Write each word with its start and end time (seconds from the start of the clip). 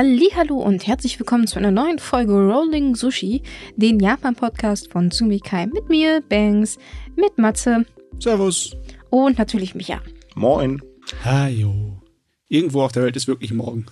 Hallo 0.00 0.58
und 0.58 0.86
herzlich 0.86 1.18
willkommen 1.18 1.48
zu 1.48 1.58
einer 1.58 1.72
neuen 1.72 1.98
Folge 1.98 2.32
Rolling 2.32 2.94
Sushi, 2.94 3.42
den 3.74 3.98
Japan-Podcast 3.98 4.92
von 4.92 5.10
Sumikai 5.10 5.66
mit 5.66 5.88
mir, 5.88 6.22
Banks, 6.28 6.78
mit 7.16 7.36
Matze. 7.36 7.84
Servus. 8.20 8.76
Und 9.10 9.38
natürlich 9.38 9.74
Micha. 9.74 10.00
Moin. 10.36 10.80
Hajo. 11.24 12.00
Irgendwo 12.46 12.82
auf 12.82 12.92
der 12.92 13.02
Welt 13.02 13.16
ist 13.16 13.26
wirklich 13.26 13.52
morgen. 13.52 13.86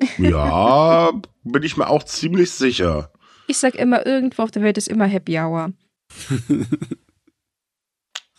Ja, 0.18 1.12
bin 1.44 1.62
ich 1.62 1.76
mir 1.76 1.88
auch 1.88 2.02
ziemlich 2.02 2.50
sicher. 2.50 3.12
Ich 3.46 3.58
sag 3.58 3.76
immer, 3.76 4.04
irgendwo 4.04 4.42
auf 4.42 4.50
der 4.50 4.62
Welt 4.62 4.76
ist 4.76 4.88
immer 4.88 5.06
Happy 5.06 5.38
Hour. 5.38 5.72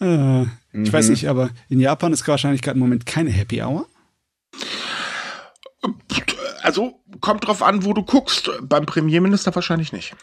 äh, 0.01 0.41
ich 0.41 0.47
mhm. 0.73 0.91
weiß 0.91 1.07
nicht, 1.07 1.29
aber 1.29 1.49
in 1.69 1.79
Japan 1.79 2.11
ist 2.11 2.27
wahrscheinlich 2.27 2.61
gerade 2.61 2.75
im 2.75 2.81
Moment 2.81 3.05
keine 3.05 3.29
Happy 3.29 3.63
Hour. 3.63 3.87
Also 6.63 7.03
kommt 7.19 7.45
drauf 7.45 7.61
an, 7.61 7.83
wo 7.85 7.93
du 7.93 8.03
guckst. 8.03 8.49
Beim 8.61 8.85
Premierminister 8.85 9.53
wahrscheinlich 9.53 9.91
nicht. 9.91 10.15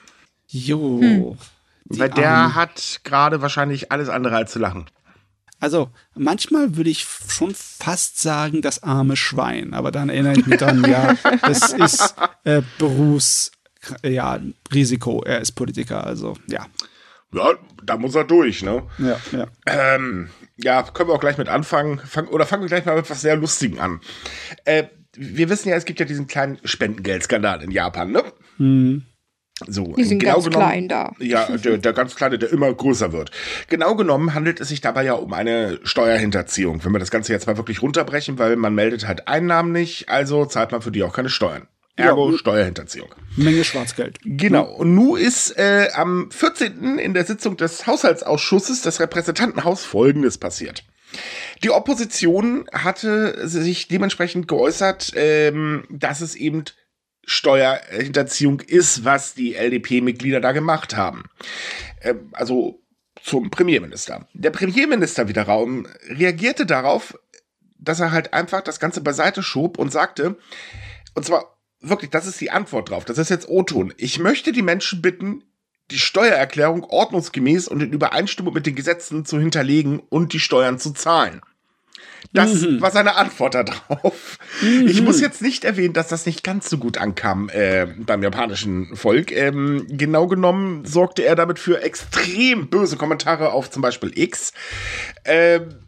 Jo. 0.48 1.00
Hm. 1.00 1.38
Weil 1.84 2.10
der 2.10 2.30
Arme. 2.30 2.54
hat 2.54 3.00
gerade 3.04 3.42
wahrscheinlich 3.42 3.92
alles 3.92 4.08
andere 4.08 4.36
als 4.36 4.52
zu 4.52 4.58
lachen. 4.58 4.86
Also 5.60 5.90
manchmal 6.14 6.76
würde 6.76 6.88
ich 6.88 7.06
schon 7.28 7.54
fast 7.54 8.20
sagen, 8.20 8.62
das 8.62 8.82
arme 8.82 9.16
Schwein, 9.16 9.74
aber 9.74 9.90
dann 9.90 10.08
erinnere 10.08 10.38
ich 10.38 10.46
mich 10.46 10.58
dann, 10.58 10.82
ja, 10.84 11.14
das 11.42 11.74
ist 11.74 12.14
äh, 12.44 12.62
Berufs, 12.78 13.52
ja, 14.02 14.40
Risiko. 14.72 15.22
Er 15.22 15.40
ist 15.40 15.52
Politiker, 15.52 16.04
also 16.04 16.36
ja. 16.48 16.66
Ja, 17.32 17.52
da 17.84 17.96
muss 17.96 18.14
er 18.14 18.24
durch, 18.24 18.62
ne? 18.62 18.82
Ja, 18.98 19.16
ja. 19.32 19.46
Ähm, 19.66 20.30
ja, 20.56 20.82
können 20.82 21.10
wir 21.10 21.14
auch 21.14 21.20
gleich 21.20 21.38
mit 21.38 21.48
anfangen. 21.48 21.98
Fang, 21.98 22.26
oder 22.28 22.46
fangen 22.46 22.62
wir 22.62 22.68
gleich 22.68 22.86
mal 22.86 22.96
mit 22.96 23.04
etwas 23.04 23.20
sehr 23.20 23.36
Lustigen 23.36 23.78
an. 23.78 24.00
Äh, 24.64 24.84
wir 25.16 25.48
wissen 25.48 25.68
ja, 25.68 25.76
es 25.76 25.84
gibt 25.84 26.00
ja 26.00 26.06
diesen 26.06 26.26
kleinen 26.26 26.58
Spendengeldskandal 26.64 27.62
in 27.62 27.70
Japan, 27.70 28.12
ne? 28.12 28.22
Mhm. 28.58 29.06
So, 29.68 29.92
Die 29.94 30.04
sind 30.04 30.20
genau 30.20 30.34
ganz 30.34 30.44
genommen, 30.44 30.64
klein 30.64 30.88
da. 30.88 31.12
Ja, 31.18 31.44
der, 31.56 31.76
der 31.76 31.92
ganz 31.92 32.14
kleine, 32.14 32.38
der 32.38 32.50
immer 32.50 32.72
größer 32.72 33.12
wird. 33.12 33.30
Genau 33.68 33.94
genommen 33.94 34.32
handelt 34.32 34.58
es 34.60 34.68
sich 34.68 34.80
dabei 34.80 35.04
ja 35.04 35.12
um 35.12 35.34
eine 35.34 35.78
Steuerhinterziehung, 35.82 36.82
wenn 36.82 36.92
wir 36.92 36.98
das 36.98 37.10
Ganze 37.10 37.32
jetzt 37.32 37.46
mal 37.46 37.58
wirklich 37.58 37.82
runterbrechen, 37.82 38.38
weil 38.38 38.56
man 38.56 38.74
meldet 38.74 39.06
halt 39.06 39.28
Einnahmen 39.28 39.72
nicht, 39.72 40.08
also 40.08 40.46
zahlt 40.46 40.72
man 40.72 40.80
für 40.80 40.90
die 40.90 41.02
auch 41.02 41.12
keine 41.12 41.28
Steuern. 41.28 41.68
Ergo 41.96 42.30
Ja. 42.30 42.38
Steuerhinterziehung. 42.38 43.08
Menge 43.36 43.64
Schwarzgeld. 43.64 44.18
Genau. 44.24 44.64
Und 44.64 44.94
nun 44.94 45.18
ist 45.18 45.50
äh, 45.58 45.88
am 45.92 46.30
14. 46.30 46.98
in 46.98 47.12
der 47.12 47.24
Sitzung 47.26 47.56
des 47.56 47.86
Haushaltsausschusses 47.86 48.82
des 48.82 49.00
Repräsentantenhaus 49.00 49.84
Folgendes 49.84 50.38
passiert. 50.38 50.84
Die 51.62 51.70
Opposition 51.70 52.66
hatte 52.72 53.48
sich 53.48 53.88
dementsprechend 53.88 54.48
geäußert, 54.48 55.12
ähm, 55.14 55.84
dass 55.90 56.20
es 56.20 56.34
eben 56.34 56.64
Steuerhinterziehung 57.24 58.60
ist, 58.60 59.04
was 59.04 59.34
die 59.34 59.54
LDP-Mitglieder 59.54 60.40
da 60.40 60.52
gemacht 60.52 60.96
haben. 60.96 61.24
Ähm, 62.02 62.30
also 62.32 62.82
zum 63.22 63.50
Premierminister. 63.50 64.26
Der 64.32 64.50
Premierminister 64.50 65.28
wiederum 65.28 65.86
reagierte 66.08 66.64
darauf, 66.64 67.18
dass 67.78 68.00
er 68.00 68.12
halt 68.12 68.32
einfach 68.32 68.62
das 68.62 68.80
Ganze 68.80 69.00
beiseite 69.00 69.42
schob 69.42 69.78
und 69.78 69.92
sagte, 69.92 70.36
und 71.14 71.24
zwar 71.24 71.58
wirklich, 71.80 72.10
das 72.10 72.26
ist 72.26 72.40
die 72.40 72.50
Antwort 72.50 72.90
drauf, 72.90 73.04
das 73.04 73.18
ist 73.18 73.30
jetzt 73.30 73.48
O-Ton. 73.48 73.92
Ich 73.96 74.18
möchte 74.18 74.52
die 74.52 74.62
Menschen 74.62 75.02
bitten, 75.02 75.44
die 75.90 75.98
Steuererklärung 75.98 76.84
ordnungsgemäß 76.84 77.68
und 77.68 77.82
in 77.82 77.92
Übereinstimmung 77.92 78.54
mit 78.54 78.66
den 78.66 78.74
Gesetzen 78.74 79.24
zu 79.24 79.38
hinterlegen 79.38 80.00
und 80.08 80.32
die 80.32 80.40
Steuern 80.40 80.78
zu 80.78 80.92
zahlen. 80.92 81.40
Das 82.32 82.62
Mhm. 82.62 82.80
war 82.80 82.90
seine 82.90 83.16
Antwort 83.16 83.54
darauf. 83.54 84.38
Ich 84.86 85.00
muss 85.02 85.20
jetzt 85.20 85.40
nicht 85.42 85.64
erwähnen, 85.64 85.94
dass 85.94 86.08
das 86.08 86.26
nicht 86.26 86.44
ganz 86.44 86.68
so 86.68 86.78
gut 86.78 86.98
ankam 86.98 87.48
äh, 87.48 87.86
beim 87.98 88.22
japanischen 88.22 88.94
Volk. 88.94 89.32
Ähm, 89.32 89.86
genau 89.88 90.26
genommen 90.26 90.84
sorgte 90.84 91.22
er 91.24 91.34
damit 91.34 91.58
für 91.58 91.82
extrem 91.82 92.68
böse 92.68 92.96
Kommentare 92.96 93.52
auf 93.52 93.70
zum 93.70 93.82
Beispiel 93.82 94.12
X. 94.14 94.52
Ähm, 95.24 95.80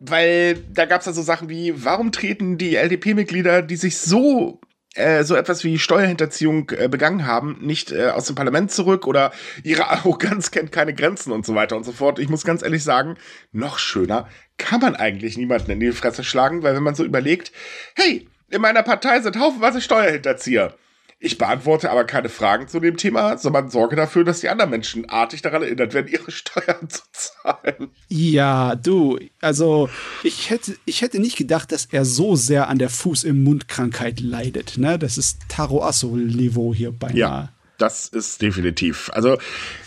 weil 0.00 0.56
da 0.72 0.84
gab 0.84 1.00
es 1.00 1.08
also 1.08 1.22
Sachen 1.22 1.48
wie, 1.48 1.84
warum 1.84 2.12
treten 2.12 2.58
die 2.58 2.76
LDP-Mitglieder, 2.76 3.62
die 3.62 3.76
sich 3.76 3.98
so 3.98 4.60
äh, 4.98 5.24
so 5.24 5.34
etwas 5.34 5.64
wie 5.64 5.78
Steuerhinterziehung 5.78 6.70
äh, 6.70 6.88
begangen 6.88 7.26
haben, 7.26 7.58
nicht 7.60 7.92
äh, 7.92 8.08
aus 8.08 8.26
dem 8.26 8.36
Parlament 8.36 8.70
zurück 8.70 9.06
oder 9.06 9.32
ihre 9.62 9.88
Arroganz 9.90 10.50
kennt 10.50 10.72
keine 10.72 10.94
Grenzen 10.94 11.32
und 11.32 11.46
so 11.46 11.54
weiter 11.54 11.76
und 11.76 11.84
so 11.84 11.92
fort. 11.92 12.18
Ich 12.18 12.28
muss 12.28 12.44
ganz 12.44 12.62
ehrlich 12.62 12.84
sagen, 12.84 13.16
noch 13.52 13.78
schöner 13.78 14.28
kann 14.58 14.80
man 14.80 14.96
eigentlich 14.96 15.36
niemanden 15.38 15.70
in 15.70 15.80
die 15.80 15.92
Fresse 15.92 16.24
schlagen, 16.24 16.62
weil 16.62 16.74
wenn 16.74 16.82
man 16.82 16.94
so 16.94 17.04
überlegt, 17.04 17.52
hey, 17.94 18.28
in 18.50 18.60
meiner 18.60 18.82
Partei 18.82 19.20
sind 19.20 19.38
haufenweise 19.38 19.80
Steuerhinterzieher. 19.80 20.74
Ich 21.20 21.36
beantworte 21.36 21.90
aber 21.90 22.04
keine 22.04 22.28
Fragen 22.28 22.68
zu 22.68 22.78
dem 22.78 22.96
Thema, 22.96 23.38
sondern 23.38 23.70
sorge 23.70 23.96
dafür, 23.96 24.22
dass 24.22 24.38
die 24.38 24.48
anderen 24.48 24.70
Menschen 24.70 25.10
artig 25.10 25.42
daran 25.42 25.62
erinnert 25.62 25.92
werden, 25.92 26.06
ihre 26.06 26.30
Steuern 26.30 26.88
zu 26.88 27.02
zahlen. 27.10 27.90
Ja, 28.06 28.76
du, 28.76 29.18
also 29.40 29.90
ich 30.22 30.50
hätte, 30.50 30.76
ich 30.84 31.02
hätte 31.02 31.18
nicht 31.18 31.36
gedacht, 31.36 31.72
dass 31.72 31.86
er 31.86 32.04
so 32.04 32.36
sehr 32.36 32.68
an 32.68 32.78
der 32.78 32.88
Fuß-im-Mund-Krankheit 32.88 34.20
leidet. 34.20 34.78
Ne? 34.78 34.96
Das 34.96 35.18
ist 35.18 35.40
Taro 35.48 35.82
Asso-Niveau 35.82 36.72
hier 36.72 36.92
beinahe. 36.92 37.18
Ja, 37.18 37.48
das 37.78 38.06
ist 38.06 38.40
definitiv. 38.40 39.10
Also, 39.12 39.38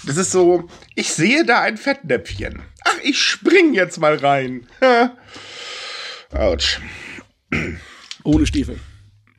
das 0.05 0.17
ist 0.17 0.31
so, 0.31 0.67
ich 0.95 1.13
sehe 1.13 1.45
da 1.45 1.61
ein 1.61 1.77
Fettnäpfchen. 1.77 2.61
Ach, 2.83 2.97
ich 3.03 3.21
spring 3.21 3.73
jetzt 3.73 4.01
mal 4.01 4.15
rein. 4.15 4.67
Autsch. 6.33 6.81
Ohne 8.25 8.45
Stiefel. 8.45 8.79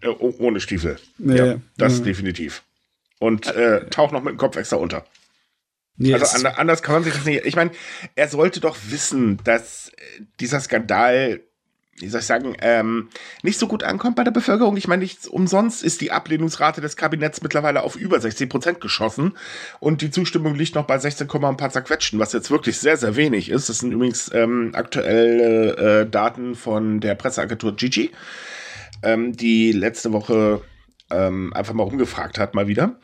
Äh, 0.02 0.08
oh- 0.08 0.34
ohne 0.38 0.60
Stiefel. 0.60 0.98
Nee, 1.18 1.36
ja, 1.36 1.56
das 1.76 1.98
ja. 1.98 2.04
definitiv. 2.04 2.62
Und 3.18 3.46
äh, 3.46 3.86
taucht 3.88 4.12
noch 4.12 4.22
mit 4.22 4.32
dem 4.32 4.38
Kopf 4.38 4.56
extra 4.56 4.76
unter. 4.76 5.04
Nee, 5.96 6.14
Also 6.14 6.48
anders 6.48 6.82
kann 6.82 6.94
man 6.94 7.04
sich 7.04 7.14
das 7.14 7.24
nicht. 7.24 7.44
Ich 7.44 7.54
meine, 7.56 7.70
er 8.16 8.28
sollte 8.28 8.60
doch 8.60 8.76
wissen, 8.88 9.38
dass 9.44 9.90
äh, 9.90 10.22
dieser 10.40 10.58
Skandal, 10.60 11.40
wie 11.98 12.08
soll 12.08 12.20
ich 12.20 12.26
sagen, 12.26 12.56
ähm, 12.62 13.10
nicht 13.42 13.58
so 13.58 13.68
gut 13.68 13.84
ankommt 13.84 14.16
bei 14.16 14.24
der 14.24 14.30
Bevölkerung. 14.32 14.76
Ich 14.76 14.88
meine, 14.88 15.02
nicht 15.02 15.28
umsonst 15.28 15.84
ist 15.84 16.00
die 16.00 16.10
Ablehnungsrate 16.10 16.80
des 16.80 16.96
Kabinetts 16.96 17.42
mittlerweile 17.42 17.82
auf 17.82 17.94
über 17.94 18.18
60 18.20 18.48
Prozent 18.48 18.80
geschossen 18.80 19.36
und 19.78 20.00
die 20.00 20.10
Zustimmung 20.10 20.54
liegt 20.56 20.74
noch 20.74 20.86
bei 20.86 20.98
16, 20.98 21.30
ein 21.30 21.56
paar 21.56 21.70
zerquetschten, 21.70 22.18
was 22.18 22.32
jetzt 22.32 22.50
wirklich 22.50 22.78
sehr, 22.80 22.96
sehr 22.96 23.14
wenig 23.14 23.50
ist. 23.50 23.68
Das 23.68 23.78
sind 23.78 23.92
übrigens 23.92 24.32
ähm, 24.34 24.72
aktuelle 24.74 26.00
äh, 26.00 26.10
Daten 26.10 26.56
von 26.56 26.98
der 27.00 27.14
Presseagentur 27.14 27.76
Gigi, 27.76 28.10
ähm, 29.02 29.36
die 29.36 29.72
letzte 29.72 30.12
Woche 30.12 30.62
ähm, 31.10 31.52
einfach 31.52 31.74
mal 31.74 31.84
rumgefragt 31.84 32.38
hat, 32.38 32.54
mal 32.54 32.68
wieder. 32.68 32.98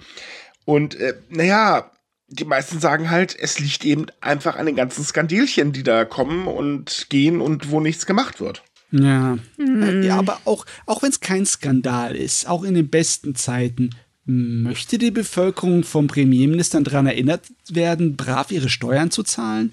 Und 0.65 0.95
äh, 0.97 1.15
naja, 1.29 1.91
die 2.29 2.45
meisten 2.45 2.79
sagen 2.79 3.11
halt, 3.11 3.37
es 3.39 3.59
liegt 3.59 3.85
eben 3.85 4.07
einfach 4.21 4.57
an 4.57 4.67
den 4.67 4.77
ganzen 4.77 5.05
Skandilchen, 5.05 5.73
die 5.73 5.83
da 5.83 6.05
kommen 6.05 6.47
und 6.47 7.07
gehen 7.09 7.41
und 7.41 7.71
wo 7.71 7.81
nichts 7.81 8.07
gemacht 8.07 8.41
wird. 8.41 8.63
Ja. 8.91 9.39
ja, 9.59 10.17
aber 10.17 10.41
auch, 10.45 10.65
auch 10.87 11.03
wenn 11.03 11.11
es 11.11 11.21
kein 11.21 11.45
Skandal 11.45 12.17
ist, 12.17 12.49
auch 12.49 12.65
in 12.65 12.75
den 12.75 12.89
besten 12.89 13.35
Zeiten, 13.35 13.91
möchte 14.25 14.99
die 14.99 15.11
Bevölkerung 15.11 15.85
vom 15.85 16.07
Premierminister 16.07 16.81
daran 16.81 17.07
erinnert 17.07 17.47
werden, 17.71 18.17
brav 18.17 18.51
ihre 18.51 18.69
Steuern 18.69 19.11
zu 19.11 19.23
zahlen? 19.23 19.73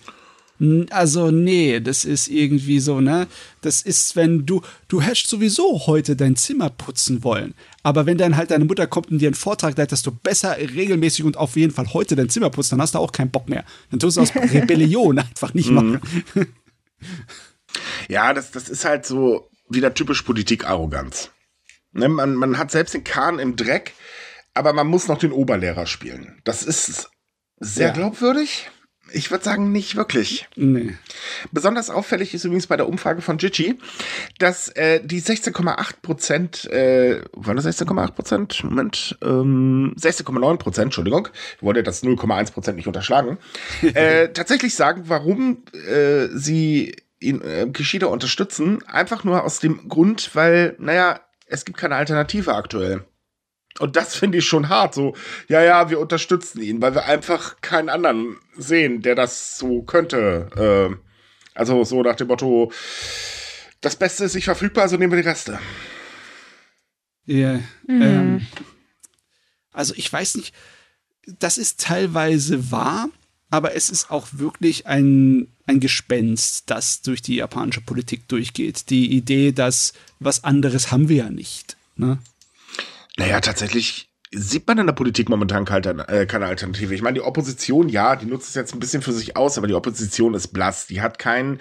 Also, 0.90 1.32
nee, 1.32 1.80
das 1.82 2.06
ist 2.06 2.28
irgendwie 2.30 2.80
so, 2.80 3.02
ne? 3.02 3.28
Das 3.62 3.82
ist, 3.82 4.16
wenn 4.16 4.46
du, 4.46 4.62
du 4.88 5.02
hättest 5.02 5.28
sowieso 5.28 5.86
heute 5.88 6.16
dein 6.16 6.36
Zimmer 6.38 6.70
putzen 6.70 7.24
wollen. 7.26 7.54
Aber 7.84 8.06
wenn 8.06 8.18
dann 8.18 8.38
halt 8.38 8.52
deine 8.52 8.64
Mutter 8.66 8.88
kommt 8.88 9.12
und 9.12 9.20
dir 9.20 9.28
einen 9.28 9.36
Vortrag 9.36 9.78
leitet, 9.78 9.92
dass 9.92 10.02
du 10.02 10.12
besser 10.12 10.58
regelmäßig 10.58 11.26
und 11.26 11.36
auf 11.38 11.56
jeden 11.58 11.74
Fall 11.74 11.94
heute 11.94 12.16
dein 12.16 12.30
Zimmer 12.30 12.50
putzt, 12.50 12.72
dann 12.72 12.82
hast 12.82 12.96
du 12.96 13.00
auch 13.00 13.12
keinen 13.12 13.32
Bock 13.32 13.50
mehr. 13.50 13.66
Dann 13.92 14.00
tust 14.00 14.16
du 14.18 14.22
aus 14.22 14.34
Rebellion 14.36 15.20
einfach 15.20 15.54
nicht 15.54 15.72
machen. 15.72 16.00
Ja, 18.08 18.34
das, 18.34 18.52
das 18.52 18.70
ist 18.70 18.86
halt 18.86 19.06
so 19.06 19.50
wieder 19.70 19.94
typisch 19.94 20.22
Politik-Arroganz. 20.22 21.32
Ne, 21.92 22.08
man, 22.10 22.36
man 22.36 22.58
hat 22.58 22.72
selbst 22.72 22.94
den 22.94 23.04
Kahn 23.04 23.40
im 23.40 23.56
Dreck, 23.56 23.94
aber 24.54 24.74
man 24.74 24.88
muss 24.88 25.08
noch 25.08 25.18
den 25.18 25.32
Oberlehrer 25.32 25.86
spielen. 25.86 26.40
Das 26.44 26.64
ist 26.64 27.10
sehr 27.60 27.88
Ja. 27.88 27.94
glaubwürdig. 27.94 28.70
Ich 29.12 29.32
würde 29.32 29.44
sagen, 29.44 29.72
nicht 29.72 29.96
wirklich. 29.96 30.48
Nee. 30.56 30.96
Besonders 31.52 31.90
auffällig 31.90 32.34
ist 32.34 32.44
übrigens 32.44 32.68
bei 32.68 32.76
der 32.76 32.88
Umfrage 32.88 33.22
von 33.22 33.38
Gigi, 33.38 33.78
dass 34.40 34.70
äh, 34.70 35.00
die 35.04 35.22
16,8 35.22 36.02
Prozent, 36.02 36.66
äh, 36.72 37.22
waren 37.34 37.56
das 37.56 37.66
16,8 37.66 38.12
Prozent? 38.12 38.64
Moment, 38.64 39.18
ähm, 39.22 39.96
16,9 40.00 40.58
Prozent, 40.58 40.86
Entschuldigung, 40.86 41.30
ich 41.58 41.64
wollte 41.64 41.84
das 41.84 42.04
0,1 42.04 42.52
Prozent 42.52 42.78
nicht 42.78 42.88
unterschlagen, 42.88 43.38
äh, 43.82 44.30
tatsächlich 44.30 44.76
sagen, 44.76 45.04
warum 45.06 45.64
äh, 45.74 46.28
sie 46.34 46.96
ihn, 47.20 47.42
äh, 47.42 47.68
Kishida 47.72 48.08
unterstützen, 48.08 48.84
einfach 48.88 49.24
nur 49.24 49.44
aus 49.44 49.60
dem 49.60 49.88
Grund, 49.88 50.32
weil, 50.34 50.76
naja, 50.80 51.20
es 51.48 51.66
gibt 51.66 51.78
keine 51.78 51.96
Alternative 51.96 52.56
aktuell. 52.56 53.06
Und 53.80 53.96
das 53.96 54.16
finde 54.16 54.38
ich 54.38 54.46
schon 54.46 54.70
hart. 54.70 54.94
So, 54.94 55.16
ja, 55.48 55.62
ja, 55.62 55.90
wir 55.90 56.00
unterstützen 56.00 56.62
ihn, 56.62 56.82
weil 56.82 56.96
wir 56.96 57.06
einfach 57.06 57.60
keinen 57.62 57.90
anderen 57.90 58.38
sehen, 58.56 59.02
der 59.02 59.16
das 59.16 59.58
so 59.58 59.82
könnte. 59.82 60.50
Ähm, 60.58 61.00
also 61.54 61.84
so 61.84 62.02
nach 62.02 62.16
dem 62.16 62.28
Motto, 62.28 62.72
das 63.82 63.96
Beste 63.96 64.26
ist 64.26 64.36
nicht 64.36 64.46
verfügbar, 64.46 64.84
also 64.84 64.98
nehmen 64.98 65.12
wir 65.12 65.22
die 65.22 65.28
Reste. 65.28 65.60
Ja. 67.26 67.60
Mhm. 67.88 68.02
Ähm, 68.02 68.48
also 69.72 69.94
ich 69.98 70.12
weiß 70.12 70.36
nicht, 70.36 70.54
das 71.40 71.58
ist 71.58 71.82
teilweise 71.82 72.72
wahr, 72.72 73.10
aber 73.50 73.76
es 73.76 73.90
ist 73.90 74.10
auch 74.10 74.28
wirklich 74.32 74.88
ein, 74.88 75.48
ein 75.66 75.80
Gespenst, 75.80 76.70
das 76.70 77.02
durch 77.02 77.22
die 77.22 77.36
japanische 77.36 77.82
Politik 77.82 78.28
durchgeht. 78.28 78.90
Die 78.90 79.12
Idee, 79.12 79.52
dass 79.52 79.94
was 80.20 80.44
anderes 80.44 80.92
haben 80.92 81.10
wir 81.10 81.18
ja 81.18 81.30
nicht. 81.30 81.78
Ne? 81.96 82.20
Naja, 83.18 83.40
tatsächlich 83.40 84.10
sieht 84.32 84.68
man 84.68 84.78
in 84.78 84.88
der 84.88 84.94
Politik 84.94 85.30
momentan 85.30 85.66
keine, 85.66 86.08
äh, 86.10 86.26
keine 86.26 86.48
Alternative. 86.48 86.94
Ich 86.94 87.02
meine, 87.02 87.16
die 87.16 87.22
Opposition, 87.22 87.90
ja, 87.90 88.16
die 88.16 88.26
nutzt 88.26 88.50
es 88.50 88.56
jetzt 88.56 88.74
ein 88.74 88.80
bisschen 88.80 89.02
für 89.02 89.14
sich 89.14 89.38
aus, 89.38 89.58
aber 89.58 89.68
die 89.68 89.74
Opposition 89.74 90.34
ist 90.34 90.50
blass. 90.50 90.88
Die 90.88 91.02
hat 91.02 91.20
keinen 91.20 91.60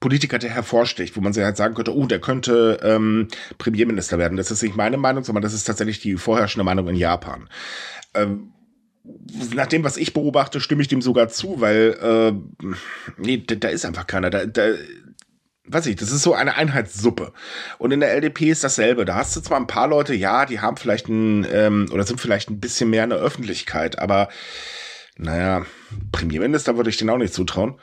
Politiker, 0.00 0.38
der 0.38 0.50
hervorsticht, 0.50 1.16
wo 1.16 1.20
man 1.20 1.32
sich 1.32 1.44
halt 1.44 1.56
sagen 1.56 1.74
könnte, 1.74 1.94
oh, 1.94 2.06
der 2.06 2.20
könnte 2.20 2.80
ähm, 2.82 3.28
Premierminister 3.58 4.18
werden. 4.18 4.36
Das 4.36 4.50
ist 4.50 4.62
nicht 4.62 4.76
meine 4.76 4.96
Meinung, 4.96 5.24
sondern 5.24 5.42
das 5.42 5.52
ist 5.52 5.64
tatsächlich 5.64 6.00
die 6.00 6.16
vorherrschende 6.16 6.64
Meinung 6.64 6.88
in 6.88 6.96
Japan. 6.96 7.48
Ähm, 8.14 8.52
nach 9.54 9.66
dem, 9.66 9.84
was 9.84 9.96
ich 9.96 10.12
beobachte, 10.12 10.60
stimme 10.60 10.82
ich 10.82 10.88
dem 10.88 11.02
sogar 11.02 11.28
zu, 11.28 11.60
weil 11.60 11.96
äh, 12.00 12.74
nee, 13.18 13.42
da, 13.46 13.54
da 13.54 13.68
ist 13.68 13.84
einfach 13.84 14.06
keiner. 14.06 14.30
Da, 14.30 14.46
da, 14.46 14.68
weiß 15.72 15.86
ich, 15.86 15.96
das 15.96 16.10
ist 16.10 16.22
so 16.22 16.34
eine 16.34 16.56
Einheitssuppe. 16.56 17.32
Und 17.78 17.92
in 17.92 18.00
der 18.00 18.12
LDP 18.12 18.50
ist 18.50 18.64
dasselbe. 18.64 19.04
Da 19.04 19.16
hast 19.16 19.36
du 19.36 19.40
zwar 19.40 19.58
ein 19.58 19.66
paar 19.66 19.88
Leute, 19.88 20.14
ja, 20.14 20.46
die 20.46 20.60
haben 20.60 20.76
vielleicht 20.76 21.08
ein, 21.08 21.46
ähm, 21.50 21.88
oder 21.92 22.04
sind 22.04 22.20
vielleicht 22.20 22.50
ein 22.50 22.60
bisschen 22.60 22.90
mehr 22.90 23.04
in 23.04 23.10
der 23.10 23.18
Öffentlichkeit, 23.18 23.98
aber 23.98 24.28
naja, 25.16 25.64
Premierminister 26.12 26.76
würde 26.76 26.90
ich 26.90 26.96
denen 26.96 27.10
auch 27.10 27.18
nicht 27.18 27.34
zutrauen. 27.34 27.74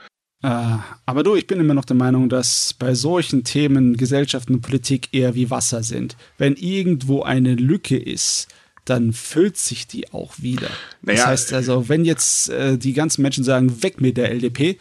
Äh, 0.44 0.78
aber 1.06 1.24
du, 1.24 1.36
ich 1.36 1.48
bin 1.48 1.60
immer 1.60 1.74
noch 1.74 1.86
der 1.86 1.96
Meinung, 1.96 2.30
dass 2.30 2.74
bei 2.74 2.94
solchen 2.94 3.44
Themen 3.44 3.98
Gesellschaft 3.98 4.50
und 4.50 4.62
Politik 4.62 5.10
eher 5.12 5.36
wie 5.36 5.50
Wasser 5.50 5.84
sind. 5.84 6.16
Wenn 6.38 6.56
irgendwo 6.56 7.24
eine 7.24 7.56
Lücke 7.56 7.98
ist, 7.98 8.48
dann 8.86 9.14
füllt 9.14 9.58
sich 9.58 9.88
die 9.88 10.12
auch 10.14 10.34
wieder. 10.38 10.70
Naja, 11.02 11.20
das 11.20 11.28
heißt 11.28 11.54
also, 11.54 11.90
wenn 11.90 12.06
jetzt 12.06 12.50
äh, 12.50 12.78
die 12.78 12.94
ganzen 12.94 13.22
Menschen 13.22 13.44
sagen, 13.44 13.84
weg 13.84 14.00
mit 14.00 14.18
der 14.18 14.32
LDP, 14.32 14.78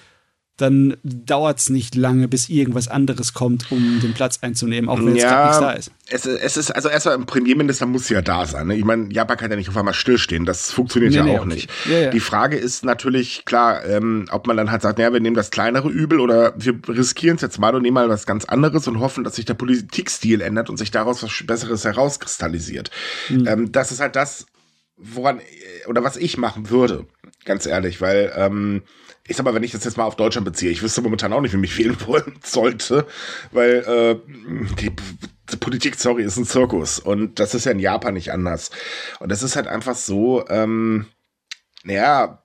dann 0.56 0.96
dauert 1.02 1.58
es 1.58 1.68
nicht 1.68 1.94
lange, 1.94 2.28
bis 2.28 2.48
irgendwas 2.48 2.88
anderes 2.88 3.34
kommt, 3.34 3.70
um 3.70 4.00
den 4.00 4.14
Platz 4.14 4.38
einzunehmen, 4.40 4.88
auch 4.88 4.98
wenn 4.98 5.14
jetzt 5.14 5.24
ja, 5.24 5.46
nichts 5.46 5.60
da 5.60 5.72
ist. 5.72 5.90
Es, 6.08 6.24
es 6.24 6.56
ist, 6.56 6.70
also 6.70 6.88
erstmal 6.88 7.16
ein 7.16 7.26
Premierminister 7.26 7.84
muss 7.84 8.08
ja 8.08 8.22
da 8.22 8.46
sein. 8.46 8.68
Ne? 8.68 8.76
Ich 8.76 8.84
meine, 8.84 9.12
Japan 9.12 9.36
kann 9.36 9.50
ja 9.50 9.56
nicht 9.56 9.68
auf 9.68 9.76
einmal 9.76 9.92
stillstehen. 9.92 10.46
Das 10.46 10.72
funktioniert 10.72 11.12
nee, 11.12 11.18
ja 11.18 11.24
nee, 11.24 11.36
auch 11.36 11.44
okay. 11.44 11.54
nicht. 11.54 11.70
Ja, 11.90 11.98
ja. 11.98 12.10
Die 12.10 12.20
Frage 12.20 12.56
ist 12.56 12.84
natürlich, 12.84 13.44
klar, 13.44 13.84
ähm, 13.84 14.26
ob 14.30 14.46
man 14.46 14.56
dann 14.56 14.70
halt 14.70 14.80
sagt, 14.80 14.98
naja, 14.98 15.12
wir 15.12 15.20
nehmen 15.20 15.36
das 15.36 15.50
kleinere 15.50 15.90
Übel 15.90 16.20
oder 16.20 16.54
wir 16.56 16.80
riskieren 16.88 17.36
es 17.36 17.42
jetzt 17.42 17.58
mal 17.58 17.74
und 17.74 17.82
nehmen 17.82 17.94
mal 17.94 18.08
was 18.08 18.24
ganz 18.24 18.46
anderes 18.46 18.88
und 18.88 18.98
hoffen, 18.98 19.24
dass 19.24 19.36
sich 19.36 19.44
der 19.44 19.54
Politikstil 19.54 20.40
ändert 20.40 20.70
und 20.70 20.78
sich 20.78 20.90
daraus 20.90 21.22
was 21.22 21.42
Besseres 21.46 21.84
herauskristallisiert. 21.84 22.90
Mhm. 23.28 23.46
Ähm, 23.46 23.72
das 23.72 23.92
ist 23.92 24.00
halt 24.00 24.16
das, 24.16 24.46
woran, 24.96 25.40
oder 25.86 26.02
was 26.02 26.16
ich 26.16 26.38
machen 26.38 26.70
würde, 26.70 27.06
ganz 27.44 27.66
ehrlich, 27.66 28.00
weil, 28.00 28.32
ähm, 28.36 28.82
ich 29.28 29.36
sag 29.36 29.44
mal, 29.44 29.54
wenn 29.54 29.62
ich 29.62 29.72
das 29.72 29.84
jetzt 29.84 29.96
mal 29.96 30.04
auf 30.04 30.16
Deutschland 30.16 30.44
beziehe, 30.44 30.70
ich 30.70 30.82
wüsste 30.82 31.02
momentan 31.02 31.32
auch 31.32 31.40
nicht, 31.40 31.52
wie 31.52 31.58
mich 31.58 31.76
wählen 31.78 31.96
wollen 32.06 32.38
sollte, 32.42 33.06
weil 33.52 33.84
äh, 33.86 34.16
die, 34.80 34.92
die 35.50 35.56
Politik, 35.56 35.96
sorry, 35.96 36.22
ist 36.22 36.36
ein 36.36 36.44
Zirkus 36.44 36.98
und 36.98 37.38
das 37.38 37.54
ist 37.54 37.64
ja 37.64 37.72
in 37.72 37.78
Japan 37.78 38.14
nicht 38.14 38.32
anders. 38.32 38.70
Und 39.20 39.30
das 39.30 39.42
ist 39.42 39.56
halt 39.56 39.66
einfach 39.66 39.94
so, 39.94 40.46
ähm, 40.48 41.06
naja, 41.84 42.42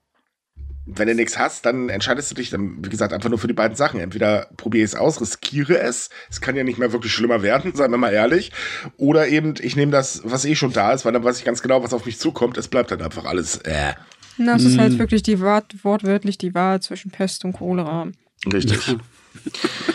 wenn 0.85 1.07
du 1.07 1.15
nichts 1.15 1.37
hast, 1.37 1.65
dann 1.65 1.89
entscheidest 1.89 2.31
du 2.31 2.35
dich 2.35 2.49
dann, 2.49 2.83
wie 2.83 2.89
gesagt, 2.89 3.13
einfach 3.13 3.29
nur 3.29 3.37
für 3.37 3.47
die 3.47 3.53
beiden 3.53 3.77
Sachen. 3.77 3.99
Entweder 3.99 4.47
probiere 4.57 4.83
ich 4.83 4.91
es 4.91 4.95
aus, 4.95 5.21
riskiere 5.21 5.79
es, 5.79 6.09
es 6.29 6.41
kann 6.41 6.55
ja 6.55 6.63
nicht 6.63 6.79
mehr 6.79 6.91
wirklich 6.91 7.13
schlimmer 7.13 7.43
werden, 7.43 7.71
seien 7.75 7.91
wir 7.91 7.97
mal 7.97 8.13
ehrlich, 8.13 8.51
oder 8.97 9.27
eben 9.27 9.53
ich 9.61 9.75
nehme 9.75 9.91
das, 9.91 10.21
was 10.23 10.45
eh 10.45 10.55
schon 10.55 10.73
da 10.73 10.91
ist, 10.91 11.05
weil 11.05 11.13
dann 11.13 11.23
weiß 11.23 11.37
ich 11.37 11.45
ganz 11.45 11.61
genau, 11.61 11.83
was 11.83 11.93
auf 11.93 12.05
mich 12.05 12.19
zukommt, 12.19 12.57
es 12.57 12.67
bleibt 12.67 12.91
dann 12.91 13.01
einfach 13.01 13.25
alles, 13.25 13.57
äh. 13.57 13.93
Das 14.37 14.63
ist 14.63 14.77
halt 14.77 14.93
hm. 14.93 14.99
wirklich 14.99 15.23
die 15.23 15.39
Wort, 15.39 15.83
wortwörtlich 15.83 16.37
die 16.37 16.53
Wahl 16.53 16.81
zwischen 16.81 17.11
Pest 17.11 17.45
und 17.45 17.53
Cholera. 17.53 18.07
Richtig. 18.51 18.97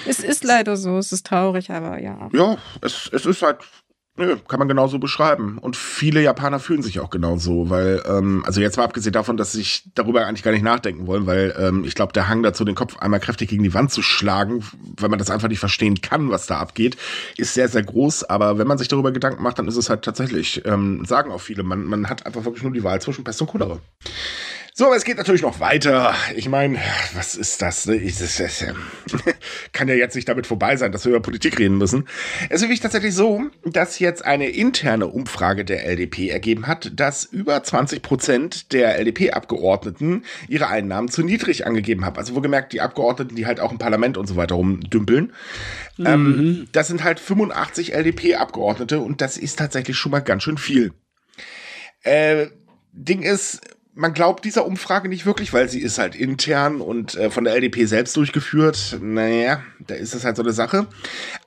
es 0.06 0.20
ist 0.20 0.44
leider 0.44 0.76
so, 0.76 0.98
es 0.98 1.12
ist 1.12 1.26
traurig, 1.26 1.70
aber 1.70 1.98
ja. 1.98 2.28
Ja, 2.32 2.56
es, 2.80 3.10
es 3.12 3.26
ist 3.26 3.42
halt 3.42 3.58
Nö, 4.18 4.36
kann 4.48 4.58
man 4.58 4.66
genauso 4.66 4.98
beschreiben. 4.98 5.58
Und 5.58 5.76
viele 5.76 6.22
Japaner 6.22 6.58
fühlen 6.58 6.82
sich 6.82 7.00
auch 7.00 7.10
genauso, 7.10 7.68
weil, 7.68 8.02
ähm, 8.08 8.42
also 8.46 8.62
jetzt 8.62 8.78
mal 8.78 8.84
abgesehen 8.84 9.12
davon, 9.12 9.36
dass 9.36 9.52
sich 9.52 9.84
darüber 9.94 10.26
eigentlich 10.26 10.42
gar 10.42 10.52
nicht 10.52 10.62
nachdenken 10.62 11.06
wollen, 11.06 11.26
weil 11.26 11.54
ähm, 11.58 11.84
ich 11.84 11.94
glaube, 11.94 12.14
der 12.14 12.26
Hang 12.26 12.42
dazu, 12.42 12.64
den 12.64 12.74
Kopf 12.74 12.96
einmal 12.96 13.20
kräftig 13.20 13.50
gegen 13.50 13.62
die 13.62 13.74
Wand 13.74 13.92
zu 13.92 14.00
schlagen, 14.00 14.64
weil 14.96 15.10
man 15.10 15.18
das 15.18 15.30
einfach 15.30 15.48
nicht 15.48 15.58
verstehen 15.58 16.00
kann, 16.00 16.30
was 16.30 16.46
da 16.46 16.58
abgeht, 16.58 16.96
ist 17.36 17.52
sehr, 17.52 17.68
sehr 17.68 17.82
groß. 17.82 18.24
Aber 18.24 18.56
wenn 18.56 18.66
man 18.66 18.78
sich 18.78 18.88
darüber 18.88 19.12
Gedanken 19.12 19.42
macht, 19.42 19.58
dann 19.58 19.68
ist 19.68 19.76
es 19.76 19.90
halt 19.90 20.02
tatsächlich, 20.02 20.64
ähm, 20.64 21.04
sagen 21.04 21.30
auch 21.30 21.42
viele, 21.42 21.62
man, 21.62 21.84
man 21.84 22.08
hat 22.08 22.24
einfach 22.24 22.46
wirklich 22.46 22.62
nur 22.62 22.72
die 22.72 22.84
Wahl 22.84 23.02
zwischen 23.02 23.22
Pest 23.22 23.42
und 23.42 23.48
Cholera. 23.48 23.80
So, 24.78 24.84
aber 24.84 24.96
es 24.96 25.04
geht 25.04 25.16
natürlich 25.16 25.40
noch 25.40 25.58
weiter. 25.58 26.14
Ich 26.34 26.50
meine, 26.50 26.78
was 27.14 27.34
ist 27.34 27.62
das? 27.62 27.86
Ne? 27.86 27.94
Ich, 27.94 28.18
das, 28.18 28.36
das 28.36 28.62
kann 29.72 29.88
ja 29.88 29.94
jetzt 29.94 30.14
nicht 30.14 30.28
damit 30.28 30.46
vorbei 30.46 30.76
sein, 30.76 30.92
dass 30.92 31.06
wir 31.06 31.12
über 31.12 31.22
Politik 31.22 31.58
reden 31.58 31.78
müssen. 31.78 32.06
Es 32.50 32.56
ist 32.56 32.64
wirklich 32.64 32.80
tatsächlich 32.80 33.14
so, 33.14 33.40
dass 33.64 33.98
jetzt 34.00 34.22
eine 34.22 34.50
interne 34.50 35.06
Umfrage 35.06 35.64
der 35.64 35.86
LDP 35.86 36.28
ergeben 36.28 36.66
hat, 36.66 36.92
dass 36.94 37.24
über 37.24 37.62
20 37.62 38.02
Prozent 38.02 38.74
der 38.74 38.98
LDP-Abgeordneten 38.98 40.24
ihre 40.46 40.66
Einnahmen 40.66 41.08
zu 41.08 41.22
niedrig 41.22 41.66
angegeben 41.66 42.04
haben. 42.04 42.18
Also 42.18 42.34
wohlgemerkt, 42.34 42.74
die 42.74 42.82
Abgeordneten, 42.82 43.34
die 43.34 43.46
halt 43.46 43.60
auch 43.60 43.72
im 43.72 43.78
Parlament 43.78 44.18
und 44.18 44.26
so 44.26 44.36
weiter 44.36 44.56
rumdümpeln. 44.56 45.32
Ähm, 46.00 46.04
mhm. 46.04 46.38
Ähm, 46.38 46.68
das 46.72 46.88
sind 46.88 47.02
halt 47.02 47.18
85 47.18 47.94
LDP-Abgeordnete 47.94 48.98
und 49.00 49.22
das 49.22 49.38
ist 49.38 49.58
tatsächlich 49.58 49.96
schon 49.96 50.12
mal 50.12 50.20
ganz 50.20 50.42
schön 50.42 50.58
viel. 50.58 50.92
Äh, 52.02 52.48
Ding 52.92 53.22
ist, 53.22 53.60
man 53.96 54.12
glaubt 54.12 54.44
dieser 54.44 54.66
Umfrage 54.66 55.08
nicht 55.08 55.24
wirklich, 55.24 55.54
weil 55.54 55.70
sie 55.70 55.80
ist 55.80 55.96
halt 55.96 56.14
intern 56.14 56.82
und 56.82 57.14
äh, 57.14 57.30
von 57.30 57.44
der 57.44 57.54
LDP 57.54 57.86
selbst 57.86 58.14
durchgeführt. 58.16 58.98
Naja, 59.00 59.62
da 59.80 59.94
ist 59.94 60.14
das 60.14 60.24
halt 60.24 60.36
so 60.36 60.42
eine 60.42 60.52
Sache. 60.52 60.86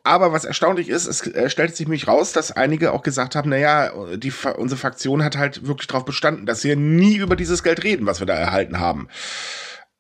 Aber 0.04 0.34
was 0.34 0.46
erstaunlich 0.46 0.90
ist, 0.90 1.06
es 1.06 1.26
äh, 1.28 1.50
stellt 1.52 1.76
sich 1.76 1.86
nämlich 1.86 2.08
raus, 2.08 2.34
dass 2.34 2.52
einige 2.52 2.92
auch 2.92 3.04
gesagt 3.04 3.36
haben, 3.36 3.52
naja, 3.52 3.92
die, 4.18 4.34
unsere 4.58 4.80
Fraktion 4.80 5.24
hat 5.24 5.38
halt 5.38 5.68
wirklich 5.68 5.88
darauf 5.88 6.06
bestanden, 6.06 6.48
dass 6.48 6.64
wir 6.64 6.76
nie 6.76 7.18
über 7.18 7.36
dieses 7.36 7.62
Geld 7.62 7.84
reden, 7.84 8.08
was 8.08 8.20
wir 8.20 8.28
da 8.28 8.34
erhalten 8.34 8.80
haben. 8.80 9.10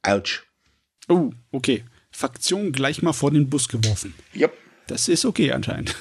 Ouch. 0.01 0.41
Oh, 1.07 1.29
okay. 1.51 1.85
Fraktion 2.11 2.71
gleich 2.71 3.03
mal 3.03 3.13
vor 3.13 3.29
den 3.29 3.49
Bus 3.49 3.69
geworfen. 3.69 4.15
Yep. 4.35 4.53
Das 4.87 5.07
ist 5.07 5.23
okay 5.23 5.51
anscheinend 5.51 5.95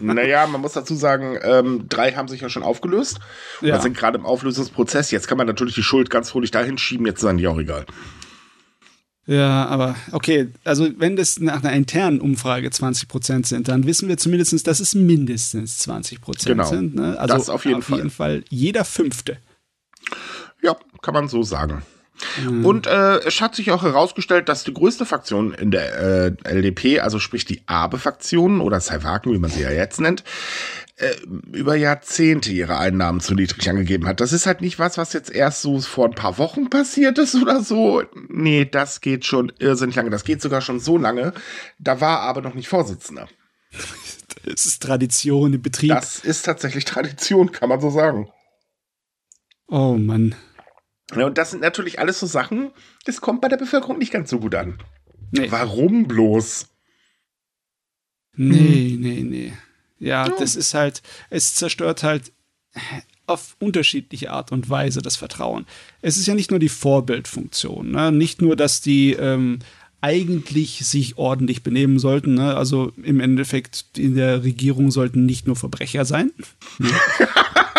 naja, 0.00 0.46
man 0.46 0.60
muss 0.60 0.72
dazu 0.72 0.94
sagen, 0.94 1.38
ähm, 1.42 1.86
drei 1.88 2.12
haben 2.12 2.28
sich 2.28 2.40
ja 2.40 2.48
schon 2.48 2.62
aufgelöst. 2.62 3.20
Ja. 3.60 3.80
sind 3.80 3.96
gerade 3.96 4.18
im 4.18 4.26
Auflösungsprozess. 4.26 5.10
Jetzt 5.10 5.28
kann 5.28 5.38
man 5.38 5.46
natürlich 5.46 5.74
die 5.74 5.82
Schuld 5.82 6.10
ganz 6.10 6.30
fröhlich 6.30 6.50
dahin 6.50 6.78
schieben, 6.78 7.06
jetzt 7.06 7.20
sind 7.20 7.38
die 7.38 7.48
auch 7.48 7.58
egal. 7.58 7.86
Ja, 9.26 9.64
aber 9.66 9.96
okay, 10.12 10.48
also 10.64 10.88
wenn 10.98 11.16
das 11.16 11.40
nach 11.40 11.64
einer 11.64 11.72
internen 11.72 12.20
Umfrage 12.20 12.70
20 12.70 13.08
Prozent 13.08 13.46
sind, 13.46 13.68
dann 13.68 13.86
wissen 13.86 14.08
wir 14.08 14.18
zumindest, 14.18 14.66
dass 14.66 14.80
es 14.80 14.94
mindestens 14.94 15.78
20 15.78 16.20
Prozent 16.20 16.56
genau. 16.56 16.68
sind. 16.68 16.94
Ne? 16.94 17.18
Also 17.18 17.34
das 17.34 17.48
auf 17.48 17.64
jeden, 17.64 17.78
auf 17.78 17.88
jeden 17.88 18.10
Fall. 18.10 18.40
Fall 18.40 18.44
jeder 18.50 18.84
Fünfte. 18.84 19.38
Ja, 20.62 20.76
kann 21.00 21.14
man 21.14 21.28
so 21.28 21.42
sagen. 21.42 21.82
Mhm. 22.42 22.64
Und 22.64 22.86
äh, 22.86 23.18
es 23.18 23.40
hat 23.40 23.54
sich 23.54 23.70
auch 23.70 23.82
herausgestellt, 23.82 24.48
dass 24.48 24.64
die 24.64 24.74
größte 24.74 25.06
Fraktion 25.06 25.52
in 25.52 25.70
der 25.70 25.98
äh, 25.98 26.32
LDP, 26.44 27.00
also 27.00 27.18
sprich 27.18 27.44
die 27.44 27.62
Abe-Fraktion 27.66 28.60
oder 28.60 28.80
Saiwaken, 28.80 29.32
wie 29.32 29.38
man 29.38 29.50
sie 29.50 29.62
ja 29.62 29.70
jetzt 29.70 30.00
nennt, 30.00 30.24
äh, 30.96 31.12
über 31.52 31.74
Jahrzehnte 31.74 32.52
ihre 32.52 32.78
Einnahmen 32.78 33.20
zu 33.20 33.34
niedrig 33.34 33.68
angegeben 33.68 34.06
hat. 34.06 34.20
Das 34.20 34.32
ist 34.32 34.46
halt 34.46 34.60
nicht 34.60 34.78
was, 34.78 34.96
was 34.96 35.12
jetzt 35.12 35.30
erst 35.30 35.62
so 35.62 35.80
vor 35.80 36.06
ein 36.06 36.14
paar 36.14 36.38
Wochen 36.38 36.70
passiert 36.70 37.18
ist 37.18 37.34
oder 37.34 37.62
so. 37.62 38.02
Nee, 38.28 38.64
das 38.64 39.00
geht 39.00 39.24
schon 39.24 39.52
irrsinnig 39.58 39.96
lange. 39.96 40.10
Das 40.10 40.24
geht 40.24 40.40
sogar 40.40 40.60
schon 40.60 40.80
so 40.80 40.96
lange. 40.96 41.32
Da 41.78 42.00
war 42.00 42.20
aber 42.20 42.42
noch 42.42 42.54
nicht 42.54 42.68
Vorsitzender. 42.68 43.28
Das 44.44 44.66
ist 44.66 44.82
Tradition 44.82 45.54
im 45.54 45.62
Betrieb. 45.62 45.90
Das 45.90 46.20
ist 46.20 46.42
tatsächlich 46.42 46.84
Tradition, 46.84 47.50
kann 47.50 47.68
man 47.68 47.80
so 47.80 47.90
sagen. 47.90 48.28
Oh 49.66 49.94
Mann. 49.94 50.34
Ja, 51.14 51.26
und 51.26 51.38
das 51.38 51.50
sind 51.50 51.60
natürlich 51.60 51.98
alles 51.98 52.20
so 52.20 52.26
Sachen, 52.26 52.70
das 53.04 53.20
kommt 53.20 53.40
bei 53.40 53.48
der 53.48 53.56
Bevölkerung 53.56 53.98
nicht 53.98 54.12
ganz 54.12 54.30
so 54.30 54.40
gut 54.40 54.54
an. 54.54 54.78
Nee. 55.32 55.50
Warum 55.50 56.06
bloß? 56.06 56.68
Nee, 58.36 58.96
nee, 58.98 59.22
nee. 59.22 59.52
Ja, 59.98 60.26
ja, 60.26 60.36
das 60.36 60.56
ist 60.56 60.74
halt, 60.74 61.02
es 61.30 61.54
zerstört 61.54 62.02
halt 62.02 62.32
auf 63.26 63.56
unterschiedliche 63.60 64.30
Art 64.30 64.52
und 64.52 64.68
Weise 64.68 65.02
das 65.02 65.16
Vertrauen. 65.16 65.66
Es 66.02 66.16
ist 66.16 66.26
ja 66.26 66.34
nicht 66.34 66.50
nur 66.50 66.60
die 66.60 66.68
Vorbildfunktion, 66.68 67.90
ne? 67.90 68.12
nicht 68.12 68.42
nur, 68.42 68.56
dass 68.56 68.80
die 68.80 69.12
ähm, 69.12 69.60
eigentlich 70.00 70.86
sich 70.86 71.16
ordentlich 71.16 71.62
benehmen 71.62 71.98
sollten. 71.98 72.34
Ne? 72.34 72.54
Also 72.54 72.92
im 73.02 73.20
Endeffekt 73.20 73.86
in 73.96 74.14
der 74.14 74.44
Regierung 74.44 74.90
sollten 74.90 75.24
nicht 75.24 75.46
nur 75.46 75.56
Verbrecher 75.56 76.04
sein. 76.04 76.30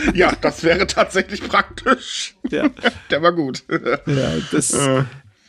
Ja, 0.14 0.34
das 0.40 0.62
wäre 0.62 0.86
tatsächlich 0.86 1.42
praktisch. 1.42 2.34
Ja. 2.50 2.70
Der 3.10 3.22
war 3.22 3.32
gut. 3.32 3.64
Ja, 4.06 4.34
das. 4.50 4.76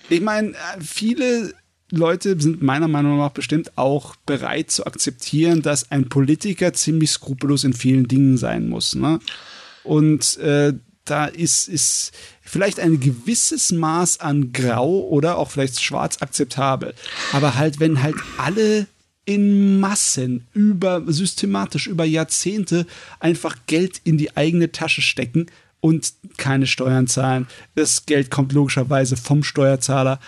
Ich 0.09 0.21
meine, 0.21 0.53
viele 0.79 1.53
Leute 1.89 2.39
sind 2.39 2.61
meiner 2.61 2.87
Meinung 2.87 3.17
nach 3.17 3.31
bestimmt 3.31 3.77
auch 3.77 4.15
bereit 4.25 4.71
zu 4.71 4.85
akzeptieren, 4.85 5.61
dass 5.61 5.91
ein 5.91 6.09
Politiker 6.09 6.73
ziemlich 6.73 7.11
skrupellos 7.11 7.63
in 7.63 7.73
vielen 7.73 8.07
Dingen 8.07 8.37
sein 8.37 8.67
muss. 8.67 8.95
Ne? 8.95 9.19
Und 9.83 10.37
äh, 10.37 10.73
da 11.05 11.25
ist, 11.25 11.69
ist 11.69 12.11
vielleicht 12.41 12.81
ein 12.81 12.99
gewisses 12.99 13.71
Maß 13.71 14.19
an 14.19 14.51
Grau 14.51 15.07
oder 15.07 15.37
auch 15.37 15.49
vielleicht 15.49 15.81
schwarz 15.81 16.21
akzeptabel. 16.21 16.93
Aber 17.31 17.55
halt, 17.55 17.79
wenn 17.79 18.03
halt 18.03 18.15
alle 18.37 18.87
in 19.27 19.81
Massen 19.81 20.47
über 20.53 21.03
systematisch 21.05 21.87
über 21.87 22.05
Jahrzehnte 22.05 22.87
einfach 23.19 23.57
Geld 23.67 23.99
in 24.05 24.17
die 24.17 24.37
eigene 24.37 24.71
Tasche 24.71 25.01
stecken 25.01 25.47
und 25.81 26.13
keine 26.37 26.65
Steuern 26.65 27.07
zahlen. 27.07 27.45
Das 27.75 28.05
Geld 28.05 28.31
kommt 28.31 28.53
logischerweise 28.53 29.17
vom 29.17 29.43
Steuerzahler 29.43 30.19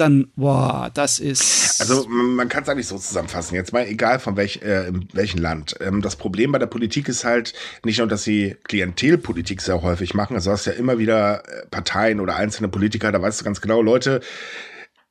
dann, 0.00 0.28
boah, 0.34 0.90
das 0.94 1.18
ist. 1.18 1.80
Also 1.80 2.08
man 2.08 2.48
kann 2.48 2.62
es 2.62 2.68
eigentlich 2.68 2.86
so 2.86 2.96
zusammenfassen. 2.96 3.54
Jetzt 3.54 3.72
mal 3.72 3.86
egal 3.86 4.18
von 4.18 4.36
welch, 4.36 4.60
äh, 4.62 4.88
in 4.88 5.08
welchem 5.12 5.40
Land. 5.40 5.76
Ähm, 5.80 6.00
das 6.00 6.16
Problem 6.16 6.52
bei 6.52 6.58
der 6.58 6.66
Politik 6.66 7.08
ist 7.08 7.24
halt 7.24 7.52
nicht 7.84 7.98
nur, 7.98 8.08
dass 8.08 8.24
sie 8.24 8.56
Klientelpolitik 8.64 9.60
sehr 9.60 9.82
häufig 9.82 10.14
machen. 10.14 10.34
Also 10.36 10.50
du 10.50 10.54
hast 10.54 10.64
ja 10.64 10.72
immer 10.72 10.98
wieder 10.98 11.42
äh, 11.46 11.66
Parteien 11.70 12.20
oder 12.20 12.36
einzelne 12.36 12.68
Politiker, 12.68 13.12
da 13.12 13.20
weißt 13.20 13.40
du 13.40 13.44
ganz 13.44 13.60
genau, 13.60 13.82
Leute, 13.82 14.20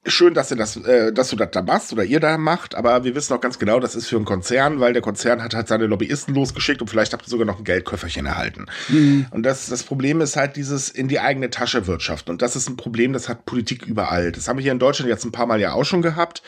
schön, 0.06 0.34
dass 0.34 0.50
du 0.50 0.56
das, 0.56 0.78
äh, 0.78 1.12
dass 1.12 1.30
du 1.30 1.36
das 1.36 1.52
da 1.52 1.62
machst 1.62 1.92
oder 1.92 2.04
ihr 2.04 2.20
da 2.20 2.38
macht, 2.38 2.76
aber 2.76 3.04
wir 3.04 3.16
wissen 3.16 3.34
auch 3.34 3.42
ganz 3.42 3.60
genau, 3.60 3.80
das 3.80 3.96
ist 3.96 4.08
für 4.08 4.16
einen 4.16 4.26
Konzern, 4.26 4.80
weil 4.80 4.94
der 4.94 5.02
Konzern 5.02 5.44
hat 5.44 5.54
halt 5.54 5.68
seine 5.68 5.88
Lobbyisten 5.88 6.34
losgeschickt 6.34 6.82
und 6.82 6.88
vielleicht 6.88 7.14
habt 7.14 7.28
ihr 7.28 7.30
sogar 7.30 7.46
noch 7.46 7.60
ein 7.60 7.64
Geldköfferchen 7.64 8.26
erhalten. 8.26 8.68
Mhm. 8.88 9.28
Und 9.32 9.44
das, 9.44 9.68
das 9.68 9.84
Problem 9.84 10.22
ist 10.22 10.36
halt 10.36 10.56
dieses 10.56 10.90
in 10.90 11.08
die 11.08 11.20
eigene 11.20 11.50
Tasche 11.50 11.88
Wirtschaft. 11.88 12.30
Und 12.30 12.42
das 12.42 12.56
ist 12.56 12.70
ein 12.70 12.78
Problem, 12.78 13.14
das 13.14 13.30
hat 13.30 13.46
Politik 13.46 13.86
überall. 13.86 14.32
Das 14.32 14.48
haben 14.48 14.58
wir 14.58 14.64
hier 14.64 14.72
in 14.72 14.80
Deutschland 14.80 15.10
jetzt 15.10 15.26
ein 15.26 15.32
paar 15.32 15.46
Mal 15.46 15.60
ja 15.60 15.74
auch 15.74 15.86
schon 15.86 16.02
gehabt. 16.02 16.42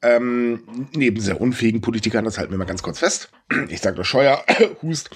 Ähm, 0.00 0.88
neben 0.94 1.20
sehr 1.20 1.40
unfähigen 1.40 1.80
Politikern, 1.80 2.24
das 2.24 2.38
halten 2.38 2.52
wir 2.52 2.58
mal 2.58 2.66
ganz 2.66 2.82
kurz 2.82 3.00
fest. 3.00 3.30
Ich 3.68 3.80
sage 3.80 3.96
nur 3.96 4.04
Scheuer, 4.04 4.44
Hust. 4.82 5.10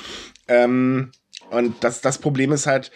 Ähm, 0.48 1.12
und 1.50 1.84
das, 1.84 2.00
das 2.00 2.18
Problem 2.18 2.52
ist 2.52 2.66
halt, 2.66 2.90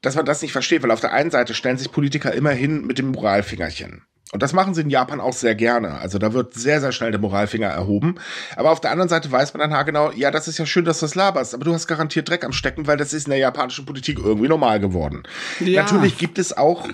dass 0.00 0.16
man 0.16 0.26
das 0.26 0.42
nicht 0.42 0.52
versteht, 0.52 0.82
weil 0.82 0.90
auf 0.90 1.00
der 1.00 1.12
einen 1.12 1.30
Seite 1.30 1.54
stellen 1.54 1.78
sich 1.78 1.92
Politiker 1.92 2.32
immer 2.32 2.50
hin 2.50 2.84
mit 2.86 2.98
dem 2.98 3.08
Moralfingerchen. 3.08 4.02
Und 4.32 4.42
das 4.42 4.54
machen 4.54 4.72
sie 4.72 4.80
in 4.80 4.88
Japan 4.88 5.20
auch 5.20 5.34
sehr 5.34 5.54
gerne. 5.54 5.98
Also 5.98 6.18
da 6.18 6.32
wird 6.32 6.54
sehr, 6.54 6.80
sehr 6.80 6.90
schnell 6.90 7.10
der 7.10 7.20
Moralfinger 7.20 7.68
erhoben. 7.68 8.14
Aber 8.56 8.70
auf 8.70 8.80
der 8.80 8.90
anderen 8.90 9.10
Seite 9.10 9.30
weiß 9.30 9.52
man 9.52 9.60
dann 9.60 9.74
haargenau, 9.74 10.10
ja, 10.12 10.30
das 10.30 10.48
ist 10.48 10.56
ja 10.56 10.64
schön, 10.64 10.86
dass 10.86 11.00
du 11.00 11.04
das 11.04 11.14
laberst, 11.14 11.54
aber 11.54 11.66
du 11.66 11.74
hast 11.74 11.86
garantiert 11.86 12.30
Dreck 12.30 12.42
am 12.42 12.52
Stecken, 12.52 12.86
weil 12.86 12.96
das 12.96 13.12
ist 13.12 13.26
in 13.26 13.30
der 13.30 13.38
japanischen 13.38 13.84
Politik 13.84 14.18
irgendwie 14.18 14.48
normal 14.48 14.80
geworden. 14.80 15.24
Ja. 15.60 15.82
Natürlich 15.82 16.16
gibt 16.16 16.38
es 16.38 16.56
auch 16.56 16.88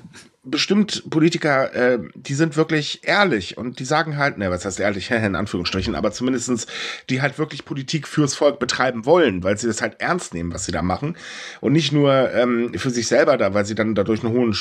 bestimmt 0.44 1.10
Politiker, 1.10 1.74
äh, 1.74 1.98
die 2.14 2.34
sind 2.34 2.56
wirklich 2.56 3.00
ehrlich 3.02 3.58
und 3.58 3.78
die 3.78 3.84
sagen 3.84 4.16
halt, 4.16 4.38
ne, 4.38 4.50
was 4.50 4.64
heißt 4.64 4.80
ehrlich, 4.80 5.10
in 5.10 5.34
Anführungsstrichen, 5.34 5.94
aber 5.94 6.12
zumindestens 6.12 6.66
die 7.10 7.20
halt 7.20 7.38
wirklich 7.38 7.64
Politik 7.64 8.06
fürs 8.06 8.34
Volk 8.34 8.58
betreiben 8.58 9.04
wollen, 9.04 9.42
weil 9.42 9.58
sie 9.58 9.66
das 9.66 9.82
halt 9.82 10.00
ernst 10.00 10.34
nehmen, 10.34 10.52
was 10.52 10.64
sie 10.64 10.72
da 10.72 10.82
machen. 10.82 11.16
Und 11.60 11.72
nicht 11.72 11.92
nur 11.92 12.32
ähm, 12.32 12.72
für 12.76 12.90
sich 12.90 13.06
selber 13.06 13.36
da, 13.36 13.54
weil 13.54 13.66
sie 13.66 13.74
dann 13.74 13.94
dadurch 13.94 14.24
eine 14.24 14.32
hohe 14.32 14.52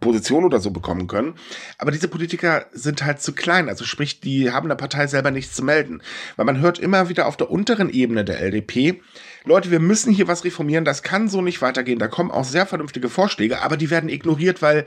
Position 0.00 0.44
oder 0.44 0.60
so 0.60 0.70
bekommen 0.70 1.06
können. 1.06 1.34
Aber 1.78 1.90
diese 1.90 2.08
Politiker 2.08 2.66
sind 2.72 3.04
halt 3.04 3.20
zu 3.20 3.32
klein, 3.32 3.68
also 3.68 3.84
sprich, 3.84 4.20
die 4.20 4.50
haben 4.50 4.68
der 4.68 4.76
Partei 4.76 5.06
selber 5.06 5.30
nichts 5.30 5.54
zu 5.54 5.64
melden, 5.64 6.02
weil 6.36 6.46
man 6.46 6.60
hört 6.60 6.78
immer 6.78 7.08
wieder 7.08 7.26
auf 7.26 7.36
der 7.36 7.50
unteren 7.50 7.90
Ebene 7.90 8.24
der 8.24 8.40
LDP, 8.40 9.02
Leute, 9.44 9.70
wir 9.70 9.80
müssen 9.80 10.12
hier 10.12 10.28
was 10.28 10.44
reformieren, 10.44 10.84
das 10.84 11.02
kann 11.02 11.28
so 11.28 11.40
nicht 11.40 11.62
weitergehen. 11.62 11.98
Da 11.98 12.08
kommen 12.08 12.30
auch 12.30 12.44
sehr 12.44 12.66
vernünftige 12.66 13.08
Vorschläge, 13.08 13.62
aber 13.62 13.76
die 13.76 13.90
werden 13.90 14.10
ignoriert, 14.10 14.62
weil, 14.62 14.84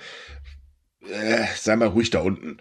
äh, 1.10 1.45
sei 1.55 1.75
mal 1.75 1.88
ruhig 1.88 2.10
da 2.10 2.19
unten. 2.19 2.57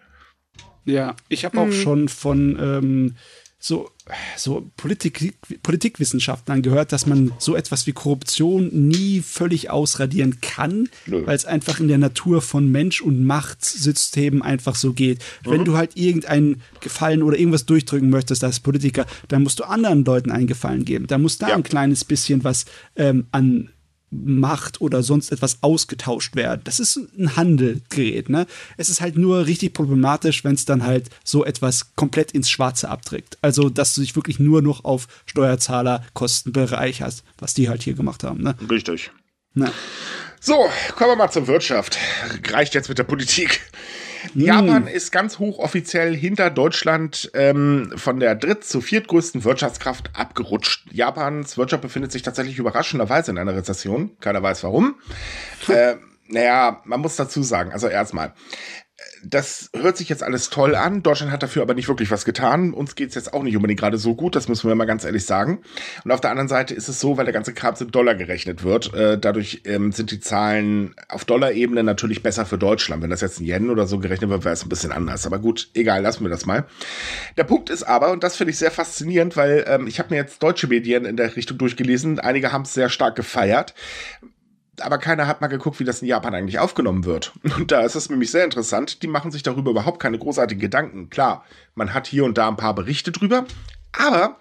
Ja, 0.85 1.15
ich 1.29 1.45
habe 1.45 1.61
auch 1.61 1.67
mhm. 1.67 1.73
schon 1.73 2.09
von 2.09 2.59
ähm, 2.61 3.17
so, 3.65 3.93
so 4.37 4.69
Politik, 4.77 5.35
Politikwissenschaftlern 5.63 6.63
gehört, 6.63 6.91
dass 6.91 7.07
man 7.07 7.33
so 7.39 7.55
etwas 7.55 7.87
wie 7.87 7.93
Korruption 7.93 8.89
nie 8.89 9.21
völlig 9.21 9.71
ausradieren 9.71 10.41
kann, 10.41 10.89
weil 11.07 11.37
es 11.37 11.45
einfach 11.45 11.79
in 11.79 11.87
der 11.87 11.99
Natur 11.99 12.43
von 12.43 12.73
Mensch 12.73 13.01
und 13.01 13.25
Machtsystemen 13.25 14.43
einfach 14.43 14.75
so 14.75 14.93
geht. 14.93 15.21
Mhm. 15.47 15.51
Wenn 15.53 15.65
du 15.65 15.77
halt 15.77 15.97
irgendeinen 15.97 16.61
Gefallen 16.81 17.23
oder 17.23 17.39
irgendwas 17.39 17.65
durchdrücken 17.65 18.11
möchtest 18.11 18.43
als 18.43 18.59
Politiker, 18.59 19.07
dann 19.29 19.45
musst 19.45 19.61
du 19.61 19.65
anderen 19.65 20.05
Leuten 20.05 20.33
einen 20.33 20.49
Gefallen 20.49 20.85
geben. 20.85 21.07
Da 21.07 21.19
muss 21.19 21.39
da 21.39 21.51
ja. 21.51 21.55
ein 21.55 21.63
kleines 21.63 22.05
bisschen 22.05 22.43
was 22.43 22.65
ähm, 22.97 23.29
an 23.31 23.71
Macht 24.13 24.83
oder 24.83 25.03
sonst 25.03 25.33
etwas 25.33 25.63
ausgetauscht 25.63 26.37
werden. 26.37 26.61
Das 26.65 26.81
ist 26.81 26.97
ein 26.97 27.35
Handelgerät, 27.35 28.29
ne? 28.29 28.47
Es 28.77 28.91
ist 28.91 29.01
halt 29.01 29.17
nur 29.17 29.47
richtig 29.47 29.73
problematisch, 29.73 30.45
wenn 30.45 30.55
es 30.55 30.67
dann 30.67 30.85
halt 30.85 31.09
so 31.25 31.45
etwas 31.45 31.97
komplett 31.97 32.33
ins 32.33 32.51
Schwarze 32.51 32.91
abträgt. 32.91 33.39
Also, 33.41 33.71
dass 33.71 33.95
du 33.95 34.03
dich 34.03 34.15
wirklich 34.15 34.39
nur 34.39 34.61
noch 34.61 34.85
auf 34.85 35.09
Steuerzahlerkosten 35.27 36.53
bereicherst, 36.53 37.25
was 37.39 37.55
die 37.55 37.69
halt 37.71 37.83
hier 37.83 37.95
gemacht 37.95 38.23
haben, 38.23 38.43
ne? 38.43 38.55
Richtig. 38.71 39.11
Na. 39.55 39.73
So, 40.41 40.69
kommen 40.97 41.11
wir 41.11 41.17
mal 41.17 41.31
zur 41.31 41.47
Wirtschaft. 41.47 41.99
Reicht 42.51 42.75
jetzt 42.75 42.89
mit 42.89 42.99
der 42.99 43.05
Politik. 43.05 43.61
Hm. 44.33 44.41
Japan 44.41 44.87
ist 44.87 45.13
ganz 45.13 45.39
hochoffiziell 45.39 46.15
hinter 46.17 46.51
Deutschland 46.51 47.31
ähm, 47.35 47.93
von 47.97 48.21
der 48.21 48.35
dritt- 48.35 48.65
zu 48.65 48.81
viertgrößten 48.81 49.45
Wirtschaftskraft 49.45 50.11
abgerutscht. 50.15 50.87
Japans 50.93 51.59
Wirtschaft 51.59 51.83
befindet 51.83 52.13
sich 52.13 52.23
tatsächlich 52.23 52.59
überraschenderweise 52.59 53.31
in 53.31 53.39
einer 53.39 53.55
Rezession. 53.55 54.11
Keiner 54.21 54.43
weiß 54.43 54.65
warum. 54.65 54.97
äh, 55.69 55.97
naja, 56.29 56.81
man 56.85 57.01
muss 57.01 57.17
dazu 57.17 57.43
sagen, 57.43 57.73
also 57.73 57.89
erstmal, 57.89 58.33
das 59.25 59.71
hört 59.75 59.97
sich 59.97 60.09
jetzt 60.09 60.23
alles 60.23 60.51
toll 60.51 60.75
an. 60.75 61.03
Deutschland 61.03 61.33
hat 61.33 61.43
dafür 61.43 61.63
aber 61.63 61.75
nicht 61.75 61.89
wirklich 61.89 62.11
was 62.11 62.25
getan. 62.25 62.75
Uns 62.75 62.95
geht's 62.95 63.15
jetzt 63.15 63.33
auch 63.33 63.43
nicht 63.43 63.57
unbedingt 63.57 63.81
gerade 63.81 63.99
so 63.99 64.15
gut, 64.15 64.37
das 64.37 64.49
müssen 64.49 64.69
wir 64.69 64.75
mal 64.75 64.85
ganz 64.85 65.05
ehrlich 65.05 65.25
sagen. 65.25 65.61
Und 66.05 66.11
auf 66.11 66.21
der 66.21 66.31
anderen 66.31 66.49
Seite 66.49 66.75
ist 66.75 66.89
es 66.89 67.01
so, 67.01 67.17
weil 67.17 67.25
der 67.25 67.33
ganze 67.33 67.55
Kram 67.55 67.75
in 67.81 67.91
Dollar 67.91 68.15
gerechnet 68.15 68.65
wird. 68.65 68.93
Äh, 68.95 69.19
dadurch 69.19 69.63
ähm, 69.65 69.93
sind 69.93 70.11
die 70.11 70.21
Zahlen 70.21 70.95
auf 71.09 71.25
Dollar-Ebene 71.25 71.83
natürlich 71.83 72.23
besser 72.23 72.45
für 72.45 72.59
Deutschland. 72.59 73.03
Wenn 73.03 73.11
das 73.11 73.21
jetzt 73.21 73.41
in 73.41 73.47
Yen 73.47 73.71
oder 73.71 73.87
so 73.87 73.99
gerechnet 73.99 74.31
wird, 74.31 74.45
wäre 74.45 74.53
es 74.53 74.65
ein 74.65 74.69
bisschen 74.69 74.93
anders. 74.93 75.27
Aber 75.27 75.39
gut, 75.39 75.71
egal, 75.75 76.03
lassen 76.03 76.25
wir 76.25 76.31
das 76.31 76.45
mal. 76.45 76.67
Der 77.37 77.45
Punkt 77.45 77.71
ist 77.71 77.85
aber, 77.85 78.13
und 78.13 78.23
das 78.25 78.37
finde 78.37 78.51
ich 78.51 78.59
sehr 78.59 78.71
faszinierend, 78.71 79.37
weil 79.37 79.65
ähm, 79.67 79.87
ich 79.87 79.99
habe 79.99 80.11
mir 80.11 80.17
jetzt 80.17 80.43
deutsche 80.43 80.67
Medien 80.67 81.05
in 81.05 81.17
der 81.17 81.35
Richtung 81.37 81.59
durchgelesen. 81.59 82.19
Einige 82.19 82.53
haben 82.53 82.63
es 82.63 82.75
sehr 82.75 82.89
stark 82.89 83.17
gefeiert 83.17 83.75
aber 84.81 84.99
keiner 84.99 85.27
hat 85.27 85.41
mal 85.41 85.49
geguckt, 85.49 85.81
wie 85.81 85.85
das 85.85 86.03
in 86.03 86.09
Japan 86.09 86.35
eigentlich 86.35 86.59
aufgenommen 86.59 87.05
wird. 87.05 87.33
Und 87.57 87.71
da 87.71 87.83
ist 87.83 87.95
es 87.95 88.09
nämlich 88.09 88.31
sehr 88.31 88.45
interessant. 88.45 89.03
Die 89.03 89.07
machen 89.07 89.31
sich 89.31 89.43
darüber 89.43 89.71
überhaupt 89.71 90.01
keine 90.01 90.19
großartigen 90.19 90.61
Gedanken. 90.61 91.11
Klar, 91.11 91.45
man 91.75 91.93
hat 91.93 92.07
hier 92.07 92.25
und 92.25 92.39
da 92.39 92.49
ein 92.49 92.57
paar 92.57 92.75
Berichte 92.75 93.13
drüber, 93.13 93.45
aber 93.93 94.41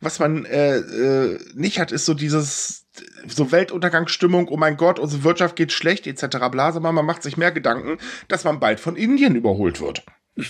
was 0.00 0.18
man 0.18 0.44
äh, 0.44 0.78
äh, 0.78 1.38
nicht 1.54 1.78
hat, 1.78 1.92
ist 1.92 2.06
so 2.06 2.14
dieses 2.14 2.86
so 3.26 3.52
Weltuntergangsstimmung, 3.52 4.48
oh 4.48 4.56
mein 4.56 4.76
Gott, 4.76 4.98
unsere 4.98 5.24
Wirtschaft 5.24 5.56
geht 5.56 5.72
schlecht, 5.72 6.06
etc. 6.06 6.48
bla, 6.50 6.72
sondern 6.72 6.94
man 6.94 7.06
macht 7.06 7.22
sich 7.22 7.36
mehr 7.36 7.52
Gedanken, 7.52 7.98
dass 8.28 8.44
man 8.44 8.60
bald 8.60 8.80
von 8.80 8.96
Indien 8.96 9.34
überholt 9.34 9.80
wird. 9.80 10.04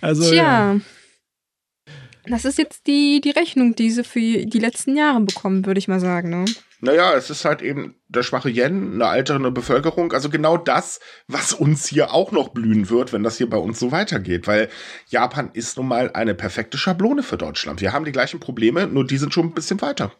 also, 0.00 0.30
Tja. 0.30 0.74
Ja. 0.74 0.80
Das 2.28 2.44
ist 2.44 2.58
jetzt 2.58 2.86
die, 2.86 3.20
die 3.20 3.30
Rechnung, 3.30 3.74
die 3.74 3.90
sie 3.90 4.04
für 4.04 4.20
die 4.20 4.58
letzten 4.58 4.96
Jahre 4.96 5.20
bekommen, 5.20 5.66
würde 5.66 5.78
ich 5.78 5.88
mal 5.88 6.00
sagen. 6.00 6.30
Ne? 6.30 6.44
Naja, 6.80 7.14
es 7.14 7.28
ist 7.28 7.44
halt 7.44 7.60
eben 7.60 7.96
der 8.08 8.22
schwache 8.22 8.50
Yen, 8.50 8.94
eine 8.94 9.06
alternde 9.06 9.50
Bevölkerung. 9.50 10.12
Also 10.12 10.30
genau 10.30 10.56
das, 10.56 11.00
was 11.26 11.52
uns 11.52 11.86
hier 11.86 12.12
auch 12.12 12.30
noch 12.30 12.50
blühen 12.50 12.88
wird, 12.88 13.12
wenn 13.12 13.24
das 13.24 13.38
hier 13.38 13.50
bei 13.50 13.56
uns 13.56 13.80
so 13.80 13.90
weitergeht. 13.90 14.46
Weil 14.46 14.68
Japan 15.08 15.50
ist 15.52 15.76
nun 15.76 15.88
mal 15.88 16.12
eine 16.12 16.34
perfekte 16.34 16.78
Schablone 16.78 17.22
für 17.22 17.36
Deutschland. 17.36 17.80
Wir 17.80 17.92
haben 17.92 18.04
die 18.04 18.12
gleichen 18.12 18.38
Probleme, 18.38 18.86
nur 18.86 19.06
die 19.06 19.18
sind 19.18 19.34
schon 19.34 19.46
ein 19.46 19.54
bisschen 19.54 19.80
weiter. 19.80 20.12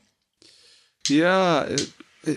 Ja, 1.07 1.65
äh, 1.65 1.77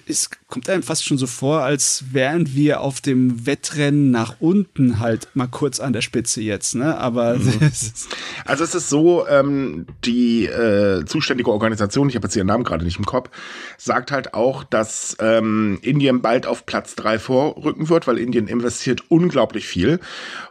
es 0.08 0.30
kommt 0.48 0.70
einem 0.70 0.84
fast 0.84 1.06
schon 1.06 1.18
so 1.18 1.28
vor, 1.28 1.62
als 1.62 2.06
wären 2.12 2.54
wir 2.54 2.82
auf 2.82 3.02
dem 3.02 3.46
Wettrennen 3.46 4.12
nach 4.12 4.36
unten 4.40 5.00
halt 5.00 5.28
mal 5.34 5.48
kurz 5.48 5.80
an 5.80 5.92
der 5.94 6.02
Spitze 6.02 6.42
jetzt, 6.42 6.76
ne? 6.76 6.98
Aber 6.98 7.36
mhm. 7.36 7.60
also 8.46 8.64
es 8.64 8.76
ist 8.76 8.90
so, 8.90 9.28
ähm, 9.28 9.88
die 10.06 10.46
äh, 10.46 11.04
zuständige 11.06 11.52
Organisation, 11.52 12.10
ich 12.10 12.16
habe 12.16 12.28
jetzt 12.28 12.36
ihren 12.36 12.48
Namen 12.48 12.64
gerade 12.64 12.86
nicht 12.86 13.00
im 13.00 13.06
Kopf, 13.06 13.30
sagt 13.78 14.12
halt 14.12 14.34
auch, 14.34 14.64
dass 14.64 15.18
ähm, 15.20 15.80
Indien 15.82 16.22
bald 16.22 16.46
auf 16.46 16.66
Platz 16.66 16.96
drei 16.96 17.18
vorrücken 17.18 17.90
wird, 17.90 18.08
weil 18.08 18.20
Indien 18.20 18.48
investiert 18.48 19.04
unglaublich 19.10 19.66
viel. 19.66 20.00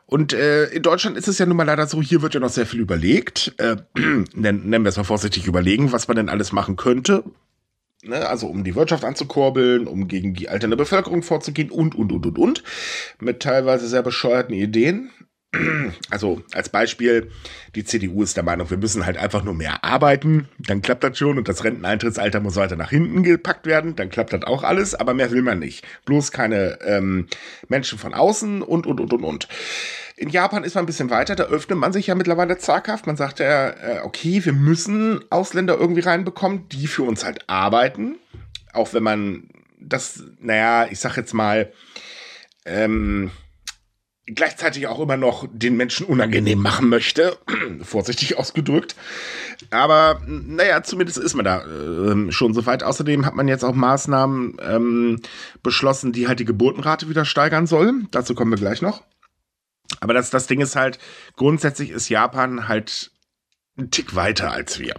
Und 0.07 0.33
äh, 0.33 0.65
in 0.67 0.83
Deutschland 0.83 1.17
ist 1.17 1.29
es 1.29 1.39
ja 1.39 1.47
nun 1.47 1.57
mal 1.57 1.65
leider 1.65 1.87
so, 1.87 2.03
hier 2.03 2.21
wird 2.21 2.35
ja 2.35 2.41
noch 2.41 2.51
sehr 2.51 2.67
viel 2.67 2.81
überlegt, 2.81 3.55
äh, 3.59 3.77
nennen, 3.95 4.69
nennen 4.69 4.85
wir 4.85 4.89
es 4.89 4.97
mal 4.97 5.05
vorsichtig 5.05 5.47
überlegen, 5.47 5.93
was 5.93 6.09
man 6.09 6.17
denn 6.17 6.29
alles 6.29 6.51
machen 6.51 6.75
könnte 6.75 7.23
Ne, 8.03 8.27
also 8.27 8.47
um 8.47 8.65
die 8.65 8.75
Wirtschaft 8.75 9.05
anzukurbeln, 9.05 9.87
um 9.87 10.09
gegen 10.09 10.33
die 10.33 10.49
alternde 10.49 10.77
Bevölkerung 10.79 11.23
vorzugehen 11.23 11.71
und, 11.71 11.95
und, 11.95 12.13
und, 12.13 12.25
und, 12.27 12.39
und. 12.39 12.65
Mit 13.21 13.41
teilweise 13.41 13.89
sehr 13.89 14.03
bescheuerten 14.03 14.55
Ideen. 14.55 15.11
Also 16.11 16.43
als 16.53 16.69
Beispiel, 16.69 17.31
die 17.75 17.85
CDU 17.85 18.23
ist 18.23 18.37
der 18.37 18.45
Meinung, 18.45 18.71
wir 18.71 18.77
müssen 18.77 19.07
halt 19.07 19.17
einfach 19.17 19.43
nur 19.43 19.55
mehr 19.55 19.85
arbeiten, 19.85 20.49
dann 20.59 20.83
klappt 20.83 21.05
das 21.05 21.19
schon 21.19 21.39
und 21.39 21.49
das 21.49 21.65
Renteneintrittsalter 21.65 22.41
muss 22.41 22.57
weiter 22.57 22.77
nach 22.77 22.91
hinten 22.91 23.23
gepackt 23.23 23.67
werden, 23.67 23.97
dann 23.97 24.11
klappt 24.11 24.33
das 24.33 24.45
auch 24.45 24.63
alles, 24.63 24.95
aber 24.95 25.15
mehr 25.15 25.31
will 25.31 25.43
man 25.43 25.59
nicht. 25.59 25.85
Bloß 26.05 26.33
keine 26.33 26.79
ähm, 26.83 27.27
Menschen 27.69 27.99
von 27.99 28.15
außen 28.15 28.63
und, 28.63 28.87
und, 28.87 29.01
und, 29.01 29.13
und, 29.13 29.25
und. 29.25 29.49
In 30.17 30.29
Japan 30.29 30.65
ist 30.65 30.75
man 30.75 30.85
ein 30.85 30.87
bisschen 30.87 31.11
weiter, 31.11 31.35
da 31.35 31.45
öffnet 31.45 31.79
man 31.79 31.93
sich 31.93 32.09
ja 32.09 32.15
mittlerweile 32.15 32.59
zaghaft. 32.59 33.07
Man 33.07 33.17
sagt 33.17 33.39
ja, 33.39 33.71
äh, 33.71 34.01
okay, 34.03 34.45
wir 34.45 34.53
müssen 34.53 35.21
Ausländer 35.31 35.79
irgendwie 35.79 36.03
reinbekommen, 36.03 36.69
die 36.69 36.87
für 36.87 37.05
uns 37.05 37.25
halt 37.25 37.49
arbeiten. 37.49 38.17
Auch 38.73 38.93
wenn 38.93 39.03
man 39.03 39.49
das, 39.81 40.23
naja, 40.39 40.87
ich 40.91 41.01
sag 41.01 41.17
jetzt 41.17 41.33
mal, 41.33 41.73
ähm, 42.67 43.31
gleichzeitig 44.35 44.87
auch 44.87 45.01
immer 45.01 45.17
noch 45.17 45.47
den 45.53 45.77
Menschen 45.77 46.07
unangenehm 46.07 46.61
machen 46.61 46.89
möchte, 46.89 47.37
vorsichtig 47.83 48.39
ausgedrückt. 48.39 48.97
Aber 49.71 50.21
naja, 50.27 50.83
zumindest 50.83 51.19
ist 51.19 51.35
man 51.35 51.45
da 51.45 51.65
äh, 51.65 52.33
schon 52.33 52.55
so 52.55 52.67
weit. 52.67 52.83
Außerdem 52.83 53.27
hat 53.27 53.35
man 53.35 53.49
jetzt 53.49 53.65
auch 53.65 53.75
Maßnahmen 53.75 54.57
ähm, 54.63 55.21
beschlossen, 55.63 56.13
die 56.13 56.29
halt 56.29 56.41
die 56.41 56.45
Geburtenrate 56.45 57.09
wieder 57.09 57.25
steigern 57.25 57.67
soll. 57.67 57.93
Dazu 58.11 58.35
kommen 58.35 58.51
wir 58.51 58.59
gleich 58.59 58.83
noch. 58.83 59.03
Aber 60.01 60.15
das, 60.15 60.31
das 60.31 60.47
Ding 60.47 60.61
ist 60.61 60.77
halt, 60.77 60.99
grundsätzlich 61.37 61.91
ist 61.91 62.09
Japan 62.09 62.69
halt 62.69 63.11
ein 63.77 63.91
Tick 63.91 64.15
weiter 64.15 64.53
als 64.53 64.79
wir. 64.79 64.95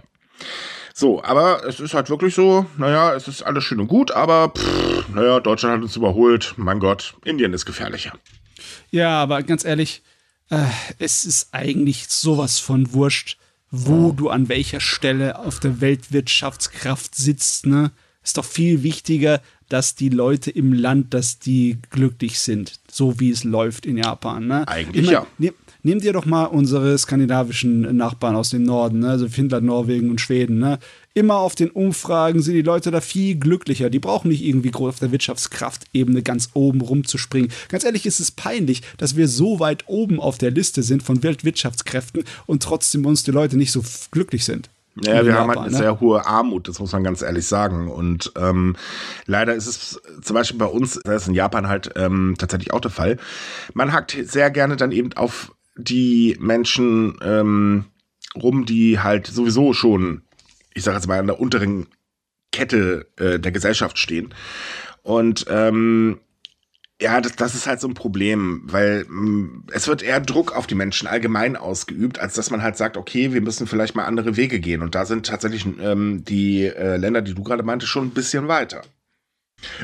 So, 0.94 1.22
aber 1.24 1.64
es 1.66 1.80
ist 1.80 1.94
halt 1.94 2.10
wirklich 2.10 2.34
so, 2.34 2.66
naja, 2.76 3.14
es 3.14 3.26
ist 3.26 3.42
alles 3.42 3.64
schön 3.64 3.80
und 3.80 3.88
gut, 3.88 4.10
aber 4.10 4.50
pff, 4.50 5.08
naja, 5.08 5.40
Deutschland 5.40 5.76
hat 5.76 5.82
uns 5.82 5.96
überholt. 5.96 6.54
Mein 6.56 6.80
Gott, 6.80 7.14
Indien 7.24 7.54
ist 7.54 7.64
gefährlicher. 7.64 8.12
Ja, 8.90 9.22
aber 9.22 9.42
ganz 9.42 9.64
ehrlich, 9.64 10.02
äh, 10.50 10.64
es 10.98 11.24
ist 11.24 11.48
eigentlich 11.52 12.08
sowas 12.08 12.58
von 12.58 12.92
wurscht, 12.92 13.38
wo 13.70 14.12
du 14.12 14.28
an 14.28 14.48
welcher 14.48 14.80
Stelle 14.80 15.38
auf 15.38 15.60
der 15.60 15.80
Weltwirtschaftskraft 15.80 17.14
sitzt, 17.14 17.66
ne? 17.66 17.90
Ist 18.22 18.36
doch 18.36 18.44
viel 18.44 18.82
wichtiger, 18.84 19.40
dass 19.68 19.94
die 19.94 20.10
Leute 20.10 20.50
im 20.50 20.72
Land, 20.72 21.14
dass 21.14 21.38
die 21.38 21.78
glücklich 21.90 22.38
sind, 22.38 22.80
so 22.90 23.18
wie 23.18 23.30
es 23.30 23.42
läuft 23.42 23.86
in 23.86 23.96
Japan. 23.96 24.46
Ne? 24.46 24.68
Eigentlich 24.68 25.04
Immer, 25.04 25.12
ja. 25.12 25.26
Ne, 25.38 25.54
Nehmen 25.84 26.00
dir 26.00 26.12
doch 26.12 26.26
mal 26.26 26.44
unsere 26.44 26.96
skandinavischen 26.96 27.96
Nachbarn 27.96 28.36
aus 28.36 28.50
dem 28.50 28.62
Norden, 28.62 29.00
ne? 29.00 29.08
also 29.08 29.28
Finnland, 29.28 29.66
Norwegen 29.66 30.10
und 30.10 30.20
Schweden. 30.20 30.58
Ne? 30.58 30.78
Immer 31.14 31.36
auf 31.36 31.54
den 31.54 31.70
Umfragen 31.70 32.40
sind 32.40 32.54
die 32.54 32.62
Leute 32.62 32.90
da 32.90 33.00
viel 33.00 33.36
glücklicher. 33.36 33.90
Die 33.90 33.98
brauchen 33.98 34.28
nicht 34.28 34.42
irgendwie 34.42 34.70
groß 34.70 34.88
auf 34.88 34.98
der 34.98 35.12
Wirtschaftskraftebene 35.12 36.22
ganz 36.22 36.50
oben 36.54 36.80
rumzuspringen. 36.80 37.52
Ganz 37.68 37.84
ehrlich 37.84 38.06
ist 38.06 38.20
es 38.20 38.30
peinlich, 38.30 38.82
dass 38.96 39.16
wir 39.16 39.28
so 39.28 39.60
weit 39.60 39.84
oben 39.88 40.20
auf 40.20 40.38
der 40.38 40.50
Liste 40.50 40.82
sind 40.82 41.02
von 41.02 41.22
Weltwirtschaftskräften 41.22 42.24
und 42.46 42.62
trotzdem 42.62 43.04
uns 43.04 43.24
die 43.24 43.30
Leute 43.30 43.58
nicht 43.58 43.72
so 43.72 43.82
glücklich 44.10 44.44
sind. 44.44 44.70
Ja, 45.00 45.24
wir 45.24 45.34
haben 45.34 45.48
halt 45.48 45.58
eine 45.58 45.70
ne? 45.70 45.76
sehr 45.76 46.00
hohe 46.00 46.26
Armut, 46.26 46.68
das 46.68 46.78
muss 46.78 46.92
man 46.92 47.02
ganz 47.02 47.22
ehrlich 47.22 47.46
sagen. 47.46 47.90
Und 47.90 48.32
ähm, 48.36 48.76
leider 49.26 49.54
ist 49.54 49.66
es 49.66 50.00
zum 50.22 50.34
Beispiel 50.34 50.58
bei 50.58 50.66
uns, 50.66 51.00
das 51.04 51.22
ist 51.22 51.28
in 51.28 51.34
Japan 51.34 51.68
halt 51.68 51.90
ähm, 51.96 52.34
tatsächlich 52.38 52.72
auch 52.72 52.80
der 52.80 52.90
Fall. 52.90 53.16
Man 53.72 53.92
hackt 53.92 54.16
sehr 54.22 54.50
gerne 54.50 54.76
dann 54.76 54.92
eben 54.92 55.12
auf 55.14 55.54
die 55.76 56.36
Menschen 56.40 57.18
ähm, 57.22 57.86
rum, 58.34 58.66
die 58.66 59.00
halt 59.00 59.26
sowieso 59.26 59.72
schon, 59.72 60.22
ich 60.74 60.82
sage 60.82 60.96
jetzt 60.96 61.06
mal, 61.06 61.18
an 61.18 61.26
der 61.26 61.40
unteren 61.40 61.86
Kette 62.52 63.06
äh, 63.16 63.38
der 63.38 63.52
Gesellschaft 63.52 63.98
stehen. 63.98 64.34
Und 65.02 65.46
ähm, 65.48 66.20
ja, 67.00 67.20
das, 67.20 67.34
das 67.34 67.54
ist 67.54 67.66
halt 67.66 67.80
so 67.80 67.88
ein 67.88 67.94
Problem, 67.94 68.62
weil 68.64 69.04
mh, 69.08 69.30
mm, 69.30 69.66
es 69.72 69.88
wird 69.88 70.02
eher 70.02 70.20
Druck 70.20 70.54
auf 70.56 70.66
die 70.66 70.76
Menschen 70.76 71.08
allgemein 71.08 71.56
ausgeübt, 71.56 72.20
als 72.20 72.34
dass 72.34 72.50
man 72.50 72.62
halt 72.62 72.76
sagt, 72.76 72.96
okay, 72.96 73.32
wir 73.32 73.40
müssen 73.40 73.66
vielleicht 73.66 73.96
mal 73.96 74.04
andere 74.04 74.36
Wege 74.36 74.60
gehen. 74.60 74.82
Und 74.82 74.94
da 74.94 75.04
sind 75.04 75.26
tatsächlich 75.26 75.66
ähm, 75.80 76.24
die 76.24 76.66
äh, 76.66 76.96
Länder, 76.96 77.22
die 77.22 77.34
du 77.34 77.42
gerade 77.42 77.64
meinte, 77.64 77.86
schon 77.86 78.06
ein 78.06 78.10
bisschen 78.10 78.46
weiter. 78.46 78.82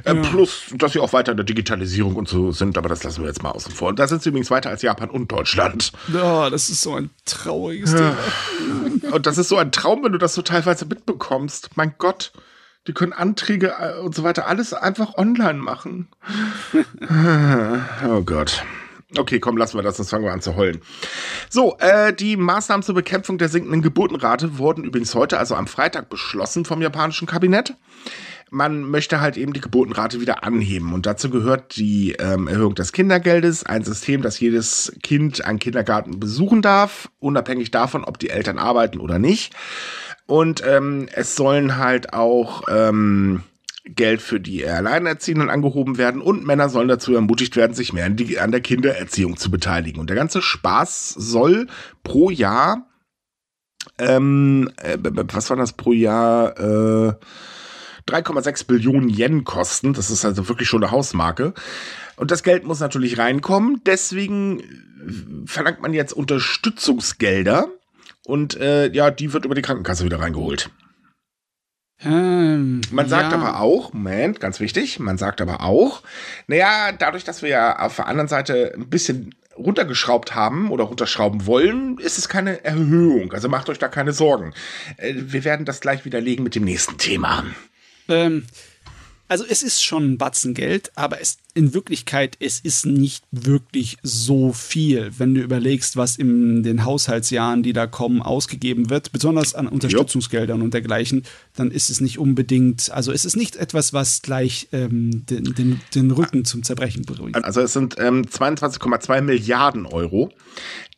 Äh, 0.05 0.15
ja. 0.15 0.23
Plus, 0.23 0.67
dass 0.75 0.93
sie 0.93 1.01
auch 1.01 1.13
weiter 1.13 1.33
in 1.33 1.37
der 1.37 1.47
Digitalisierung 1.47 2.17
und 2.17 2.29
so 2.29 2.53
sind, 2.53 2.79
aber 2.79 2.89
das 2.89 3.05
lassen 3.05 3.23
wir 3.23 3.29
jetzt 3.29 3.43
mal 3.43 3.51
außen 3.51 3.73
vor. 3.73 3.89
Und 3.89 3.99
da 3.99 4.09
sind 4.09 4.23
sie 4.23 4.31
übrigens 4.31 4.51
weiter 4.51 4.71
als 4.71 4.83
Japan 4.83 5.11
und 5.11 5.31
Deutschland. 5.31 5.93
Ja, 6.13 6.51
das 6.51 6.71
ist 6.71 6.83
so 6.83 6.95
ein 6.95 7.11
trauriges 7.25 7.93
Thema. 7.93 8.17
und 9.13 9.27
das 9.27 9.39
ist 9.39 9.49
so 9.49 9.57
ein 9.57 9.73
Traum, 9.73 10.05
wenn 10.05 10.13
du 10.13 10.19
das 10.19 10.35
so 10.35 10.43
teilweise 10.43 10.87
mitbekommst. 10.87 11.71
Mein 11.77 11.95
Gott, 11.99 12.33
die 12.87 12.93
können 12.93 13.13
Anträge 13.13 13.75
äh, 13.79 13.99
und 14.01 14.15
so 14.15 14.23
weiter 14.23 14.47
alles 14.47 14.73
einfach 14.73 15.15
online 15.17 15.59
machen. 15.59 16.09
oh 18.09 18.23
Gott. 18.23 18.65
Okay, 19.17 19.41
komm, 19.41 19.57
lassen 19.57 19.79
wir 19.79 19.83
das, 19.83 19.97
sonst 19.97 20.11
fangen 20.11 20.25
wir 20.25 20.33
an 20.33 20.43
zu 20.43 20.55
heulen. 20.55 20.83
So, 21.49 21.79
äh, 21.79 22.13
die 22.13 22.37
Maßnahmen 22.37 22.83
zur 22.83 22.95
Bekämpfung 22.95 23.39
der 23.39 23.49
sinkenden 23.49 23.81
Geburtenrate 23.81 24.59
wurden 24.59 24.85
übrigens 24.85 25.15
heute, 25.15 25.39
also 25.39 25.55
am 25.55 25.67
Freitag, 25.67 26.11
beschlossen 26.11 26.67
vom 26.67 26.83
japanischen 26.83 27.27
Kabinett 27.27 27.75
man 28.51 28.83
möchte 28.83 29.21
halt 29.21 29.37
eben 29.37 29.53
die 29.53 29.61
Geburtenrate 29.61 30.21
wieder 30.21 30.45
anheben. 30.45 30.93
Und 30.93 31.07
dazu 31.07 31.31
gehört 31.31 31.77
die 31.77 32.13
ähm, 32.13 32.49
Erhöhung 32.49 32.75
des 32.75 32.93
Kindergeldes, 32.93 33.65
ein 33.65 33.85
System, 33.85 34.23
das 34.23 34.41
jedes 34.41 34.93
Kind 35.03 35.45
einen 35.45 35.59
Kindergarten 35.59 36.19
besuchen 36.19 36.63
darf, 36.63 37.11
unabhängig 37.19 37.71
davon, 37.71 38.05
ob 38.05 38.19
die 38.19 38.31
Eltern 38.31 38.59
arbeiten 38.59 39.01
oder 39.01 39.19
nicht. 39.19 39.55
Und 40.27 40.63
ähm, 40.67 41.09
es 41.13 41.37
sollen 41.37 41.77
halt 41.79 42.13
auch 42.13 42.65
ähm, 42.69 43.43
Geld 43.85 44.21
für 44.21 44.41
die 44.41 44.67
Alleinerziehenden 44.67 45.49
angehoben 45.49 45.97
werden 45.97 46.21
und 46.21 46.45
Männer 46.47 46.69
sollen 46.69 46.89
dazu 46.89 47.15
ermutigt 47.15 47.57
werden, 47.57 47.75
sich 47.75 47.93
mehr 47.93 48.05
an 48.05 48.53
der 48.53 48.61
Kindererziehung 48.61 49.37
zu 49.37 49.51
beteiligen. 49.51 50.01
Und 50.01 50.11
der 50.11 50.17
ganze 50.17 50.43
Spaß 50.43 51.11
soll 51.11 51.69
pro 52.05 52.31
Jahr, 52.31 52.87
ähm, 53.99 54.71
äh, 54.77 54.99
was 55.01 55.49
war 55.49 55.57
das 55.57 55.73
pro 55.73 55.93
Jahr? 55.93 56.59
Äh, 56.59 57.15
3,6 58.09 58.67
Billionen 58.67 59.09
Yen 59.09 59.45
kosten. 59.45 59.93
Das 59.95 60.11
ist 60.11 60.25
also 60.25 60.49
wirklich 60.49 60.69
schon 60.69 60.83
eine 60.83 60.91
Hausmarke. 60.93 61.55
Und 62.17 62.31
das 62.31 62.43
Geld 62.43 62.65
muss 62.65 62.81
natürlich 62.81 63.19
reinkommen. 63.19 63.83
Deswegen 63.87 64.61
äh, 64.61 64.65
verlangt 65.47 65.81
man 65.81 65.93
jetzt 65.93 66.13
Unterstützungsgelder. 66.13 67.69
Und 68.27 68.57
äh, 68.57 68.91
ja, 68.93 69.11
die 69.11 69.33
wird 69.33 69.45
über 69.45 69.55
die 69.55 69.63
Krankenkasse 69.63 70.05
wieder 70.05 70.21
reingeholt. 70.21 70.71
Ähm, 72.05 72.81
man 72.93 73.09
sagt 73.09 73.33
ja. 73.33 73.39
aber 73.39 73.61
auch, 73.61 73.93
Moment, 73.93 74.39
ganz 74.39 74.61
wichtig, 74.61 75.01
man 75.01 75.19
sagt 75.19 75.41
aber 75.41 75.63
auch, 75.63 76.03
naja, 76.47 76.93
dadurch, 76.93 77.25
dass 77.25 77.43
wir 77.43 77.49
ja 77.49 77.79
auf 77.81 77.97
der 77.97 78.07
anderen 78.07 78.29
Seite 78.29 78.73
ein 78.77 78.89
bisschen 78.89 79.35
runtergeschraubt 79.57 80.35
haben 80.35 80.71
oder 80.71 80.85
runterschrauben 80.85 81.47
wollen, 81.47 81.99
ist 81.99 82.19
es 82.19 82.29
keine 82.29 82.65
Erhöhung. 82.65 83.33
Also 83.33 83.49
macht 83.49 83.69
euch 83.69 83.79
da 83.79 83.89
keine 83.89 84.13
Sorgen. 84.13 84.55
Äh, 84.97 85.15
wir 85.17 85.45
werden 85.45 85.67
das 85.67 85.81
gleich 85.81 86.05
widerlegen 86.05 86.45
mit 86.45 86.55
dem 86.55 86.65
nächsten 86.65 86.99
Thema. 86.99 87.45
Ähm, 88.09 88.45
also 89.29 89.45
es 89.47 89.63
ist 89.63 89.85
schon 89.85 90.13
ein 90.13 90.19
Batzen 90.19 90.55
Geld, 90.55 90.91
aber 90.95 91.21
es 91.21 91.37
in 91.53 91.75
Wirklichkeit, 91.75 92.37
es 92.41 92.61
ist 92.61 92.87
nicht 92.87 93.25
wirklich 93.31 93.99
so 94.03 94.55
viel, 94.55 95.11
wenn 95.19 95.35
du 95.35 95.43
überlegst, 95.43 95.99
was 95.99 96.17
in 96.17 96.63
den 96.63 96.85
Haushaltsjahren, 96.85 97.63
die 97.63 97.75
da 97.75 97.87
kommen, 97.87 98.23
ausgegeben 98.23 98.89
wird, 98.89 99.13
besonders 99.13 99.55
an 99.55 99.69
Unterstützungsgeldern 99.69 100.63
und 100.63 100.73
dergleichen, 100.73 101.25
dann 101.57 101.71
ist 101.71 101.91
es 101.91 102.01
nicht 102.01 102.19
unbedingt, 102.19 102.91
also 102.91 103.13
es 103.13 103.27
ist 103.27 103.37
nicht 103.37 103.57
etwas, 103.57 103.93
was 103.93 104.23
gleich 104.23 104.69
ähm, 104.73 105.27
den, 105.27 105.45
den, 105.55 105.81
den, 105.95 106.11
Rücken 106.11 106.47
zum 106.47 106.63
Zerbrechen 106.63 107.03
bringt. 107.03 107.45
Also 107.45 107.61
es 107.61 107.75
sind 107.75 107.97
ähm, 107.99 108.23
22,2 108.23 109.21
Milliarden 109.21 109.85
Euro. 109.85 110.33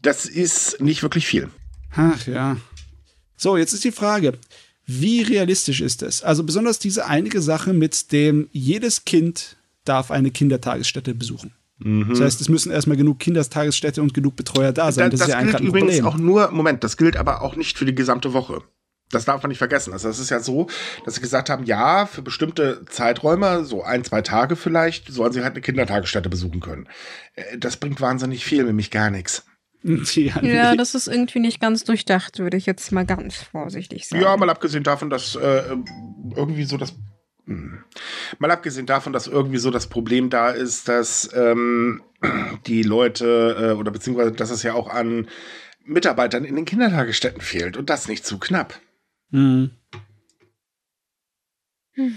Das 0.02 0.26
ist 0.26 0.80
nicht 0.80 1.02
wirklich 1.02 1.26
viel. 1.26 1.48
Ach 1.96 2.26
ja. 2.28 2.58
So, 3.36 3.56
jetzt 3.56 3.72
ist 3.72 3.82
die 3.82 3.92
Frage. 3.92 4.34
Wie 4.92 5.22
realistisch 5.22 5.80
ist 5.80 6.02
es? 6.02 6.24
Also 6.24 6.42
besonders 6.42 6.80
diese 6.80 7.06
einige 7.06 7.40
Sache 7.40 7.72
mit 7.72 8.10
dem, 8.10 8.48
jedes 8.50 9.04
Kind 9.04 9.56
darf 9.84 10.10
eine 10.10 10.32
Kindertagesstätte 10.32 11.14
besuchen. 11.14 11.52
Mhm. 11.78 12.08
Das 12.08 12.20
heißt, 12.20 12.40
es 12.40 12.48
müssen 12.48 12.72
erstmal 12.72 12.96
genug 12.96 13.20
Kindertagesstätte 13.20 14.02
und 14.02 14.14
genug 14.14 14.34
Betreuer 14.34 14.72
da 14.72 14.90
sein. 14.90 15.12
Das, 15.12 15.20
das, 15.20 15.28
das 15.28 15.38
ist 15.38 15.44
ja 15.44 15.58
gilt 15.58 15.68
übrigens 15.68 15.98
Problem. 15.98 16.06
auch 16.06 16.18
nur, 16.18 16.50
Moment, 16.50 16.82
das 16.82 16.96
gilt 16.96 17.16
aber 17.16 17.42
auch 17.42 17.54
nicht 17.54 17.78
für 17.78 17.84
die 17.84 17.94
gesamte 17.94 18.32
Woche. 18.32 18.62
Das 19.10 19.24
darf 19.24 19.40
man 19.42 19.50
nicht 19.50 19.58
vergessen. 19.58 19.92
Also 19.92 20.08
es 20.08 20.18
ist 20.18 20.30
ja 20.30 20.40
so, 20.40 20.66
dass 21.04 21.14
sie 21.14 21.20
gesagt 21.20 21.50
haben, 21.50 21.64
ja, 21.64 22.06
für 22.06 22.22
bestimmte 22.22 22.84
Zeiträume, 22.86 23.64
so 23.64 23.84
ein, 23.84 24.02
zwei 24.02 24.22
Tage 24.22 24.56
vielleicht, 24.56 25.12
sollen 25.12 25.32
sie 25.32 25.42
halt 25.42 25.52
eine 25.52 25.60
Kindertagesstätte 25.60 26.28
besuchen 26.28 26.58
können. 26.58 26.88
Äh, 27.34 27.58
das 27.58 27.76
bringt 27.76 28.00
wahnsinnig 28.00 28.44
viel, 28.44 28.64
nämlich 28.64 28.90
gar 28.90 29.10
nichts. 29.10 29.44
Ja, 30.14 30.42
ja, 30.42 30.76
das 30.76 30.94
ist 30.94 31.08
irgendwie 31.08 31.40
nicht 31.40 31.58
ganz 31.60 31.84
durchdacht, 31.84 32.38
würde 32.38 32.56
ich 32.56 32.66
jetzt 32.66 32.92
mal 32.92 33.06
ganz 33.06 33.36
vorsichtig 33.36 34.06
sagen. 34.06 34.22
Ja, 34.22 34.36
mal 34.36 34.50
abgesehen 34.50 34.84
davon, 34.84 35.08
dass 35.08 35.36
äh, 35.36 35.62
irgendwie 36.36 36.64
so 36.64 36.76
das 36.76 36.94
hm, 37.46 37.82
Mal 38.38 38.50
abgesehen 38.50 38.86
davon, 38.86 39.12
dass 39.12 39.26
irgendwie 39.26 39.58
so 39.58 39.70
das 39.70 39.88
Problem 39.88 40.30
da 40.30 40.50
ist, 40.50 40.88
dass 40.88 41.30
ähm, 41.34 42.02
die 42.66 42.82
Leute 42.82 43.72
äh, 43.74 43.78
oder 43.78 43.90
beziehungsweise 43.90 44.32
dass 44.32 44.50
es 44.50 44.62
ja 44.62 44.74
auch 44.74 44.88
an 44.88 45.28
Mitarbeitern 45.84 46.44
in 46.44 46.56
den 46.56 46.64
Kindertagesstätten 46.64 47.40
fehlt 47.40 47.76
und 47.76 47.90
das 47.90 48.06
nicht 48.06 48.24
zu 48.24 48.38
knapp. 48.38 48.78
Hm. 49.30 49.70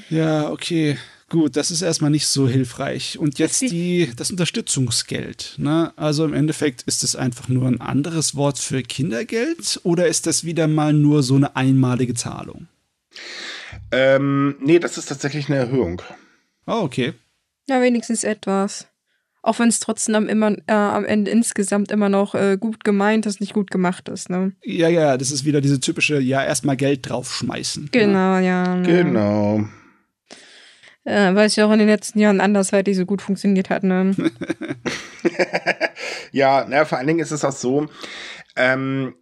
Ja, 0.10 0.52
okay. 0.52 0.98
Gut, 1.34 1.56
das 1.56 1.72
ist 1.72 1.82
erstmal 1.82 2.12
nicht 2.12 2.28
so 2.28 2.48
hilfreich. 2.48 3.18
Und 3.18 3.40
jetzt 3.40 3.64
die, 3.64 4.12
das 4.16 4.30
Unterstützungsgeld. 4.30 5.56
Ne? 5.58 5.92
Also 5.96 6.26
im 6.26 6.34
Endeffekt 6.36 6.84
ist 6.84 7.04
es 7.04 7.16
einfach 7.16 7.50
nur 7.50 7.66
ein 7.66 7.82
anderes 7.82 8.36
Wort 8.36 8.60
für 8.60 8.84
Kindergeld 8.84 9.82
oder 9.82 10.06
ist 10.06 10.28
das 10.28 10.44
wieder 10.44 10.68
mal 10.68 10.94
nur 10.94 11.24
so 11.24 11.34
eine 11.34 11.56
einmalige 11.56 12.14
Zahlung? 12.14 12.68
Ähm, 13.92 14.58
nee, 14.60 14.78
das 14.78 15.00
ist 15.00 15.08
tatsächlich 15.08 15.50
eine 15.50 15.58
Erhöhung. 15.58 16.04
Oh, 16.68 16.82
okay. 16.84 17.14
Ja, 17.68 17.82
wenigstens 17.82 18.24
etwas. 18.24 18.86
Auch 19.42 19.58
wenn 19.58 19.70
es 19.70 19.80
trotzdem 19.80 20.14
am, 20.14 20.30
immer, 20.30 20.52
äh, 20.68 20.72
am 20.72 21.04
Ende 21.04 21.32
insgesamt 21.32 21.92
immer 21.92 22.10
noch 22.10 22.36
äh, 22.36 22.58
gut 22.60 22.84
gemeint 22.84 23.26
ist, 23.26 23.42
nicht 23.42 23.56
gut 23.56 23.72
gemacht 23.72 24.08
ist. 24.08 24.30
Ne? 24.30 24.52
Ja, 24.64 24.88
ja, 24.88 25.18
das 25.18 25.32
ist 25.32 25.46
wieder 25.46 25.62
diese 25.62 25.80
typische, 25.80 26.20
ja, 26.20 26.46
erstmal 26.46 26.78
Geld 26.78 27.10
draufschmeißen. 27.10 27.90
Genau, 27.92 28.38
ne? 28.38 28.46
ja. 28.46 28.76
Ne? 28.76 28.88
Genau. 28.88 29.68
Äh, 31.06 31.36
weil 31.36 31.48
es 31.48 31.56
ja 31.56 31.66
auch 31.66 31.72
in 31.72 31.80
den 31.80 31.88
letzten 31.88 32.20
Jahren 32.20 32.40
andersweitig 32.40 32.96
so 32.96 33.06
gut 33.06 33.22
funktioniert 33.22 33.70
hat, 33.70 33.84
ne? 33.84 34.16
ja, 36.32 36.66
na, 36.68 36.86
vor 36.86 36.98
allen 36.98 37.08
Dingen 37.08 37.20
ist 37.20 37.32
es 37.32 37.44
auch 37.44 37.52
so, 37.52 37.88
ähm, 38.56 39.16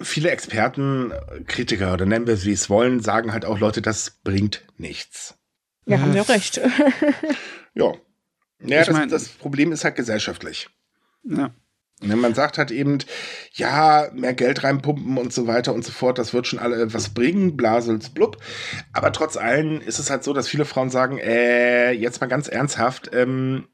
viele 0.00 0.30
Experten, 0.30 1.12
Kritiker 1.46 1.94
oder 1.94 2.04
nennen 2.04 2.26
wir 2.26 2.34
es 2.34 2.44
wie 2.44 2.52
es 2.52 2.68
wollen, 2.68 3.00
sagen 3.00 3.32
halt 3.32 3.44
auch 3.44 3.58
Leute, 3.58 3.80
das 3.80 4.18
bringt 4.22 4.64
nichts. 4.76 5.38
Ja, 5.86 5.98
haben 6.00 6.14
wir 6.14 6.22
auch 6.22 6.28
recht. 6.28 6.60
ja. 7.74 7.92
Ja, 8.60 8.84
das, 8.84 9.08
das 9.08 9.28
Problem 9.28 9.72
ist 9.72 9.84
halt 9.84 9.96
gesellschaftlich. 9.96 10.68
Ja. 11.24 11.54
Ne, 12.04 12.16
man 12.16 12.34
sagt 12.34 12.58
halt 12.58 12.70
eben, 12.70 12.98
ja, 13.52 14.08
mehr 14.12 14.34
Geld 14.34 14.62
reinpumpen 14.62 15.16
und 15.16 15.32
so 15.32 15.46
weiter 15.46 15.72
und 15.74 15.84
so 15.84 15.92
fort, 15.92 16.18
das 16.18 16.34
wird 16.34 16.46
schon 16.46 16.58
alle 16.58 16.92
was 16.92 17.10
bringen, 17.10 17.56
blasels 17.56 18.10
blub. 18.10 18.38
Aber 18.92 19.12
trotz 19.12 19.36
allem 19.36 19.80
ist 19.80 19.98
es 19.98 20.10
halt 20.10 20.24
so, 20.24 20.32
dass 20.32 20.48
viele 20.48 20.64
Frauen 20.64 20.90
sagen, 20.90 21.18
äh, 21.18 21.92
jetzt 21.92 22.20
mal 22.20 22.26
ganz 22.26 22.48
ernsthaft, 22.48 23.10
ähm, 23.12 23.68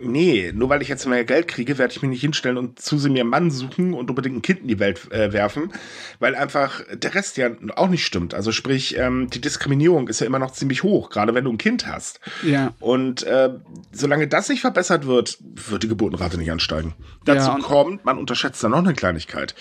nee, 0.00 0.52
nur 0.54 0.68
weil 0.68 0.82
ich 0.82 0.88
jetzt 0.88 1.06
mehr 1.06 1.24
Geld 1.24 1.48
kriege, 1.48 1.78
werde 1.78 1.92
ich 1.92 2.02
mich 2.02 2.10
nicht 2.10 2.20
hinstellen 2.20 2.56
und 2.56 2.80
zu 2.80 2.98
sie 2.98 3.08
mir 3.08 3.22
einen 3.22 3.30
Mann 3.30 3.50
suchen 3.50 3.94
und 3.94 4.08
unbedingt 4.10 4.36
ein 4.36 4.42
Kind 4.42 4.60
in 4.60 4.68
die 4.68 4.78
Welt 4.78 5.10
äh, 5.12 5.32
werfen, 5.32 5.72
weil 6.18 6.34
einfach 6.34 6.82
der 6.92 7.14
Rest 7.14 7.36
ja 7.36 7.50
auch 7.76 7.88
nicht 7.88 8.04
stimmt. 8.04 8.34
Also 8.34 8.52
sprich, 8.52 8.96
ähm, 8.98 9.28
die 9.30 9.40
Diskriminierung 9.40 10.08
ist 10.08 10.20
ja 10.20 10.26
immer 10.26 10.38
noch 10.38 10.52
ziemlich 10.52 10.82
hoch, 10.82 11.10
gerade 11.10 11.34
wenn 11.34 11.44
du 11.44 11.52
ein 11.52 11.58
Kind 11.58 11.86
hast. 11.86 12.20
Ja. 12.42 12.74
Und 12.80 13.22
äh, 13.24 13.50
solange 13.92 14.28
das 14.28 14.48
nicht 14.48 14.60
verbessert 14.60 15.06
wird, 15.06 15.38
wird 15.40 15.82
die 15.82 15.88
Geburtenrate 15.88 16.38
nicht 16.38 16.50
ansteigen. 16.50 16.94
Dazu 17.24 17.50
ja, 17.50 17.58
kommt, 17.58 18.04
man 18.04 18.18
unterschätzt 18.18 18.62
da 18.62 18.68
noch 18.68 18.78
eine 18.78 18.94
Kleinigkeit. 18.94 19.54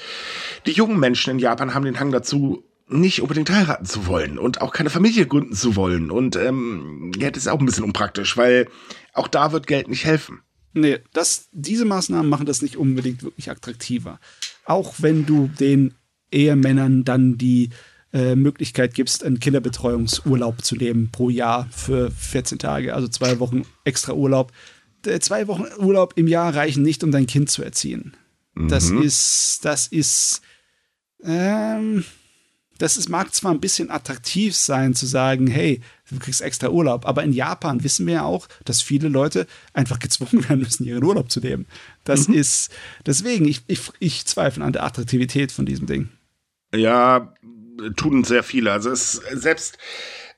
Die 0.66 0.72
jungen 0.72 1.00
Menschen 1.00 1.32
in 1.32 1.40
Japan 1.40 1.74
haben 1.74 1.86
den 1.86 2.00
Hang 2.00 2.12
dazu, 2.12 2.64
nicht 2.88 3.22
unbedingt 3.22 3.50
heiraten 3.50 3.86
zu 3.86 4.06
wollen 4.06 4.38
und 4.38 4.62
auch 4.62 4.72
keine 4.72 4.92
Familie 4.92 5.26
gründen 5.26 5.56
zu 5.56 5.76
wollen. 5.76 6.12
Und 6.12 6.36
ähm, 6.36 7.12
ja, 7.18 7.32
das 7.32 7.44
ist 7.44 7.48
auch 7.48 7.60
ein 7.60 7.66
bisschen 7.66 7.84
unpraktisch, 7.84 8.38
weil 8.38 8.68
auch 9.16 9.28
da 9.28 9.52
wird 9.52 9.66
Geld 9.66 9.88
nicht 9.88 10.06
helfen. 10.06 10.42
Nee, 10.74 11.00
das, 11.14 11.48
diese 11.54 11.86
Maßnahmen 11.86 12.30
machen 12.30 12.46
das 12.46 12.62
nicht 12.62 12.76
unbedingt 12.76 13.24
wirklich 13.24 13.50
attraktiver. 13.50 14.20
Auch 14.66 14.96
wenn 15.00 15.26
du 15.26 15.48
den 15.48 15.94
Ehemännern 16.32 17.06
dann 17.06 17.38
die 17.38 17.70
äh, 18.12 18.36
Möglichkeit 18.36 18.94
gibst, 18.94 19.24
einen 19.24 19.40
Kinderbetreuungsurlaub 19.40 20.64
zu 20.64 20.76
nehmen 20.76 21.12
pro 21.12 21.30
Jahr 21.30 21.68
für 21.72 22.12
14 22.12 22.60
Tage, 22.60 22.94
also 22.94 23.08
zwei 23.08 23.40
Wochen 23.40 23.64
extra 23.86 24.14
Urlaub. 24.14 24.52
Äh, 25.06 25.20
zwei 25.20 25.48
Wochen 25.48 25.66
Urlaub 25.80 26.14
im 26.18 26.28
Jahr 26.28 26.54
reichen 26.54 26.84
nicht, 26.84 27.04
um 27.04 27.12
dein 27.12 27.26
Kind 27.26 27.50
zu 27.50 27.64
erziehen. 27.64 28.18
Mhm. 28.54 28.68
Das 28.68 28.90
ist, 28.90 29.60
das 29.64 29.88
ist, 29.88 30.42
ähm, 31.24 32.04
das 32.78 32.98
ist, 32.98 33.10
mag 33.10 33.34
zwar 33.34 33.52
ein 33.52 33.60
bisschen 33.60 33.92
attraktiv 33.92 34.56
sein, 34.56 34.94
zu 34.94 35.06
sagen, 35.06 35.48
hey, 35.48 35.82
du 36.10 36.20
kriegst 36.20 36.42
extra 36.42 36.70
Urlaub, 36.70 37.06
aber 37.06 37.24
in 37.24 37.34
Japan 37.34 37.84
wissen 37.84 38.06
wir 38.08 38.16
ja 38.16 38.24
auch, 38.24 38.48
dass 38.66 38.82
viele 38.82 39.08
Leute 39.08 39.48
einfach 39.74 40.00
gezwungen 40.00 40.44
werden 40.50 40.60
müssen, 40.60 40.86
ihren 40.86 41.04
Urlaub 41.04 41.32
zu 41.32 41.40
nehmen. 41.40 41.66
Das 42.04 42.28
mhm. 42.28 42.36
ist, 42.36 42.72
deswegen, 43.06 43.46
ich, 43.46 43.64
ich, 43.68 43.82
ich 44.00 44.26
zweifle 44.26 44.64
an 44.64 44.74
der 44.74 44.84
Attraktivität 44.84 45.52
von 45.52 45.66
diesem 45.66 45.88
Ding. 45.88 46.10
Ja, 46.74 47.34
tun 47.96 48.24
sehr 48.24 48.44
viele. 48.44 48.72
Also 48.72 48.90
es 48.90 49.14
selbst, 49.14 49.78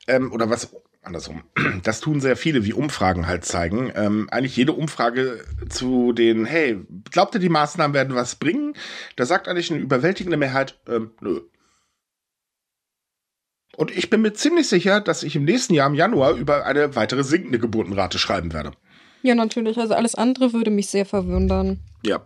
ähm, 0.07 0.31
oder 0.31 0.49
was 0.49 0.69
andersrum. 1.07 1.43
Das 1.83 2.01
tun 2.01 2.21
sehr 2.21 2.35
viele, 2.35 2.65
wie 2.65 2.73
Umfragen 2.73 3.27
halt 3.27 3.45
zeigen. 3.45 3.91
Ähm, 3.95 4.27
eigentlich 4.29 4.57
jede 4.57 4.73
Umfrage 4.73 5.43
zu 5.69 6.11
den, 6.11 6.45
hey, 6.45 6.85
glaubt 7.11 7.33
ihr, 7.33 7.39
die 7.39 7.49
Maßnahmen 7.49 7.93
werden 7.93 8.15
was 8.15 8.35
bringen? 8.35 8.73
Da 9.15 9.25
sagt 9.25 9.47
eigentlich 9.47 9.71
eine 9.71 9.79
überwältigende 9.79 10.37
Mehrheit, 10.37 10.79
ähm, 10.87 11.11
nö. 11.21 11.41
Und 13.77 13.95
ich 13.95 14.09
bin 14.09 14.23
mir 14.23 14.33
ziemlich 14.33 14.67
sicher, 14.67 15.01
dass 15.01 15.21
ich 15.21 15.35
im 15.35 15.43
nächsten 15.43 15.75
Jahr 15.75 15.87
im 15.87 15.93
Januar 15.93 16.33
über 16.33 16.65
eine 16.65 16.95
weitere 16.95 17.23
sinkende 17.23 17.59
Geburtenrate 17.59 18.17
schreiben 18.17 18.51
werde. 18.51 18.71
Ja, 19.21 19.35
natürlich. 19.35 19.77
Also 19.77 19.93
alles 19.93 20.15
andere 20.15 20.51
würde 20.51 20.71
mich 20.71 20.87
sehr 20.89 21.05
verwundern. 21.05 21.79
Ja. 22.03 22.25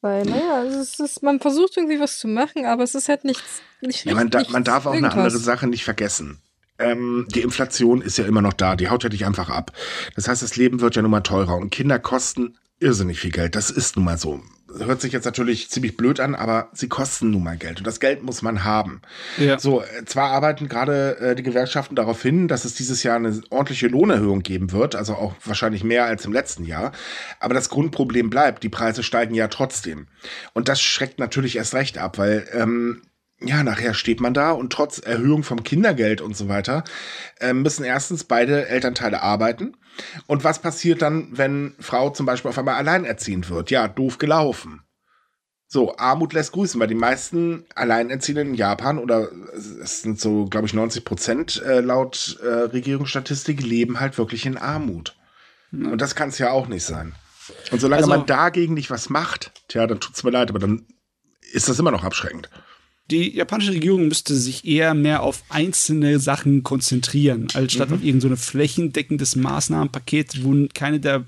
Weil, 0.00 0.24
naja, 0.24 0.64
es 0.64 0.98
ist, 0.98 1.22
man 1.22 1.38
versucht 1.38 1.76
irgendwie 1.76 2.00
was 2.00 2.18
zu 2.18 2.26
machen, 2.26 2.66
aber 2.66 2.82
es 2.82 2.96
ist 2.96 3.08
halt 3.08 3.24
nichts. 3.24 3.62
Nicht, 3.80 4.04
ja, 4.06 4.14
man, 4.14 4.28
da, 4.28 4.42
man 4.50 4.64
darf 4.64 4.86
auch 4.86 4.92
irgendwas. 4.92 5.12
eine 5.12 5.22
andere 5.22 5.38
Sache 5.38 5.68
nicht 5.68 5.84
vergessen. 5.84 6.40
Ähm, 6.80 7.28
die 7.32 7.42
Inflation 7.42 8.02
ist 8.02 8.18
ja 8.18 8.26
immer 8.26 8.42
noch 8.42 8.54
da, 8.54 8.74
die 8.74 8.88
haut 8.88 9.04
ja 9.04 9.10
nicht 9.10 9.26
einfach 9.26 9.50
ab. 9.50 9.70
Das 10.16 10.26
heißt, 10.26 10.42
das 10.42 10.56
Leben 10.56 10.80
wird 10.80 10.96
ja 10.96 11.02
nun 11.02 11.12
mal 11.12 11.20
teurer 11.20 11.56
und 11.56 11.70
Kinder 11.70 12.00
kosten 12.00 12.58
irrsinnig 12.84 13.20
viel 13.20 13.32
Geld. 13.32 13.56
Das 13.56 13.70
ist 13.70 13.96
nun 13.96 14.04
mal 14.04 14.18
so 14.18 14.42
hört 14.78 15.00
sich 15.00 15.12
jetzt 15.12 15.24
natürlich 15.24 15.70
ziemlich 15.70 15.96
blöd 15.96 16.20
an, 16.20 16.34
aber 16.34 16.68
sie 16.72 16.88
kosten 16.88 17.30
nun 17.30 17.44
mal 17.44 17.56
Geld 17.56 17.78
und 17.78 17.86
das 17.86 18.00
Geld 18.00 18.22
muss 18.22 18.42
man 18.42 18.64
haben. 18.64 19.02
Ja. 19.38 19.58
So, 19.58 19.82
äh, 19.82 20.04
zwar 20.04 20.30
arbeiten 20.30 20.68
gerade 20.68 21.18
äh, 21.18 21.34
die 21.34 21.42
Gewerkschaften 21.42 21.96
darauf 21.96 22.22
hin, 22.22 22.48
dass 22.48 22.64
es 22.64 22.74
dieses 22.74 23.02
Jahr 23.02 23.16
eine 23.16 23.40
ordentliche 23.50 23.88
Lohnerhöhung 23.88 24.42
geben 24.42 24.72
wird, 24.72 24.94
also 24.96 25.14
auch 25.14 25.34
wahrscheinlich 25.44 25.84
mehr 25.84 26.06
als 26.06 26.24
im 26.24 26.32
letzten 26.32 26.64
Jahr, 26.64 26.92
aber 27.40 27.54
das 27.54 27.68
Grundproblem 27.68 28.30
bleibt, 28.30 28.62
die 28.62 28.68
Preise 28.68 29.02
steigen 29.02 29.34
ja 29.34 29.48
trotzdem. 29.48 30.06
Und 30.52 30.68
das 30.68 30.80
schreckt 30.80 31.18
natürlich 31.18 31.56
erst 31.56 31.74
recht 31.74 31.98
ab, 31.98 32.18
weil 32.18 32.46
ähm, 32.52 33.02
ja, 33.40 33.62
nachher 33.62 33.94
steht 33.94 34.20
man 34.20 34.32
da 34.32 34.52
und 34.52 34.72
trotz 34.72 34.98
Erhöhung 34.98 35.42
vom 35.42 35.62
Kindergeld 35.64 36.20
und 36.20 36.36
so 36.36 36.48
weiter 36.48 36.84
äh, 37.40 37.52
müssen 37.52 37.84
erstens 37.84 38.24
beide 38.24 38.68
Elternteile 38.68 39.22
arbeiten. 39.22 39.76
Und 40.26 40.44
was 40.44 40.60
passiert 40.60 41.02
dann, 41.02 41.28
wenn 41.32 41.74
Frau 41.78 42.10
zum 42.10 42.26
Beispiel 42.26 42.48
auf 42.48 42.58
einmal 42.58 42.76
alleinerziehend 42.76 43.50
wird? 43.50 43.70
Ja, 43.70 43.88
doof 43.88 44.18
gelaufen. 44.18 44.82
So, 45.66 45.96
Armut 45.96 46.32
lässt 46.34 46.52
grüßen, 46.52 46.78
weil 46.78 46.86
die 46.86 46.94
meisten 46.94 47.64
Alleinerziehenden 47.74 48.48
in 48.48 48.54
Japan, 48.54 48.98
oder 48.98 49.28
es 49.82 50.02
sind 50.02 50.20
so, 50.20 50.44
glaube 50.44 50.66
ich, 50.66 50.74
90 50.74 51.04
Prozent 51.04 51.62
äh, 51.62 51.80
laut 51.80 52.38
äh, 52.42 52.46
Regierungsstatistik, 52.46 53.62
leben 53.62 53.98
halt 53.98 54.18
wirklich 54.18 54.46
in 54.46 54.56
Armut. 54.56 55.16
Und 55.72 56.00
das 56.00 56.14
kann 56.14 56.28
es 56.28 56.38
ja 56.38 56.50
auch 56.50 56.68
nicht 56.68 56.84
sein. 56.84 57.14
Und 57.72 57.80
solange 57.80 58.04
also, 58.04 58.16
man 58.16 58.26
dagegen 58.26 58.74
nicht 58.74 58.90
was 58.90 59.10
macht, 59.10 59.52
tja, 59.68 59.86
dann 59.86 59.98
tut 60.00 60.14
es 60.14 60.22
mir 60.22 60.30
leid, 60.30 60.50
aber 60.50 60.60
dann 60.60 60.86
ist 61.52 61.68
das 61.68 61.78
immer 61.78 61.90
noch 61.90 62.04
abschreckend. 62.04 62.48
Die 63.10 63.36
japanische 63.36 63.72
Regierung 63.72 64.08
müsste 64.08 64.34
sich 64.34 64.64
eher 64.64 64.94
mehr 64.94 65.22
auf 65.22 65.42
einzelne 65.50 66.18
Sachen 66.18 66.62
konzentrieren, 66.62 67.48
als 67.52 67.74
statt 67.74 67.90
mhm. 67.90 67.96
auf 67.96 68.04
irgendein 68.04 68.30
so 68.30 68.36
flächendeckendes 68.36 69.36
Maßnahmenpaket, 69.36 70.42
wo 70.42 70.66
keine 70.72 71.00
der 71.00 71.24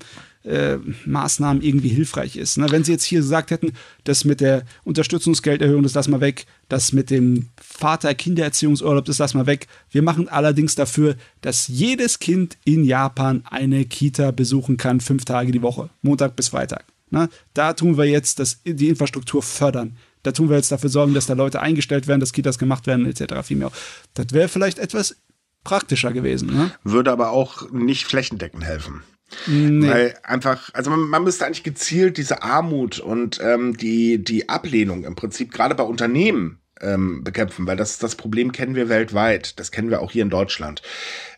äh, 0.47 0.77
Maßnahmen 1.05 1.61
irgendwie 1.61 1.89
hilfreich 1.89 2.35
ist. 2.35 2.57
Ne? 2.57 2.67
Wenn 2.71 2.83
sie 2.83 2.93
jetzt 2.93 3.03
hier 3.03 3.19
gesagt 3.19 3.51
hätten, 3.51 3.73
das 4.05 4.23
mit 4.23 4.41
der 4.41 4.63
Unterstützungsgelderhöhung, 4.85 5.83
das 5.83 5.93
lassen 5.93 6.11
wir 6.11 6.21
weg, 6.21 6.45
das 6.69 6.93
mit 6.93 7.09
dem 7.09 7.49
Vater-Kindererziehungsurlaub, 7.61 9.05
das 9.05 9.19
lassen 9.19 9.37
wir 9.37 9.45
weg. 9.45 9.67
Wir 9.91 10.01
machen 10.01 10.29
allerdings 10.29 10.75
dafür, 10.75 11.15
dass 11.41 11.67
jedes 11.67 12.19
Kind 12.19 12.57
in 12.65 12.85
Japan 12.85 13.43
eine 13.45 13.85
Kita 13.85 14.31
besuchen 14.31 14.77
kann, 14.77 15.01
fünf 15.01 15.25
Tage 15.25 15.51
die 15.51 15.61
Woche, 15.61 15.89
Montag 16.01 16.35
bis 16.35 16.47
Freitag. 16.47 16.85
Ne? 17.09 17.29
Da 17.53 17.73
tun 17.73 17.97
wir 17.97 18.05
jetzt 18.05 18.39
das, 18.39 18.61
die 18.63 18.89
Infrastruktur 18.89 19.43
fördern. 19.43 19.97
Da 20.27 20.33
tun 20.33 20.49
wir 20.49 20.57
jetzt 20.57 20.73
dafür 20.73 20.89
sorgen, 20.89 21.13
dass 21.13 21.25
da 21.25 21.35
Leute 21.35 21.61
eingestellt 21.61 22.05
werden, 22.05 22.19
dass 22.19 22.33
Kitas 22.33 22.59
gemacht 22.59 22.85
werden, 22.85 23.05
etc. 23.05 23.33
Vielmehr. 23.43 23.71
Das 24.13 24.27
wäre 24.33 24.49
vielleicht 24.49 24.77
etwas 24.77 25.15
praktischer 25.63 26.11
gewesen. 26.11 26.49
Ne? 26.49 26.71
Würde 26.83 27.13
aber 27.13 27.29
auch 27.31 27.71
nicht 27.71 28.07
flächendeckend 28.07 28.65
helfen. 28.65 29.03
Nee. 29.45 29.87
Weil 29.87 30.17
einfach, 30.23 30.73
also 30.73 30.89
man, 30.89 30.99
man, 30.99 31.23
müsste 31.23 31.45
eigentlich 31.45 31.63
gezielt 31.63 32.17
diese 32.17 32.43
Armut 32.43 32.99
und 32.99 33.39
ähm, 33.41 33.77
die, 33.77 34.21
die 34.21 34.49
Ablehnung 34.49 35.05
im 35.05 35.15
Prinzip 35.15 35.53
gerade 35.53 35.75
bei 35.75 35.83
Unternehmen 35.83 36.59
ähm, 36.81 37.23
bekämpfen, 37.23 37.65
weil 37.65 37.77
das, 37.77 37.97
das 37.97 38.15
Problem 38.15 38.51
kennen 38.51 38.75
wir 38.75 38.89
weltweit. 38.89 39.57
Das 39.61 39.71
kennen 39.71 39.89
wir 39.89 40.01
auch 40.01 40.11
hier 40.11 40.23
in 40.23 40.29
Deutschland. 40.29 40.81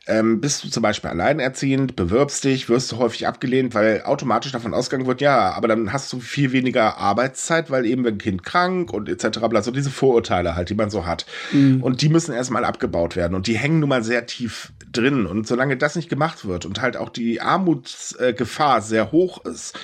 Ähm, 0.10 0.41
bist 0.41 0.63
du 0.63 0.69
zum 0.69 0.82
Beispiel 0.82 1.12
alleinerziehend, 1.12 1.95
bewirbst 1.95 2.43
dich, 2.43 2.67
wirst 2.67 2.91
du 2.91 2.98
häufig 2.98 3.28
abgelehnt, 3.28 3.76
weil 3.76 4.02
automatisch 4.02 4.52
davon 4.52 4.74
ausgegangen 4.74 5.06
wird, 5.08 5.22
ja, 5.22 5.52
aber 5.52 5.67
dann 5.67 5.93
hast 5.93 6.12
du 6.12 6.19
viel 6.19 6.52
weniger 6.52 6.98
Arbeitszeit, 6.98 7.69
weil 7.69 7.86
eben 7.86 8.08
ein 8.08 8.17
Kind 8.17 8.43
krank 8.43 8.91
und 8.91 9.08
etc. 9.08 9.39
Bla, 9.48 9.62
so 9.62 9.69
diese 9.69 9.91
Vorurteile 9.91 10.56
halt, 10.56 10.72
die 10.72 10.76
man 10.76 10.89
so 10.89 11.06
hat. 11.06 11.28
Mhm. 11.52 11.84
Und 11.84 12.02
die 12.02 12.10
müssen 12.10 12.34
erstmal 12.34 12.65
abgebaut 12.65 13.15
werden 13.15 13.36
und 13.36 13.45
die 13.45 13.58
hängen 13.58 13.80
nun 13.80 13.89
mal 13.89 14.04
sehr 14.04 14.26
tief 14.26 14.74
drin. 14.91 15.28
Und 15.28 15.48
solange 15.48 15.78
das 15.78 15.95
nicht 15.95 16.10
gemacht 16.10 16.43
wird 16.43 16.65
und 16.65 16.82
halt 16.82 16.98
auch 16.98 17.10
die 17.10 17.39
Armutsgefahr 17.39 18.82
sehr 18.82 19.12
hoch 19.12 19.45
ist, 19.45 19.78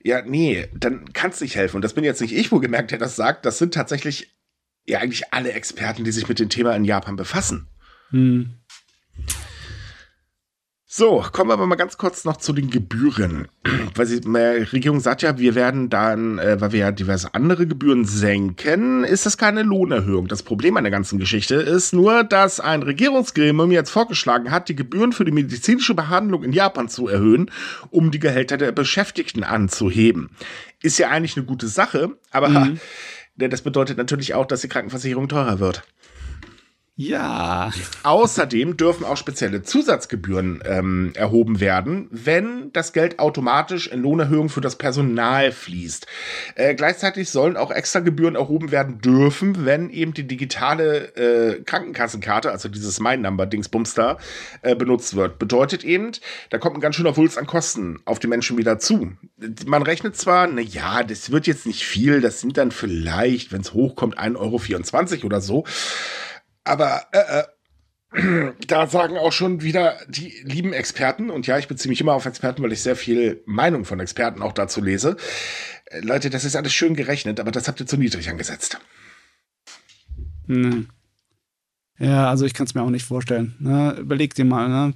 ja, 0.00 0.22
nee, 0.22 0.68
dann 0.72 1.12
kann 1.12 1.32
es 1.32 1.40
nicht 1.40 1.56
helfen. 1.56 1.76
Und 1.76 1.82
das 1.82 1.94
bin 1.94 2.04
jetzt 2.04 2.20
nicht 2.20 2.32
ich, 2.32 2.52
wo 2.52 2.60
gemerkt, 2.60 2.92
der 2.92 2.98
das 2.98 3.16
sagt. 3.16 3.44
Das 3.44 3.58
sind 3.58 3.74
tatsächlich 3.74 4.36
ja 4.86 5.00
eigentlich 5.00 5.32
alle 5.32 5.50
Experten, 5.50 6.04
die 6.04 6.12
sich 6.12 6.28
mit 6.28 6.38
dem 6.38 6.48
Thema 6.48 6.76
in 6.76 6.84
Japan 6.84 7.16
befassen. 7.16 7.66
Hm. 8.10 8.54
So, 10.90 11.22
kommen 11.32 11.50
wir 11.50 11.52
aber 11.52 11.66
mal 11.66 11.74
ganz 11.74 11.98
kurz 11.98 12.24
noch 12.24 12.38
zu 12.38 12.54
den 12.54 12.70
Gebühren. 12.70 13.48
Weil 13.94 14.06
die 14.06 14.26
Regierung 14.72 15.00
sagt 15.00 15.20
ja, 15.20 15.36
wir 15.36 15.54
werden 15.54 15.90
dann, 15.90 16.38
äh, 16.38 16.58
weil 16.62 16.72
wir 16.72 16.80
ja 16.80 16.92
diverse 16.92 17.34
andere 17.34 17.66
Gebühren 17.66 18.06
senken, 18.06 19.04
ist 19.04 19.26
das 19.26 19.36
keine 19.36 19.64
Lohnerhöhung. 19.64 20.28
Das 20.28 20.42
Problem 20.42 20.78
an 20.78 20.84
der 20.84 20.90
ganzen 20.90 21.18
Geschichte 21.18 21.56
ist 21.56 21.92
nur, 21.92 22.24
dass 22.24 22.58
ein 22.58 22.82
Regierungsgremium 22.82 23.70
jetzt 23.70 23.90
vorgeschlagen 23.90 24.50
hat, 24.50 24.70
die 24.70 24.76
Gebühren 24.76 25.12
für 25.12 25.26
die 25.26 25.32
medizinische 25.32 25.94
Behandlung 25.94 26.42
in 26.42 26.54
Japan 26.54 26.88
zu 26.88 27.06
erhöhen, 27.06 27.50
um 27.90 28.10
die 28.10 28.18
Gehälter 28.18 28.56
der 28.56 28.72
Beschäftigten 28.72 29.44
anzuheben. 29.44 30.30
Ist 30.80 30.98
ja 30.98 31.10
eigentlich 31.10 31.36
eine 31.36 31.44
gute 31.44 31.68
Sache, 31.68 32.16
aber 32.30 32.48
mhm. 32.48 32.80
das 33.36 33.60
bedeutet 33.60 33.98
natürlich 33.98 34.32
auch, 34.32 34.46
dass 34.46 34.62
die 34.62 34.68
Krankenversicherung 34.68 35.28
teurer 35.28 35.60
wird. 35.60 35.82
Ja. 37.00 37.70
Außerdem 38.02 38.76
dürfen 38.76 39.04
auch 39.04 39.16
spezielle 39.16 39.62
Zusatzgebühren 39.62 40.64
ähm, 40.66 41.12
erhoben 41.14 41.60
werden, 41.60 42.08
wenn 42.10 42.72
das 42.72 42.92
Geld 42.92 43.20
automatisch 43.20 43.86
in 43.86 44.02
Lohnerhöhung 44.02 44.48
für 44.48 44.60
das 44.60 44.74
Personal 44.74 45.52
fließt. 45.52 46.08
Äh, 46.56 46.74
gleichzeitig 46.74 47.30
sollen 47.30 47.56
auch 47.56 47.70
extra 47.70 48.00
Gebühren 48.00 48.34
erhoben 48.34 48.72
werden 48.72 49.00
dürfen, 49.00 49.64
wenn 49.64 49.90
eben 49.90 50.12
die 50.12 50.26
digitale 50.26 51.14
äh, 51.14 51.62
Krankenkassenkarte, 51.62 52.50
also 52.50 52.68
dieses 52.68 52.98
My 52.98 53.16
Number 53.16 53.46
Dingsbums 53.46 53.94
da, 53.94 54.18
äh, 54.62 54.74
benutzt 54.74 55.14
wird. 55.14 55.38
Bedeutet 55.38 55.84
eben, 55.84 56.10
da 56.50 56.58
kommt 56.58 56.74
ein 56.74 56.80
ganz 56.80 56.96
schöner 56.96 57.16
Wulst 57.16 57.38
an 57.38 57.46
Kosten 57.46 58.00
auf 58.06 58.18
die 58.18 58.26
Menschen 58.26 58.58
wieder 58.58 58.80
zu. 58.80 59.12
Man 59.66 59.84
rechnet 59.84 60.16
zwar, 60.16 60.48
na 60.48 60.62
ja, 60.62 61.04
das 61.04 61.30
wird 61.30 61.46
jetzt 61.46 61.64
nicht 61.64 61.84
viel, 61.84 62.20
das 62.20 62.40
sind 62.40 62.56
dann 62.56 62.72
vielleicht, 62.72 63.52
wenn 63.52 63.60
es 63.60 63.72
hochkommt, 63.72 64.18
1,24 64.18 65.18
Euro 65.18 65.26
oder 65.26 65.40
so. 65.40 65.62
Aber 66.68 67.02
äh, 67.12 67.40
äh, 67.40 68.52
da 68.66 68.86
sagen 68.86 69.16
auch 69.16 69.32
schon 69.32 69.62
wieder 69.62 69.98
die 70.08 70.32
lieben 70.44 70.72
Experten, 70.72 71.30
und 71.30 71.46
ja, 71.46 71.58
ich 71.58 71.68
beziehe 71.68 71.90
mich 71.90 72.00
immer 72.00 72.14
auf 72.14 72.26
Experten, 72.26 72.62
weil 72.62 72.72
ich 72.72 72.82
sehr 72.82 72.96
viel 72.96 73.42
Meinung 73.46 73.84
von 73.84 74.00
Experten 74.00 74.42
auch 74.42 74.52
dazu 74.52 74.82
lese. 74.82 75.16
Äh, 75.86 76.00
Leute, 76.00 76.30
das 76.30 76.44
ist 76.44 76.56
alles 76.56 76.72
schön 76.72 76.94
gerechnet, 76.94 77.40
aber 77.40 77.50
das 77.50 77.68
habt 77.68 77.80
ihr 77.80 77.86
zu 77.86 77.96
niedrig 77.96 78.28
angesetzt. 78.28 78.78
Nee. 80.46 80.86
Ja, 81.98 82.30
also 82.30 82.46
ich 82.46 82.54
kann 82.54 82.66
es 82.66 82.74
mir 82.74 82.82
auch 82.82 82.90
nicht 82.90 83.04
vorstellen. 83.04 83.56
Ne? 83.58 83.96
überleg 83.98 84.34
dir 84.34 84.44
mal, 84.44 84.68
ne? 84.68 84.94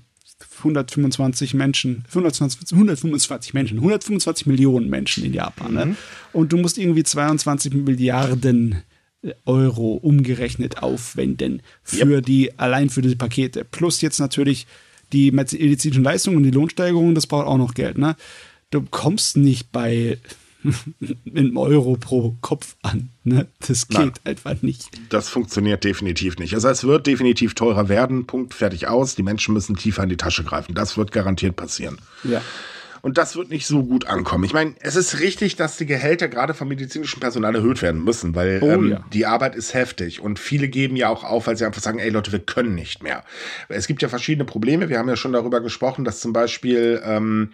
125 0.59 1.55
Menschen, 1.55 2.05
120, 2.09 2.73
125 2.73 3.55
Menschen, 3.55 3.79
125 3.79 4.47
Millionen 4.47 4.89
Menschen 4.89 5.25
in 5.25 5.33
Japan. 5.33 5.75
Ne? 5.75 5.85
Mhm. 5.85 5.91
Ne? 5.93 5.97
Und 6.33 6.53
du 6.53 6.57
musst 6.57 6.79
irgendwie 6.79 7.05
22 7.05 7.73
Milliarden 7.75 8.83
Euro 9.47 9.95
umgerechnet 9.95 10.83
aufwenden 10.83 11.63
für 11.83 12.17
yep. 12.17 12.27
die, 12.27 12.59
allein 12.59 12.91
für 12.91 13.03
diese 13.03 13.17
Pakete. 13.17 13.65
Plus 13.65 14.01
jetzt 14.01 14.19
natürlich 14.19 14.67
die 15.13 15.31
medizinischen 15.31 16.03
Leistungen 16.03 16.39
und 16.39 16.43
die 16.43 16.51
Lohnsteigerungen, 16.51 17.15
das 17.15 17.27
braucht 17.27 17.47
auch 17.47 17.59
noch 17.59 17.75
Geld, 17.75 17.99
ne? 17.99 18.17
Du 18.71 18.83
kommst 18.91 19.37
nicht 19.37 19.71
bei 19.71 20.19
einem 21.35 21.57
Euro 21.57 21.97
pro 21.97 22.37
Kopf 22.41 22.77
an. 22.83 23.11
Ne? 23.25 23.47
Das 23.67 23.89
geht 23.89 23.99
Nein, 23.99 24.13
einfach 24.25 24.63
nicht. 24.63 24.89
Das 25.11 25.29
funktioniert 25.29 25.85
definitiv 25.85 26.39
nicht. 26.39 26.55
Also 26.55 26.69
es 26.69 26.85
wird 26.85 27.07
definitiv 27.07 27.55
teurer 27.55 27.89
werden. 27.89 28.27
Punkt, 28.27 28.55
fertig 28.55 28.89
aus. 28.89 29.15
Die 29.15 29.23
Menschen 29.23 29.53
müssen 29.55 29.77
tiefer 29.77 30.05
in 30.05 30.09
die 30.09 30.17
Tasche 30.17 30.45
greifen. 30.45 30.75
Das 30.75 30.97
wird 30.97 31.13
garantiert 31.13 31.57
passieren. 31.57 31.99
Ja. 32.25 32.41
Und 33.03 33.19
das 33.19 33.35
wird 33.35 33.51
nicht 33.51 33.67
so 33.67 33.83
gut 33.83 34.07
ankommen. 34.07 34.45
Ich 34.45 34.53
meine, 34.53 34.75
es 34.79 34.95
ist 34.95 35.19
richtig, 35.19 35.57
dass 35.57 35.77
die 35.77 35.87
Gehälter 35.87 36.29
gerade 36.29 36.55
vom 36.55 36.69
medizinischen 36.69 37.19
Personal 37.19 37.57
erhöht 37.57 37.83
werden 37.83 38.05
müssen, 38.05 38.37
weil 38.37 38.61
oh, 38.63 38.71
ähm, 38.71 38.91
ja. 38.91 39.05
die 39.13 39.27
Arbeit 39.27 39.57
ist 39.57 39.75
heftig. 39.75 40.21
Und 40.21 40.39
viele 40.39 40.69
geben 40.69 40.95
ja 40.95 41.09
auch 41.09 41.25
auf, 41.25 41.49
weil 41.49 41.57
sie 41.57 41.67
einfach 41.67 41.83
sagen, 41.83 41.99
ey 41.99 42.11
Leute, 42.11 42.31
wir 42.31 42.39
können 42.39 42.77
nicht 42.77 43.03
mehr. 43.03 43.25
Es 43.69 43.89
gibt 43.89 44.03
ja 44.03 44.09
verschiedene 44.09 44.45
Probleme. 44.45 44.89
Wir 44.89 45.01
haben 45.01 45.09
ja 45.09 45.17
schon 45.17 45.33
darüber 45.33 45.61
gesprochen, 45.61 46.05
dass 46.05 46.21
zum 46.21 46.33
Beispiel 46.33 47.03
ähm, 47.05 47.53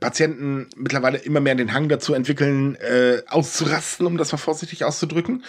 Patienten 0.00 0.66
mittlerweile 0.76 1.16
immer 1.16 1.40
mehr 1.40 1.54
den 1.54 1.72
Hang 1.72 1.88
dazu 1.88 2.12
entwickeln, 2.12 2.74
äh, 2.74 3.22
auszurasten, 3.26 4.06
um 4.06 4.18
das 4.18 4.32
mal 4.32 4.38
vorsichtig 4.38 4.84
auszudrücken. 4.84 5.44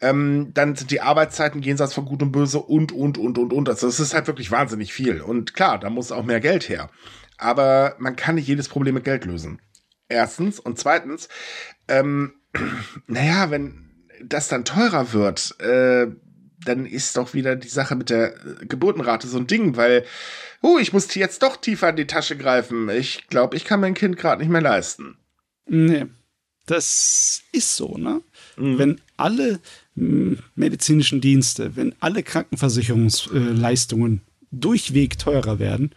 Ähm, 0.00 0.52
dann 0.54 0.76
sind 0.76 0.92
die 0.92 1.00
Arbeitszeiten 1.00 1.60
jenseits 1.60 1.94
von 1.94 2.04
Gut 2.04 2.22
und 2.22 2.30
Böse 2.30 2.60
und, 2.60 2.92
und, 2.92 3.18
und, 3.18 3.36
und, 3.36 3.52
und. 3.52 3.68
Also 3.68 3.88
es 3.88 3.98
ist 3.98 4.14
halt 4.14 4.28
wirklich 4.28 4.52
wahnsinnig 4.52 4.92
viel. 4.92 5.20
Und 5.22 5.54
klar, 5.54 5.80
da 5.80 5.90
muss 5.90 6.12
auch 6.12 6.24
mehr 6.24 6.38
Geld 6.38 6.68
her 6.68 6.88
aber 7.40 7.96
man 7.98 8.16
kann 8.16 8.36
nicht 8.36 8.48
jedes 8.48 8.68
Problem 8.68 8.94
mit 8.94 9.04
Geld 9.04 9.24
lösen. 9.24 9.60
Erstens. 10.08 10.60
Und 10.60 10.78
zweitens, 10.78 11.28
ähm, 11.88 12.34
naja, 13.06 13.50
wenn 13.50 13.90
das 14.22 14.48
dann 14.48 14.64
teurer 14.64 15.12
wird, 15.12 15.58
äh, 15.60 16.08
dann 16.64 16.84
ist 16.84 17.16
doch 17.16 17.32
wieder 17.32 17.56
die 17.56 17.68
Sache 17.68 17.96
mit 17.96 18.10
der 18.10 18.34
äh, 18.34 18.66
Geburtenrate 18.66 19.26
so 19.26 19.38
ein 19.38 19.46
Ding, 19.46 19.76
weil, 19.76 20.04
oh, 20.60 20.78
ich 20.78 20.92
muss 20.92 21.14
jetzt 21.14 21.42
doch 21.42 21.56
tiefer 21.56 21.90
in 21.90 21.96
die 21.96 22.06
Tasche 22.06 22.36
greifen. 22.36 22.88
Ich 22.90 23.28
glaube, 23.28 23.56
ich 23.56 23.64
kann 23.64 23.80
mein 23.80 23.94
Kind 23.94 24.16
gerade 24.16 24.42
nicht 24.42 24.50
mehr 24.50 24.60
leisten. 24.60 25.16
Nee, 25.66 26.06
das 26.66 27.42
ist 27.52 27.76
so, 27.76 27.96
ne? 27.96 28.20
Mhm. 28.56 28.78
Wenn 28.78 29.00
alle 29.16 29.60
medizinischen 30.54 31.20
Dienste, 31.20 31.76
wenn 31.76 31.94
alle 32.00 32.22
Krankenversicherungsleistungen 32.22 34.22
durchweg 34.50 35.18
teurer 35.18 35.58
werden, 35.58 35.94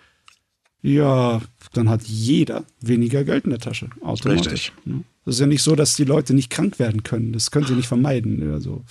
ja, 0.84 1.42
dann 1.72 1.90
hat 1.90 2.04
jeder 2.04 2.66
weniger 2.82 3.24
Geld 3.24 3.46
in 3.46 3.52
der 3.52 3.60
Tasche. 3.60 3.90
Automatisch. 4.02 4.52
Richtig. 4.52 4.74
Das 5.26 5.36
ist 5.36 5.40
ja 5.40 5.48
nicht 5.48 5.64
so, 5.64 5.76
dass 5.76 5.96
die 5.96 6.04
Leute 6.04 6.34
nicht 6.34 6.50
krank 6.50 6.78
werden 6.78 7.04
können. 7.04 7.32
Das 7.32 7.52
können 7.52 7.66
sie 7.66 7.74
nicht 7.74 7.88
vermeiden. 7.88 8.52
Also, 8.52 8.84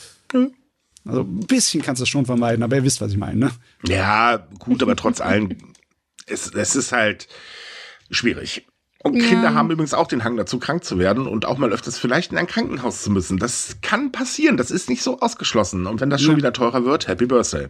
also 1.04 1.20
ein 1.20 1.40
bisschen 1.40 1.82
kannst 1.82 2.00
du 2.00 2.02
das 2.04 2.08
schon 2.08 2.24
vermeiden, 2.24 2.62
aber 2.62 2.76
ihr 2.76 2.84
wisst, 2.84 3.02
was 3.02 3.12
ich 3.12 3.18
meine. 3.18 3.38
Ne? 3.38 3.50
Ja, 3.86 4.48
gut, 4.58 4.82
aber 4.82 4.96
trotz 4.96 5.20
allem, 5.20 5.50
es, 6.26 6.50
es 6.54 6.74
ist 6.74 6.92
halt 6.92 7.28
schwierig. 8.10 8.66
Und 9.02 9.16
ja. 9.16 9.24
Kinder 9.24 9.54
haben 9.54 9.70
übrigens 9.70 9.94
auch 9.94 10.06
den 10.06 10.22
Hang 10.22 10.36
dazu, 10.36 10.58
krank 10.58 10.84
zu 10.84 10.98
werden 10.98 11.26
und 11.26 11.44
auch 11.44 11.58
mal 11.58 11.72
öfters 11.72 11.98
vielleicht 11.98 12.30
in 12.30 12.38
ein 12.38 12.46
Krankenhaus 12.46 13.02
zu 13.02 13.10
müssen. 13.10 13.36
Das 13.38 13.78
kann 13.82 14.12
passieren. 14.12 14.56
Das 14.56 14.70
ist 14.70 14.88
nicht 14.88 15.02
so 15.02 15.18
ausgeschlossen. 15.18 15.86
Und 15.86 16.00
wenn 16.00 16.08
das 16.08 16.22
schon 16.22 16.36
wieder 16.36 16.52
teurer 16.52 16.84
wird, 16.84 17.08
Happy 17.08 17.26
Birthday. 17.26 17.66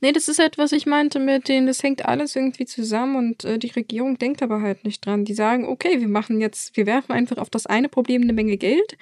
Nee, 0.00 0.12
das 0.12 0.28
ist 0.28 0.38
halt, 0.38 0.56
was 0.56 0.72
ich 0.72 0.86
meinte 0.86 1.18
mit 1.18 1.48
denen, 1.48 1.66
das 1.66 1.82
hängt 1.82 2.06
alles 2.06 2.34
irgendwie 2.34 2.64
zusammen 2.64 3.16
und 3.16 3.44
äh, 3.44 3.58
die 3.58 3.70
Regierung 3.70 4.18
denkt 4.18 4.42
aber 4.42 4.62
halt 4.62 4.84
nicht 4.84 5.04
dran. 5.04 5.24
Die 5.24 5.34
sagen, 5.34 5.66
okay, 5.66 6.00
wir 6.00 6.08
machen 6.08 6.40
jetzt, 6.40 6.76
wir 6.76 6.86
werfen 6.86 7.12
einfach 7.12 7.36
auf 7.36 7.50
das 7.50 7.66
eine 7.66 7.90
Problem 7.90 8.22
eine 8.22 8.32
Menge 8.32 8.56
Geld 8.56 8.96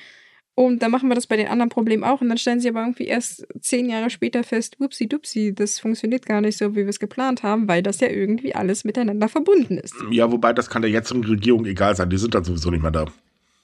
und 0.54 0.82
dann 0.82 0.90
machen 0.90 1.08
wir 1.08 1.14
das 1.14 1.26
bei 1.26 1.36
den 1.36 1.48
anderen 1.48 1.70
Problemen 1.70 2.04
auch. 2.04 2.20
Und 2.20 2.28
dann 2.28 2.38
stellen 2.38 2.60
sie 2.60 2.68
aber 2.68 2.80
irgendwie 2.80 3.06
erst 3.06 3.46
zehn 3.60 3.88
Jahre 3.88 4.10
später 4.10 4.44
fest, 4.44 4.76
whoopsie 4.78 5.08
dupsi, 5.08 5.54
das 5.54 5.78
funktioniert 5.78 6.26
gar 6.26 6.40
nicht 6.40 6.58
so, 6.58 6.72
wie 6.72 6.82
wir 6.82 6.88
es 6.88 6.98
geplant 6.98 7.42
haben, 7.42 7.68
weil 7.68 7.82
das 7.82 8.00
ja 8.00 8.08
irgendwie 8.08 8.54
alles 8.54 8.84
miteinander 8.84 9.28
verbunden 9.28 9.78
ist. 9.78 9.94
Ja, 10.10 10.30
wobei 10.30 10.52
das 10.52 10.68
kann 10.68 10.82
der 10.82 10.90
jetzigen 10.90 11.24
Regierung 11.24 11.64
egal 11.64 11.96
sein. 11.96 12.10
Die 12.10 12.18
sind 12.18 12.34
dann 12.34 12.44
sowieso 12.44 12.70
nicht 12.70 12.82
mehr 12.82 12.90
da. 12.90 13.06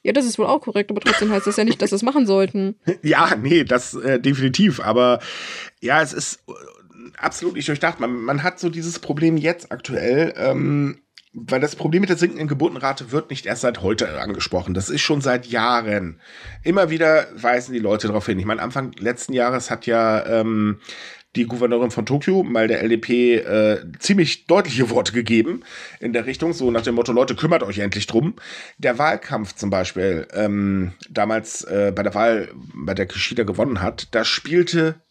Ja, 0.03 0.13
das 0.13 0.25
ist 0.25 0.39
wohl 0.39 0.47
auch 0.47 0.61
korrekt, 0.61 0.91
aber 0.91 1.01
trotzdem 1.01 1.33
heißt 1.33 1.49
das 1.49 1.57
ja 1.57 1.65
nicht, 1.65 1.83
dass 1.83 1.91
sie 1.91 1.97
es 1.97 2.03
machen 2.03 2.27
sollten. 2.27 2.77
ja, 3.03 3.35
nee, 3.35 3.65
das 3.65 3.95
äh, 3.95 4.21
definitiv. 4.21 4.81
Aber 4.81 5.19
ja, 5.81 6.01
es 6.01 6.13
ist 6.13 6.45
äh, 6.49 6.53
absolut 7.19 7.57
nicht 7.57 7.67
durchdacht. 7.67 7.99
Man, 7.99 8.13
man 8.13 8.45
hat 8.45 8.61
so 8.61 8.71
dieses 8.71 9.01
Problem 9.01 9.37
jetzt 9.37 9.73
aktuell. 9.73 10.33
Ähm, 10.37 10.99
weil 11.39 11.61
das 11.61 11.77
Problem 11.77 12.01
mit 12.01 12.09
der 12.09 12.17
sinkenden 12.17 12.49
Geburtenrate 12.49 13.13
wird 13.13 13.29
nicht 13.29 13.45
erst 13.45 13.61
seit 13.61 13.83
heute 13.83 14.21
angesprochen. 14.21 14.73
Das 14.73 14.89
ist 14.89 15.03
schon 15.03 15.21
seit 15.21 15.47
Jahren. 15.47 16.19
Immer 16.63 16.89
wieder 16.89 17.27
weisen 17.35 17.75
die 17.75 17.79
Leute 17.79 18.07
darauf 18.07 18.25
hin. 18.25 18.39
Ich 18.39 18.47
meine, 18.47 18.63
Anfang 18.63 18.93
letzten 18.93 19.35
Jahres 19.35 19.71
hat 19.71 19.85
ja 19.85 20.25
ähm, 20.25 20.81
die 21.37 21.45
Gouverneurin 21.45 21.91
von 21.91 22.07
Tokio 22.07 22.43
mal 22.43 22.69
der 22.69 22.83
LDP 22.83 23.37
äh, 23.37 23.85
ziemlich 23.99 24.47
deutliche 24.47 24.89
Worte 24.89 25.13
gegeben 25.13 25.63
in 26.01 26.15
der 26.15 26.25
Richtung, 26.25 26.55
so 26.55 26.71
nach 26.71 26.81
dem 26.81 26.95
Motto, 26.95 27.13
Leute, 27.13 27.35
kümmert 27.35 27.63
euch 27.63 27.81
endlich 27.81 28.07
drum. 28.07 28.37
Der 28.79 28.99
Wahlkampf 28.99 29.55
zum 29.55 29.69
Beispiel, 29.69 30.27
ähm, 30.33 30.95
damals 31.11 31.65
äh, 31.65 31.93
bei 31.95 32.03
der 32.03 32.15
Wahl, 32.15 32.49
bei 32.75 32.95
der 32.95 33.05
Kishida 33.05 33.43
gewonnen 33.43 33.83
hat, 33.83 34.09
da 34.13 34.25
spielte 34.25 35.03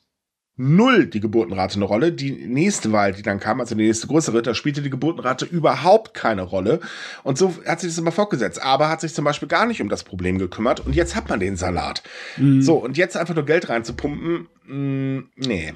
null 0.57 1.07
die 1.07 1.19
Geburtenrate 1.19 1.75
eine 1.75 1.85
Rolle. 1.85 2.11
Die 2.11 2.31
nächste 2.31 2.91
Wahl, 2.91 3.13
die 3.13 3.21
dann 3.21 3.39
kam, 3.39 3.59
also 3.59 3.75
die 3.75 3.85
nächste 3.85 4.07
größere, 4.07 4.41
da 4.41 4.53
spielte 4.55 4.81
die 4.81 4.89
Geburtenrate 4.89 5.45
überhaupt 5.45 6.13
keine 6.13 6.43
Rolle. 6.43 6.79
Und 7.23 7.37
so 7.37 7.53
hat 7.65 7.81
sich 7.81 7.91
das 7.91 7.97
immer 7.97 8.11
fortgesetzt. 8.11 8.61
Aber 8.61 8.89
hat 8.89 9.01
sich 9.01 9.13
zum 9.13 9.25
Beispiel 9.25 9.47
gar 9.47 9.65
nicht 9.65 9.81
um 9.81 9.89
das 9.89 10.03
Problem 10.03 10.37
gekümmert. 10.37 10.85
Und 10.85 10.95
jetzt 10.95 11.15
hat 11.15 11.29
man 11.29 11.39
den 11.39 11.57
Salat. 11.57 12.03
Mhm. 12.37 12.61
So, 12.61 12.75
und 12.75 12.97
jetzt 12.97 13.17
einfach 13.17 13.35
nur 13.35 13.45
Geld 13.45 13.69
reinzupumpen, 13.69 14.47
mh, 14.65 14.75
mm, 14.75 15.29
nee. 15.37 15.73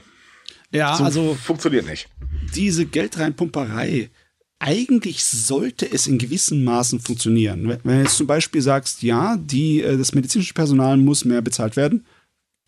Ja, 0.71 0.95
so 0.95 1.03
also 1.03 1.33
funktioniert 1.35 1.87
nicht. 1.87 2.09
Diese 2.55 2.85
Geldreinpumperei, 2.85 4.09
eigentlich 4.59 5.23
sollte 5.23 5.91
es 5.91 6.05
in 6.05 6.17
gewissen 6.17 6.63
Maßen 6.63 6.99
funktionieren. 6.99 7.79
Wenn 7.83 7.97
du 7.97 8.03
jetzt 8.03 8.17
zum 8.17 8.27
Beispiel 8.27 8.61
sagst, 8.61 9.01
ja, 9.01 9.37
die, 9.37 9.81
äh, 9.81 9.97
das 9.97 10.13
medizinische 10.13 10.53
Personal 10.53 10.97
muss 10.97 11.25
mehr 11.25 11.41
bezahlt 11.41 11.75
werden, 11.75 12.05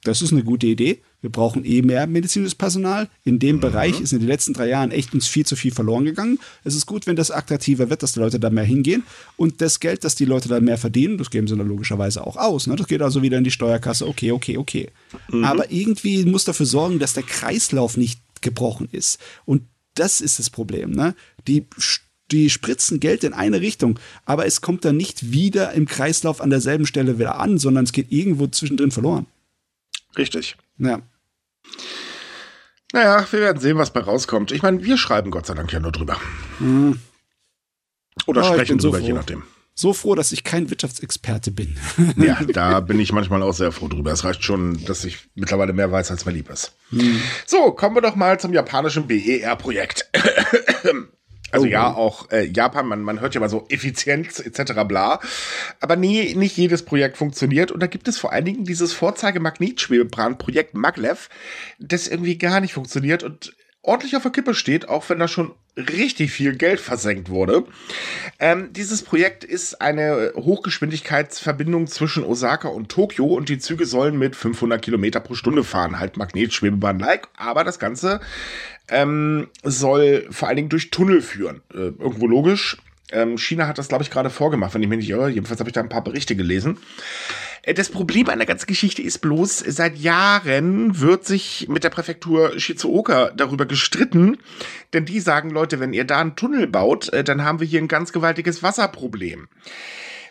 das 0.04 0.22
ist 0.22 0.32
eine 0.32 0.44
gute 0.44 0.68
Idee. 0.68 1.02
Wir 1.22 1.32
brauchen 1.32 1.64
eh 1.66 1.82
mehr 1.82 2.08
medizinisches 2.08 2.56
Personal. 2.56 3.08
In 3.24 3.40
dem 3.40 3.58
mhm. 3.58 3.62
Bereich 3.62 4.02
ist 4.02 4.12
in 4.12 4.20
den 4.20 4.28
letzten 4.28 4.54
drei 4.54 4.68
Jahren 4.68 4.92
echt 4.92 5.14
uns 5.14 5.28
viel 5.28 5.46
zu 5.46 5.56
viel 5.56 5.72
verloren 5.72 6.06
gegangen. 6.06 6.40
Es 6.64 6.76
ist 6.76 6.88
gut, 6.88 7.08
wenn 7.08 7.16
das 7.16 7.32
attraktiver 7.32 7.90
wird, 7.90 8.04
dass 8.04 8.14
die 8.14 8.20
Leute 8.20 8.40
da 8.40 8.50
mehr 8.50 8.64
hingehen. 8.64 9.04
Und 9.38 9.62
das 9.62 9.80
Geld, 9.80 10.04
das 10.04 10.16
die 10.16 10.26
Leute 10.26 10.50
da 10.50 10.60
mehr 10.60 10.78
verdienen, 10.78 11.18
das 11.18 11.30
geben 11.30 11.48
sie 11.48 11.56
dann 11.56 11.68
logischerweise 11.68 12.26
auch 12.26 12.38
aus. 12.38 12.68
Ne? 12.68 12.76
Das 12.76 12.88
geht 12.88 13.02
also 13.02 13.22
wieder 13.22 13.38
in 13.38 13.44
die 13.44 13.52
Steuerkasse. 13.52 14.08
Okay, 14.08 14.32
okay, 14.32 14.58
okay. 14.58 14.90
Mhm. 15.30 15.44
Aber 15.44 15.72
irgendwie 15.72 16.26
muss 16.26 16.44
dafür 16.46 16.66
sorgen, 16.66 17.00
dass 17.00 17.14
der 17.14 17.24
Kreislauf 17.24 17.98
nicht 17.98 18.20
gebrochen 18.42 18.90
ist. 18.92 19.20
Und 19.46 19.64
das 19.94 20.22
ist 20.22 20.40
das 20.40 20.50
Problem. 20.50 20.92
Ne? 20.92 21.16
Die 21.48 21.68
die 22.32 22.50
spritzen 22.50 23.00
Geld 23.00 23.24
in 23.24 23.34
eine 23.34 23.60
Richtung, 23.62 24.00
aber 24.26 24.46
es 24.46 24.62
kommt 24.62 24.86
dann 24.86 24.96
nicht 24.96 25.32
wieder 25.32 25.74
im 25.74 25.86
Kreislauf 25.86 26.40
an 26.40 26.50
derselben 26.50 26.86
Stelle 26.86 27.20
wieder 27.20 27.40
an, 27.40 27.58
sondern 27.58 27.84
es 27.84 27.92
geht 27.92 28.12
irgendwo 28.12 28.48
zwischendrin 28.48 28.92
verloren. 28.92 29.26
Richtig. 30.18 30.56
Ja. 30.78 31.02
Naja, 32.94 33.26
wir 33.32 33.40
werden 33.40 33.60
sehen, 33.60 33.78
was 33.78 33.92
bei 33.92 34.02
rauskommt. 34.02 34.52
Ich 34.52 34.62
meine, 34.62 34.84
wir 34.84 34.98
schreiben 34.98 35.32
Gott 35.32 35.46
sei 35.46 35.54
Dank 35.54 35.72
ja 35.72 35.80
nur 35.80 35.92
drüber. 35.92 36.18
Hm. 36.58 37.00
Oder 38.28 38.42
oh, 38.42 38.54
sprechen 38.54 38.78
drüber, 38.78 39.00
so 39.00 39.06
je 39.06 39.14
nachdem. 39.14 39.44
So 39.74 39.94
froh, 39.94 40.16
dass 40.16 40.34
ich 40.34 40.44
kein 40.44 40.70
Wirtschaftsexperte 40.70 41.52
bin. 41.52 41.78
ja, 42.18 42.40
da 42.54 42.82
bin 42.82 43.00
ich 43.00 43.14
manchmal 43.14 43.42
auch 43.42 43.54
sehr 43.54 43.72
froh 43.72 43.88
drüber. 43.88 44.12
Es 44.12 44.24
reicht 44.24 44.44
schon, 44.44 44.84
dass 44.86 45.06
ich 45.06 45.30
mittlerweile 45.36 45.74
mehr 45.74 45.92
weiß, 45.92 46.12
als 46.12 46.26
mir 46.26 46.34
lieb 46.34 46.50
ist. 46.50 46.76
Hm. 46.90 47.22
So, 47.46 47.72
kommen 47.72 47.96
wir 47.96 48.02
doch 48.02 48.16
mal 48.16 48.40
zum 48.40 48.54
japanischen 48.54 49.08
BER-Projekt. 49.08 50.10
Also 51.52 51.66
oh. 51.66 51.70
ja, 51.70 51.94
auch 51.94 52.32
äh, 52.32 52.46
Japan, 52.46 52.88
man, 52.88 53.02
man 53.02 53.20
hört 53.20 53.36
ja 53.36 53.42
mal 53.42 53.50
so 53.50 53.66
Effizienz 53.70 54.40
etc. 54.40 54.84
bla. 54.88 55.20
Aber 55.80 55.96
nee, 55.96 56.34
nicht 56.36 56.58
jedes 56.58 56.84
Projekt 56.84 57.18
funktioniert. 57.18 57.72
Und 57.72 57.82
da 57.82 57.88
gibt 57.88 58.08
es 58.08 58.18
vor 58.18 58.32
allen 58.32 58.46
Dingen 58.46 58.64
dieses 58.64 58.94
Vorzeige-Magnetschwebebahn-Projekt 58.94 60.74
Maglev, 60.74 61.30
das 61.80 62.08
irgendwie 62.08 62.38
gar 62.38 62.62
nicht 62.62 62.74
funktioniert 62.74 63.24
und 63.24 63.54
ordentlich 63.84 64.16
auf 64.16 64.24
der 64.24 64.32
Kippe 64.32 64.54
steht, 64.54 64.90
auch 64.90 65.10
wenn 65.10 65.20
da 65.20 65.28
schon 65.28 65.54
richtig 65.76 66.32
viel 66.32 66.56
Geld 66.56 66.80
versenkt 66.80 67.30
wurde. 67.30 67.64
Ähm, 68.40 68.74
dieses 68.74 69.04
Projekt 69.04 69.44
ist 69.44 69.82
eine 69.82 70.34
Hochgeschwindigkeitsverbindung 70.36 71.88
zwischen 71.88 72.24
Osaka 72.24 72.68
und 72.68 72.90
Tokio 72.90 73.26
und 73.26 73.50
die 73.50 73.58
Züge 73.58 73.86
sollen 73.86 74.20
mit 74.20 74.36
500 74.36 74.82
Kilometer 74.82 75.20
pro 75.20 75.34
Stunde 75.34 75.64
fahren, 75.64 76.00
halt 76.00 76.18
Magnetschwebebahn-like, 76.18 77.30
aber 77.38 77.64
das 77.64 77.80
Ganze 77.80 78.20
ähm, 78.90 79.48
soll 79.64 80.28
vor 80.30 80.48
allen 80.48 80.58
Dingen 80.58 80.70
durch 80.70 80.92
Tunnel 80.92 81.22
führen. 81.22 81.62
Äh, 81.74 81.94
irgendwo 81.98 82.28
logisch. 82.28 82.78
Ähm, 83.12 83.38
China 83.38 83.68
hat 83.68 83.78
das, 83.78 83.88
glaube 83.88 84.04
ich, 84.04 84.10
gerade 84.10 84.30
vorgemacht, 84.30 84.74
wenn 84.74 84.84
ich 84.84 84.90
mich 84.90 85.00
nicht 85.00 85.10
irre. 85.10 85.30
Jedenfalls 85.30 85.60
habe 85.60 85.70
ich 85.70 85.74
da 85.74 85.82
ein 85.82 85.90
paar 85.90 86.04
Berichte 86.04 86.36
gelesen. 86.36 86.78
Äh, 87.64 87.74
das 87.74 87.90
Problem 87.90 88.30
an 88.30 88.40
der 88.40 88.48
ganzen 88.48 88.68
Geschichte 88.68 89.02
ist 89.02 89.20
bloß, 89.20 89.60
seit 89.60 89.98
Jahren 89.98 91.00
wird 91.00 91.26
sich 91.26 91.68
mit 91.70 91.84
der 91.84 91.90
Präfektur 91.90 92.60
Shizuoka 92.60 93.32
darüber 93.36 93.66
gestritten, 93.66 94.38
denn 94.94 95.06
die 95.06 95.20
sagen, 95.20 95.50
Leute, 95.50 95.80
wenn 95.80 95.94
ihr 95.94 96.06
da 96.06 96.20
einen 96.20 96.36
Tunnel 96.36 96.68
baut, 96.68 97.12
äh, 97.14 97.24
dann 97.24 97.44
haben 97.44 97.60
wir 97.60 97.68
hier 97.68 97.82
ein 97.82 97.88
ganz 97.88 98.12
gewaltiges 98.12 98.64
Wasserproblem. 98.64 99.48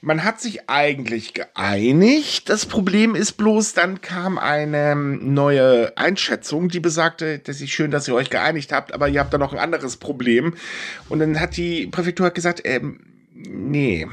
Man 0.02 0.24
hat 0.24 0.40
sich 0.40 0.70
eigentlich 0.70 1.34
geeinigt. 1.34 2.48
Das 2.48 2.64
Problem 2.64 3.14
ist 3.14 3.32
bloß, 3.32 3.74
dann 3.74 4.00
kam 4.00 4.38
eine 4.38 4.96
neue 4.96 5.96
Einschätzung, 5.96 6.68
die 6.70 6.80
besagte, 6.80 7.38
das 7.38 7.60
ist 7.60 7.70
schön, 7.70 7.90
dass 7.90 8.08
ihr 8.08 8.14
euch 8.14 8.30
geeinigt 8.30 8.72
habt, 8.72 8.94
aber 8.94 9.08
ihr 9.08 9.20
habt 9.20 9.34
da 9.34 9.38
noch 9.38 9.52
ein 9.52 9.58
anderes 9.58 9.98
Problem. 9.98 10.54
Und 11.10 11.18
dann 11.18 11.38
hat 11.38 11.56
die 11.56 11.86
Präfektur 11.86 12.30
gesagt, 12.30 12.62
ähm, 12.64 13.00
nee, 13.34 14.06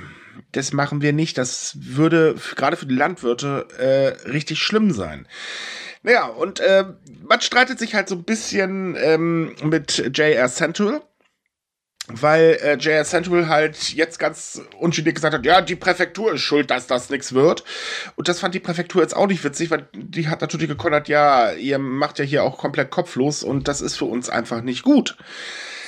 das 0.52 0.74
machen 0.74 1.02
wir 1.02 1.14
nicht. 1.14 1.38
Das 1.38 1.78
würde 1.80 2.36
gerade 2.56 2.76
für 2.76 2.86
die 2.86 2.96
Landwirte 2.96 3.68
äh, 3.78 4.30
richtig 4.30 4.60
schlimm 4.60 4.92
sein. 4.92 5.26
Naja, 6.04 6.26
und 6.26 6.60
äh, 6.60 6.86
man 7.28 7.42
streitet 7.42 7.80
sich 7.80 7.96
halt 7.96 8.10
so 8.10 8.16
ein 8.16 8.24
bisschen 8.24 8.96
ähm, 9.00 9.56
mit 9.64 10.12
JR 10.16 10.48
Central 10.50 11.02
weil 12.08 12.58
äh, 12.62 12.78
JR 12.78 13.04
Central 13.04 13.48
halt 13.48 13.94
jetzt 13.94 14.18
ganz 14.18 14.62
ungeniert 14.80 15.16
gesagt 15.16 15.34
hat, 15.34 15.46
ja, 15.46 15.62
die 15.62 15.76
Präfektur 15.76 16.34
ist 16.34 16.42
schuld, 16.42 16.72
dass 16.72 16.88
das 16.88 17.10
nichts 17.10 17.34
wird. 17.34 17.64
Und 18.16 18.30
das 18.30 18.40
fand 18.40 18.56
die 18.56 18.60
Präfektur 18.60 19.02
jetzt 19.02 19.16
auch 19.16 19.28
nicht 19.28 19.44
witzig, 19.44 19.72
weil 19.72 19.88
die 19.94 20.28
hat 20.30 20.42
natürlich 20.42 20.70
gekontert, 20.70 21.10
ja, 21.10 21.52
ihr 21.52 21.80
macht 21.80 22.20
ja 22.20 22.26
hier 22.26 22.44
auch 22.44 22.58
komplett 22.58 22.92
kopflos 22.92 23.44
und 23.44 23.68
das 23.68 23.82
ist 23.82 23.98
für 23.98 24.06
uns 24.06 24.30
einfach 24.30 24.62
nicht 24.62 24.84
gut. 24.84 25.18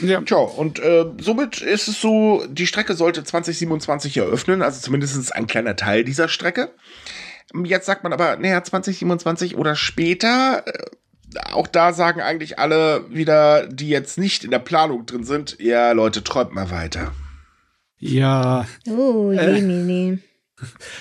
Ja. 0.02 0.22
Tja, 0.22 0.38
und 0.38 0.80
äh, 0.80 1.06
somit 1.20 1.62
ist 1.62 1.88
es 1.88 2.00
so, 2.02 2.46
die 2.48 2.68
Strecke 2.68 2.94
sollte 2.94 3.24
2027 3.24 4.18
eröffnen, 4.18 4.62
also 4.62 4.80
zumindest 4.82 5.36
ein 5.36 5.48
kleiner 5.48 5.76
Teil 5.76 6.04
dieser 6.04 6.30
Strecke. 6.30 6.72
Jetzt 7.64 7.86
sagt 7.86 8.04
man 8.04 8.14
aber, 8.14 8.38
naja, 8.38 8.64
2027 8.64 9.58
oder 9.58 9.76
später, 9.76 10.64
äh, 10.66 10.86
auch 11.52 11.68
da 11.68 11.94
sagen 11.94 12.22
eigentlich 12.22 12.60
alle 12.60 13.06
wieder, 13.10 13.68
die 13.68 13.90
jetzt 13.90 14.18
nicht 14.18 14.44
in 14.44 14.52
der 14.52 14.60
Planung 14.60 15.06
drin 15.06 15.24
sind, 15.24 15.58
ja, 15.60 15.92
Leute, 15.92 16.24
träumt 16.24 16.54
mal 16.54 16.72
weiter. 16.72 17.14
Ja. 18.00 18.68
Oh, 18.90 19.32
äh, 19.32 20.18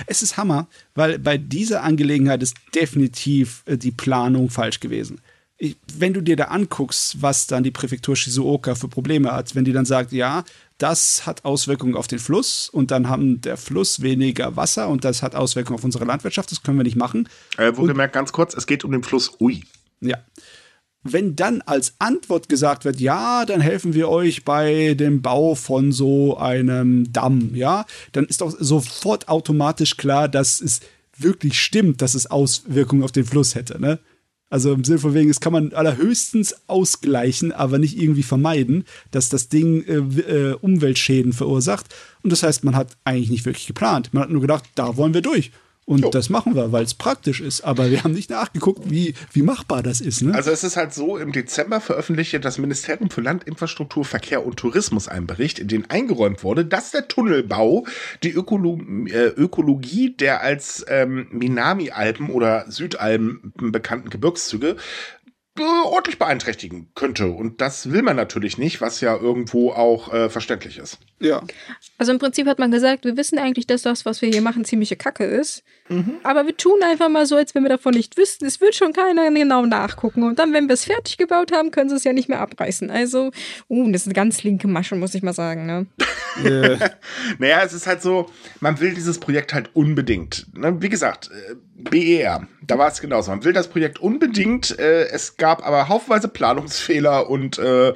Es 0.07 0.23
ist 0.23 0.37
Hammer, 0.37 0.69
weil 0.95 1.19
bei 1.19 1.39
dieser 1.39 1.83
Angelegenheit 1.83 2.43
ist 2.43 2.57
definitiv 2.75 3.63
äh, 3.67 3.77
die 3.77 3.91
Planung 3.91 4.51
falsch 4.51 4.81
gewesen. 4.81 5.21
Ich, 5.61 5.77
wenn 5.97 6.15
du 6.15 6.21
dir 6.21 6.37
da 6.37 6.45
anguckst, 6.45 7.21
was 7.21 7.49
dann 7.49 7.65
die 7.65 7.73
Präfektur 7.73 8.15
Shizuoka 8.15 8.77
für 8.77 8.87
Probleme 8.87 9.33
hat, 9.33 9.57
wenn 9.57 9.65
die 9.65 9.73
dann 9.73 9.85
sagt, 9.85 10.13
ja, 10.13 10.45
das 10.79 11.27
hat 11.27 11.45
Auswirkungen 11.45 11.97
auf 11.97 12.07
den 12.07 12.21
Fluss 12.21 12.69
und 12.69 12.93
dann 12.93 13.09
haben 13.09 13.41
der 13.41 13.57
Fluss 13.57 14.01
weniger 14.01 14.55
Wasser 14.55 14.89
und 14.89 15.05
das 15.05 15.23
hat 15.25 15.35
Auswirkungen 15.35 15.77
auf 15.77 15.85
unsere 15.85 16.05
Landwirtschaft, 16.05 16.53
das 16.53 16.63
können 16.63 16.79
wir 16.79 16.85
nicht 16.85 16.97
machen. 16.97 17.29
Äh, 17.57 17.77
wohlgemerkt 17.77 18.15
ganz 18.15 18.33
kurz, 18.33 18.55
es 18.55 18.69
geht 18.69 18.85
um 18.85 18.93
den 18.93 19.03
Fluss 19.03 19.33
Ui. 19.41 19.65
Ja. 20.01 20.19
Wenn 21.03 21.37
dann 21.37 21.63
als 21.63 21.95
Antwort 21.99 22.49
gesagt 22.49 22.85
wird, 22.85 23.01
ja, 23.01 23.45
dann 23.47 23.61
helfen 23.61 23.95
wir 23.95 24.09
euch 24.09 24.45
bei 24.45 24.95
dem 24.95 25.23
Bau 25.23 25.55
von 25.55 25.93
so 25.93 26.37
einem 26.37 27.13
Damm, 27.13 27.55
ja, 27.55 27.87
dann 28.13 28.27
ist 28.27 28.41
doch 28.41 28.55
sofort 28.59 29.29
automatisch 29.29 29.97
klar, 29.97 30.29
dass 30.29 30.61
es 30.61 30.81
wirklich 31.17 31.61
stimmt, 31.61 32.03
dass 32.03 32.15
es 32.15 32.31
Auswirkungen 32.31 33.03
auf 33.05 33.13
den 33.13 33.25
Fluss 33.25 33.55
hätte, 33.55 33.81
ne? 33.81 33.99
Also 34.51 34.73
im 34.73 34.83
Sinne 34.83 34.99
von 34.99 35.13
wegen, 35.13 35.29
das 35.29 35.41
kann 35.41 35.53
man 35.53 35.75
allerhöchstens 35.75 36.55
ausgleichen, 36.69 37.53
aber 37.53 37.79
nicht 37.79 37.99
irgendwie 37.99 38.23
vermeiden, 38.23 38.85
dass 39.11 39.29
das 39.29 39.51
Ding 39.51 39.83
äh, 39.83 39.97
äh, 39.97 40.53
Umweltschäden 40.55 41.35
verursacht. 41.35 41.95
Und 42.23 42.31
das 42.31 42.43
heißt, 42.43 42.65
man 42.65 42.75
hat 42.75 42.97
eigentlich 43.05 43.31
nicht 43.31 43.45
wirklich 43.45 43.67
geplant. 43.67 44.15
Man 44.15 44.23
hat 44.23 44.31
nur 44.31 44.41
gedacht, 44.41 44.65
da 44.75 44.97
wollen 44.97 45.13
wir 45.13 45.21
durch. 45.21 45.53
Und 45.89 46.03
jo. 46.03 46.11
das 46.11 46.29
machen 46.29 46.55
wir, 46.55 46.71
weil 46.71 46.85
es 46.85 46.93
praktisch 46.93 47.41
ist. 47.41 47.63
Aber 47.63 47.91
wir 47.91 48.05
haben 48.05 48.13
nicht 48.13 48.29
nachgeguckt, 48.29 48.91
wie, 48.91 49.15
wie 49.33 49.41
machbar 49.41 49.83
das 49.83 50.03
ist. 50.03 50.21
Ne? 50.21 50.35
Also 50.35 50.51
es 50.51 50.63
ist 50.63 50.77
halt 50.77 50.93
so, 50.93 51.17
im 51.17 51.33
Dezember 51.33 51.81
veröffentlichte 51.81 52.41
das 52.41 52.59
Ministerium 52.59 53.09
für 53.09 53.23
Landinfrastruktur, 53.23 54.05
Verkehr 54.05 54.45
und 54.45 54.59
Tourismus 54.59 55.09
einen 55.09 55.27
Bericht, 55.27 55.59
in 55.59 55.69
dem 55.69 55.87
eingeräumt 55.89 56.45
wurde, 56.45 56.67
dass 56.67 56.91
der 56.91 57.09
Tunnelbau 57.09 57.87
die 58.23 58.33
Ökolo 58.33 58.79
äh, 59.07 59.29
Ökologie 59.29 60.15
der 60.15 60.43
als 60.43 60.85
ähm, 60.89 61.29
Minami-Alpen 61.31 62.29
oder 62.29 62.71
Südalpen 62.71 63.55
bekannten 63.57 64.11
Gebirgszüge 64.11 64.77
ordentlich 65.65 66.19
beeinträchtigen 66.19 66.89
könnte. 66.95 67.27
Und 67.27 67.61
das 67.61 67.91
will 67.91 68.03
man 68.03 68.17
natürlich 68.17 68.59
nicht, 68.59 68.81
was 68.81 69.01
ja 69.01 69.17
irgendwo 69.17 69.73
auch 69.73 70.13
äh, 70.13 70.31
verständlich 70.31 70.79
ist. 70.79 70.99
Ja. 71.21 71.43
Also 71.99 72.13
im 72.13 72.19
Prinzip 72.19 72.47
hat 72.47 72.59
man 72.59 72.71
gesagt, 72.71 73.05
wir 73.05 73.17
wissen 73.17 73.39
eigentlich, 73.39 73.67
dass 73.67 73.83
das, 73.83 74.05
was 74.05 74.23
wir 74.23 74.29
hier 74.29 74.43
machen, 74.43 74.65
ziemliche 74.65 74.97
Kacke 74.97 75.25
ist. 75.25 75.63
Mhm. 75.89 76.17
Aber 76.23 76.47
wir 76.47 76.57
tun 76.57 76.81
einfach 76.83 77.09
mal 77.09 77.27
so, 77.27 77.37
als 77.37 77.55
wenn 77.55 77.63
wir 77.63 77.71
davon 77.71 77.95
nicht 77.95 78.17
wüssten. 78.17 78.47
Es 78.47 78.61
wird 78.61 78.75
schon 78.75 78.93
keiner 78.93 79.31
genau 79.31 79.67
nachgucken. 79.67 80.23
Und 80.23 80.39
dann, 80.39 80.53
wenn 80.53 80.69
wir 80.69 80.75
es 80.75 80.85
fertig 80.85 81.17
gebaut 81.17 81.53
haben, 81.53 81.71
können 81.71 81.89
sie 81.89 81.97
es 81.97 82.05
ja 82.05 82.13
nicht 82.13 82.29
mehr 82.29 82.41
abreißen. 82.41 82.91
Also, 82.91 83.31
uh, 83.69 83.91
das 83.91 84.03
ist 84.03 84.07
eine 84.07 84.15
ganz 84.15 84.43
linke 84.43 84.69
Masche, 84.69 84.95
muss 84.97 85.15
ich 85.15 85.23
mal 85.23 85.33
sagen. 85.33 85.67
Ne? 85.67 85.87
Yeah. 86.45 86.79
naja, 87.39 87.63
es 87.65 87.73
ist 87.73 87.89
halt 87.89 88.01
so, 88.01 88.31
man 88.61 88.79
will 88.79 88.95
dieses 88.95 89.19
Projekt 89.19 89.55
halt 89.55 89.75
unbedingt. 89.75 90.47
Ne? 90.57 90.81
Wie 90.81 90.89
gesagt, 90.89 91.31
äh, 91.33 91.57
BER, 91.79 92.47
da 92.65 92.79
war 92.79 92.89
es 92.89 93.01
genauso. 93.01 93.31
Man 93.31 93.43
will 93.45 93.53
das 93.53 93.69
Projekt 93.69 93.99
unbedingt. 93.99 94.79
Äh, 94.79 95.09
es 95.09 95.37
gab 95.37 95.48
aber 95.51 95.89
haufenweise 95.89 96.29
Planungsfehler 96.29 97.29
und 97.29 97.59
äh, 97.59 97.95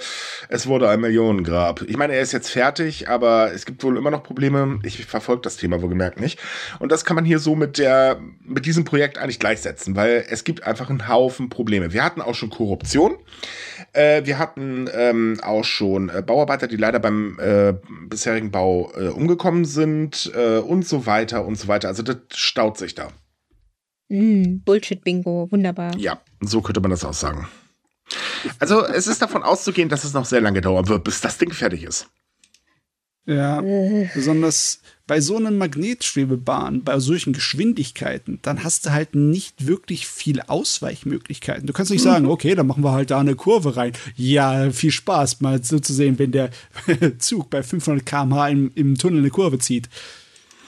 es 0.49 0.67
wurde 0.67 0.89
ein 0.89 1.01
Millionengrab. 1.01 1.83
Ich 1.83 1.97
meine, 1.97 2.15
er 2.15 2.23
ist 2.23 2.33
jetzt 2.33 2.51
fertig, 2.51 3.09
aber 3.09 3.53
es 3.53 3.67
gibt 3.67 3.85
wohl 3.85 3.97
immer 3.97 4.11
noch 4.11 4.23
Probleme. 4.23 4.81
Ich 4.85 5.05
verfolge 5.07 5.43
das 5.43 5.57
Thema 5.57 5.83
wohlgemerkt 5.83 6.21
nicht. 6.21 6.39
Und 6.79 6.91
das 6.91 7.05
kann 7.05 7.15
man 7.15 7.25
hier 7.25 7.39
so 7.39 7.55
mit 7.55 7.79
der, 7.79 8.21
mit 8.45 8.67
diesem 8.67 8.85
Projekt 8.85 9.19
eigentlich 9.19 9.39
gleichsetzen, 9.39 9.97
weil 9.97 10.25
es 10.29 10.45
gibt 10.45 10.67
einfach 10.67 10.91
einen 10.91 11.09
Haufen 11.09 11.49
Probleme. 11.49 11.93
Wir 11.93 12.05
hatten 12.05 12.21
auch 12.21 12.35
schon 12.35 12.51
Korruption. 12.51 13.17
Äh, 13.93 14.25
wir 14.25 14.39
hatten 14.39 14.89
ähm, 14.95 15.39
auch 15.43 15.65
schon 15.65 16.09
äh, 16.09 16.23
Bauarbeiter, 16.23 16.67
die 16.67 16.77
leider 16.77 16.99
beim 16.99 17.39
äh, 17.39 17.75
bisherigen 18.09 18.51
Bau 18.51 18.91
äh, 18.97 19.09
umgekommen 19.09 19.65
sind 19.65 20.33
äh, 20.35 20.59
und 20.59 20.87
so 20.87 21.07
weiter 21.07 21.45
und 21.45 21.57
so 21.57 21.69
weiter. 21.69 21.89
Also 21.89 22.03
das 22.03 22.17
staut 22.35 22.79
sich 22.79 22.95
da. 22.95 23.09
Mm, 24.09 24.59
Bullshit-Bingo, 24.65 25.49
wunderbar. 25.51 25.97
Ja, 25.97 26.21
so 26.47 26.61
könnte 26.63 26.81
man 26.81 26.91
das 26.91 27.05
auch 27.05 27.15
sagen. 27.15 27.49
Also 28.59 28.85
es 28.85 29.07
ist 29.07 29.23
davon 29.23 29.43
auszugehen, 29.43 29.89
dass 29.89 30.05
es 30.05 30.13
noch 30.13 30.25
sehr 30.25 30.41
lange 30.41 30.61
dauern 30.61 30.89
wird, 30.89 31.05
bis 31.05 31.21
das 31.21 31.39
Ding 31.39 31.53
fertig 31.53 31.85
ist. 31.85 32.09
Ja, 33.25 33.61
äh. 33.61 34.11
besonders 34.15 34.81
bei 35.07 35.21
so 35.21 35.37
einer 35.37 35.51
Magnetschwebebahn, 35.51 36.83
bei 36.83 36.99
solchen 36.99 37.33
Geschwindigkeiten, 37.33 38.41
dann 38.43 38.65
hast 38.65 38.87
du 38.87 38.93
halt 38.93 39.15
nicht 39.15 39.67
wirklich 39.67 40.07
viele 40.09 40.49
Ausweichmöglichkeiten. 40.49 41.67
Du 41.67 41.73
kannst 41.73 41.93
nicht 41.93 42.03
sagen, 42.03 42.25
mhm. 42.25 42.31
okay, 42.31 42.55
dann 42.55 42.67
machen 42.67 42.83
wir 42.83 42.93
halt 42.93 43.11
da 43.11 43.21
eine 43.21 43.37
Kurve 43.37 43.77
rein. 43.77 43.93
Ja, 44.17 44.71
viel 44.71 44.91
Spaß, 44.91 45.41
mal 45.41 45.63
so 45.63 45.79
zu 45.79 45.93
sehen, 45.93 46.19
wenn 46.19 46.33
der 46.33 46.51
Zug 47.19 47.51
bei 47.51 47.63
500 47.63 48.05
km/h 48.05 48.49
im, 48.49 48.73
im 48.75 48.99
Tunnel 48.99 49.21
eine 49.21 49.31
Kurve 49.31 49.59
zieht. 49.59 49.89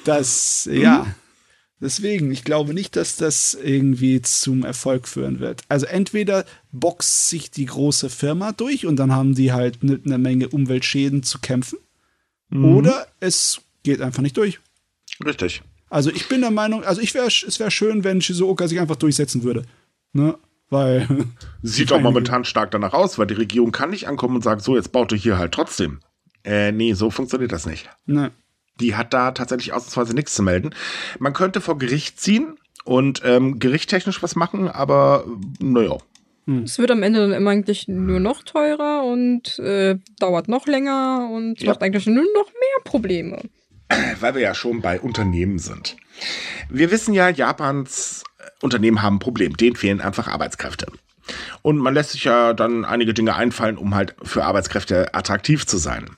Das, 0.04 0.68
mhm. 0.70 0.80
ja. 0.80 1.06
Deswegen, 1.84 2.32
ich 2.32 2.42
glaube 2.42 2.74
nicht, 2.74 2.96
dass 2.96 3.16
das 3.16 3.54
irgendwie 3.54 4.22
zum 4.22 4.64
Erfolg 4.64 5.06
führen 5.06 5.38
wird. 5.38 5.62
Also 5.68 5.86
entweder 5.86 6.44
boxt 6.72 7.28
sich 7.28 7.52
die 7.52 7.66
große 7.66 8.10
Firma 8.10 8.50
durch 8.52 8.86
und 8.86 8.96
dann 8.96 9.12
haben 9.12 9.36
die 9.36 9.52
halt 9.52 9.78
eine 9.82 10.18
Menge 10.18 10.48
Umweltschäden 10.48 11.22
zu 11.22 11.38
kämpfen 11.38 11.78
Mhm. 12.54 12.76
Oder 12.76 13.06
es 13.20 13.60
geht 13.82 14.00
einfach 14.00 14.22
nicht 14.22 14.36
durch. 14.36 14.60
Richtig. 15.24 15.62
Also 15.90 16.10
ich 16.10 16.28
bin 16.28 16.40
der 16.40 16.50
Meinung, 16.50 16.84
also 16.84 17.00
ich 17.00 17.14
wäre, 17.14 17.26
es 17.26 17.58
wäre 17.60 17.70
schön, 17.70 18.04
wenn 18.04 18.20
Shizuoka 18.20 18.66
sich 18.68 18.80
einfach 18.80 18.96
durchsetzen 18.96 19.42
würde. 19.42 19.64
Ne? 20.12 20.36
Weil. 20.70 21.06
Sieht 21.62 21.92
auch 21.92 22.00
momentan 22.00 22.44
stark 22.44 22.70
danach 22.70 22.94
aus, 22.94 23.18
weil 23.18 23.26
die 23.26 23.34
Regierung 23.34 23.70
kann 23.70 23.90
nicht 23.90 24.08
ankommen 24.08 24.36
und 24.36 24.42
sagen, 24.42 24.60
so, 24.60 24.76
jetzt 24.76 24.92
baut 24.92 25.12
ihr 25.12 25.18
hier 25.18 25.38
halt 25.38 25.52
trotzdem. 25.52 26.00
Äh, 26.44 26.72
nee, 26.72 26.92
so 26.94 27.10
funktioniert 27.10 27.52
das 27.52 27.66
nicht. 27.66 27.88
Ne. 28.06 28.30
Die 28.80 28.96
hat 28.96 29.12
da 29.14 29.32
tatsächlich 29.32 29.72
ausnahmsweise 29.72 30.14
nichts 30.14 30.34
zu 30.34 30.42
melden. 30.42 30.74
Man 31.18 31.32
könnte 31.32 31.60
vor 31.60 31.78
Gericht 31.78 32.20
ziehen 32.20 32.56
und 32.84 33.22
ähm, 33.24 33.58
gerichttechnisch 33.58 34.22
was 34.22 34.36
machen, 34.36 34.68
aber 34.68 35.24
naja. 35.60 35.98
Hm. 36.46 36.64
Es 36.64 36.78
wird 36.78 36.90
am 36.90 37.02
Ende 37.02 37.20
dann 37.20 37.32
immer 37.32 37.50
eigentlich 37.50 37.88
nur 37.88 38.20
noch 38.20 38.42
teurer 38.42 39.04
und 39.04 39.58
äh, 39.58 39.96
dauert 40.18 40.48
noch 40.48 40.66
länger 40.66 41.30
und 41.32 41.60
ja. 41.60 41.70
macht 41.70 41.82
eigentlich 41.82 42.06
nur 42.06 42.24
noch 42.34 42.46
mehr 42.46 42.84
Probleme. 42.84 43.42
Weil 44.20 44.34
wir 44.34 44.42
ja 44.42 44.54
schon 44.54 44.80
bei 44.80 45.00
Unternehmen 45.00 45.58
sind. 45.58 45.96
Wir 46.68 46.90
wissen 46.90 47.14
ja, 47.14 47.28
Japans 47.28 48.24
Unternehmen 48.64 49.02
haben 49.02 49.16
ein 49.16 49.20
Problem. 49.20 49.56
Denen 49.56 49.76
fehlen 49.76 50.00
einfach 50.00 50.28
Arbeitskräfte. 50.28 50.86
Und 51.62 51.78
man 51.78 51.94
lässt 51.94 52.10
sich 52.10 52.24
ja 52.24 52.52
dann 52.52 52.84
einige 52.84 53.14
Dinge 53.14 53.34
einfallen, 53.34 53.78
um 53.78 53.94
halt 53.94 54.14
für 54.22 54.44
Arbeitskräfte 54.44 55.14
attraktiv 55.14 55.66
zu 55.66 55.78
sein. 55.78 56.10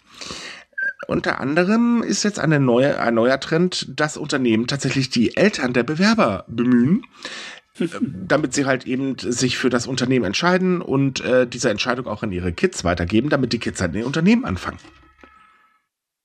Unter 1.07 1.41
anderem 1.41 2.03
ist 2.03 2.25
jetzt 2.25 2.39
eine 2.39 2.59
neue, 2.59 2.99
ein 2.99 3.15
neuer 3.15 3.39
Trend, 3.39 3.87
dass 3.89 4.17
Unternehmen 4.17 4.67
tatsächlich 4.67 5.09
die 5.09 5.37
Eltern 5.37 5.73
der 5.73 5.85
Bewerber 5.85 6.45
bemühen, 6.49 7.03
damit 8.01 8.55
sie 8.55 8.65
halt 8.65 8.87
eben 8.87 9.17
sich 9.19 9.57
für 9.59 9.71
das 9.71 9.87
Unternehmen 9.87 10.25
entscheiden 10.25 10.81
und 10.81 11.25
äh, 11.25 11.47
diese 11.47 11.71
Entscheidung 11.71 12.07
auch 12.07 12.23
an 12.23 12.33
ihre 12.33 12.53
Kids 12.53 12.85
weitergeben, 12.85 13.29
damit 13.29 13.53
die 13.53 13.59
Kids 13.59 13.81
halt 13.81 13.93
in 13.93 14.01
den 14.01 14.07
Unternehmen 14.07 14.45
anfangen. 14.45 14.79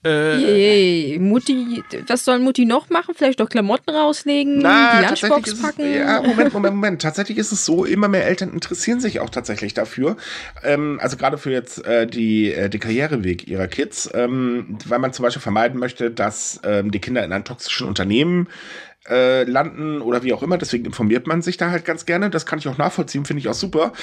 Äh, 0.04 0.38
Yay. 0.38 1.20
Mutti, 1.20 1.84
was 2.08 2.26
soll 2.26 2.40
Mutti 2.40 2.66
noch 2.66 2.90
machen? 2.90 3.14
Vielleicht 3.16 3.40
doch 3.40 3.50
Klamotten 3.50 3.92
rauslegen, 3.92 4.58
na, 4.58 5.00
die 5.00 5.06
Lunchbox 5.06 5.62
packen? 5.62 5.82
Es, 5.82 5.98
ja, 5.98 6.22
Moment, 6.22 6.54
Moment, 6.54 6.76
Moment. 6.76 7.02
Tatsächlich 7.02 7.38
ist 7.38 7.52
es 7.52 7.66
so, 7.66 7.86
immer 7.86 8.08
mehr 8.08 8.26
Eltern 8.26 8.52
interessieren 8.52 9.00
sich 9.00 9.20
auch 9.20 9.30
tatsächlich 9.30 9.76
dafür. 9.76 10.18
Ähm, 10.64 11.00
also 11.02 11.18
gerade 11.18 11.38
für 11.38 11.52
jetzt 11.52 11.86
äh, 11.86 12.08
die, 12.08 12.52
äh, 12.52 12.70
die 12.70 12.80
Karriereweg 12.80 13.48
ihrer 13.48 13.68
Kids, 13.68 14.10
ähm, 14.14 14.80
weil 14.86 14.98
man 14.98 15.14
zum 15.14 15.24
Beispiel 15.24 15.42
vermeiden 15.42 15.80
möchte, 15.80 16.10
dass 16.10 16.60
ähm, 16.64 16.90
die 16.90 17.00
Kinder 17.00 17.24
in 17.24 17.32
einem 17.32 17.44
toxischen 17.44 17.88
Unternehmen 17.88 18.48
äh, 19.10 19.44
landen 19.44 20.02
oder 20.02 20.24
wie 20.24 20.34
auch 20.34 20.44
immer. 20.44 20.58
Deswegen 20.58 20.86
informiert 20.86 21.28
man 21.28 21.42
sich 21.42 21.58
da 21.58 21.72
halt 21.72 21.86
ganz 21.86 22.06
gerne. 22.06 22.30
Das 22.30 22.46
kann 22.46 22.60
ich 22.60 22.68
auch 22.68 22.78
nachvollziehen, 22.78 23.26
finde 23.26 23.40
ich 23.42 23.48
auch 23.48 23.54
super. 23.54 23.94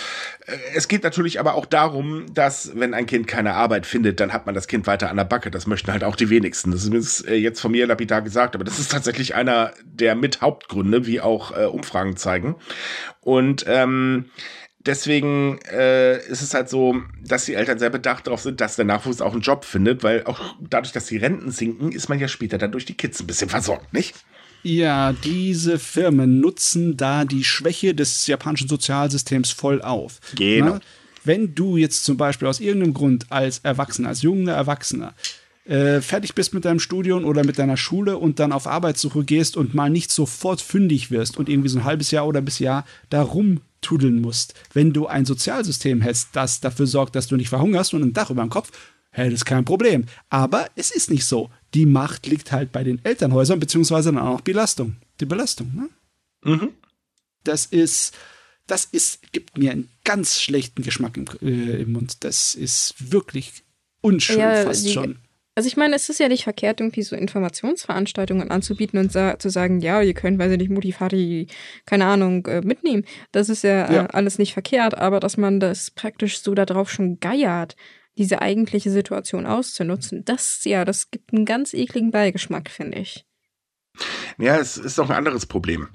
Äh, 0.47 0.57
es 0.75 0.89
geht 0.89 1.05
natürlich 1.05 1.39
aber 1.39 1.55
auch 1.55 1.67
darum, 1.67 2.27
dass 2.35 2.73
wenn 2.75 2.95
ein 2.95 3.07
Kind 3.07 3.27
keine 3.27 3.55
Arbeit 3.55 3.87
findet, 3.87 4.21
dann 4.21 4.33
hat 4.33 4.47
man 4.47 4.55
das 4.55 4.67
Kind 4.67 4.87
weiter 4.87 5.11
an 5.11 5.17
der 5.17 5.25
Backe. 5.25 5.51
Das 5.51 5.67
möchten 5.67 5.93
halt 5.93 6.05
auch 6.05 6.17
die 6.17 6.31
wenigsten. 6.31 6.73
Das 6.73 6.85
ist 6.85 7.29
äh, 7.29 7.35
jetzt 7.35 7.61
von 7.61 7.71
mir 7.71 7.87
lapidar 7.87 8.23
gesagt, 8.23 8.55
aber 8.55 8.65
das 8.65 8.79
ist 8.79 8.91
tatsächlich 8.91 9.35
einer 9.35 9.73
der 9.85 10.15
mit 10.15 10.41
Hauptgründe, 10.41 11.07
wie 11.07 11.21
auch 11.21 11.57
äh, 11.57 11.65
Umfragen 11.65 12.17
zeigen. 12.17 12.57
Und 13.21 13.65
ähm, 13.69 14.27
deswegen 14.81 15.61
äh, 15.71 16.19
ist 16.27 16.43
es 16.43 16.55
halt 16.55 16.69
so, 16.69 16.97
dass 17.23 17.45
die 17.45 17.55
Eltern 17.55 17.79
sehr 17.79 17.91
bedacht 17.91 18.27
darauf 18.27 18.41
sind, 18.41 18.61
dass 18.61 18.77
der 18.77 18.85
Nachwuchs 18.85 19.21
auch 19.21 19.33
einen 19.33 19.43
Job 19.43 19.65
findet, 19.65 20.03
weil 20.03 20.25
auch 20.25 20.57
dadurch, 20.61 20.93
dass 20.93 21.07
die 21.07 21.19
Renten 21.19 21.51
sinken, 21.51 21.93
ist 21.93 22.09
man 22.09 22.19
ja 22.19 22.27
später 22.27 22.59
dann 22.59 22.73
durch 22.73 22.85
die 22.85 22.97
Kids 22.97 23.21
ein 23.21 23.27
bisschen 23.27 23.49
versorgt, 23.49 23.93
nicht? 23.93 24.17
Ja, 24.63 25.13
diese 25.13 25.79
Firmen 25.79 26.41
nutzen 26.41 26.97
da 26.97 27.25
die 27.25 27.45
Schwäche 27.45 27.95
des 27.95 28.27
japanischen 28.27 28.69
Sozialsystems 28.69 29.51
voll 29.51 29.83
auf. 29.83 30.21
Genau. 30.37 30.75
Na, 30.75 30.81
wenn 31.25 31.55
du 31.55 31.77
jetzt 31.77 32.05
zum 32.05 32.17
Beispiel 32.17 32.49
aus 32.49 32.61
irgendeinem 32.61 32.95
Grund 32.95 33.27
als 33.31 33.59
Erwachsener, 33.59 34.09
als 34.09 34.23
junger 34.23 34.53
Erwachsener, 34.53 35.15
äh, 35.69 36.01
fertig 36.01 36.35
bist 36.35 36.55
mit 36.55 36.65
deinem 36.65 36.81
Studium 36.81 37.25
oder 37.25 37.45
mit 37.45 37.59
deiner 37.59 37.77
Schule 37.77 38.17
und 38.17 38.39
dann 38.39 38.53
auf 38.53 38.67
Arbeitssuche 38.67 39.25
gehst 39.25 39.57
und 39.57 39.75
mal 39.75 39.91
nicht 39.91 40.11
sofort 40.11 40.63
fündig 40.63 41.11
wirst 41.11 41.37
und 41.37 41.49
irgendwie 41.49 41.69
so 41.69 41.79
ein 41.79 41.85
halbes 41.85 42.11
Jahr 42.11 42.27
oder 42.27 42.41
bis 42.41 42.59
Jahr 42.59 42.87
da 43.11 43.21
rumtudeln 43.21 44.21
musst. 44.23 44.55
Wenn 44.73 44.95
du 44.95 45.07
ein 45.07 45.27
Sozialsystem 45.27 46.01
hättest, 46.01 46.29
das 46.33 46.61
dafür 46.61 46.87
sorgt, 46.87 47.15
dass 47.15 47.27
du 47.27 47.37
nicht 47.37 47.51
verhungerst 47.51 47.93
und 47.93 48.03
ein 48.03 48.13
Dach 48.15 48.31
über 48.31 48.43
dem 48.43 48.51
Kopf, 48.51 48.71
hätte 49.11 49.35
es 49.35 49.45
kein 49.45 49.67
Problem. 49.67 50.07
Aber 50.31 50.67
es 50.75 50.91
ist 50.91 51.11
nicht 51.11 51.27
so 51.27 51.51
die 51.75 51.87
Macht 51.87 52.27
liegt 52.27 52.53
halt 52.53 52.73
bei 52.73 52.85
den 52.85 53.05
Elternhäusern, 53.05 53.61
beziehungsweise 53.61 54.13
dann 54.13 54.23
auch 54.23 54.41
Belastung. 54.41 54.97
Die 55.21 55.27
Belastung, 55.27 55.73
ne? 55.75 55.89
Mhm. 56.45 56.71
Das 57.45 57.67
ist, 57.67 58.17
das 58.67 58.85
ist, 58.85 59.33
gibt 59.33 59.59
mir 59.59 59.73
einen 59.73 59.89
ganz 60.05 60.41
schlechten 60.41 60.83
Geschmack 60.83 61.17
im, 61.17 61.27
äh, 61.43 61.83
im 61.83 61.93
Mund. 61.93 62.25
Das 62.25 62.55
ist 62.55 63.13
wirklich 63.13 63.65
unschön 64.01 64.39
ja, 64.39 64.63
fast 64.65 64.87
die, 64.87 64.93
schon. 64.93 65.19
Also 65.59 65.67
ich 65.67 65.77
meine, 65.77 65.97
es 65.97 66.09
ist 66.09 66.21
ja 66.21 66.29
nicht 66.29 66.45
verkehrt, 66.45 66.81
irgendwie 66.81 67.03
so 67.03 67.17
Informationsveranstaltungen 67.17 68.49
anzubieten 68.49 68.97
und 68.97 69.11
sa 69.11 69.41
zu 69.41 69.51
sagen, 69.51 69.81
ja, 69.81 70.01
ihr 70.01 70.15
könnt, 70.15 70.39
weiß 70.39 70.53
ich 70.53 70.59
nicht, 70.59 70.71
Mutti, 70.71 70.93
Vati, 70.93 71.49
keine 71.85 72.05
Ahnung, 72.07 72.47
äh, 72.47 72.61
mitnehmen. 72.61 73.05
Das 73.33 73.49
ist 73.49 73.65
ja, 73.65 73.91
ja. 73.91 74.05
Äh, 74.05 74.09
alles 74.13 74.39
nicht 74.39 74.53
verkehrt, 74.53 74.97
aber 74.97 75.19
dass 75.19 75.37
man 75.37 75.59
das 75.59 75.91
praktisch 75.91 76.43
so 76.43 76.55
darauf 76.55 76.91
schon 76.91 77.19
geiert, 77.19 77.75
diese 78.19 78.43
eigentliche 78.43 78.91
Situation 78.91 79.47
auszunutzen, 79.47 80.25
das 80.25 80.65
ja, 80.65 80.85
das 80.85 81.11
gibt 81.11 81.33
einen 81.33 81.45
ganz 81.45 81.73
ekligen 81.73 82.11
Beigeschmack, 82.11 82.69
finde 82.69 82.99
ich. 82.99 83.25
Ja, 84.39 84.59
es 84.59 84.77
ist 84.77 84.99
doch 84.99 85.09
ein 85.09 85.17
anderes 85.17 85.47
Problem. 85.47 85.89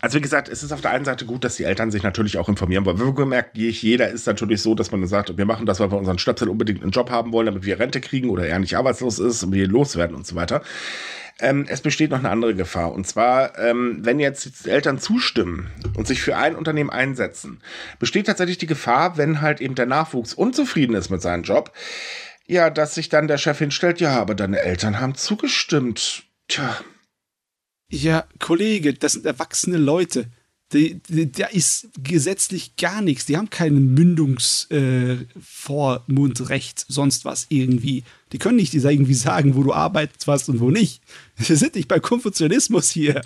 Also 0.00 0.18
wie 0.18 0.20
gesagt, 0.20 0.48
es 0.48 0.62
ist 0.62 0.72
auf 0.72 0.80
der 0.80 0.90
einen 0.90 1.04
Seite 1.04 1.26
gut, 1.26 1.44
dass 1.44 1.56
die 1.56 1.64
Eltern 1.64 1.90
sich 1.90 2.02
natürlich 2.02 2.38
auch 2.38 2.48
informieren 2.48 2.84
wollen. 2.84 2.98
Wir 2.98 3.12
gemerkt, 3.14 3.56
jeder 3.56 4.08
ist 4.08 4.26
natürlich 4.26 4.60
so, 4.60 4.74
dass 4.74 4.90
man 4.90 5.06
sagt, 5.06 5.36
wir 5.38 5.46
machen 5.46 5.64
das, 5.64 5.78
weil 5.78 5.90
wir 5.90 5.98
unseren 5.98 6.18
Stöpsel 6.18 6.48
unbedingt 6.48 6.82
einen 6.82 6.90
Job 6.90 7.10
haben 7.10 7.32
wollen, 7.32 7.46
damit 7.46 7.64
wir 7.64 7.78
Rente 7.78 8.00
kriegen 8.00 8.28
oder 8.28 8.46
er 8.46 8.58
nicht 8.58 8.76
arbeitslos 8.76 9.20
ist 9.20 9.44
und 9.44 9.52
wir 9.52 9.68
loswerden 9.68 10.16
und 10.16 10.26
so 10.26 10.34
weiter. 10.34 10.62
Ähm, 11.38 11.66
es 11.68 11.82
besteht 11.82 12.10
noch 12.10 12.18
eine 12.18 12.30
andere 12.30 12.54
Gefahr. 12.54 12.92
Und 12.92 13.06
zwar, 13.06 13.58
ähm, 13.58 13.98
wenn 14.00 14.18
jetzt 14.18 14.64
die 14.64 14.70
Eltern 14.70 14.98
zustimmen 14.98 15.70
und 15.94 16.06
sich 16.06 16.22
für 16.22 16.36
ein 16.36 16.56
Unternehmen 16.56 16.90
einsetzen, 16.90 17.60
besteht 17.98 18.26
tatsächlich 18.26 18.58
die 18.58 18.66
Gefahr, 18.66 19.18
wenn 19.18 19.42
halt 19.42 19.60
eben 19.60 19.74
der 19.74 19.86
Nachwuchs 19.86 20.32
unzufrieden 20.32 20.96
ist 20.96 21.10
mit 21.10 21.20
seinem 21.20 21.42
Job, 21.42 21.72
ja, 22.46 22.70
dass 22.70 22.94
sich 22.94 23.08
dann 23.08 23.28
der 23.28 23.38
Chef 23.38 23.58
hinstellt, 23.58 24.00
ja, 24.00 24.18
aber 24.18 24.34
deine 24.34 24.60
Eltern 24.60 25.00
haben 25.00 25.14
zugestimmt. 25.14 26.24
Tja. 26.48 26.80
Ja, 27.88 28.24
Kollege, 28.38 28.94
das 28.94 29.12
sind 29.12 29.26
erwachsene 29.26 29.76
Leute. 29.76 30.30
Da 30.70 31.46
ist 31.46 31.88
gesetzlich 32.02 32.74
gar 32.76 33.00
nichts. 33.00 33.26
Die 33.26 33.36
haben 33.36 33.50
kein 33.50 33.94
Mündungsvormundrecht, 33.94 36.80
äh, 36.80 36.84
sonst 36.88 37.24
was 37.24 37.46
irgendwie. 37.50 38.02
Die 38.32 38.38
können 38.38 38.56
nicht 38.56 38.74
irgendwie 38.74 39.14
sagen, 39.14 39.54
wo 39.54 39.62
du 39.62 39.72
arbeitest 39.72 40.26
was 40.26 40.48
und 40.48 40.58
wo 40.58 40.70
nicht. 40.70 41.02
Wir 41.36 41.56
sind 41.56 41.76
nicht 41.76 41.86
bei 41.86 42.00
Konfuzianismus 42.00 42.90
hier. 42.90 43.20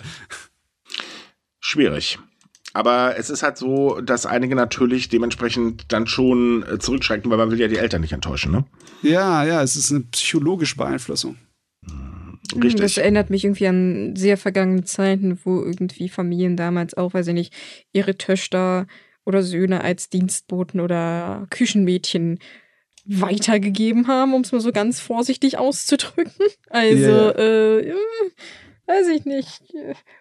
Schwierig. 1.59 2.19
Aber 2.73 3.17
es 3.17 3.29
ist 3.29 3.43
halt 3.43 3.57
so, 3.57 3.99
dass 4.01 4.25
einige 4.25 4.55
natürlich 4.55 5.09
dementsprechend 5.09 5.91
dann 5.91 6.07
schon 6.07 6.63
äh, 6.63 6.79
zurückschrecken, 6.79 7.29
weil 7.29 7.37
man 7.37 7.51
will 7.51 7.59
ja 7.59 7.67
die 7.67 7.77
Eltern 7.77 8.01
nicht 8.01 8.13
enttäuschen, 8.13 8.51
ne? 8.51 8.65
Ja, 9.01 9.43
ja, 9.43 9.61
es 9.61 9.75
ist 9.75 9.91
eine 9.91 10.01
psychologische 10.01 10.77
Beeinflussung. 10.77 11.37
Hm, 12.53 12.61
Richtig. 12.61 12.81
Das 12.81 12.97
erinnert 12.97 13.29
mich 13.29 13.43
irgendwie 13.43 13.67
an 13.67 14.15
sehr 14.15 14.37
vergangene 14.37 14.83
Zeiten, 14.83 15.39
wo 15.43 15.61
irgendwie 15.61 16.09
Familien 16.09 16.57
damals 16.57 16.95
auch, 16.95 17.13
weiß 17.13 17.27
ich 17.27 17.33
nicht, 17.33 17.53
ihre 17.93 18.17
Töchter 18.17 18.87
oder 19.25 19.43
Söhne 19.43 19.81
als 19.81 20.09
Dienstboten 20.09 20.79
oder 20.79 21.47
Küchenmädchen 21.49 22.39
weitergegeben 23.05 24.07
haben, 24.07 24.33
um 24.33 24.41
es 24.41 24.51
mal 24.51 24.61
so 24.61 24.71
ganz 24.71 24.99
vorsichtig 24.99 25.57
auszudrücken. 25.57 26.47
Also, 26.69 27.09
yeah. 27.09 27.79
äh, 27.79 27.93
weiß 28.85 29.07
ich 29.09 29.25
nicht, 29.25 29.61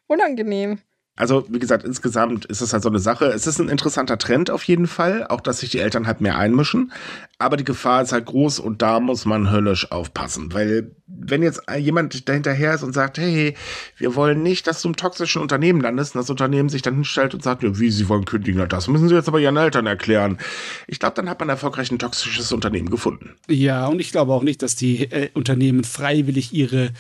unangenehm. 0.06 0.78
Also, 1.20 1.44
wie 1.50 1.58
gesagt, 1.58 1.84
insgesamt 1.84 2.46
ist 2.46 2.62
es 2.62 2.72
halt 2.72 2.82
so 2.82 2.88
eine 2.88 2.98
Sache. 2.98 3.26
Es 3.26 3.46
ist 3.46 3.60
ein 3.60 3.68
interessanter 3.68 4.16
Trend 4.16 4.50
auf 4.50 4.64
jeden 4.64 4.86
Fall, 4.86 5.26
auch 5.26 5.42
dass 5.42 5.58
sich 5.58 5.68
die 5.68 5.78
Eltern 5.78 6.06
halt 6.06 6.22
mehr 6.22 6.38
einmischen. 6.38 6.92
Aber 7.38 7.58
die 7.58 7.64
Gefahr 7.64 8.00
ist 8.00 8.12
halt 8.12 8.24
groß 8.24 8.58
und 8.58 8.80
da 8.80 9.00
muss 9.00 9.26
man 9.26 9.50
höllisch 9.52 9.92
aufpassen. 9.92 10.54
Weil, 10.54 10.92
wenn 11.06 11.42
jetzt 11.42 11.60
jemand 11.76 12.26
dahinterher 12.26 12.72
ist 12.72 12.82
und 12.82 12.94
sagt, 12.94 13.18
hey, 13.18 13.54
wir 13.98 14.14
wollen 14.14 14.42
nicht, 14.42 14.66
dass 14.66 14.80
du 14.80 14.88
im 14.88 14.96
toxischen 14.96 15.42
Unternehmen 15.42 15.82
landest, 15.82 16.14
und 16.14 16.22
das 16.22 16.30
Unternehmen 16.30 16.70
sich 16.70 16.80
dann 16.80 16.94
hinstellt 16.94 17.34
und 17.34 17.42
sagt, 17.42 17.62
ja, 17.64 17.78
wie, 17.78 17.90
sie 17.90 18.08
wollen 18.08 18.24
kündigen, 18.24 18.66
das 18.66 18.88
müssen 18.88 19.10
sie 19.10 19.14
jetzt 19.14 19.28
aber 19.28 19.40
ihren 19.40 19.58
Eltern 19.58 19.86
erklären. 19.86 20.38
Ich 20.86 21.00
glaube, 21.00 21.16
dann 21.16 21.28
hat 21.28 21.38
man 21.38 21.50
erfolgreich 21.50 21.90
ein 21.90 21.98
toxisches 21.98 22.50
Unternehmen 22.50 22.88
gefunden. 22.88 23.34
Ja, 23.46 23.88
und 23.88 24.00
ich 24.00 24.10
glaube 24.10 24.32
auch 24.32 24.42
nicht, 24.42 24.62
dass 24.62 24.74
die 24.74 25.02
äh, 25.02 25.28
Unternehmen 25.34 25.84
freiwillig 25.84 26.54
ihre 26.54 26.92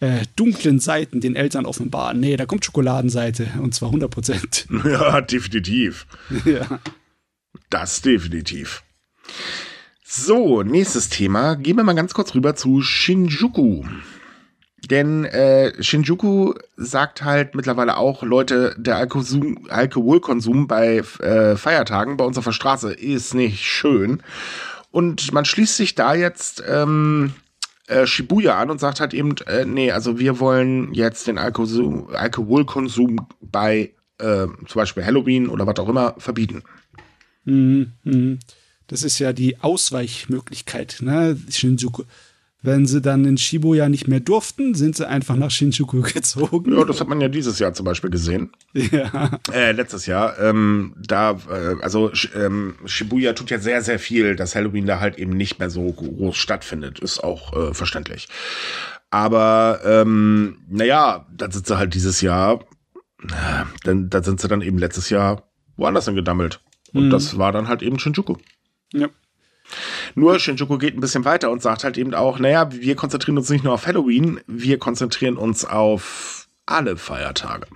äh, 0.00 0.24
dunklen 0.36 0.78
Seiten 0.78 1.20
den 1.20 1.36
Eltern 1.36 1.66
offenbaren. 1.66 2.20
Nee, 2.20 2.36
da 2.36 2.46
kommt 2.46 2.64
Schokoladenseite 2.64 3.48
und 3.62 3.74
zwar 3.74 3.88
100 3.88 4.10
Prozent. 4.10 4.66
Ja, 4.84 5.20
definitiv. 5.20 6.06
ja. 6.44 6.80
Das 7.70 8.02
definitiv. 8.02 8.82
So, 10.04 10.62
nächstes 10.62 11.08
Thema. 11.08 11.56
Gehen 11.56 11.76
wir 11.76 11.84
mal 11.84 11.94
ganz 11.94 12.14
kurz 12.14 12.34
rüber 12.34 12.54
zu 12.54 12.82
Shinjuku. 12.82 13.84
Denn 14.90 15.24
äh, 15.24 15.82
Shinjuku 15.82 16.54
sagt 16.76 17.24
halt 17.24 17.54
mittlerweile 17.54 17.96
auch, 17.96 18.22
Leute, 18.22 18.76
der 18.78 18.96
Alkoholkonsum, 18.96 19.66
Alkoholkonsum 19.68 20.68
bei 20.68 20.98
äh, 21.18 21.56
Feiertagen 21.56 22.16
bei 22.16 22.24
uns 22.24 22.38
auf 22.38 22.44
der 22.44 22.52
Straße 22.52 22.92
ist 22.92 23.34
nicht 23.34 23.64
schön. 23.64 24.22
Und 24.92 25.32
man 25.32 25.44
schließt 25.44 25.76
sich 25.76 25.94
da 25.94 26.14
jetzt 26.14 26.62
ähm, 26.68 27.34
äh, 27.86 28.06
Shibuya 28.06 28.58
an 28.58 28.70
und 28.70 28.80
sagt 28.80 29.00
halt 29.00 29.14
eben, 29.14 29.36
äh, 29.46 29.64
nee, 29.64 29.90
also 29.90 30.18
wir 30.18 30.40
wollen 30.40 30.92
jetzt 30.92 31.26
den 31.26 31.38
Alkohol 31.38 32.14
Alkoholkonsum 32.14 33.26
bei 33.40 33.92
äh, 34.18 34.46
zum 34.46 34.74
Beispiel 34.74 35.04
Halloween 35.04 35.48
oder 35.48 35.66
was 35.66 35.78
auch 35.78 35.88
immer 35.88 36.14
verbieten. 36.18 36.62
Mhm, 37.44 37.92
mhm. 38.04 38.38
Das 38.88 39.02
ist 39.02 39.18
ja 39.18 39.32
die 39.32 39.60
Ausweichmöglichkeit, 39.60 40.98
ne? 41.00 41.38
Shinjuku. 41.48 42.04
Wenn 42.66 42.84
sie 42.84 43.00
dann 43.00 43.24
in 43.24 43.38
Shibuya 43.38 43.88
nicht 43.88 44.08
mehr 44.08 44.18
durften, 44.18 44.74
sind 44.74 44.96
sie 44.96 45.08
einfach 45.08 45.36
nach 45.36 45.52
Shinjuku 45.52 46.02
gezogen. 46.14 46.76
Ja, 46.76 46.84
das 46.84 47.00
hat 47.00 47.06
man 47.06 47.20
ja 47.20 47.28
dieses 47.28 47.60
Jahr 47.60 47.72
zum 47.74 47.86
Beispiel 47.86 48.10
gesehen. 48.10 48.50
Ja. 48.72 49.38
Äh, 49.52 49.70
letztes 49.70 50.06
Jahr. 50.06 50.36
Ähm, 50.40 50.96
da, 50.98 51.38
äh, 51.48 51.76
also 51.80 52.10
ähm, 52.34 52.74
Shibuya 52.84 53.34
tut 53.34 53.50
ja 53.50 53.60
sehr, 53.60 53.82
sehr 53.82 54.00
viel, 54.00 54.34
dass 54.34 54.56
Halloween 54.56 54.84
da 54.84 54.98
halt 54.98 55.16
eben 55.16 55.30
nicht 55.30 55.60
mehr 55.60 55.70
so 55.70 55.92
groß 55.92 56.36
stattfindet. 56.36 56.98
Ist 56.98 57.22
auch 57.22 57.52
äh, 57.52 57.72
verständlich. 57.72 58.26
Aber 59.10 59.80
ähm, 59.84 60.58
naja, 60.68 61.24
dann 61.36 61.52
sind 61.52 61.68
sie 61.68 61.78
halt 61.78 61.94
dieses 61.94 62.20
Jahr, 62.20 62.64
dann, 63.84 64.10
da 64.10 64.24
sind 64.24 64.40
sie 64.40 64.48
dann 64.48 64.60
eben 64.60 64.78
letztes 64.78 65.08
Jahr 65.08 65.48
woanders 65.76 66.06
hingedammelt. 66.06 66.60
Und 66.92 67.06
mhm. 67.06 67.10
das 67.10 67.38
war 67.38 67.52
dann 67.52 67.68
halt 67.68 67.82
eben 67.82 68.00
Shinjuku. 68.00 68.34
Ja. 68.92 69.08
Nur 70.14 70.38
Shinjuku 70.38 70.78
geht 70.78 70.96
ein 70.96 71.00
bisschen 71.00 71.24
weiter 71.24 71.50
und 71.50 71.62
sagt 71.62 71.84
halt 71.84 71.98
eben 71.98 72.14
auch, 72.14 72.38
naja, 72.38 72.72
wir 72.72 72.96
konzentrieren 72.96 73.38
uns 73.38 73.50
nicht 73.50 73.64
nur 73.64 73.74
auf 73.74 73.86
Halloween, 73.86 74.40
wir 74.46 74.78
konzentrieren 74.78 75.36
uns 75.36 75.64
auf 75.64 76.48
alle 76.66 76.96
Feiertage. 76.96 77.66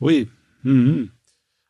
Ui. 0.00 0.28
Mhm. 0.62 1.12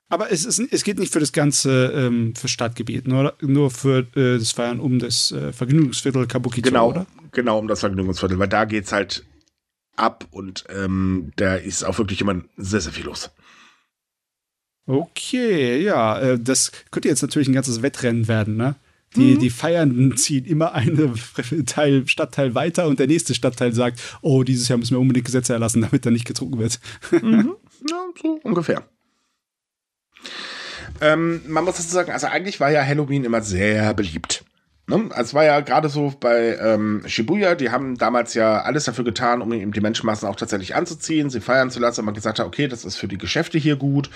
Aber 0.08 0.32
es, 0.32 0.44
ist, 0.44 0.58
es 0.58 0.82
geht 0.82 0.98
nicht 0.98 1.12
für 1.12 1.20
das 1.20 1.32
ganze 1.32 1.92
ähm, 1.94 2.34
für 2.34 2.48
Stadtgebiet, 2.48 3.06
nur, 3.06 3.34
nur 3.40 3.70
für 3.70 4.00
äh, 4.16 4.38
das 4.38 4.50
Feiern 4.50 4.80
um 4.80 4.98
das 4.98 5.30
äh, 5.30 5.52
Vergnügungsviertel 5.52 6.26
Kabukicho, 6.26 6.68
genau, 6.68 6.90
oder? 6.90 7.06
Genau, 7.30 7.58
um 7.60 7.68
das 7.68 7.80
Vergnügungsviertel, 7.80 8.38
weil 8.40 8.48
da 8.48 8.64
geht 8.64 8.86
es 8.86 8.92
halt 8.92 9.24
ab 9.94 10.26
und 10.32 10.64
ähm, 10.68 11.30
da 11.36 11.54
ist 11.54 11.84
auch 11.84 11.98
wirklich 11.98 12.20
immer 12.20 12.42
sehr, 12.56 12.80
sehr 12.80 12.92
viel 12.92 13.04
los. 13.04 13.30
Okay, 14.86 15.80
ja, 15.80 16.18
äh, 16.18 16.38
das 16.40 16.72
könnte 16.90 17.08
jetzt 17.08 17.22
natürlich 17.22 17.46
ein 17.46 17.54
ganzes 17.54 17.82
Wettrennen 17.82 18.26
werden, 18.26 18.56
ne? 18.56 18.74
Die, 19.16 19.34
mhm. 19.34 19.38
die 19.40 19.50
Feiernden 19.50 20.16
ziehen 20.16 20.44
immer 20.44 20.72
einen 20.72 21.18
Teil, 21.66 22.06
Stadtteil 22.06 22.54
weiter 22.54 22.86
und 22.86 23.00
der 23.00 23.08
nächste 23.08 23.34
Stadtteil 23.34 23.72
sagt, 23.72 24.00
oh, 24.22 24.44
dieses 24.44 24.68
Jahr 24.68 24.78
müssen 24.78 24.94
wir 24.94 25.00
unbedingt 25.00 25.26
Gesetze 25.26 25.52
erlassen, 25.52 25.82
damit 25.82 26.06
da 26.06 26.10
nicht 26.10 26.26
getrunken 26.26 26.58
wird. 26.58 26.80
Mhm. 27.22 27.56
Ja, 27.88 27.96
so 28.20 28.40
ungefähr. 28.42 28.82
Ähm, 31.00 31.40
man 31.48 31.64
muss 31.64 31.76
dazu 31.76 31.88
sagen, 31.88 32.12
also 32.12 32.26
eigentlich 32.26 32.60
war 32.60 32.70
ja 32.70 32.84
Halloween 32.84 33.24
immer 33.24 33.42
sehr 33.42 33.94
beliebt. 33.94 34.44
Ne? 34.86 35.06
Also 35.10 35.22
es 35.22 35.34
war 35.34 35.44
ja 35.44 35.60
gerade 35.60 35.88
so 35.88 36.12
bei 36.18 36.56
ähm, 36.60 37.02
Shibuya, 37.06 37.54
die 37.54 37.70
haben 37.70 37.96
damals 37.96 38.34
ja 38.34 38.62
alles 38.62 38.84
dafür 38.84 39.04
getan, 39.04 39.40
um 39.40 39.52
eben 39.52 39.72
die 39.72 39.80
Menschenmassen 39.80 40.28
auch 40.28 40.36
tatsächlich 40.36 40.74
anzuziehen, 40.74 41.30
sie 41.30 41.40
feiern 41.40 41.70
zu 41.70 41.80
lassen. 41.80 42.00
Und 42.00 42.06
man 42.06 42.14
gesagt 42.14 42.38
hat, 42.38 42.46
okay, 42.46 42.68
das 42.68 42.84
ist 42.84 42.96
für 42.96 43.08
die 43.08 43.18
Geschäfte 43.18 43.56
hier 43.58 43.76
gut 43.76 44.10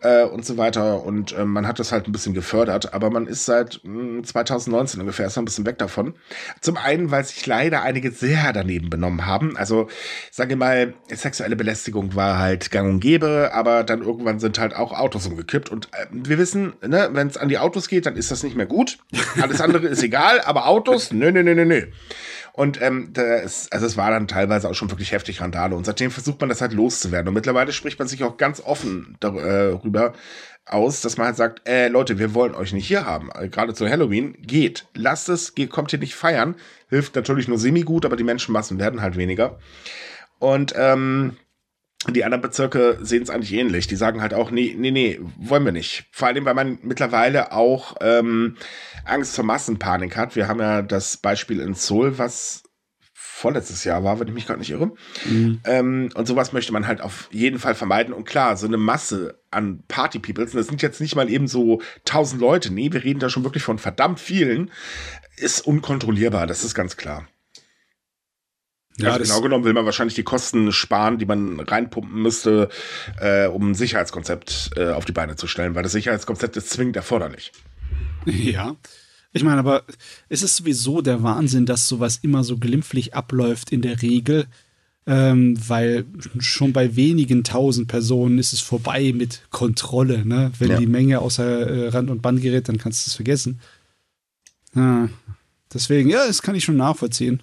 äh, 0.00 0.24
und 0.24 0.44
so 0.44 0.56
weiter. 0.56 1.04
Und 1.04 1.32
äh, 1.32 1.44
man 1.44 1.66
hat 1.66 1.78
das 1.78 1.92
halt 1.92 2.06
ein 2.06 2.12
bisschen 2.12 2.34
gefördert, 2.34 2.94
aber 2.94 3.10
man 3.10 3.26
ist 3.26 3.44
seit 3.44 3.80
mh, 3.84 4.00
hm, 4.18 4.24
2019 4.24 5.00
ungefähr 5.00 5.24
erst 5.24 5.38
ein 5.38 5.44
bisschen 5.44 5.66
weg 5.66 5.78
davon. 5.78 6.14
Zum 6.60 6.76
einen, 6.76 7.10
weil 7.10 7.24
sich 7.24 7.44
leider 7.46 7.82
einige 7.82 8.10
sehr 8.10 8.52
daneben 8.52 8.90
benommen 8.90 9.26
haben. 9.26 9.56
Also, 9.56 9.88
sage 10.30 10.56
mal, 10.56 10.94
sexuelle 11.12 11.56
Belästigung 11.56 12.14
war 12.14 12.38
halt 12.38 12.70
gang 12.70 12.88
und 12.88 13.00
gäbe, 13.00 13.50
aber 13.52 13.84
dann 13.84 14.02
irgendwann 14.02 14.40
sind 14.40 14.58
halt 14.58 14.74
auch 14.74 14.92
Autos 14.92 15.26
umgekippt. 15.26 15.70
Und 15.70 15.88
äh, 15.92 16.06
wir 16.10 16.38
wissen, 16.38 16.74
ne, 16.86 17.10
wenn 17.12 17.28
es 17.28 17.36
an 17.36 17.48
die 17.48 17.58
Autos 17.58 17.88
geht, 17.88 18.06
dann 18.06 18.16
ist 18.16 18.30
das 18.30 18.42
nicht 18.42 18.56
mehr 18.56 18.66
gut. 18.66 18.98
Alles 19.40 19.60
andere 19.60 19.86
ist 19.86 20.02
egal, 20.02 20.40
aber 20.40 20.66
Autos, 20.66 21.12
nö, 21.12 21.32
nö, 21.32 21.42
nö, 21.42 21.54
nö, 21.54 21.64
nö. 21.64 21.86
Und 22.58 22.82
ähm, 22.82 23.10
das, 23.12 23.70
also 23.70 23.86
es 23.86 23.96
war 23.96 24.10
dann 24.10 24.26
teilweise 24.26 24.68
auch 24.68 24.74
schon 24.74 24.90
wirklich 24.90 25.12
heftig 25.12 25.40
Randale. 25.40 25.76
Und 25.76 25.86
seitdem 25.86 26.10
versucht 26.10 26.40
man 26.40 26.48
das 26.48 26.60
halt 26.60 26.72
loszuwerden. 26.72 27.28
Und 27.28 27.34
mittlerweile 27.34 27.70
spricht 27.70 28.00
man 28.00 28.08
sich 28.08 28.24
auch 28.24 28.36
ganz 28.36 28.60
offen 28.60 29.16
darüber 29.20 30.06
äh, 30.06 30.12
aus, 30.68 31.00
dass 31.00 31.16
man 31.18 31.28
halt 31.28 31.36
sagt, 31.36 31.68
äh, 31.68 31.86
Leute, 31.86 32.18
wir 32.18 32.34
wollen 32.34 32.56
euch 32.56 32.72
nicht 32.72 32.88
hier 32.88 33.06
haben. 33.06 33.30
Äh, 33.32 33.48
gerade 33.48 33.74
zu 33.74 33.88
Halloween, 33.88 34.36
geht, 34.42 34.88
lasst 34.94 35.28
es, 35.28 35.54
geht, 35.54 35.70
kommt 35.70 35.90
hier 35.90 36.00
nicht 36.00 36.16
feiern. 36.16 36.56
Hilft 36.88 37.14
natürlich 37.14 37.46
nur 37.46 37.60
semi 37.60 37.82
gut, 37.82 38.04
aber 38.04 38.16
die 38.16 38.24
Menschenmassen 38.24 38.80
werden 38.80 39.02
halt 39.02 39.16
weniger. 39.16 39.60
Und 40.40 40.74
ähm, 40.76 41.36
die 42.12 42.24
anderen 42.24 42.42
Bezirke 42.42 42.98
sehen 43.00 43.22
es 43.22 43.30
eigentlich 43.30 43.52
ähnlich. 43.52 43.86
Die 43.86 43.96
sagen 43.96 44.20
halt 44.20 44.34
auch, 44.34 44.50
nee, 44.50 44.74
nee, 44.76 44.90
nee, 44.90 45.20
wollen 45.36 45.64
wir 45.64 45.72
nicht. 45.72 46.06
Vor 46.12 46.28
allem, 46.28 46.44
weil 46.44 46.54
man 46.54 46.78
mittlerweile 46.82 47.52
auch 47.52 47.96
ähm, 48.00 48.56
Angst 49.04 49.34
vor 49.34 49.44
Massenpanik 49.44 50.16
hat. 50.16 50.36
Wir 50.36 50.48
haben 50.48 50.60
ja 50.60 50.82
das 50.82 51.16
Beispiel 51.16 51.60
in 51.60 51.74
Seoul, 51.74 52.18
was 52.18 52.62
vorletztes 53.38 53.84
Jahr 53.84 54.02
war, 54.02 54.18
wenn 54.18 54.26
ich 54.26 54.34
mich 54.34 54.46
gerade 54.46 54.58
nicht 54.58 54.70
irre. 54.70 54.92
Mhm. 55.24 55.60
Ähm, 55.64 56.08
und 56.14 56.26
sowas 56.26 56.52
möchte 56.52 56.72
man 56.72 56.88
halt 56.88 57.00
auf 57.00 57.28
jeden 57.30 57.60
Fall 57.60 57.74
vermeiden. 57.74 58.12
Und 58.12 58.24
klar, 58.24 58.56
so 58.56 58.66
eine 58.66 58.76
Masse 58.76 59.40
an 59.50 59.84
Party-Peoples, 59.86 60.52
das 60.52 60.66
sind 60.66 60.82
jetzt 60.82 61.00
nicht 61.00 61.14
mal 61.14 61.30
eben 61.30 61.46
so 61.46 61.80
tausend 62.04 62.40
Leute, 62.40 62.72
nee, 62.72 62.92
wir 62.92 63.04
reden 63.04 63.20
da 63.20 63.30
schon 63.30 63.44
wirklich 63.44 63.62
von 63.62 63.78
verdammt 63.78 64.18
vielen, 64.18 64.70
ist 65.36 65.64
unkontrollierbar, 65.66 66.46
das 66.46 66.64
ist 66.64 66.74
ganz 66.74 66.96
klar. 66.96 67.28
Ja, 69.00 69.12
also 69.12 69.24
genau 69.24 69.40
genommen 69.42 69.64
will 69.64 69.72
man 69.74 69.84
wahrscheinlich 69.84 70.14
die 70.14 70.24
Kosten 70.24 70.72
sparen, 70.72 71.18
die 71.18 71.26
man 71.26 71.60
reinpumpen 71.60 72.20
müsste, 72.20 72.68
äh, 73.20 73.46
um 73.46 73.70
ein 73.70 73.74
Sicherheitskonzept 73.74 74.70
äh, 74.76 74.90
auf 74.90 75.04
die 75.04 75.12
Beine 75.12 75.36
zu 75.36 75.46
stellen, 75.46 75.74
weil 75.74 75.84
das 75.84 75.92
Sicherheitskonzept 75.92 76.56
ist 76.56 76.70
zwingend 76.70 76.96
erforderlich. 76.96 77.52
Ja. 78.26 78.76
Ich 79.32 79.44
meine, 79.44 79.58
aber 79.58 79.84
es 80.28 80.42
ist 80.42 80.56
sowieso 80.56 81.00
der 81.00 81.22
Wahnsinn, 81.22 81.66
dass 81.66 81.86
sowas 81.86 82.18
immer 82.22 82.44
so 82.44 82.56
glimpflich 82.56 83.14
abläuft 83.14 83.72
in 83.72 83.82
der 83.82 84.02
Regel, 84.02 84.46
ähm, 85.06 85.56
weil 85.68 86.06
schon 86.38 86.72
bei 86.72 86.96
wenigen 86.96 87.44
tausend 87.44 87.88
Personen 87.88 88.38
ist 88.38 88.52
es 88.52 88.60
vorbei 88.60 89.12
mit 89.14 89.42
Kontrolle. 89.50 90.24
Ne? 90.26 90.50
Wenn 90.58 90.70
ja. 90.70 90.78
die 90.78 90.86
Menge 90.86 91.20
außer 91.20 91.44
äh, 91.44 91.88
Rand 91.88 92.10
und 92.10 92.22
Band 92.22 92.42
gerät, 92.42 92.68
dann 92.68 92.78
kannst 92.78 93.06
du 93.06 93.10
es 93.10 93.14
vergessen. 93.14 93.60
Ja, 94.74 95.08
deswegen, 95.72 96.10
ja, 96.10 96.26
das 96.26 96.42
kann 96.42 96.54
ich 96.54 96.64
schon 96.64 96.76
nachvollziehen. 96.76 97.42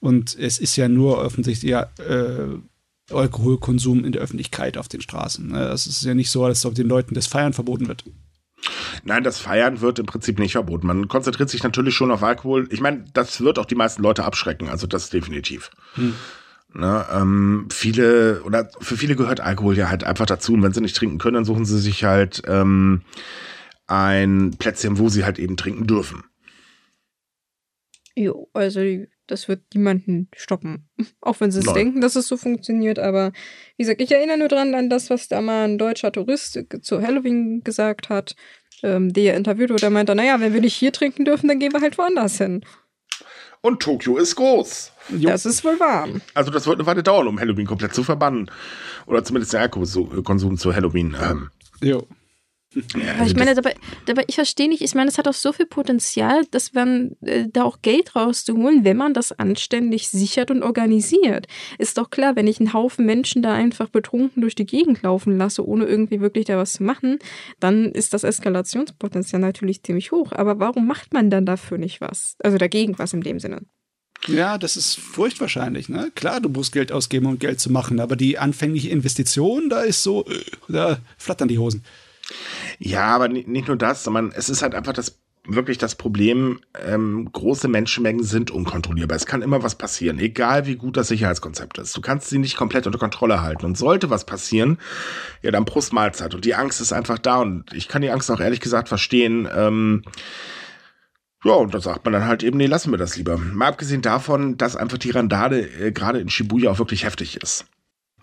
Und 0.00 0.36
es 0.38 0.58
ist 0.58 0.76
ja 0.76 0.88
nur 0.88 1.18
offensichtlich 1.18 1.70
ja, 1.70 1.88
äh, 1.98 2.58
Alkoholkonsum 3.10 4.04
in 4.04 4.12
der 4.12 4.22
Öffentlichkeit 4.22 4.76
auf 4.76 4.88
den 4.88 5.00
Straßen. 5.00 5.48
Ne? 5.48 5.68
Es 5.68 5.86
ist 5.86 6.04
ja 6.04 6.14
nicht 6.14 6.30
so, 6.30 6.46
dass 6.46 6.66
auf 6.66 6.74
den 6.74 6.88
Leuten 6.88 7.14
das 7.14 7.26
Feiern 7.26 7.52
verboten 7.52 7.88
wird. 7.88 8.04
Nein, 9.04 9.24
das 9.24 9.38
Feiern 9.38 9.80
wird 9.80 9.98
im 9.98 10.06
Prinzip 10.06 10.38
nicht 10.38 10.52
verboten. 10.52 10.86
Man 10.86 11.08
konzentriert 11.08 11.48
sich 11.48 11.62
natürlich 11.62 11.94
schon 11.94 12.10
auf 12.10 12.22
Alkohol. 12.22 12.68
Ich 12.70 12.80
meine, 12.80 13.04
das 13.12 13.40
wird 13.40 13.58
auch 13.58 13.64
die 13.64 13.76
meisten 13.76 14.02
Leute 14.02 14.24
abschrecken, 14.24 14.68
also 14.68 14.86
das 14.86 15.10
definitiv. 15.10 15.70
Hm. 15.94 16.14
Ne, 16.74 17.06
ähm, 17.10 17.68
viele 17.70 18.42
oder 18.42 18.70
für 18.80 18.98
viele 18.98 19.16
gehört 19.16 19.40
Alkohol 19.40 19.78
ja 19.78 19.88
halt 19.88 20.04
einfach 20.04 20.26
dazu 20.26 20.52
und 20.52 20.62
wenn 20.62 20.74
sie 20.74 20.82
nicht 20.82 20.96
trinken 20.96 21.16
können, 21.16 21.36
dann 21.36 21.44
suchen 21.46 21.64
sie 21.64 21.78
sich 21.78 22.04
halt 22.04 22.42
ähm, 22.46 23.02
ein 23.86 24.54
Plätzchen, 24.58 24.98
wo 24.98 25.08
sie 25.08 25.24
halt 25.24 25.38
eben 25.38 25.56
trinken 25.56 25.86
dürfen. 25.86 26.24
Jo, 28.14 28.50
also 28.52 28.80
das 29.28 29.48
wird 29.48 29.62
niemanden 29.74 30.28
stoppen. 30.34 30.88
Auch 31.20 31.40
wenn 31.40 31.50
sie 31.50 31.60
es 31.60 31.72
denken, 31.72 32.00
dass 32.00 32.16
es 32.16 32.26
so 32.26 32.36
funktioniert. 32.36 32.98
Aber 32.98 33.32
wie 33.76 33.84
gesagt, 33.84 34.00
ich 34.00 34.10
erinnere 34.10 34.38
nur 34.38 34.48
dran 34.48 34.74
an 34.74 34.90
das, 34.90 35.10
was 35.10 35.28
da 35.28 35.40
mal 35.40 35.64
ein 35.64 35.78
deutscher 35.78 36.10
Tourist 36.10 36.58
zu 36.82 37.02
Halloween 37.02 37.62
gesagt 37.62 38.08
hat, 38.08 38.34
ähm, 38.82 39.12
der 39.12 39.36
interviewt 39.36 39.70
wurde. 39.70 39.80
Der 39.80 39.90
meinte, 39.90 40.14
naja, 40.14 40.40
wenn 40.40 40.54
wir 40.54 40.60
nicht 40.60 40.74
hier 40.74 40.92
trinken 40.92 41.24
dürfen, 41.24 41.48
dann 41.48 41.58
gehen 41.58 41.72
wir 41.72 41.80
halt 41.80 41.98
woanders 41.98 42.38
hin. 42.38 42.64
Und 43.60 43.80
Tokio 43.80 44.16
ist 44.18 44.36
groß. 44.36 44.92
Jo. 45.10 45.30
Das 45.30 45.44
ist 45.44 45.64
wohl 45.64 45.80
wahr. 45.80 46.08
Also 46.34 46.50
das 46.50 46.66
wird 46.66 46.78
eine 46.78 46.86
Weile 46.86 47.02
dauern, 47.02 47.26
um 47.26 47.40
Halloween 47.40 47.66
komplett 47.66 47.94
zu 47.94 48.04
verbannen. 48.04 48.50
Oder 49.06 49.24
zumindest 49.24 49.52
den 49.52 49.60
Alkoholkonsum 49.60 50.58
zu 50.58 50.74
Halloween. 50.74 51.16
Ähm. 51.20 51.50
Jo. 51.82 52.06
Ja, 52.74 53.24
ich 53.24 53.34
meine, 53.34 53.54
dabei, 53.54 53.74
dabei 54.04 54.24
ich 54.26 54.34
verstehe 54.34 54.68
nicht, 54.68 54.82
ich 54.82 54.94
meine, 54.94 55.08
es 55.08 55.16
hat 55.16 55.26
auch 55.26 55.34
so 55.34 55.52
viel 55.52 55.64
Potenzial, 55.64 56.44
dass 56.50 56.74
man 56.74 57.16
äh, 57.22 57.46
da 57.50 57.64
auch 57.64 57.80
Geld 57.80 58.14
rauszuholen, 58.14 58.84
wenn 58.84 58.98
man 58.98 59.14
das 59.14 59.32
anständig 59.32 60.08
sichert 60.08 60.50
und 60.50 60.62
organisiert. 60.62 61.46
Ist 61.78 61.96
doch 61.96 62.10
klar, 62.10 62.36
wenn 62.36 62.46
ich 62.46 62.60
einen 62.60 62.74
Haufen 62.74 63.06
Menschen 63.06 63.42
da 63.42 63.54
einfach 63.54 63.88
betrunken 63.88 64.42
durch 64.42 64.54
die 64.54 64.66
Gegend 64.66 65.02
laufen 65.02 65.38
lasse, 65.38 65.66
ohne 65.66 65.86
irgendwie 65.86 66.20
wirklich 66.20 66.44
da 66.44 66.58
was 66.58 66.74
zu 66.74 66.82
machen, 66.82 67.18
dann 67.58 67.86
ist 67.86 68.12
das 68.12 68.22
Eskalationspotenzial 68.22 69.40
natürlich 69.40 69.82
ziemlich 69.82 70.12
hoch. 70.12 70.32
Aber 70.32 70.60
warum 70.60 70.86
macht 70.86 71.14
man 71.14 71.30
dann 71.30 71.46
dafür 71.46 71.78
nicht 71.78 72.02
was? 72.02 72.36
Also 72.42 72.58
dagegen 72.58 72.98
was 72.98 73.14
in 73.14 73.22
dem 73.22 73.40
Sinne. 73.40 73.62
Ja, 74.26 74.58
das 74.58 74.76
ist 74.76 74.98
furchtwahrscheinlich. 74.98 75.88
Ne? 75.88 76.10
Klar, 76.14 76.40
du 76.40 76.48
musst 76.48 76.72
Geld 76.72 76.92
ausgeben, 76.92 77.26
um 77.26 77.38
Geld 77.38 77.60
zu 77.60 77.70
machen, 77.70 78.00
aber 78.00 78.16
die 78.16 78.36
anfängliche 78.36 78.90
Investition, 78.90 79.70
da 79.70 79.82
ist 79.82 80.02
so, 80.02 80.26
äh, 80.26 80.44
da 80.68 80.98
flattern 81.16 81.48
die 81.48 81.58
Hosen. 81.58 81.82
Ja, 82.78 83.06
aber 83.14 83.28
nicht 83.28 83.68
nur 83.68 83.76
das, 83.76 84.04
sondern 84.04 84.32
es 84.32 84.48
ist 84.48 84.62
halt 84.62 84.74
einfach 84.74 84.92
das 84.92 85.18
wirklich 85.50 85.78
das 85.78 85.94
Problem, 85.94 86.60
ähm, 86.84 87.30
große 87.32 87.68
Menschenmengen 87.68 88.22
sind 88.22 88.50
unkontrollierbar. 88.50 89.16
Es 89.16 89.24
kann 89.24 89.40
immer 89.40 89.62
was 89.62 89.76
passieren, 89.76 90.18
egal 90.18 90.66
wie 90.66 90.76
gut 90.76 90.98
das 90.98 91.08
Sicherheitskonzept 91.08 91.78
ist. 91.78 91.96
Du 91.96 92.02
kannst 92.02 92.28
sie 92.28 92.38
nicht 92.38 92.56
komplett 92.56 92.86
unter 92.86 92.98
Kontrolle 92.98 93.40
halten. 93.40 93.64
Und 93.64 93.78
sollte 93.78 94.10
was 94.10 94.26
passieren, 94.26 94.78
ja, 95.40 95.50
dann 95.50 95.64
Prost 95.64 95.94
Mahlzeit. 95.94 96.34
Und 96.34 96.44
die 96.44 96.54
Angst 96.54 96.82
ist 96.82 96.92
einfach 96.92 97.18
da. 97.18 97.38
Und 97.38 97.72
ich 97.72 97.88
kann 97.88 98.02
die 98.02 98.10
Angst 98.10 98.30
auch 98.30 98.40
ehrlich 98.40 98.60
gesagt 98.60 98.88
verstehen. 98.88 99.48
Ähm, 99.54 100.02
Ja, 101.44 101.52
und 101.52 101.72
da 101.72 101.80
sagt 101.80 102.04
man 102.04 102.12
dann 102.12 102.26
halt 102.26 102.42
eben, 102.42 102.58
nee, 102.58 102.66
lassen 102.66 102.90
wir 102.90 102.98
das 102.98 103.16
lieber. 103.16 103.38
Mal 103.38 103.68
abgesehen 103.68 104.02
davon, 104.02 104.56
dass 104.56 104.76
einfach 104.76 104.98
die 104.98 105.10
Randale 105.10 105.60
äh, 105.60 105.92
gerade 105.92 106.18
in 106.18 106.28
Shibuya 106.28 106.70
auch 106.72 106.78
wirklich 106.80 107.04
heftig 107.04 107.40
ist. 107.40 107.64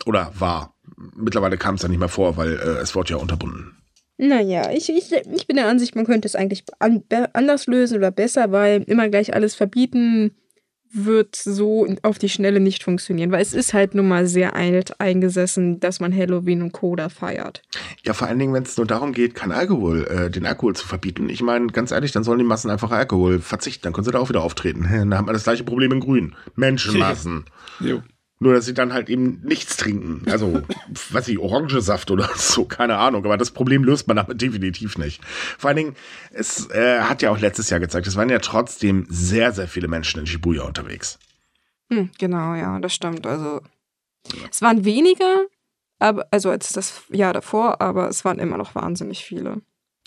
Oder 0.04 0.32
war. 0.38 0.74
Mittlerweile 1.16 1.56
kam 1.56 1.76
es 1.76 1.82
ja 1.82 1.88
nicht 1.88 1.98
mehr 1.98 2.08
vor, 2.10 2.36
weil 2.36 2.52
äh, 2.52 2.78
es 2.82 2.94
wurde 2.94 3.10
ja 3.12 3.16
unterbunden. 3.16 3.75
Naja, 4.18 4.70
ich, 4.72 4.88
ich, 4.88 5.12
ich 5.12 5.46
bin 5.46 5.56
der 5.56 5.68
Ansicht, 5.68 5.94
man 5.94 6.06
könnte 6.06 6.26
es 6.26 6.34
eigentlich 6.34 6.64
an, 6.78 7.02
anders 7.34 7.66
lösen 7.66 7.98
oder 7.98 8.10
besser, 8.10 8.50
weil 8.50 8.82
immer 8.84 9.08
gleich 9.08 9.34
alles 9.34 9.54
verbieten 9.54 10.32
wird 10.92 11.36
so 11.36 11.86
auf 12.02 12.18
die 12.18 12.28
Schnelle 12.28 12.60
nicht 12.60 12.82
funktionieren, 12.82 13.30
weil 13.30 13.42
es 13.42 13.52
ist 13.52 13.74
halt 13.74 13.94
nun 13.94 14.08
mal 14.08 14.26
sehr 14.26 14.54
alt 14.54 14.98
eingesessen, 15.00 15.80
dass 15.80 16.00
man 16.00 16.16
Halloween 16.16 16.62
und 16.62 16.72
Coda 16.72 17.08
feiert. 17.08 17.62
Ja, 18.04 18.14
vor 18.14 18.28
allen 18.28 18.38
Dingen, 18.38 18.54
wenn 18.54 18.62
es 18.62 18.76
nur 18.76 18.86
darum 18.86 19.12
geht, 19.12 19.34
kein 19.34 19.52
Alkohol, 19.52 20.06
äh, 20.06 20.30
den 20.30 20.46
Alkohol 20.46 20.74
zu 20.74 20.86
verbieten. 20.86 21.28
Ich 21.28 21.42
meine, 21.42 21.66
ganz 21.68 21.90
ehrlich, 21.90 22.12
dann 22.12 22.24
sollen 22.24 22.38
die 22.38 22.44
Massen 22.44 22.70
einfach 22.70 22.90
Alkohol 22.90 23.40
verzichten, 23.40 23.82
dann 23.82 23.92
können 23.92 24.04
sie 24.04 24.12
da 24.12 24.18
auch 24.18 24.28
wieder 24.28 24.42
auftreten. 24.42 24.86
Dann 25.06 25.18
hat 25.18 25.26
man 25.26 25.34
das 25.34 25.44
gleiche 25.44 25.64
Problem 25.64 25.92
in 25.92 26.00
Grün. 26.00 26.34
Menschenmassen. 26.54 27.44
jo. 27.80 28.02
Nur, 28.38 28.52
dass 28.52 28.66
sie 28.66 28.74
dann 28.74 28.92
halt 28.92 29.08
eben 29.08 29.40
nichts 29.44 29.78
trinken. 29.78 30.30
Also, 30.30 30.62
was 31.10 31.26
ich, 31.28 31.38
Orangensaft 31.38 32.10
oder 32.10 32.28
so, 32.36 32.66
keine 32.66 32.98
Ahnung. 32.98 33.24
Aber 33.24 33.38
das 33.38 33.50
Problem 33.50 33.82
löst 33.82 34.08
man 34.08 34.16
damit 34.16 34.42
definitiv 34.42 34.98
nicht. 34.98 35.24
Vor 35.24 35.68
allen 35.68 35.76
Dingen, 35.76 35.96
es 36.32 36.68
äh, 36.70 37.00
hat 37.00 37.22
ja 37.22 37.30
auch 37.30 37.38
letztes 37.38 37.70
Jahr 37.70 37.80
gezeigt, 37.80 38.06
es 38.06 38.16
waren 38.16 38.28
ja 38.28 38.38
trotzdem 38.38 39.06
sehr, 39.08 39.52
sehr 39.52 39.68
viele 39.68 39.88
Menschen 39.88 40.20
in 40.20 40.26
Shibuya 40.26 40.64
unterwegs. 40.64 41.18
Hm, 41.90 42.10
genau, 42.18 42.54
ja, 42.54 42.78
das 42.78 42.94
stimmt. 42.94 43.26
Also, 43.26 43.62
es 44.50 44.60
waren 44.60 44.84
weniger, 44.84 45.46
aber, 45.98 46.26
also 46.30 46.50
als 46.50 46.72
das 46.72 47.02
Jahr 47.10 47.32
davor, 47.32 47.80
aber 47.80 48.08
es 48.08 48.24
waren 48.24 48.38
immer 48.38 48.58
noch 48.58 48.74
wahnsinnig 48.74 49.24
viele. 49.24 49.62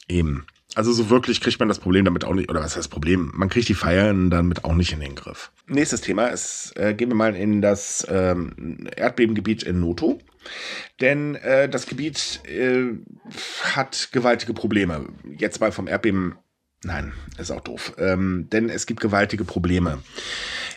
Eben. 0.07 0.45
Also 0.79 0.93
so 0.93 1.09
wirklich 1.09 1.41
kriegt 1.41 1.59
man 1.59 1.67
das 1.67 1.77
Problem 1.77 2.05
damit 2.05 2.23
auch 2.23 2.33
nicht, 2.33 2.49
oder 2.49 2.61
was 2.61 2.67
heißt 2.67 2.77
das 2.77 2.87
Problem? 2.87 3.33
Man 3.35 3.49
kriegt 3.49 3.67
die 3.67 3.73
Feiern 3.73 4.29
damit 4.29 4.63
auch 4.63 4.75
nicht 4.75 4.93
in 4.93 5.01
den 5.01 5.13
Griff. 5.13 5.51
Nächstes 5.67 5.99
Thema 5.99 6.27
ist, 6.27 6.71
äh, 6.77 6.93
gehen 6.93 7.09
wir 7.09 7.17
mal 7.17 7.35
in 7.35 7.61
das 7.61 8.07
ähm, 8.09 8.87
Erdbebengebiet 8.95 9.61
in 9.63 9.81
Noto. 9.81 10.19
Denn 11.01 11.35
äh, 11.35 11.67
das 11.67 11.85
Gebiet 11.85 12.39
äh, 12.45 12.93
hat 13.75 14.13
gewaltige 14.13 14.53
Probleme. 14.53 15.07
Jetzt 15.37 15.59
mal 15.59 15.73
vom 15.73 15.85
Erdbeben 15.85 16.35
Nein, 16.81 17.11
ist 17.37 17.51
auch 17.51 17.59
doof. 17.59 17.95
Ähm, 17.97 18.47
denn 18.53 18.69
es 18.69 18.85
gibt 18.85 19.01
gewaltige 19.01 19.43
Probleme. 19.43 19.99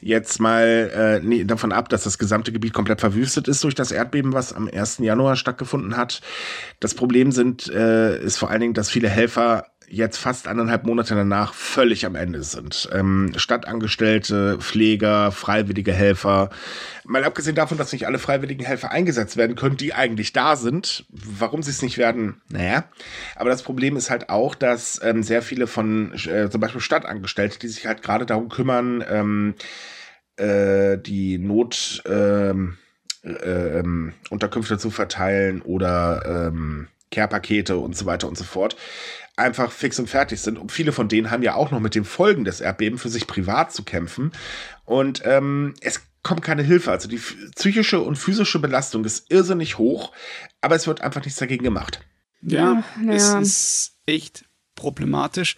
Jetzt 0.00 0.40
mal 0.40 0.90
äh, 0.92 1.24
nee, 1.24 1.44
davon 1.44 1.70
ab, 1.70 1.88
dass 1.90 2.02
das 2.02 2.18
gesamte 2.18 2.50
Gebiet 2.50 2.72
komplett 2.72 2.98
verwüstet 2.98 3.46
ist 3.46 3.62
durch 3.62 3.76
das 3.76 3.92
Erdbeben, 3.92 4.32
was 4.32 4.52
am 4.52 4.68
1. 4.68 4.98
Januar 4.98 5.36
stattgefunden 5.36 5.96
hat. 5.96 6.22
Das 6.80 6.94
Problem 6.94 7.30
sind, 7.30 7.68
äh, 7.68 8.20
ist 8.20 8.36
vor 8.36 8.50
allen 8.50 8.62
Dingen, 8.62 8.74
dass 8.74 8.90
viele 8.90 9.08
Helfer 9.08 9.66
jetzt 9.92 10.16
fast 10.16 10.48
anderthalb 10.48 10.84
Monate 10.84 11.14
danach 11.14 11.52
völlig 11.52 12.06
am 12.06 12.14
Ende 12.14 12.42
sind. 12.42 12.88
Ähm, 12.92 13.32
Stadtangestellte, 13.36 14.56
Pfleger, 14.58 15.30
freiwillige 15.32 15.92
Helfer. 15.92 16.48
Mal 17.04 17.24
abgesehen 17.24 17.54
davon, 17.54 17.76
dass 17.76 17.92
nicht 17.92 18.06
alle 18.06 18.18
freiwilligen 18.18 18.64
Helfer 18.64 18.90
eingesetzt 18.90 19.36
werden 19.36 19.54
können, 19.54 19.76
die 19.76 19.92
eigentlich 19.92 20.32
da 20.32 20.56
sind. 20.56 21.04
Warum 21.10 21.62
sie 21.62 21.70
es 21.70 21.82
nicht 21.82 21.98
werden, 21.98 22.40
naja. 22.48 22.84
Aber 23.36 23.50
das 23.50 23.62
Problem 23.62 23.96
ist 23.96 24.08
halt 24.08 24.30
auch, 24.30 24.54
dass 24.54 24.98
ähm, 25.04 25.22
sehr 25.22 25.42
viele 25.42 25.66
von 25.66 26.14
äh, 26.14 26.48
zum 26.48 26.60
Beispiel 26.62 26.80
Stadtangestellte, 26.80 27.58
die 27.58 27.68
sich 27.68 27.86
halt 27.86 28.00
gerade 28.02 28.24
darum 28.24 28.48
kümmern, 28.48 29.04
ähm, 29.06 29.54
äh, 30.36 30.96
die 30.96 31.36
Not 31.36 32.02
ähm, 32.06 32.78
äh, 33.24 33.78
ähm, 33.78 34.14
Unterkünfte 34.30 34.78
zu 34.78 34.90
verteilen 34.90 35.60
oder 35.60 36.48
ähm, 36.48 36.88
Care-Pakete 37.12 37.76
und 37.76 37.96
so 37.96 38.06
weiter 38.06 38.26
und 38.26 38.36
so 38.36 38.44
fort, 38.44 38.76
einfach 39.36 39.70
fix 39.72 39.98
und 39.98 40.08
fertig 40.08 40.40
sind. 40.40 40.58
Und 40.58 40.72
viele 40.72 40.92
von 40.92 41.08
denen 41.08 41.30
haben 41.30 41.42
ja 41.42 41.54
auch 41.54 41.70
noch 41.70 41.80
mit 41.80 41.94
den 41.94 42.04
Folgen 42.04 42.44
des 42.44 42.60
Erdbebens 42.60 43.02
für 43.02 43.08
sich 43.08 43.26
privat 43.26 43.72
zu 43.72 43.82
kämpfen. 43.82 44.32
Und 44.84 45.22
ähm, 45.24 45.74
es 45.80 46.02
kommt 46.22 46.42
keine 46.42 46.62
Hilfe. 46.62 46.90
Also 46.90 47.08
die 47.08 47.20
psychische 47.54 48.00
und 48.00 48.16
physische 48.16 48.58
Belastung 48.58 49.04
ist 49.04 49.30
irrsinnig 49.30 49.78
hoch, 49.78 50.12
aber 50.60 50.76
es 50.76 50.86
wird 50.86 51.00
einfach 51.00 51.24
nichts 51.24 51.38
dagegen 51.38 51.64
gemacht. 51.64 52.00
Ja, 52.42 52.84
ja. 53.04 53.12
es 53.12 53.34
ist 53.34 53.92
echt 54.06 54.44
problematisch. 54.74 55.56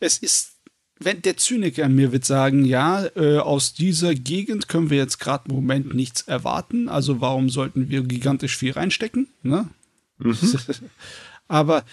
Es 0.00 0.18
ist, 0.18 0.52
wenn 0.98 1.22
der 1.22 1.36
Zyniker 1.36 1.84
an 1.84 1.94
mir 1.94 2.12
wird 2.12 2.24
sagen, 2.24 2.64
ja, 2.64 3.06
äh, 3.16 3.38
aus 3.38 3.74
dieser 3.74 4.14
Gegend 4.14 4.68
können 4.68 4.90
wir 4.90 4.98
jetzt 4.98 5.18
gerade 5.18 5.44
im 5.48 5.54
Moment 5.54 5.94
nichts 5.94 6.22
erwarten, 6.22 6.88
also 6.88 7.20
warum 7.20 7.48
sollten 7.48 7.88
wir 7.88 8.02
gigantisch 8.02 8.56
viel 8.56 8.72
reinstecken? 8.72 9.28
Ne? 9.42 9.68
Mhm. 10.18 10.36
aber 11.48 11.84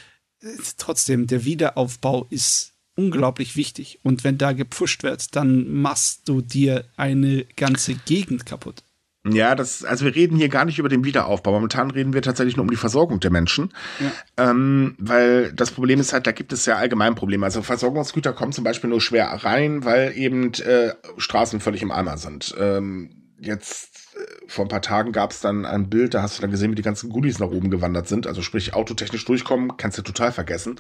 trotzdem, 0.77 1.27
der 1.27 1.45
Wiederaufbau 1.45 2.27
ist 2.29 2.73
unglaublich 2.95 3.55
wichtig. 3.55 3.99
Und 4.03 4.23
wenn 4.23 4.37
da 4.37 4.53
gepfuscht 4.53 5.03
wird, 5.03 5.35
dann 5.35 5.71
machst 5.71 6.29
du 6.29 6.41
dir 6.41 6.85
eine 6.95 7.45
ganze 7.55 7.95
Gegend 7.95 8.45
kaputt. 8.45 8.83
Ja, 9.25 9.55
das, 9.55 9.85
also 9.85 10.03
wir 10.03 10.15
reden 10.15 10.35
hier 10.35 10.49
gar 10.49 10.65
nicht 10.65 10.79
über 10.79 10.89
den 10.89 11.05
Wiederaufbau. 11.05 11.53
Momentan 11.53 11.91
reden 11.91 12.13
wir 12.13 12.21
tatsächlich 12.21 12.57
nur 12.57 12.63
um 12.63 12.69
die 12.69 12.75
Versorgung 12.75 13.21
der 13.21 13.31
Menschen. 13.31 13.73
Ja. 14.01 14.49
Ähm, 14.49 14.95
weil 14.99 15.53
das 15.53 15.71
Problem 15.71 16.01
ist 16.01 16.11
halt, 16.11 16.27
da 16.27 16.33
gibt 16.33 16.51
es 16.51 16.65
ja 16.65 16.75
allgemein 16.75 17.15
Probleme. 17.15 17.45
Also 17.45 17.61
Versorgungsgüter 17.61 18.33
kommen 18.33 18.51
zum 18.51 18.65
Beispiel 18.65 18.89
nur 18.89 18.99
schwer 18.99 19.27
rein, 19.27 19.85
weil 19.85 20.11
eben 20.17 20.53
äh, 20.55 20.93
Straßen 21.17 21.61
völlig 21.61 21.81
im 21.81 21.91
Eimer 21.91 22.17
sind. 22.17 22.53
Ähm, 22.59 23.31
jetzt 23.39 24.02
vor 24.47 24.65
ein 24.65 24.69
paar 24.69 24.81
Tagen 24.81 25.11
gab 25.11 25.31
es 25.31 25.41
dann 25.41 25.65
ein 25.65 25.89
Bild, 25.89 26.13
da 26.13 26.21
hast 26.21 26.37
du 26.37 26.41
dann 26.41 26.51
gesehen, 26.51 26.71
wie 26.71 26.75
die 26.75 26.81
ganzen 26.81 27.09
Goodies 27.09 27.39
nach 27.39 27.49
oben 27.49 27.69
gewandert 27.69 28.07
sind. 28.07 28.27
Also 28.27 28.41
sprich, 28.41 28.73
autotechnisch 28.73 29.25
durchkommen, 29.25 29.77
kannst 29.77 29.97
du 29.97 30.01
total 30.01 30.31
vergessen. 30.31 30.79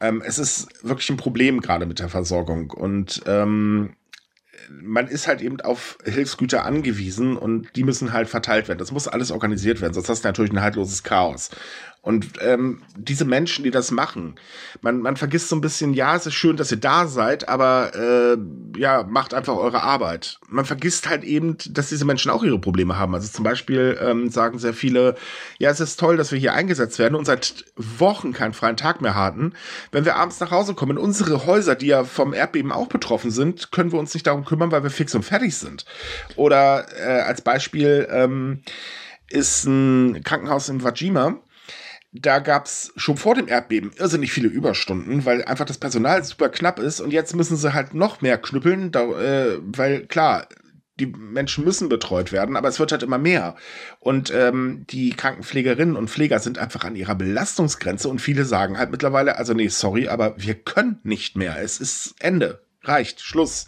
Ähm, 0.00 0.22
es 0.24 0.38
ist 0.38 0.68
wirklich 0.82 1.10
ein 1.10 1.16
Problem 1.16 1.60
gerade 1.60 1.86
mit 1.86 1.98
der 1.98 2.08
Versorgung. 2.08 2.70
Und 2.70 3.22
ähm, 3.26 3.96
man 4.70 5.06
ist 5.08 5.28
halt 5.28 5.40
eben 5.40 5.60
auf 5.60 5.98
Hilfsgüter 6.04 6.64
angewiesen 6.64 7.36
und 7.36 7.68
die 7.76 7.84
müssen 7.84 8.12
halt 8.12 8.28
verteilt 8.28 8.68
werden. 8.68 8.78
Das 8.78 8.92
muss 8.92 9.08
alles 9.08 9.30
organisiert 9.30 9.80
werden, 9.80 9.94
sonst 9.94 10.08
hast 10.08 10.24
du 10.24 10.28
natürlich 10.28 10.52
ein 10.52 10.60
haltloses 10.60 11.02
Chaos. 11.02 11.50
Und 12.06 12.34
ähm, 12.40 12.82
diese 12.96 13.24
Menschen, 13.24 13.64
die 13.64 13.72
das 13.72 13.90
machen, 13.90 14.36
man, 14.80 15.00
man 15.00 15.16
vergisst 15.16 15.48
so 15.48 15.56
ein 15.56 15.60
bisschen, 15.60 15.92
ja, 15.92 16.14
es 16.14 16.24
ist 16.24 16.34
schön, 16.34 16.56
dass 16.56 16.70
ihr 16.70 16.76
da 16.76 17.08
seid, 17.08 17.48
aber 17.48 17.96
äh, 17.96 18.78
ja, 18.78 19.02
macht 19.02 19.34
einfach 19.34 19.56
eure 19.56 19.82
Arbeit. 19.82 20.38
Man 20.48 20.64
vergisst 20.64 21.08
halt 21.08 21.24
eben, 21.24 21.56
dass 21.68 21.88
diese 21.88 22.04
Menschen 22.04 22.30
auch 22.30 22.44
ihre 22.44 22.60
Probleme 22.60 22.96
haben. 22.96 23.12
Also 23.12 23.26
zum 23.32 23.42
Beispiel 23.42 23.98
ähm, 24.00 24.30
sagen 24.30 24.60
sehr 24.60 24.72
viele, 24.72 25.16
ja, 25.58 25.68
es 25.68 25.80
ist 25.80 25.98
toll, 25.98 26.16
dass 26.16 26.30
wir 26.30 26.38
hier 26.38 26.52
eingesetzt 26.52 27.00
werden 27.00 27.16
und 27.16 27.24
seit 27.24 27.64
Wochen 27.74 28.32
keinen 28.32 28.52
freien 28.52 28.76
Tag 28.76 29.00
mehr 29.00 29.16
hatten. 29.16 29.54
Wenn 29.90 30.04
wir 30.04 30.14
abends 30.14 30.38
nach 30.38 30.52
Hause 30.52 30.74
kommen, 30.74 30.98
unsere 30.98 31.44
Häuser, 31.44 31.74
die 31.74 31.88
ja 31.88 32.04
vom 32.04 32.32
Erdbeben 32.32 32.70
auch 32.70 32.86
betroffen 32.86 33.32
sind, 33.32 33.72
können 33.72 33.90
wir 33.90 33.98
uns 33.98 34.14
nicht 34.14 34.28
darum 34.28 34.44
kümmern, 34.44 34.70
weil 34.70 34.84
wir 34.84 34.90
fix 34.90 35.12
und 35.16 35.24
fertig 35.24 35.56
sind. 35.56 35.84
Oder 36.36 36.86
äh, 37.04 37.22
als 37.22 37.40
Beispiel 37.40 38.06
ähm, 38.12 38.62
ist 39.28 39.64
ein 39.64 40.22
Krankenhaus 40.22 40.68
in 40.68 40.84
Wajima, 40.84 41.40
da 42.12 42.38
gab 42.38 42.66
es 42.66 42.92
schon 42.96 43.16
vor 43.16 43.34
dem 43.34 43.48
Erdbeben 43.48 43.92
irrsinnig 43.96 44.32
viele 44.32 44.48
Überstunden, 44.48 45.24
weil 45.24 45.44
einfach 45.44 45.64
das 45.64 45.78
Personal 45.78 46.24
super 46.24 46.48
knapp 46.48 46.78
ist 46.78 47.00
und 47.00 47.12
jetzt 47.12 47.34
müssen 47.34 47.56
sie 47.56 47.74
halt 47.74 47.94
noch 47.94 48.20
mehr 48.20 48.38
knüppeln, 48.38 48.90
da, 48.90 49.04
äh, 49.20 49.58
weil 49.60 50.06
klar, 50.06 50.48
die 50.98 51.06
Menschen 51.06 51.64
müssen 51.64 51.88
betreut 51.88 52.32
werden, 52.32 52.56
aber 52.56 52.68
es 52.68 52.80
wird 52.80 52.90
halt 52.90 53.02
immer 53.02 53.18
mehr. 53.18 53.56
Und 54.00 54.32
ähm, 54.34 54.86
die 54.88 55.10
Krankenpflegerinnen 55.10 55.94
und 55.94 56.08
Pfleger 56.08 56.38
sind 56.38 56.58
einfach 56.58 56.84
an 56.84 56.96
ihrer 56.96 57.14
Belastungsgrenze 57.14 58.08
und 58.08 58.20
viele 58.20 58.46
sagen 58.46 58.78
halt 58.78 58.90
mittlerweile, 58.90 59.36
also 59.36 59.52
nee, 59.52 59.68
sorry, 59.68 60.08
aber 60.08 60.34
wir 60.38 60.54
können 60.54 61.00
nicht 61.02 61.36
mehr. 61.36 61.60
Es 61.60 61.80
ist 61.80 62.14
Ende. 62.18 62.62
Reicht. 62.82 63.20
Schluss. 63.20 63.66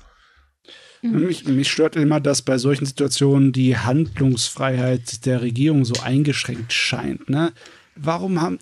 Mich, 1.03 1.47
mich, 1.47 1.71
stört 1.71 1.95
immer, 1.95 2.19
dass 2.19 2.43
bei 2.43 2.59
solchen 2.59 2.85
Situationen 2.85 3.53
die 3.53 3.77
Handlungsfreiheit 3.77 5.27
der 5.27 5.43
Regierung 5.43 5.85
so 5.85 6.03
eingeschränkt 6.03 6.73
scheint. 6.73 7.29
Ne? 7.31 7.53
Warum 8.01 8.41
haben 8.41 8.59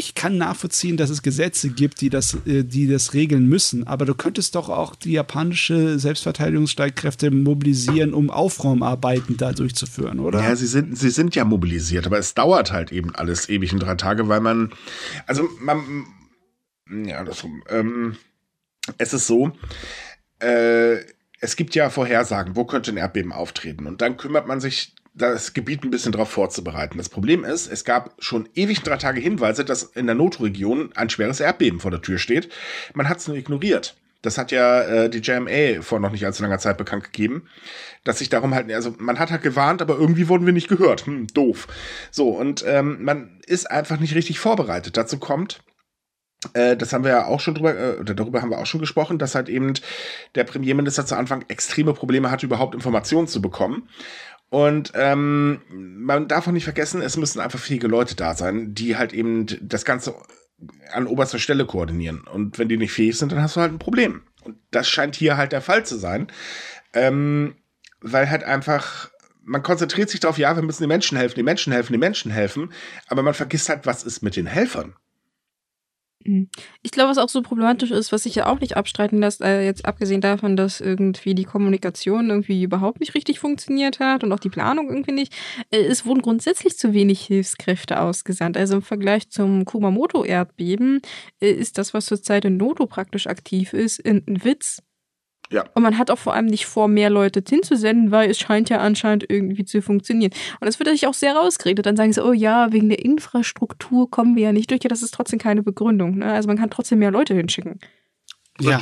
ich 0.00 0.14
kann 0.14 0.38
nachvollziehen, 0.38 0.96
dass 0.96 1.10
es 1.10 1.22
Gesetze 1.22 1.68
gibt, 1.68 2.00
die 2.00 2.08
das, 2.08 2.34
äh, 2.46 2.64
die 2.64 2.86
das 2.86 3.12
regeln 3.12 3.46
müssen, 3.46 3.86
aber 3.86 4.06
du 4.06 4.14
könntest 4.14 4.54
doch 4.54 4.70
auch 4.70 4.94
die 4.94 5.12
japanische 5.12 5.98
Selbstverteidigungsstreitkräfte 5.98 7.30
mobilisieren, 7.30 8.14
um 8.14 8.30
Aufräumarbeiten 8.30 9.36
da 9.36 9.52
durchzuführen, 9.52 10.18
oder? 10.18 10.42
Ja, 10.42 10.56
sie 10.56 10.66
sind, 10.66 10.96
sie 10.96 11.10
sind 11.10 11.36
ja 11.36 11.44
mobilisiert, 11.44 12.06
aber 12.06 12.18
es 12.18 12.32
dauert 12.34 12.72
halt 12.72 12.92
eben 12.92 13.14
alles 13.14 13.48
ewig 13.50 13.72
in 13.72 13.78
drei 13.78 13.94
Tage, 13.94 14.28
weil 14.28 14.40
man, 14.40 14.72
also 15.26 15.46
man, 15.60 16.06
ja, 16.88 17.22
das, 17.22 17.44
ähm, 17.68 18.16
es 18.96 19.12
ist 19.12 19.26
so, 19.26 19.52
äh, 20.40 20.96
es 21.42 21.56
gibt 21.56 21.74
ja 21.74 21.90
Vorhersagen, 21.90 22.56
wo 22.56 22.64
könnte 22.64 22.90
ein 22.90 22.96
Erdbeben 22.96 23.32
auftreten 23.32 23.86
und 23.86 24.00
dann 24.00 24.16
kümmert 24.16 24.46
man 24.46 24.60
sich 24.60 24.94
das 25.20 25.52
Gebiet 25.52 25.84
ein 25.84 25.90
bisschen 25.90 26.12
darauf 26.12 26.30
vorzubereiten. 26.30 26.98
Das 26.98 27.08
Problem 27.08 27.44
ist, 27.44 27.66
es 27.66 27.84
gab 27.84 28.14
schon 28.18 28.48
ewig 28.54 28.82
drei 28.82 28.96
Tage 28.96 29.20
Hinweise, 29.20 29.64
dass 29.64 29.82
in 29.82 30.06
der 30.06 30.14
Notregion 30.14 30.90
ein 30.94 31.10
schweres 31.10 31.40
Erdbeben 31.40 31.80
vor 31.80 31.90
der 31.90 32.02
Tür 32.02 32.18
steht. 32.18 32.48
Man 32.94 33.08
hat 33.08 33.18
es 33.18 33.28
nur 33.28 33.36
ignoriert. 33.36 33.96
Das 34.22 34.36
hat 34.36 34.52
ja 34.52 34.82
äh, 34.82 35.10
die 35.10 35.20
JMA 35.20 35.80
vor 35.80 35.98
noch 35.98 36.10
nicht 36.10 36.26
allzu 36.26 36.42
langer 36.42 36.58
Zeit 36.58 36.76
bekannt 36.76 37.04
gegeben, 37.04 37.46
dass 38.04 38.18
sich 38.18 38.28
darum 38.28 38.54
halt, 38.54 38.70
also 38.70 38.94
man 38.98 39.18
hat 39.18 39.30
halt 39.30 39.42
gewarnt, 39.42 39.80
aber 39.80 39.96
irgendwie 39.96 40.28
wurden 40.28 40.44
wir 40.44 40.52
nicht 40.52 40.68
gehört. 40.68 41.06
Hm, 41.06 41.28
doof. 41.28 41.68
So, 42.10 42.28
und 42.28 42.64
ähm, 42.66 43.02
man 43.02 43.40
ist 43.46 43.70
einfach 43.70 43.98
nicht 43.98 44.14
richtig 44.14 44.38
vorbereitet. 44.38 44.96
Dazu 44.96 45.18
kommt, 45.18 45.62
äh, 46.54 46.76
das 46.76 46.92
haben 46.92 47.04
wir 47.04 47.10
ja 47.10 47.26
auch 47.26 47.40
schon 47.40 47.54
drüber, 47.54 47.76
äh, 47.76 47.98
oder 47.98 48.14
darüber 48.14 48.40
haben 48.40 48.50
wir 48.50 48.58
auch 48.58 48.66
schon 48.66 48.80
gesprochen, 48.80 49.18
dass 49.18 49.34
halt 49.34 49.48
eben 49.48 49.74
der 50.34 50.44
Premierminister 50.44 51.04
zu 51.04 51.16
Anfang 51.16 51.44
extreme 51.48 51.92
Probleme 51.92 52.30
hatte, 52.30 52.46
überhaupt 52.46 52.74
Informationen 52.74 53.26
zu 53.26 53.42
bekommen. 53.42 53.88
Und 54.50 54.92
ähm, 54.94 55.60
man 55.70 56.28
darf 56.28 56.46
auch 56.46 56.52
nicht 56.52 56.64
vergessen, 56.64 57.02
es 57.02 57.16
müssen 57.16 57.40
einfach 57.40 57.58
fähige 57.58 57.86
Leute 57.86 58.16
da 58.16 58.34
sein, 58.34 58.74
die 58.74 58.96
halt 58.96 59.12
eben 59.12 59.46
das 59.62 59.84
Ganze 59.84 60.14
an 60.92 61.06
oberster 61.06 61.38
Stelle 61.38 61.64
koordinieren. 61.64 62.22
Und 62.22 62.58
wenn 62.58 62.68
die 62.68 62.76
nicht 62.76 62.92
fähig 62.92 63.16
sind, 63.16 63.32
dann 63.32 63.42
hast 63.42 63.56
du 63.56 63.60
halt 63.60 63.72
ein 63.72 63.78
Problem. 63.78 64.22
Und 64.42 64.56
das 64.70 64.88
scheint 64.88 65.14
hier 65.14 65.36
halt 65.36 65.52
der 65.52 65.62
Fall 65.62 65.86
zu 65.86 65.96
sein. 65.96 66.26
Ähm, 66.92 67.54
weil 68.00 68.30
halt 68.30 68.44
einfach, 68.44 69.10
man 69.42 69.62
konzentriert 69.62 70.10
sich 70.10 70.20
darauf, 70.20 70.38
ja, 70.38 70.56
wir 70.56 70.62
müssen 70.62 70.82
den 70.82 70.88
Menschen 70.88 71.16
helfen, 71.16 71.36
die 71.36 71.42
Menschen 71.42 71.72
helfen, 71.72 71.92
die 71.92 71.98
Menschen 71.98 72.30
helfen, 72.30 72.72
aber 73.08 73.22
man 73.22 73.34
vergisst 73.34 73.68
halt, 73.68 73.86
was 73.86 74.02
ist 74.04 74.22
mit 74.22 74.36
den 74.36 74.46
Helfern. 74.46 74.94
Mhm. 76.24 76.48
Ich 76.82 76.90
glaube, 76.90 77.10
was 77.10 77.18
auch 77.18 77.28
so 77.28 77.42
problematisch 77.42 77.90
ist, 77.90 78.12
was 78.12 78.24
sich 78.24 78.34
ja 78.34 78.46
auch 78.46 78.60
nicht 78.60 78.76
abstreiten 78.76 79.18
lässt, 79.18 79.40
äh, 79.40 79.64
jetzt 79.64 79.86
abgesehen 79.86 80.20
davon, 80.20 80.56
dass 80.56 80.80
irgendwie 80.80 81.34
die 81.34 81.44
Kommunikation 81.44 82.28
irgendwie 82.28 82.62
überhaupt 82.62 83.00
nicht 83.00 83.14
richtig 83.14 83.38
funktioniert 83.38 84.00
hat 84.00 84.22
und 84.22 84.32
auch 84.32 84.38
die 84.38 84.50
Planung 84.50 84.90
irgendwie 84.90 85.12
nicht, 85.12 85.32
äh, 85.70 85.78
es 85.78 86.04
wurden 86.04 86.22
grundsätzlich 86.22 86.76
zu 86.76 86.92
wenig 86.92 87.22
Hilfskräfte 87.22 88.00
ausgesandt. 88.00 88.56
Also 88.56 88.76
im 88.76 88.82
Vergleich 88.82 89.30
zum 89.30 89.64
Kumamoto-Erdbeben 89.64 91.00
äh, 91.40 91.50
ist 91.50 91.78
das, 91.78 91.94
was 91.94 92.06
zurzeit 92.06 92.44
in 92.44 92.58
Noto 92.58 92.86
praktisch 92.86 93.26
aktiv 93.26 93.72
ist, 93.72 94.04
ein 94.04 94.44
Witz. 94.44 94.82
Ja. 95.52 95.64
Und 95.74 95.82
man 95.82 95.98
hat 95.98 96.10
auch 96.10 96.18
vor 96.18 96.34
allem 96.34 96.46
nicht 96.46 96.66
vor, 96.66 96.86
mehr 96.86 97.10
Leute 97.10 97.42
hinzusenden, 97.46 98.12
weil 98.12 98.30
es 98.30 98.38
scheint 98.38 98.70
ja 98.70 98.78
anscheinend 98.78 99.26
irgendwie 99.28 99.64
zu 99.64 99.82
funktionieren. 99.82 100.32
Und 100.60 100.66
das 100.66 100.78
wird 100.78 100.88
sich 100.90 101.06
auch 101.06 101.14
sehr 101.14 101.34
rausgeredet. 101.34 101.86
Dann 101.86 101.96
sagen 101.96 102.12
sie, 102.12 102.24
oh 102.24 102.32
ja, 102.32 102.72
wegen 102.72 102.88
der 102.88 103.04
Infrastruktur 103.04 104.10
kommen 104.10 104.36
wir 104.36 104.44
ja 104.44 104.52
nicht 104.52 104.70
durch. 104.70 104.82
Ja, 104.84 104.88
das 104.88 105.02
ist 105.02 105.12
trotzdem 105.12 105.40
keine 105.40 105.62
Begründung. 105.62 106.18
Ne? 106.18 106.32
Also 106.32 106.46
man 106.46 106.56
kann 106.56 106.70
trotzdem 106.70 107.00
mehr 107.00 107.10
Leute 107.10 107.34
hinschicken. 107.34 107.80
Ja. 108.60 108.80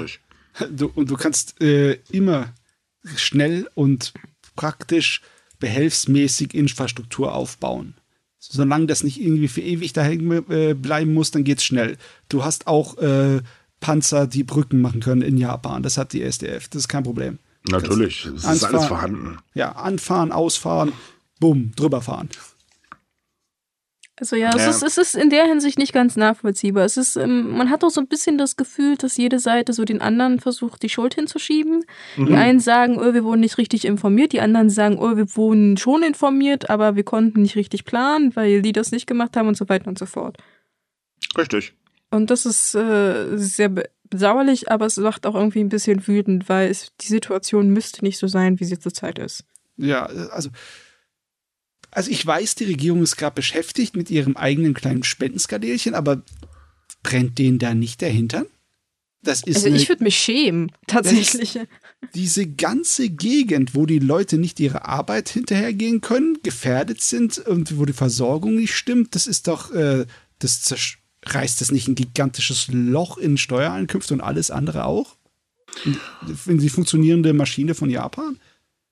Du, 0.71 0.91
und 0.95 1.11
du 1.11 1.17
kannst 1.17 1.61
äh, 1.63 1.99
immer 2.11 2.53
schnell 3.17 3.69
und 3.75 4.13
praktisch 4.57 5.23
behelfsmäßig 5.61 6.53
Infrastruktur 6.53 7.35
aufbauen. 7.35 7.95
Solange 8.39 8.87
das 8.87 9.03
nicht 9.03 9.21
irgendwie 9.21 9.49
für 9.49 9.61
ewig 9.61 9.93
da 9.93 10.03
hängen 10.03 10.51
äh, 10.51 10.75
bleiben 10.75 11.13
muss, 11.13 11.31
dann 11.31 11.45
geht's 11.45 11.65
schnell. 11.65 11.97
Du 12.29 12.45
hast 12.45 12.67
auch 12.67 12.99
äh, 12.99 13.41
Panzer, 13.81 14.27
die 14.27 14.45
Brücken 14.45 14.81
machen 14.81 15.01
können 15.01 15.23
in 15.23 15.37
Japan. 15.37 15.83
Das 15.83 15.99
hat 15.99 16.13
die 16.13 16.23
SDF. 16.23 16.69
Das 16.69 16.83
ist 16.83 16.89
kein 16.89 17.05
Problem. 17.05 17.39
Natürlich, 17.69 18.25
es 18.25 18.45
ist 18.45 18.65
alles 18.65 18.87
vorhanden. 18.87 19.39
Ja, 19.55 19.73
anfahren, 19.73 20.33
ausfahren, 20.33 20.93
bumm, 21.39 21.73
drüber 21.77 22.01
fahren. 22.01 22.29
Also 24.21 24.37
ja, 24.37 24.51
ja. 24.51 24.69
Es, 24.69 24.77
ist, 24.77 24.83
es 24.83 24.99
ist 24.99 25.15
in 25.15 25.31
der 25.31 25.45
Hinsicht 25.45 25.79
nicht 25.79 25.93
ganz 25.93 26.17
nachvollziehbar. 26.17 26.85
Es 26.85 26.97
ist, 26.97 27.17
ähm, 27.17 27.57
man 27.57 27.71
hat 27.71 27.85
auch 27.85 27.91
so 27.91 28.01
ein 28.01 28.09
bisschen 28.09 28.37
das 28.37 28.57
Gefühl, 28.57 28.97
dass 28.97 29.17
jede 29.17 29.39
Seite 29.39 29.73
so 29.73 29.85
den 29.85 30.01
anderen 30.01 30.41
versucht, 30.41 30.83
die 30.83 30.89
Schuld 30.89 31.15
hinzuschieben. 31.15 31.85
Mhm. 32.17 32.27
Die 32.27 32.35
einen 32.35 32.61
sagen, 32.61 32.99
oh, 32.99 33.15
wir 33.15 33.23
wurden 33.25 33.41
nicht 33.41 33.59
richtig 33.59 33.85
informiert, 33.85 34.33
die 34.33 34.41
anderen 34.41 34.71
sagen, 34.71 34.99
oh, 34.99 35.17
wir 35.17 35.37
wurden 35.37 35.77
schon 35.77 36.03
informiert, 36.03 36.69
aber 36.69 36.97
wir 36.97 37.05
konnten 37.05 37.43
nicht 37.43 37.57
richtig 37.57 37.85
planen, 37.85 38.35
weil 38.35 38.63
die 38.63 38.73
das 38.73 38.91
nicht 38.91 39.07
gemacht 39.07 39.37
haben 39.37 39.49
und 39.49 39.57
so 39.57 39.69
weiter 39.69 39.87
und 39.87 39.99
so 39.99 40.07
fort. 40.07 40.37
Richtig. 41.37 41.75
Und 42.11 42.31
das 42.31 42.47
ist 42.47 42.75
äh, 42.75 43.37
sehr 43.37 43.71
bedauerlich, 44.11 44.71
aber 44.71 44.87
es 44.87 44.97
macht 44.97 45.27
auch 45.27 45.35
irgendwie 45.35 45.61
ein 45.61 45.69
bisschen 45.69 46.07
wütend, 46.07 46.49
weil 46.49 46.71
es, 46.71 46.93
die 47.01 47.09
Situation 47.09 47.71
müsste 47.71 48.05
nicht 48.05 48.19
so 48.19 48.27
sein, 48.27 48.61
wie 48.61 48.65
sie 48.65 48.79
zurzeit 48.79 49.19
ist. 49.19 49.45
Ja, 49.77 50.07
also, 50.07 50.51
also 51.91 52.11
ich 52.11 52.25
weiß, 52.25 52.55
die 52.57 52.65
Regierung 52.65 53.03
ist 53.03 53.17
gerade 53.17 53.35
beschäftigt 53.35 53.97
mit 53.97 54.11
ihrem 54.11 54.37
eigenen 54.37 54.75
kleinen 54.75 55.03
Spendenskadelchen, 55.03 55.95
aber 55.95 56.23
brennt 57.03 57.39
denen 57.39 57.59
da 57.59 57.75
nicht 57.75 58.01
der 58.01 58.11
Hintern? 58.11 58.47
Das 59.23 59.43
ist 59.43 59.65
also 59.65 59.77
ich 59.77 59.89
würde 59.89 60.05
mich 60.05 60.17
schämen, 60.17 60.71
tatsächlich. 60.87 61.59
Diese 62.15 62.47
ganze 62.47 63.11
Gegend, 63.11 63.75
wo 63.75 63.85
die 63.85 63.99
Leute 63.99 64.39
nicht 64.39 64.61
ihre 64.61 64.85
Arbeit 64.85 65.29
hinterhergehen 65.29 66.01
können, 66.01 66.39
gefährdet 66.43 67.03
sind 67.03 67.39
und 67.39 67.79
wo 67.79 67.85
die 67.85 67.93
Versorgung 67.93 68.55
nicht 68.55 68.75
stimmt, 68.75 69.17
das 69.17 69.27
ist 69.27 69.49
doch 69.49 69.73
äh, 69.75 70.07
das 70.39 70.63
Zerstörung 70.63 71.08
reißt 71.35 71.61
das 71.61 71.71
nicht 71.71 71.89
ein 71.89 71.95
gigantisches 71.95 72.69
Loch 72.71 73.19
in 73.19 73.39
Steuereinkünfte 73.39 74.15
und 74.15 74.21
alles 74.21 74.51
andere 74.51 74.85
auch? 74.85 75.17
In 76.47 76.59
die 76.59 76.71
funktionierende 76.71 77.33
Maschine 77.33 77.75
von 77.75 77.91
Japan? 77.91 78.39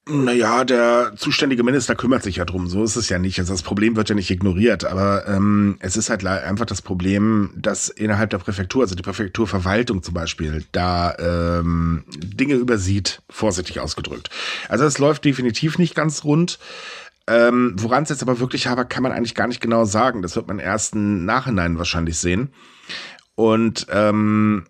Naja, 0.08 0.62
der 0.62 1.14
zuständige 1.16 1.64
Minister 1.64 1.96
kümmert 1.96 2.22
sich 2.22 2.36
ja 2.36 2.44
drum. 2.44 2.68
So 2.68 2.84
ist 2.84 2.94
es 2.94 3.08
ja 3.08 3.18
nicht. 3.18 3.40
Also 3.40 3.52
das 3.52 3.62
Problem 3.62 3.96
wird 3.96 4.08
ja 4.08 4.14
nicht 4.14 4.30
ignoriert. 4.30 4.84
Aber 4.84 5.26
ähm, 5.26 5.78
es 5.80 5.96
ist 5.96 6.10
halt 6.10 6.24
einfach 6.24 6.64
das 6.64 6.80
Problem, 6.80 7.50
dass 7.56 7.88
innerhalb 7.88 8.30
der 8.30 8.38
Präfektur, 8.38 8.82
also 8.82 8.94
die 8.94 9.02
Präfekturverwaltung 9.02 10.04
zum 10.04 10.14
Beispiel, 10.14 10.64
da 10.70 11.12
ähm, 11.18 12.04
Dinge 12.08 12.54
übersieht, 12.54 13.20
vorsichtig 13.28 13.80
ausgedrückt. 13.80 14.30
Also 14.68 14.84
es 14.84 14.98
läuft 14.98 15.24
definitiv 15.24 15.76
nicht 15.76 15.96
ganz 15.96 16.22
rund. 16.22 16.60
Ähm, 17.28 17.74
Woran 17.76 18.04
es 18.04 18.10
jetzt 18.10 18.22
aber 18.22 18.38
wirklich 18.38 18.66
habe, 18.66 18.86
kann 18.86 19.02
man 19.02 19.12
eigentlich 19.12 19.34
gar 19.34 19.48
nicht 19.48 19.60
genau 19.60 19.84
sagen. 19.84 20.22
Das 20.22 20.36
wird 20.36 20.46
man 20.46 20.58
erst 20.58 20.94
im 20.94 21.24
Nachhinein 21.24 21.78
wahrscheinlich 21.78 22.18
sehen. 22.18 22.52
Und 23.34 23.86
ähm, 23.90 24.66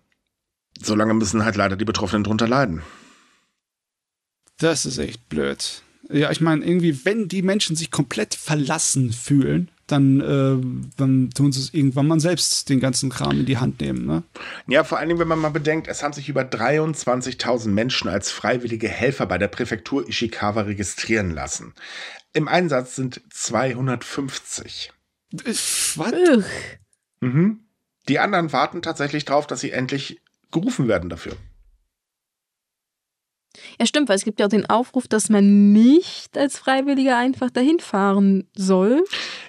solange 0.79 1.13
müssen 1.13 1.45
halt 1.45 1.55
leider 1.55 1.75
die 1.75 1.85
Betroffenen 1.85 2.23
drunter 2.23 2.47
leiden. 2.47 2.81
Das 4.57 4.85
ist 4.85 4.97
echt 4.97 5.29
blöd. 5.29 5.83
Ja, 6.09 6.31
ich 6.31 6.41
meine, 6.41 6.65
irgendwie, 6.65 7.05
wenn 7.05 7.27
die 7.27 7.41
Menschen 7.41 7.75
sich 7.75 7.91
komplett 7.91 8.33
verlassen 8.33 9.11
fühlen, 9.11 9.69
dann, 9.87 10.19
äh, 10.19 10.91
dann 10.97 11.29
tun 11.31 11.51
sie 11.51 11.61
es 11.61 11.73
irgendwann 11.73 12.07
mal 12.07 12.19
selbst 12.19 12.69
den 12.69 12.79
ganzen 12.79 13.09
Kram 13.09 13.39
in 13.39 13.45
die 13.45 13.57
Hand 13.57 13.79
nehmen. 13.79 14.05
Ne? 14.05 14.23
Ja, 14.67 14.83
vor 14.83 14.99
allen 14.99 15.07
Dingen, 15.07 15.19
wenn 15.19 15.27
man 15.27 15.39
mal 15.39 15.49
bedenkt, 15.49 15.87
es 15.87 16.03
haben 16.03 16.13
sich 16.13 16.27
über 16.27 16.41
23.000 16.41 17.69
Menschen 17.69 18.09
als 18.09 18.29
freiwillige 18.29 18.89
Helfer 18.89 19.25
bei 19.25 19.37
der 19.37 19.47
Präfektur 19.47 20.07
Ishikawa 20.07 20.61
registrieren 20.61 21.31
lassen. 21.31 21.73
Im 22.37 22.47
Einsatz 22.47 22.95
sind 22.95 23.19
250. 23.31 24.93
Was? 25.31 26.45
Mhm. 27.19 27.61
Die 28.07 28.19
anderen 28.19 28.53
warten 28.53 28.83
tatsächlich 28.83 29.25
darauf, 29.25 29.47
dass 29.47 29.61
sie 29.61 29.71
endlich 29.71 30.21
gerufen 30.51 30.87
werden 30.87 31.09
dafür. 31.09 31.35
Ja, 33.79 33.87
stimmt, 33.87 34.07
weil 34.07 34.17
es 34.17 34.23
gibt 34.23 34.39
ja 34.39 34.45
auch 34.45 34.51
den 34.51 34.69
Aufruf, 34.69 35.07
dass 35.07 35.29
man 35.29 35.73
nicht 35.73 36.37
als 36.37 36.59
Freiwilliger 36.59 37.17
einfach 37.17 37.49
dahin 37.49 37.79
fahren 37.79 38.47
soll. 38.55 39.03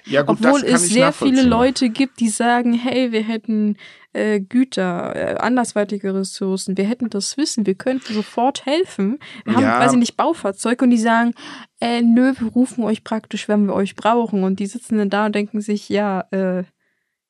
Ja, 0.05 0.23
gut, 0.23 0.39
obwohl 0.43 0.63
es 0.63 0.89
sehr 0.89 1.13
viele 1.13 1.43
Leute 1.43 1.89
gibt, 1.89 2.19
die 2.19 2.29
sagen, 2.29 2.73
hey, 2.73 3.11
wir 3.11 3.21
hätten 3.21 3.77
äh, 4.13 4.39
Güter, 4.39 5.15
äh, 5.15 5.35
andersweitige 5.35 6.13
Ressourcen, 6.13 6.77
wir 6.77 6.85
hätten 6.85 7.09
das 7.09 7.37
Wissen, 7.37 7.65
wir 7.65 7.75
könnten 7.75 8.13
sofort 8.13 8.65
helfen. 8.65 9.19
Wir 9.45 9.55
haben 9.55 9.63
ja. 9.63 9.77
quasi 9.77 9.97
nicht 9.97 10.17
Baufahrzeuge 10.17 10.83
und 10.85 10.91
die 10.91 10.97
sagen, 10.97 11.33
äh, 11.79 12.01
nö, 12.01 12.33
wir 12.37 12.47
rufen 12.47 12.83
euch 12.83 13.03
praktisch, 13.03 13.47
wenn 13.47 13.65
wir 13.65 13.73
euch 13.73 13.95
brauchen. 13.95 14.43
Und 14.43 14.59
die 14.59 14.67
sitzen 14.67 14.97
dann 14.97 15.09
da 15.09 15.25
und 15.27 15.35
denken 15.35 15.61
sich, 15.61 15.89
ja, 15.89 16.21
äh, 16.31 16.63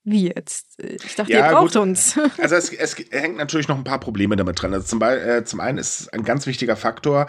wie 0.04 0.28
jetzt? 0.28 0.69
Ich 0.82 1.16
dachte, 1.16 1.32
ja, 1.32 1.48
ihr 1.48 1.54
braucht 1.54 1.74
gut. 1.74 1.82
uns. 1.82 2.18
Also 2.38 2.56
es, 2.56 2.72
es, 2.72 2.96
hängt 3.12 3.38
natürlich 3.38 3.68
noch 3.68 3.78
ein 3.78 3.84
paar 3.84 4.00
Probleme 4.00 4.36
damit 4.36 4.62
dran. 4.62 4.74
Also 4.74 4.86
zum, 4.86 5.02
äh, 5.02 5.44
zum 5.44 5.60
einen 5.60 5.78
ist 5.78 6.14
ein 6.14 6.24
ganz 6.24 6.48
wichtiger 6.48 6.76
Faktor, 6.76 7.28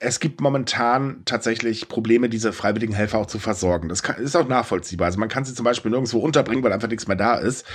es 0.00 0.20
gibt 0.20 0.40
momentan 0.40 1.22
tatsächlich 1.24 1.88
Probleme, 1.88 2.28
diese 2.28 2.52
freiwilligen 2.52 2.94
Helfer 2.94 3.18
auch 3.18 3.26
zu 3.26 3.40
versorgen. 3.40 3.88
Das 3.88 4.04
kann, 4.04 4.16
ist 4.22 4.36
auch 4.36 4.46
nachvollziehbar. 4.46 5.06
Also 5.06 5.18
man 5.18 5.28
kann 5.28 5.44
sie 5.44 5.54
zum 5.54 5.64
Beispiel 5.64 5.90
nirgendwo 5.90 6.18
unterbringen, 6.18 6.62
weil 6.62 6.72
einfach 6.72 6.88
nichts 6.88 7.08
mehr 7.08 7.16
da 7.16 7.34
ist. 7.34 7.66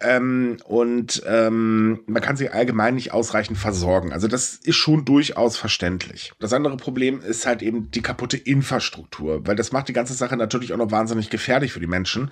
Ähm, 0.00 0.58
und 0.64 1.22
ähm, 1.26 2.00
man 2.06 2.22
kann 2.22 2.36
sie 2.36 2.50
allgemein 2.50 2.94
nicht 2.94 3.12
ausreichend 3.12 3.58
versorgen. 3.58 4.12
Also 4.12 4.28
das 4.28 4.54
ist 4.54 4.76
schon 4.76 5.04
durchaus 5.04 5.56
verständlich. 5.56 6.32
Das 6.38 6.52
andere 6.52 6.76
Problem 6.76 7.20
ist 7.20 7.44
halt 7.44 7.60
eben 7.60 7.90
die 7.90 8.02
kaputte 8.02 8.36
Infrastruktur, 8.36 9.44
weil 9.44 9.56
das 9.56 9.72
macht 9.72 9.88
die 9.88 9.92
ganze 9.92 10.14
Sache 10.14 10.36
natürlich 10.36 10.72
auch 10.72 10.78
noch 10.78 10.92
wahnsinnig 10.92 11.28
gefährlich 11.28 11.72
für 11.72 11.80
die 11.80 11.88
Menschen. 11.88 12.30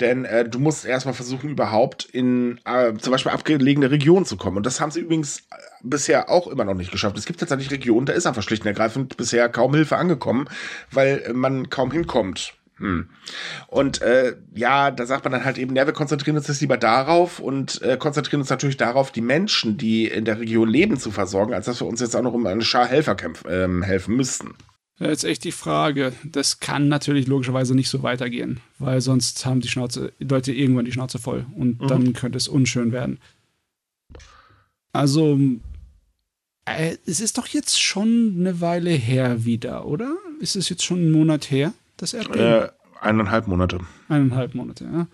Denn 0.00 0.24
äh, 0.24 0.48
du 0.48 0.58
musst 0.58 0.84
erstmal 0.84 1.14
versuchen, 1.14 1.50
überhaupt 1.50 1.79
in 2.04 2.60
äh, 2.64 2.94
zum 2.94 3.10
Beispiel 3.12 3.32
abgelegene 3.32 3.90
Regionen 3.90 4.24
zu 4.24 4.36
kommen. 4.36 4.56
Und 4.56 4.66
das 4.66 4.80
haben 4.80 4.90
sie 4.90 5.00
übrigens 5.00 5.40
äh, 5.40 5.42
bisher 5.82 6.28
auch 6.30 6.46
immer 6.46 6.64
noch 6.64 6.74
nicht 6.74 6.92
geschafft. 6.92 7.16
Es 7.18 7.26
gibt 7.26 7.40
tatsächlich 7.40 7.70
Regionen, 7.70 8.06
da 8.06 8.12
ist 8.12 8.26
einfach 8.26 8.42
schlicht 8.42 8.62
und 8.62 8.68
ergreifend 8.68 9.16
bisher 9.16 9.48
kaum 9.48 9.74
Hilfe 9.74 9.96
angekommen, 9.96 10.48
weil 10.90 11.30
man 11.32 11.70
kaum 11.70 11.90
hinkommt. 11.90 12.54
Hm. 12.80 13.10
Und 13.66 14.00
äh, 14.00 14.36
ja, 14.54 14.90
da 14.90 15.04
sagt 15.04 15.24
man 15.24 15.32
dann 15.32 15.44
halt 15.44 15.58
eben, 15.58 15.76
ja, 15.76 15.86
wir 15.86 15.92
konzentrieren 15.92 16.36
uns 16.38 16.48
jetzt 16.48 16.62
lieber 16.62 16.78
darauf 16.78 17.38
und 17.38 17.82
äh, 17.82 17.98
konzentrieren 17.98 18.40
uns 18.40 18.48
natürlich 18.48 18.78
darauf, 18.78 19.12
die 19.12 19.20
Menschen, 19.20 19.76
die 19.76 20.06
in 20.06 20.24
der 20.24 20.40
Region 20.40 20.68
leben, 20.68 20.98
zu 20.98 21.10
versorgen, 21.10 21.52
als 21.52 21.66
dass 21.66 21.80
wir 21.80 21.86
uns 21.86 22.00
jetzt 22.00 22.16
auch 22.16 22.22
noch 22.22 22.32
um 22.32 22.46
eine 22.46 22.62
Schar 22.62 22.86
Helfer 22.86 23.16
ähm, 23.48 23.82
helfen 23.82 24.16
müssten. 24.16 24.54
Ja, 25.00 25.08
jetzt 25.08 25.24
echt 25.24 25.44
die 25.44 25.52
Frage. 25.52 26.12
Das 26.24 26.60
kann 26.60 26.88
natürlich 26.88 27.26
logischerweise 27.26 27.74
nicht 27.74 27.88
so 27.88 28.02
weitergehen, 28.02 28.60
weil 28.78 29.00
sonst 29.00 29.44
haben 29.46 29.60
die 29.60 29.68
Schnauze, 29.68 30.12
Leute 30.18 30.52
irgendwann 30.52 30.84
die 30.84 30.92
Schnauze 30.92 31.18
voll 31.18 31.46
und 31.56 31.80
mhm. 31.80 31.88
dann 31.88 32.12
könnte 32.12 32.36
es 32.36 32.48
unschön 32.48 32.92
werden. 32.92 33.18
Also, 34.92 35.38
äh, 36.66 36.96
es 37.06 37.20
ist 37.20 37.38
doch 37.38 37.46
jetzt 37.46 37.80
schon 37.82 38.36
eine 38.38 38.60
Weile 38.60 38.90
her 38.90 39.44
wieder, 39.44 39.86
oder? 39.86 40.16
Ist 40.38 40.56
es 40.56 40.68
jetzt 40.68 40.84
schon 40.84 40.98
einen 40.98 41.12
Monat 41.12 41.50
her, 41.50 41.72
das 41.96 42.12
Erdbeben? 42.12 42.40
Äh, 42.40 42.68
eineinhalb 43.00 43.46
Monate. 43.46 43.80
Eineinhalb 44.08 44.54
Monate, 44.54 44.84
ja. 44.84 45.06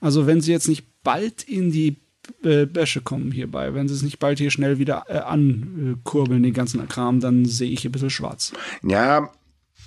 Also, 0.00 0.26
wenn 0.26 0.40
sie 0.40 0.50
jetzt 0.50 0.68
nicht 0.68 0.84
bald 1.04 1.44
in 1.44 1.70
die 1.70 2.00
äh, 2.42 2.66
Bäsche 2.66 3.00
kommen 3.00 3.32
hierbei. 3.32 3.74
Wenn 3.74 3.88
sie 3.88 3.94
es 3.94 4.02
nicht 4.02 4.18
bald 4.18 4.38
hier 4.38 4.50
schnell 4.50 4.78
wieder 4.78 5.04
äh, 5.08 5.18
ankurbeln, 5.18 6.42
den 6.42 6.52
ganzen 6.52 6.86
Kram, 6.88 7.20
dann 7.20 7.44
sehe 7.44 7.70
ich 7.70 7.84
ein 7.84 7.92
bisschen 7.92 8.10
schwarz. 8.10 8.52
Ja, 8.82 9.30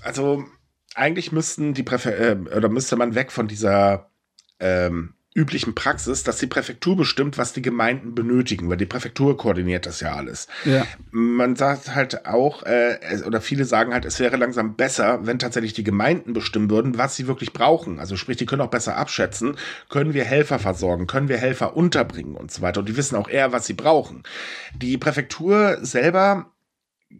also 0.02 0.46
eigentlich 0.94 1.32
müssten 1.32 1.74
die 1.74 1.84
Präfer 1.84 2.18
äh, 2.18 2.38
oder 2.56 2.70
müsste 2.70 2.96
man 2.96 3.16
weg 3.16 3.32
von 3.32 3.48
dieser 3.48 4.12
ähm, 4.60 5.15
üblichen 5.36 5.76
Praxis, 5.76 6.24
dass 6.24 6.38
die 6.38 6.48
Präfektur 6.48 6.96
bestimmt, 6.96 7.38
was 7.38 7.52
die 7.52 7.62
Gemeinden 7.62 8.16
benötigen, 8.16 8.70
weil 8.70 8.78
die 8.78 8.86
Präfektur 8.86 9.36
koordiniert 9.36 9.86
das 9.86 10.00
ja 10.00 10.16
alles. 10.16 10.48
Ja. 10.64 10.88
Man 11.12 11.58
sagt 11.58 11.94
halt 11.94 12.26
auch, 12.26 12.64
äh, 12.64 12.98
oder 13.28 13.42
viele 13.42 13.66
sagen 13.66 13.94
halt, 13.94 14.06
es 14.06 14.20
wäre 14.22 14.38
langsam 14.38 14.76
besser, 14.76 15.20
wenn 15.28 15.38
tatsächlich 15.38 15.74
die 15.74 15.84
Gemeinden 15.84 16.32
bestimmen 16.32 16.70
würden, 16.70 16.98
was 16.98 17.18
sie 17.18 17.28
wirklich 17.28 17.52
brauchen. 17.52 18.00
Also 18.00 18.16
sprich, 18.16 18.38
die 18.38 18.46
können 18.46 18.62
auch 18.62 18.70
besser 18.70 18.96
abschätzen, 18.96 19.58
können 19.90 20.14
wir 20.14 20.24
Helfer 20.24 20.58
versorgen, 20.58 21.06
können 21.06 21.28
wir 21.28 21.38
Helfer 21.38 21.76
unterbringen 21.76 22.36
und 22.36 22.50
so 22.50 22.62
weiter. 22.62 22.80
Und 22.80 22.88
die 22.88 22.96
wissen 22.96 23.18
auch 23.18 23.28
eher, 23.28 23.52
was 23.52 23.66
sie 23.66 23.74
brauchen. 23.74 24.24
Die 24.74 24.98
Präfektur 24.98 25.80
selber 25.82 26.50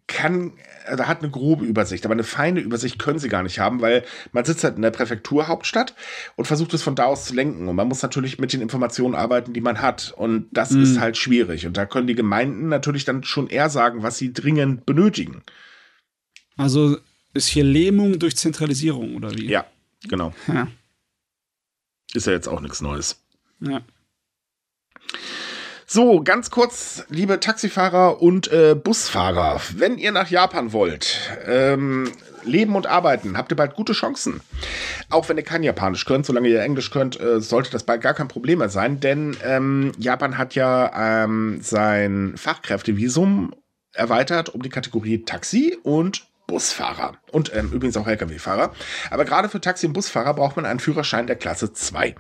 kann, 0.08 0.54
also 0.86 1.08
hat 1.08 1.22
eine 1.22 1.32
grobe 1.32 1.66
Übersicht, 1.66 2.06
aber 2.06 2.14
eine 2.14 2.24
feine 2.24 2.60
Übersicht 2.60 3.00
können 3.00 3.20
sie 3.20 3.30
gar 3.30 3.44
nicht 3.44 3.60
haben, 3.60 3.82
weil 3.82 4.04
man 4.32 4.46
sitzt 4.46 4.64
halt 4.64 4.76
in 4.76 4.82
der 4.82 4.92
Präfekturhauptstadt 4.92 5.94
und 6.36 6.46
versucht 6.46 6.74
es 6.74 6.84
von 6.84 6.96
da 6.96 7.06
aus 7.06 7.26
zu 7.26 7.34
lenken. 7.34 7.68
Und 7.68 7.76
man 7.76 7.88
muss 7.88 8.02
natürlich 8.02 8.40
mit 8.40 8.54
den 8.54 8.62
Informationen 8.62 9.16
arbeiten, 9.16 9.54
die 9.54 9.62
man 9.62 9.82
hat. 9.82 10.14
Und 10.16 10.48
das 10.52 10.72
mhm. 10.72 10.84
ist 10.84 11.00
halt 11.00 11.18
schwierig. 11.18 11.66
Und 11.66 11.78
da 11.78 11.86
können 11.86 12.08
die 12.08 12.16
Gemeinden 12.16 12.70
natürlich 12.70 13.06
dann 13.06 13.24
schon 13.24 13.48
eher 13.48 13.70
sagen, 13.70 14.04
was 14.04 14.18
sie 14.18 14.34
dringend 14.34 14.86
benötigen. 14.86 15.42
Also 16.58 16.98
ist 17.34 17.48
hier 17.48 17.64
Lähmung 17.64 18.18
durch 18.20 18.38
Zentralisierung, 18.38 19.16
oder 19.16 19.36
wie? 19.36 19.48
Ja, 19.48 19.66
genau. 20.08 20.34
Ja. 20.48 20.68
Ist 22.14 22.28
ja 22.28 22.34
jetzt 22.34 22.48
auch 22.48 22.62
nichts 22.62 22.82
Neues. 22.82 23.22
Ja. 23.60 23.82
So, 25.96 26.22
ganz 26.22 26.52
kurz, 26.52 27.06
liebe 27.08 27.40
Taxifahrer 27.40 28.22
und 28.22 28.52
äh, 28.52 28.76
Busfahrer, 28.76 29.62
wenn 29.78 29.98
ihr 29.98 30.12
nach 30.12 30.30
Japan 30.30 30.74
wollt, 30.74 31.18
ähm, 31.48 32.12
leben 32.44 32.76
und 32.76 32.86
arbeiten, 32.86 33.38
habt 33.38 33.54
ihr 33.54 33.56
bald 33.56 33.76
gute 33.76 33.94
Chancen. 33.94 34.42
Auch 35.10 35.30
wenn 35.30 35.38
ihr 35.38 35.44
kein 35.44 35.64
Japanisch 35.64 36.04
könnt, 36.04 36.26
solange 36.26 36.50
ihr 36.50 36.62
Englisch 36.62 36.92
könnt, 36.92 37.18
äh, 37.22 37.40
sollte 37.40 37.72
das 37.72 37.84
bald 37.84 38.02
gar 38.02 38.14
kein 38.14 38.28
Problem 38.28 38.60
mehr 38.60 38.68
sein, 38.68 39.00
denn 39.00 39.38
ähm, 39.46 39.94
Japan 39.98 40.38
hat 40.38 40.54
ja 40.54 41.24
ähm, 41.24 41.60
sein 41.62 42.34
Fachkräftevisum 42.36 43.56
erweitert 43.94 44.50
um 44.50 44.62
die 44.62 44.70
Kategorie 44.70 45.24
Taxi 45.24 45.78
und 45.82 46.28
Busfahrer 46.46 47.14
und 47.32 47.56
ähm, 47.56 47.72
übrigens 47.72 47.96
auch 47.96 48.06
Lkw-Fahrer. 48.06 48.74
Aber 49.12 49.24
gerade 49.24 49.48
für 49.48 49.62
Taxi- 49.62 49.88
und 49.88 49.94
Busfahrer 49.94 50.34
braucht 50.34 50.58
man 50.58 50.66
einen 50.66 50.82
Führerschein 50.82 51.26
der 51.26 51.38
Klasse 51.38 51.72
2. 51.72 52.16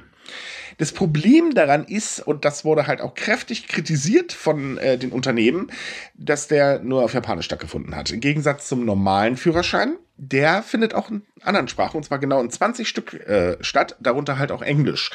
Das 0.78 0.92
Problem 0.92 1.54
daran 1.54 1.86
ist, 1.86 2.20
und 2.20 2.46
das 2.46 2.66
wurde 2.66 2.88
halt 2.88 3.02
auch 3.02 3.14
kräftig 3.16 3.68
kritisiert 3.68 4.34
von 4.34 4.78
äh, 4.78 4.98
den 4.98 5.12
Unternehmen, 5.12 5.72
dass 6.16 6.48
der 6.48 6.80
nur 6.80 7.04
auf 7.04 7.14
Japanisch 7.14 7.46
stattgefunden 7.46 7.96
hat. 7.96 8.12
Im 8.12 8.20
Gegensatz 8.20 8.68
zum 8.68 8.86
normalen 8.86 9.38
Führerschein, 9.38 9.98
der 10.18 10.64
findet 10.64 10.94
auch 10.94 11.10
in 11.10 11.24
anderen 11.42 11.68
Sprachen, 11.68 11.98
und 11.98 12.04
zwar 12.04 12.20
genau 12.20 12.42
in 12.42 12.50
20 12.50 12.88
Stück 12.88 13.14
äh, 13.14 13.58
statt, 13.62 13.96
darunter 14.00 14.38
halt 14.38 14.52
auch 14.52 14.62
Englisch. 14.62 15.12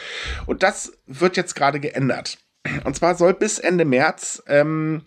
Und 0.46 0.62
das 0.62 0.92
wird 1.06 1.36
jetzt 1.36 1.54
gerade 1.54 1.80
geändert. 1.80 2.38
Und 2.84 2.94
zwar 2.96 3.14
soll 3.14 3.34
bis 3.34 3.58
Ende 3.58 3.84
März 3.84 4.42
ähm, 4.46 5.02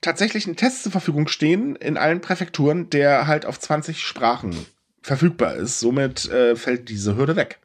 tatsächlich 0.00 0.46
ein 0.46 0.56
Test 0.56 0.82
zur 0.82 0.92
Verfügung 0.92 1.28
stehen 1.28 1.76
in 1.76 1.98
allen 1.98 2.20
Präfekturen, 2.20 2.88
der 2.90 3.26
halt 3.26 3.44
auf 3.44 3.58
20 3.58 4.00
Sprachen 4.02 4.54
verfügbar 5.02 5.54
ist. 5.54 5.80
Somit 5.80 6.30
äh, 6.30 6.56
fällt 6.56 6.88
diese 6.88 7.16
Hürde 7.16 7.36
weg. 7.36 7.58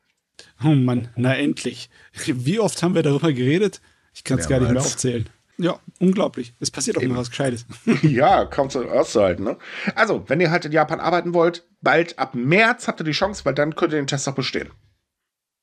Oh 0.64 0.70
Mann, 0.70 1.10
na 1.16 1.36
endlich. 1.36 1.90
Wie 2.26 2.60
oft 2.60 2.82
haben 2.84 2.96
wir 2.96 3.04
darüber 3.04 3.34
geredet? 3.34 3.82
Ich 4.14 4.24
kann 4.24 4.40
es 4.40 4.48
gar 4.48 4.60
nicht 4.60 4.72
mehr 4.72 4.82
aufzählen. 4.82 5.30
Ja, 5.58 5.80
unglaublich. 6.00 6.54
Es 6.60 6.72
passiert 6.72 6.98
auch 6.98 7.02
immer 7.02 7.18
was 7.18 7.30
Gescheites. 7.30 7.66
ja, 8.02 8.46
kommt 8.46 8.72
so 8.72 8.84
auszuhalten, 8.84 9.46
ne? 9.46 9.58
Also, 9.96 10.24
wenn 10.28 10.42
ihr 10.42 10.50
halt 10.50 10.66
in 10.66 10.72
Japan 10.72 11.00
arbeiten 11.00 11.34
wollt, 11.36 11.68
bald 11.82 12.18
ab 12.18 12.34
März 12.34 12.88
habt 12.88 13.00
ihr 13.00 13.04
die 13.04 13.12
Chance, 13.12 13.46
weil 13.46 13.54
dann 13.54 13.76
könnt 13.76 13.94
ihr 13.94 14.02
den 14.02 14.08
Test 14.08 14.28
auch 14.28 14.34
bestehen. 14.34 14.70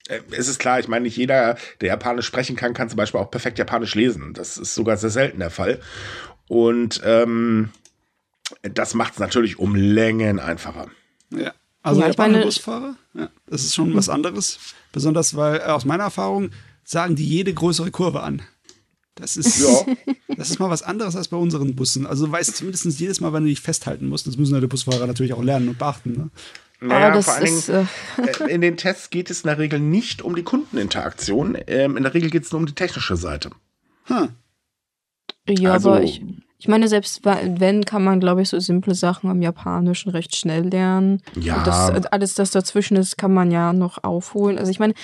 Äh, 0.08 0.20
es 0.30 0.46
ist 0.46 0.60
klar, 0.60 0.78
ich 0.78 0.88
meine, 0.88 1.02
nicht 1.04 1.16
jeder, 1.16 1.56
der 1.80 1.88
Japanisch 1.88 2.26
sprechen 2.26 2.54
kann, 2.54 2.74
kann 2.74 2.88
zum 2.88 2.96
Beispiel 2.96 3.20
auch 3.20 3.30
perfekt 3.30 3.58
Japanisch 3.58 3.94
lesen. 3.94 4.34
Das 4.34 4.56
ist 4.56 4.74
sogar 4.74 4.96
sehr 4.96 5.10
selten 5.10 5.40
der 5.40 5.50
Fall. 5.50 5.80
Und 6.48 7.00
ähm, 7.04 7.70
das 8.62 8.94
macht 8.94 9.14
es 9.14 9.18
natürlich 9.18 9.58
um 9.58 9.74
Längen 9.74 10.38
einfacher. 10.38 10.88
Ja. 11.30 11.52
Also 11.88 12.00
ja, 12.02 12.08
Japaner 12.08 12.42
Busfahrer, 12.42 12.96
ja, 13.14 13.30
das 13.46 13.64
ist 13.64 13.74
schon 13.74 13.94
was 13.94 14.08
anderes. 14.08 14.58
Besonders 14.92 15.36
weil, 15.36 15.60
äh, 15.60 15.64
aus 15.64 15.84
meiner 15.84 16.04
Erfahrung, 16.04 16.50
sagen 16.84 17.16
die 17.16 17.26
jede 17.26 17.54
größere 17.54 17.90
Kurve 17.90 18.22
an. 18.22 18.42
Das 19.14 19.36
ist, 19.36 19.60
ja. 19.60 20.14
das 20.36 20.50
ist 20.50 20.60
mal 20.60 20.70
was 20.70 20.82
anderes 20.82 21.16
als 21.16 21.28
bei 21.28 21.36
unseren 21.36 21.74
Bussen. 21.74 22.06
Also 22.06 22.26
du 22.26 22.32
weißt 22.32 22.56
zumindest 22.56 23.00
jedes 23.00 23.20
Mal, 23.20 23.32
wenn 23.32 23.44
du 23.44 23.48
dich 23.48 23.60
festhalten 23.60 24.06
musst. 24.06 24.26
Das 24.26 24.36
müssen 24.36 24.60
die 24.60 24.66
Busfahrer 24.66 25.06
natürlich 25.06 25.32
auch 25.32 25.42
lernen 25.42 25.70
und 25.70 25.78
beachten. 25.78 26.12
Ne? 26.12 26.30
Naja, 26.80 27.20
vor 27.20 27.34
allen 27.34 27.44
Dingen, 27.44 27.86
äh, 28.18 28.44
äh 28.46 28.54
in 28.54 28.60
den 28.60 28.76
Tests 28.76 29.10
geht 29.10 29.30
es 29.30 29.40
in 29.40 29.48
der 29.48 29.58
Regel 29.58 29.80
nicht 29.80 30.22
um 30.22 30.36
die 30.36 30.44
Kundeninteraktion. 30.44 31.56
Ähm, 31.66 31.96
in 31.96 32.04
der 32.04 32.14
Regel 32.14 32.30
geht 32.30 32.44
es 32.44 32.52
nur 32.52 32.60
um 32.60 32.66
die 32.66 32.74
technische 32.74 33.16
Seite. 33.16 33.50
Hm. 34.04 34.28
Ja, 35.48 35.72
also, 35.72 35.90
aber 35.90 36.02
ich, 36.04 36.22
ich 36.60 36.66
meine, 36.66 36.88
selbst 36.88 37.24
wenn, 37.24 37.84
kann 37.84 38.02
man, 38.02 38.18
glaube 38.18 38.42
ich, 38.42 38.48
so 38.48 38.58
simple 38.58 38.94
Sachen 38.94 39.30
im 39.30 39.42
Japanischen 39.42 40.10
recht 40.10 40.34
schnell 40.34 40.68
lernen. 40.68 41.22
Ja. 41.36 41.62
Das, 41.62 42.06
alles, 42.06 42.34
das 42.34 42.50
dazwischen 42.50 42.96
ist, 42.96 43.16
kann 43.16 43.32
man 43.32 43.52
ja 43.52 43.72
noch 43.72 44.02
aufholen. 44.02 44.58
Also 44.58 44.72
ich 44.72 44.80
meine, 44.80 44.94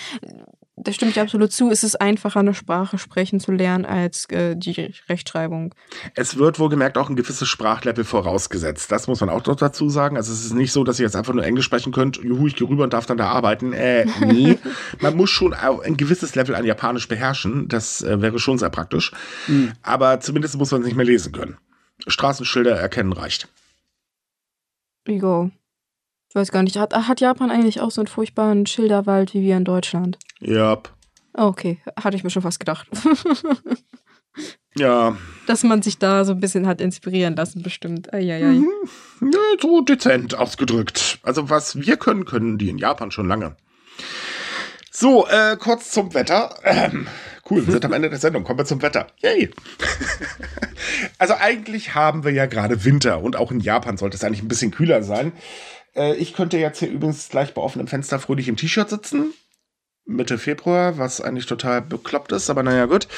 da 0.76 0.92
stimme 0.92 1.12
ich 1.12 1.20
absolut 1.20 1.52
zu. 1.52 1.70
Es 1.70 1.84
ist 1.84 2.00
einfacher, 2.00 2.40
eine 2.40 2.52
Sprache 2.52 2.98
sprechen 2.98 3.38
zu 3.38 3.52
lernen 3.52 3.84
als 3.84 4.28
äh, 4.30 4.56
die 4.56 4.92
Rechtschreibung. 5.08 5.72
Es 6.14 6.36
wird 6.36 6.58
wohlgemerkt 6.58 6.98
auch 6.98 7.08
ein 7.08 7.14
gewisses 7.14 7.48
Sprachlevel 7.48 8.02
vorausgesetzt. 8.02 8.90
Das 8.90 9.06
muss 9.06 9.20
man 9.20 9.30
auch 9.30 9.46
noch 9.46 9.54
dazu 9.54 9.88
sagen. 9.88 10.16
Also 10.16 10.32
es 10.32 10.44
ist 10.44 10.54
nicht 10.54 10.72
so, 10.72 10.82
dass 10.82 10.98
ihr 10.98 11.04
jetzt 11.04 11.14
einfach 11.14 11.32
nur 11.32 11.44
Englisch 11.44 11.66
sprechen 11.66 11.92
könnt. 11.92 12.16
Juhu, 12.16 12.48
ich 12.48 12.56
gehe 12.56 12.68
rüber 12.68 12.84
und 12.84 12.92
darf 12.92 13.06
dann 13.06 13.18
da 13.18 13.28
arbeiten. 13.28 13.72
Äh, 13.72 14.06
nee. 14.26 14.58
man 15.00 15.16
muss 15.16 15.30
schon 15.30 15.54
ein 15.54 15.96
gewisses 15.96 16.34
Level 16.34 16.56
an 16.56 16.64
Japanisch 16.64 17.06
beherrschen. 17.06 17.68
Das 17.68 18.02
äh, 18.02 18.20
wäre 18.20 18.40
schon 18.40 18.58
sehr 18.58 18.70
praktisch. 18.70 19.12
Mhm. 19.46 19.72
Aber 19.82 20.18
zumindest 20.18 20.56
muss 20.56 20.72
man 20.72 20.80
es 20.80 20.86
nicht 20.86 20.96
mehr 20.96 21.06
lesen 21.06 21.32
können. 21.32 21.56
Straßenschilder 22.08 22.76
erkennen 22.76 23.12
reicht. 23.12 23.48
Jo. 25.06 25.50
Ich 26.34 26.40
weiß 26.40 26.50
gar 26.50 26.64
nicht, 26.64 26.76
hat, 26.76 26.92
hat 26.92 27.20
Japan 27.20 27.52
eigentlich 27.52 27.80
auch 27.80 27.92
so 27.92 28.00
einen 28.00 28.08
furchtbaren 28.08 28.66
Schilderwald 28.66 29.34
wie 29.34 29.42
wir 29.42 29.56
in 29.56 29.64
Deutschland? 29.64 30.18
Ja. 30.40 30.72
Yep. 30.72 30.90
Okay, 31.32 31.78
hatte 31.96 32.16
ich 32.16 32.24
mir 32.24 32.30
schon 32.30 32.42
fast 32.42 32.58
gedacht. 32.58 32.88
ja. 34.76 35.16
Dass 35.46 35.62
man 35.62 35.82
sich 35.82 35.98
da 35.98 36.24
so 36.24 36.32
ein 36.32 36.40
bisschen 36.40 36.66
hat 36.66 36.80
inspirieren 36.80 37.36
lassen, 37.36 37.62
bestimmt. 37.62 38.12
Eieiei. 38.12 38.46
Mhm. 38.46 38.68
Ja, 39.20 39.38
so 39.62 39.80
dezent 39.82 40.34
ausgedrückt. 40.34 41.20
Also, 41.22 41.50
was 41.50 41.76
wir 41.76 41.96
können, 41.98 42.24
können 42.24 42.58
die 42.58 42.68
in 42.68 42.78
Japan 42.78 43.12
schon 43.12 43.28
lange. 43.28 43.54
So, 44.90 45.28
äh, 45.28 45.56
kurz 45.56 45.92
zum 45.92 46.14
Wetter. 46.14 46.56
Ähm, 46.64 47.06
cool, 47.48 47.64
wir 47.64 47.74
sind 47.74 47.84
am 47.84 47.92
Ende 47.92 48.10
der 48.10 48.18
Sendung. 48.18 48.42
Kommen 48.42 48.58
wir 48.58 48.64
zum 48.64 48.82
Wetter. 48.82 49.06
Yay! 49.18 49.50
also 51.18 51.34
eigentlich 51.34 51.94
haben 51.94 52.24
wir 52.24 52.32
ja 52.32 52.46
gerade 52.46 52.84
Winter 52.84 53.22
und 53.22 53.36
auch 53.36 53.52
in 53.52 53.60
Japan 53.60 53.96
sollte 53.96 54.16
es 54.16 54.24
eigentlich 54.24 54.42
ein 54.42 54.48
bisschen 54.48 54.72
kühler 54.72 55.04
sein. 55.04 55.32
Äh, 55.96 56.14
ich 56.16 56.34
könnte 56.34 56.58
jetzt 56.58 56.78
hier 56.78 56.90
übrigens 56.90 57.28
gleich 57.28 57.54
bei 57.54 57.62
offenem 57.62 57.86
Fenster 57.86 58.18
fröhlich 58.18 58.48
im 58.48 58.56
T-Shirt 58.56 58.88
sitzen. 58.88 59.32
Mitte 60.06 60.38
Februar, 60.38 60.98
was 60.98 61.20
eigentlich 61.20 61.46
total 61.46 61.80
bekloppt 61.80 62.32
ist, 62.32 62.50
aber 62.50 62.62
naja, 62.62 62.86
gut. 62.86 63.08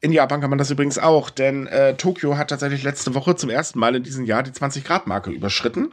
In 0.00 0.10
Japan 0.10 0.40
kann 0.40 0.50
man 0.50 0.58
das 0.58 0.70
übrigens 0.70 0.98
auch, 0.98 1.30
denn 1.30 1.68
äh, 1.68 1.94
Tokio 1.94 2.36
hat 2.36 2.50
tatsächlich 2.50 2.82
letzte 2.82 3.14
Woche 3.14 3.36
zum 3.36 3.50
ersten 3.50 3.78
Mal 3.78 3.94
in 3.94 4.02
diesem 4.02 4.24
Jahr 4.24 4.42
die 4.42 4.50
20-Grad-Marke 4.50 5.30
überschritten. 5.30 5.92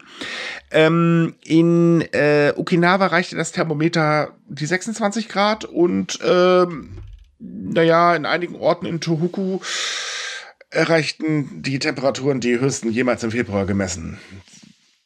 Ähm, 0.72 1.36
in 1.44 2.02
äh, 2.14 2.54
Okinawa 2.56 3.06
reichte 3.08 3.36
das 3.36 3.52
Thermometer 3.52 4.36
die 4.48 4.66
26 4.66 5.30
Grad 5.30 5.66
und 5.66 6.18
ähm, 6.26 7.04
naja, 7.38 8.16
in 8.16 8.26
einigen 8.26 8.56
Orten 8.56 8.88
in 8.88 9.00
Tohoku 9.00 9.60
erreichten 10.72 11.62
die 11.62 11.78
Temperaturen 11.78 12.40
die 12.40 12.60
höchsten 12.60 12.92
jemals 12.92 13.24
im 13.24 13.30
Februar 13.30 13.68
gemessen 13.68 14.18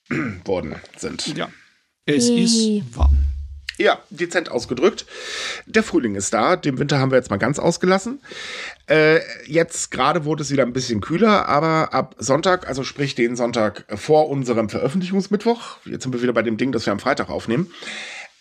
worden 0.45 0.75
sind. 0.97 1.35
Ja. 1.37 1.49
Es 2.05 2.29
ist 2.29 2.95
warm. 2.95 3.17
Ja, 3.77 3.99
dezent 4.09 4.49
ausgedrückt. 4.49 5.05
Der 5.65 5.81
Frühling 5.83 6.15
ist 6.15 6.33
da. 6.33 6.55
Den 6.55 6.77
Winter 6.77 6.99
haben 6.99 7.11
wir 7.11 7.17
jetzt 7.17 7.31
mal 7.31 7.37
ganz 7.37 7.57
ausgelassen. 7.57 8.19
Äh, 8.87 9.19
jetzt 9.47 9.89
gerade 9.89 10.25
wurde 10.25 10.43
es 10.43 10.51
wieder 10.51 10.63
ein 10.63 10.73
bisschen 10.73 11.01
kühler, 11.01 11.47
aber 11.47 11.93
ab 11.93 12.15
Sonntag, 12.19 12.67
also 12.67 12.83
sprich 12.83 13.15
den 13.15 13.35
Sonntag 13.35 13.85
vor 13.97 14.29
unserem 14.29 14.69
Veröffentlichungsmittwoch, 14.69 15.77
jetzt 15.85 16.03
sind 16.03 16.13
wir 16.13 16.21
wieder 16.21 16.33
bei 16.33 16.43
dem 16.43 16.57
Ding, 16.57 16.71
das 16.71 16.85
wir 16.85 16.93
am 16.93 16.99
Freitag 16.99 17.29
aufnehmen, 17.29 17.71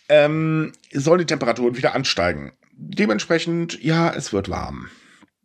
ähm, 0.08 0.72
sollen 0.92 1.20
die 1.20 1.26
Temperaturen 1.26 1.76
wieder 1.76 1.94
ansteigen. 1.94 2.52
Dementsprechend, 2.72 3.82
ja, 3.82 4.12
es 4.12 4.32
wird 4.32 4.50
warm. 4.50 4.88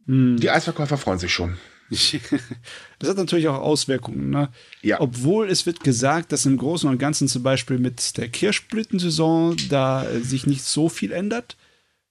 Hm. 0.06 0.38
Die 0.38 0.50
Eisverkäufer 0.50 0.98
freuen 0.98 1.20
sich 1.20 1.34
schon. 1.34 1.58
das 3.00 3.10
hat 3.10 3.18
natürlich 3.18 3.48
auch 3.48 3.60
Auswirkungen. 3.60 4.30
Ne? 4.30 4.50
Ja. 4.82 5.00
Obwohl 5.00 5.50
es 5.50 5.66
wird 5.66 5.84
gesagt, 5.84 6.32
dass 6.32 6.46
im 6.46 6.58
Großen 6.58 6.90
und 6.90 6.98
Ganzen 6.98 7.28
zum 7.28 7.44
Beispiel 7.44 7.80
mit 7.80 8.18
der 8.18 8.28
Kirschblütensaison 8.30 9.58
da 9.70 10.06
sich 10.22 10.46
nicht 10.48 10.64
so 10.64 10.90
viel 10.90 11.12
ändert. 11.12 11.56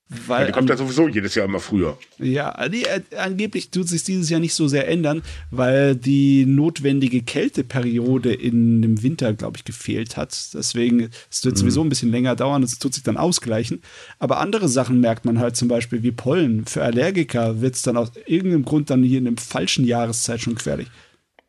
Weil 0.09 0.42
ja, 0.42 0.46
die 0.46 0.52
kommt 0.52 0.70
ja 0.70 0.76
sowieso 0.76 1.09
jedes 1.09 1.34
Jahr 1.34 1.46
immer 1.46 1.59
früher. 1.59 1.98
Ja, 2.18 2.68
die, 2.68 2.84
äh, 2.84 3.00
angeblich 3.18 3.70
tut 3.70 3.88
sich 3.88 4.04
dieses 4.04 4.30
Jahr 4.30 4.38
nicht 4.38 4.54
so 4.54 4.68
sehr 4.68 4.86
ändern, 4.86 5.22
weil 5.50 5.96
die 5.96 6.46
notwendige 6.46 7.22
Kälteperiode 7.22 8.32
in 8.32 8.82
dem 8.82 9.02
Winter, 9.02 9.32
glaube 9.32 9.57
ich, 9.57 9.64
gefehlt 9.64 10.16
hat. 10.16 10.50
Deswegen, 10.54 11.11
es 11.28 11.44
wird 11.44 11.57
mhm. 11.57 11.59
sowieso 11.59 11.80
ein 11.82 11.88
bisschen 11.88 12.12
länger 12.12 12.36
dauern, 12.36 12.62
es 12.62 12.78
tut 12.78 12.94
sich 12.94 13.02
dann 13.02 13.16
ausgleichen. 13.16 13.82
Aber 14.20 14.38
andere 14.38 14.68
Sachen 14.68 15.00
merkt 15.00 15.24
man 15.24 15.40
halt 15.40 15.57
zum 15.57 15.66
Beispiel 15.66 16.04
wie 16.04 16.12
Pollen. 16.12 16.66
Für 16.66 16.84
Allergiker 16.84 17.61
wird 17.61 17.74
es 17.74 17.82
dann 17.82 17.96
aus 17.96 18.12
irgendeinem 18.26 18.64
Grund 18.64 18.90
dann 18.90 19.02
hier 19.02 19.18
in 19.18 19.24
der 19.24 19.34
falschen 19.42 19.84
Jahreszeit 19.84 20.40
schon 20.40 20.54
gefährlich. 20.54 20.88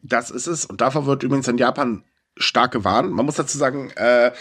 Das 0.01 0.31
ist 0.31 0.47
es. 0.47 0.65
Und 0.65 0.81
davor 0.81 1.05
wird 1.05 1.21
übrigens 1.21 1.47
in 1.47 1.59
Japan 1.59 2.03
stark 2.35 2.71
gewarnt. 2.71 3.11
Man 3.11 3.25
muss 3.25 3.35
dazu 3.35 3.57
sagen, 3.57 3.91
äh, 3.95 4.31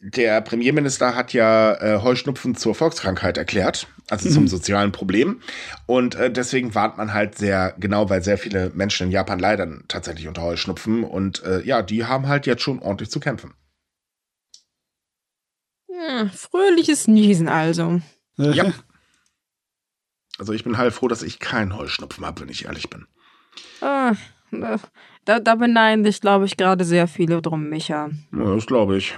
der 0.00 0.40
Premierminister 0.42 1.14
hat 1.14 1.32
ja 1.32 1.74
äh, 1.74 2.02
Heuschnupfen 2.02 2.54
zur 2.54 2.74
Volkskrankheit 2.74 3.38
erklärt, 3.38 3.88
also 4.08 4.28
mhm. 4.28 4.32
zum 4.32 4.48
sozialen 4.48 4.92
Problem. 4.92 5.40
Und 5.86 6.14
äh, 6.14 6.30
deswegen 6.30 6.74
warnt 6.74 6.98
man 6.98 7.14
halt 7.14 7.36
sehr 7.36 7.74
genau, 7.78 8.10
weil 8.10 8.22
sehr 8.22 8.38
viele 8.38 8.70
Menschen 8.74 9.06
in 9.06 9.12
Japan 9.12 9.38
leiden 9.38 9.84
tatsächlich 9.88 10.28
unter 10.28 10.42
Heuschnupfen. 10.42 11.02
Und 11.02 11.42
äh, 11.44 11.62
ja, 11.62 11.82
die 11.82 12.04
haben 12.04 12.28
halt 12.28 12.46
jetzt 12.46 12.62
schon 12.62 12.80
ordentlich 12.80 13.10
zu 13.10 13.20
kämpfen. 13.20 13.54
Ja, 15.88 16.28
fröhliches 16.28 17.08
Niesen 17.08 17.48
also. 17.48 18.00
Ja. 18.36 18.72
Also 20.38 20.52
ich 20.52 20.64
bin 20.64 20.76
halt 20.76 20.92
froh, 20.92 21.08
dass 21.08 21.22
ich 21.22 21.38
keinen 21.38 21.74
Heuschnupfen 21.74 22.26
habe, 22.26 22.42
wenn 22.42 22.50
ich 22.50 22.66
ehrlich 22.66 22.90
bin. 22.90 23.06
Ah, 23.80 24.12
da, 25.24 25.40
da 25.40 25.54
beneiden 25.54 26.04
dich, 26.04 26.20
glaube 26.20 26.44
ich, 26.44 26.58
gerade 26.58 26.84
sehr 26.84 27.08
viele 27.08 27.40
drum, 27.40 27.70
Micha. 27.70 28.10
Ja, 28.32 28.54
das 28.54 28.66
glaube 28.66 28.98
ich. 28.98 29.14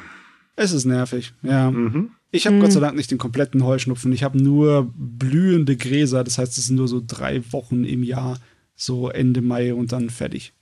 Es 0.59 0.73
ist 0.73 0.87
nervig, 0.87 1.35
ja. 1.43 1.71
Mhm. 1.71 2.11
Ich 2.33 2.47
habe 2.47 2.57
mhm. 2.57 2.61
Gott 2.63 2.73
sei 2.73 2.81
Dank 2.81 2.97
nicht 2.97 3.13
den 3.13 3.19
kompletten 3.19 3.65
Heuschnupfen. 3.65 4.13
Ich 4.13 4.25
habe 4.25 4.43
nur 4.43 4.93
blühende 4.97 5.77
Gräser. 5.77 6.25
Das 6.25 6.37
heißt, 6.37 6.59
es 6.59 6.67
sind 6.67 6.77
nur 6.77 6.89
so 6.89 7.01
drei 7.07 7.41
Wochen 7.53 7.85
im 7.85 8.03
Jahr, 8.03 8.41
so 8.75 9.09
Ende 9.09 9.41
Mai 9.41 9.73
und 9.73 9.93
dann 9.93 10.11
fertig. 10.11 10.53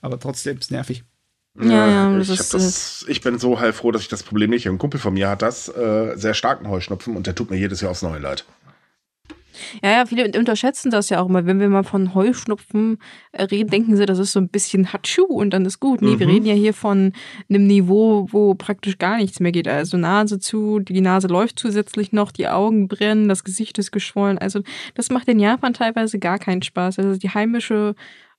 Aber 0.00 0.20
trotzdem 0.20 0.58
ist 0.58 0.66
es 0.66 0.70
nervig. 0.70 1.02
Ja, 1.60 1.88
ja, 1.88 2.18
ich, 2.18 2.28
das 2.28 2.50
das, 2.50 3.04
ich 3.08 3.20
bin 3.20 3.38
so 3.38 3.60
heilfroh, 3.60 3.90
dass 3.90 4.02
ich 4.02 4.08
das 4.08 4.22
Problem 4.22 4.50
nicht. 4.50 4.68
Ein 4.68 4.78
Kumpel 4.78 5.00
von 5.00 5.12
mir 5.12 5.28
hat 5.28 5.42
das, 5.42 5.68
äh, 5.68 6.16
sehr 6.16 6.34
starken 6.34 6.68
Heuschnupfen 6.68 7.16
und 7.16 7.26
der 7.26 7.34
tut 7.34 7.50
mir 7.50 7.58
jedes 7.58 7.80
Jahr 7.80 7.90
aufs 7.90 8.02
Neue 8.02 8.20
leid. 8.20 8.46
Ja, 9.82 9.90
ja, 9.90 10.06
viele 10.06 10.30
unterschätzen 10.38 10.90
das 10.90 11.08
ja 11.08 11.20
auch 11.20 11.28
mal. 11.28 11.46
Wenn 11.46 11.60
wir 11.60 11.68
mal 11.68 11.82
von 11.82 12.14
Heuschnupfen 12.14 12.98
äh, 13.32 13.44
reden, 13.44 13.70
denken 13.70 13.96
sie, 13.96 14.06
das 14.06 14.18
ist 14.18 14.32
so 14.32 14.40
ein 14.40 14.48
bisschen 14.48 14.92
Hatschu 14.92 15.24
und 15.24 15.50
dann 15.50 15.64
ist 15.64 15.80
gut. 15.80 16.02
Nee, 16.02 16.14
mhm. 16.14 16.20
wir 16.20 16.28
reden 16.28 16.46
ja 16.46 16.54
hier 16.54 16.74
von 16.74 17.12
einem 17.48 17.66
Niveau, 17.66 18.28
wo 18.30 18.54
praktisch 18.54 18.98
gar 18.98 19.16
nichts 19.16 19.40
mehr 19.40 19.52
geht. 19.52 19.68
Also 19.68 19.96
Nase 19.96 20.38
zu, 20.38 20.78
die 20.80 21.00
Nase 21.00 21.28
läuft 21.28 21.58
zusätzlich 21.58 22.12
noch, 22.12 22.32
die 22.32 22.48
Augen 22.48 22.88
brennen, 22.88 23.28
das 23.28 23.44
Gesicht 23.44 23.78
ist 23.78 23.92
geschwollen. 23.92 24.38
Also 24.38 24.62
das 24.94 25.10
macht 25.10 25.28
in 25.28 25.40
Japan 25.40 25.74
teilweise 25.74 26.18
gar 26.18 26.38
keinen 26.38 26.62
Spaß. 26.62 26.98
Also 26.98 27.18
die 27.18 27.30
heimische 27.30 27.94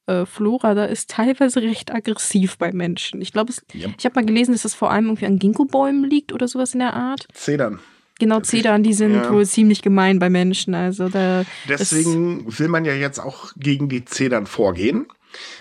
äh, 0.05 0.25
Flora 0.25 0.73
da 0.73 0.85
ist 0.85 1.09
teilweise 1.09 1.61
recht 1.61 1.93
aggressiv 1.93 2.57
bei 2.57 2.71
Menschen. 2.71 3.21
Ich 3.21 3.31
glaube, 3.31 3.53
ja. 3.73 3.87
ich 3.97 4.05
habe 4.05 4.15
mal 4.15 4.25
gelesen, 4.25 4.51
dass 4.51 4.63
das 4.63 4.73
vor 4.73 4.91
allem 4.91 5.05
irgendwie 5.05 5.25
an 5.25 5.39
Ginkgo-Bäumen 5.39 6.03
liegt 6.03 6.33
oder 6.33 6.47
sowas 6.47 6.73
in 6.73 6.79
der 6.79 6.93
Art. 6.93 7.27
Zedern. 7.33 7.79
Genau, 8.23 8.39
Zedern, 8.39 8.83
die 8.83 8.93
sind 8.93 9.15
ja. 9.15 9.31
wohl 9.31 9.45
ziemlich 9.45 9.81
gemein 9.81 10.17
bei 10.17 10.29
Menschen. 10.29 10.73
Also 10.73 11.09
da 11.09 11.43
Deswegen 11.67 12.45
will 12.57 12.69
man 12.69 12.85
ja 12.85 12.93
jetzt 12.93 13.19
auch 13.19 13.51
gegen 13.57 13.89
die 13.89 14.05
Zedern 14.05 14.45
vorgehen. 14.45 15.07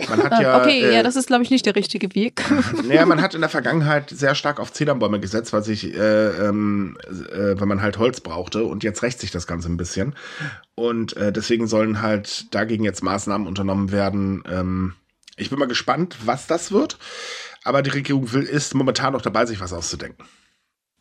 Man 0.08 0.22
hat 0.22 0.32
ja, 0.40 0.60
okay, 0.60 0.82
äh, 0.82 0.94
ja, 0.94 1.02
das 1.02 1.16
ist, 1.16 1.26
glaube 1.26 1.42
ich, 1.42 1.50
nicht 1.50 1.66
der 1.66 1.74
richtige 1.74 2.14
Weg. 2.14 2.42
naja, 2.86 3.04
man 3.04 3.20
hat 3.20 3.34
in 3.34 3.40
der 3.40 3.50
Vergangenheit 3.50 4.10
sehr 4.10 4.34
stark 4.34 4.60
auf 4.60 4.72
Zedernbäume 4.72 5.18
gesetzt, 5.18 5.52
weil 5.52 5.64
sich, 5.64 5.92
äh, 5.94 6.28
ähm, 6.46 6.96
äh, 7.10 7.58
weil 7.58 7.66
man 7.66 7.82
halt 7.82 7.98
Holz 7.98 8.20
brauchte 8.20 8.64
und 8.64 8.84
jetzt 8.84 9.02
rächt 9.02 9.20
sich 9.20 9.30
das 9.30 9.46
Ganze 9.46 9.68
ein 9.68 9.76
bisschen. 9.76 10.14
Und 10.74 11.16
äh, 11.16 11.32
deswegen 11.32 11.66
sollen 11.66 12.00
halt 12.00 12.54
dagegen 12.54 12.84
jetzt 12.84 13.02
Maßnahmen 13.02 13.46
unternommen 13.46 13.90
werden. 13.90 14.44
Ähm, 14.48 14.94
ich 15.36 15.50
bin 15.50 15.58
mal 15.58 15.66
gespannt, 15.66 16.16
was 16.24 16.46
das 16.46 16.70
wird. 16.70 16.98
Aber 17.64 17.82
die 17.82 17.90
Regierung 17.90 18.32
will, 18.32 18.42
ist 18.42 18.74
momentan 18.74 19.12
noch 19.12 19.22
dabei, 19.22 19.46
sich 19.46 19.60
was 19.60 19.72
auszudenken. 19.72 20.24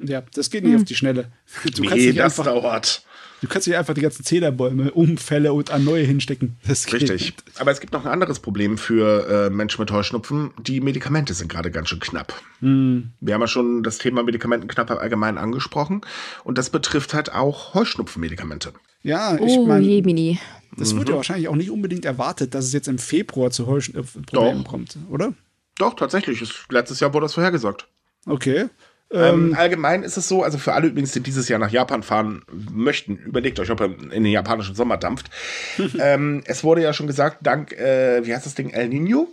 Ja, 0.04 0.24
das 0.34 0.50
geht 0.50 0.64
nicht 0.64 0.74
hm. 0.74 0.82
auf 0.82 0.86
die 0.86 0.96
Schnelle. 0.96 1.32
Du 1.64 1.82
nee, 1.82 1.88
kannst 1.88 2.06
nicht 2.06 2.20
das 2.20 2.40
einfach, 2.40 2.54
dauert. 2.54 3.06
Du 3.42 3.48
kannst 3.48 3.68
nicht 3.68 3.78
einfach 3.78 3.96
die 3.96 4.02
ganzen 4.02 4.24
Zederbäume 4.24 4.92
umfälle 4.92 5.52
und 5.54 5.72
an 5.72 5.84
neue 5.84 6.04
hinstecken. 6.04 6.58
Das 6.68 6.94
Richtig. 6.94 7.10
Nicht. 7.10 7.44
Aber 7.60 7.72
es 7.72 7.80
gibt 7.80 7.92
noch 7.92 8.06
ein 8.06 8.12
anderes 8.12 8.40
Problem 8.40 8.78
für 8.78 9.28
äh, 9.28 9.50
Menschen 9.50 9.82
mit 9.82 9.92
Heuschnupfen. 9.92 10.52
Die 10.60 10.80
Medikamente 10.80 11.34
sind 11.34 11.48
gerade 11.48 11.72
ganz 11.72 11.90
schön 11.90 12.00
knapp. 12.00 12.40
Hm. 12.60 13.12
Wir 13.20 13.34
haben 13.34 13.42
ja 13.42 13.48
schon 13.48 13.82
das 13.82 13.98
Thema 13.98 14.22
Medikamentenknappheit 14.22 15.00
allgemein 15.00 15.40
angesprochen. 15.40 16.02
Und 16.44 16.60
das 16.60 16.70
betrifft 16.70 17.16
halt 17.16 17.34
auch 17.34 17.74
Heuschnupfenmedikamente. 17.74 18.74
Ja, 19.02 19.36
ich 19.36 19.42
oh, 19.42 19.66
meine, 19.66 20.38
das 20.78 20.94
mhm. 20.94 21.00
wird 21.00 21.10
ja 21.10 21.16
wahrscheinlich 21.16 21.48
auch 21.48 21.56
nicht 21.56 21.72
unbedingt 21.72 22.06
erwartet, 22.06 22.54
dass 22.56 22.66
es 22.66 22.74
jetzt 22.74 22.88
im 22.88 22.98
Februar 22.98 23.52
zu 23.52 23.68
Heuschnupfenproblemen 23.68 24.64
kommt, 24.64 24.98
oder? 25.10 25.34
Doch, 25.78 25.96
tatsächlich. 25.96 26.42
Letztes 26.70 27.00
Jahr 27.00 27.14
wurde 27.14 27.26
das 27.26 27.34
vorhergesagt. 27.34 27.88
Okay. 28.26 28.68
Ähm, 29.14 29.50
ähm, 29.52 29.56
allgemein 29.58 30.04
ist 30.04 30.18
es 30.18 30.28
so, 30.28 30.44
also 30.44 30.58
für 30.58 30.74
alle 30.74 30.88
übrigens, 30.88 31.12
die 31.12 31.20
dieses 31.20 31.50
Jahr 31.50 31.60
nach 31.60 31.72
Japan 31.72 32.02
fahren 32.02 32.44
möchten, 32.72 33.18
überlegt 33.18 33.60
euch, 33.60 33.70
ob 33.70 33.82
ihr 33.82 33.88
in 33.88 34.24
den 34.24 34.32
japanischen 34.32 34.74
Sommer 34.76 34.98
dampft. 34.98 35.30
ähm, 36.00 36.42
es 36.46 36.64
wurde 36.64 36.82
ja 36.82 36.94
schon 36.94 37.08
gesagt, 37.08 37.40
dank, 37.42 37.74
äh, 37.74 38.26
wie 38.26 38.34
heißt 38.34 38.46
das 38.46 38.56
Ding, 38.56 38.70
El 38.70 38.88
Nino, 38.90 39.28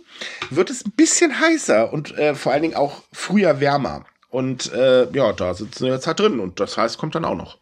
wird 0.49 0.69
es 0.69 0.85
ein 0.85 0.91
bisschen 0.91 1.39
heißer 1.39 1.93
und 1.93 2.17
äh, 2.17 2.35
vor 2.35 2.51
allen 2.51 2.63
Dingen 2.63 2.75
auch 2.75 3.03
früher 3.13 3.61
wärmer. 3.61 4.05
Und 4.29 4.71
äh, 4.73 5.09
ja, 5.11 5.33
da 5.33 5.53
sitzen 5.53 5.85
wir 5.85 5.93
jetzt 5.93 6.07
halt 6.07 6.19
drin 6.19 6.39
und 6.39 6.59
das 6.59 6.77
heißt, 6.77 6.97
kommt 6.97 7.15
dann 7.15 7.25
auch 7.25 7.35
noch. 7.35 7.57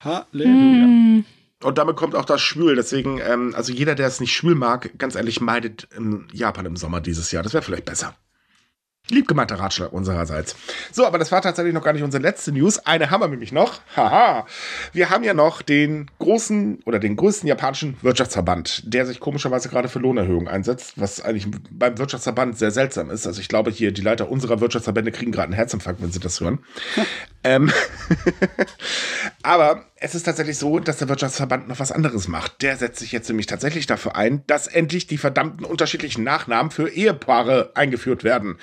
Halleluja. 0.00 0.86
Mm. 0.86 1.24
Und 1.64 1.78
damit 1.78 1.96
kommt 1.96 2.14
auch 2.14 2.24
das 2.24 2.40
Schwül. 2.40 2.76
Deswegen, 2.76 3.18
ähm, 3.18 3.52
also 3.56 3.72
jeder, 3.72 3.96
der 3.96 4.06
es 4.06 4.20
nicht 4.20 4.32
schwül 4.32 4.54
mag, 4.54 4.96
ganz 4.98 5.16
ehrlich, 5.16 5.40
meidet 5.40 5.88
in 5.96 6.28
Japan 6.32 6.66
im 6.66 6.76
Sommer 6.76 7.00
dieses 7.00 7.32
Jahr. 7.32 7.42
Das 7.42 7.52
wäre 7.52 7.64
vielleicht 7.64 7.84
besser. 7.84 8.14
Liebgemeinter 9.10 9.56
Ratschlag 9.56 9.92
unsererseits. 9.92 10.56
So, 10.92 11.06
aber 11.06 11.18
das 11.18 11.32
war 11.32 11.42
tatsächlich 11.42 11.74
noch 11.74 11.82
gar 11.82 11.92
nicht 11.92 12.02
unsere 12.02 12.22
letzte 12.22 12.52
News. 12.52 12.78
Eine 12.78 13.10
haben 13.10 13.20
wir 13.20 13.28
nämlich 13.28 13.52
noch. 13.52 13.80
Haha. 13.96 14.46
Wir 14.92 15.10
haben 15.10 15.24
ja 15.24 15.34
noch 15.34 15.62
den 15.62 16.10
großen 16.18 16.82
oder 16.84 16.98
den 16.98 17.16
größten 17.16 17.48
japanischen 17.48 17.96
Wirtschaftsverband, 18.02 18.92
der 18.92 19.06
sich 19.06 19.20
komischerweise 19.20 19.68
gerade 19.68 19.88
für 19.88 19.98
Lohnerhöhungen 19.98 20.48
einsetzt, 20.48 20.94
was 20.96 21.20
eigentlich 21.20 21.46
beim 21.70 21.98
Wirtschaftsverband 21.98 22.58
sehr 22.58 22.70
seltsam 22.70 23.10
ist. 23.10 23.26
Also 23.26 23.40
ich 23.40 23.48
glaube 23.48 23.70
hier, 23.70 23.92
die 23.92 24.02
Leiter 24.02 24.30
unserer 24.30 24.60
Wirtschaftsverbände 24.60 25.12
kriegen 25.12 25.32
gerade 25.32 25.46
einen 25.46 25.54
Herzinfarkt, 25.54 26.02
wenn 26.02 26.12
sie 26.12 26.20
das 26.20 26.40
hören. 26.40 26.58
ähm 27.44 27.72
aber 29.42 29.84
es 30.00 30.14
ist 30.14 30.24
tatsächlich 30.24 30.58
so, 30.58 30.78
dass 30.78 30.98
der 30.98 31.08
Wirtschaftsverband 31.08 31.68
noch 31.68 31.80
was 31.80 31.90
anderes 31.90 32.28
macht. 32.28 32.62
Der 32.62 32.76
setzt 32.76 33.00
sich 33.00 33.10
jetzt 33.10 33.28
nämlich 33.28 33.46
tatsächlich 33.46 33.86
dafür 33.86 34.14
ein, 34.14 34.44
dass 34.46 34.68
endlich 34.68 35.06
die 35.06 35.18
verdammten 35.18 35.64
unterschiedlichen 35.64 36.22
Nachnamen 36.22 36.70
für 36.70 36.88
Ehepaare 36.88 37.72
eingeführt 37.74 38.22
werden. 38.22 38.58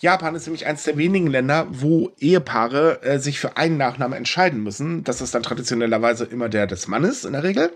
Japan 0.00 0.34
ist 0.34 0.46
nämlich 0.46 0.66
eines 0.66 0.84
der 0.84 0.96
wenigen 0.96 1.28
Länder, 1.28 1.66
wo 1.70 2.10
Ehepaare 2.18 3.02
äh, 3.02 3.18
sich 3.18 3.38
für 3.38 3.56
einen 3.56 3.76
Nachnamen 3.76 4.16
entscheiden 4.16 4.62
müssen. 4.62 5.04
Das 5.04 5.20
ist 5.20 5.34
dann 5.34 5.44
traditionellerweise 5.44 6.24
immer 6.24 6.48
der 6.48 6.66
des 6.66 6.88
Mannes 6.88 7.24
in 7.24 7.32
der 7.32 7.44
Regel. 7.44 7.72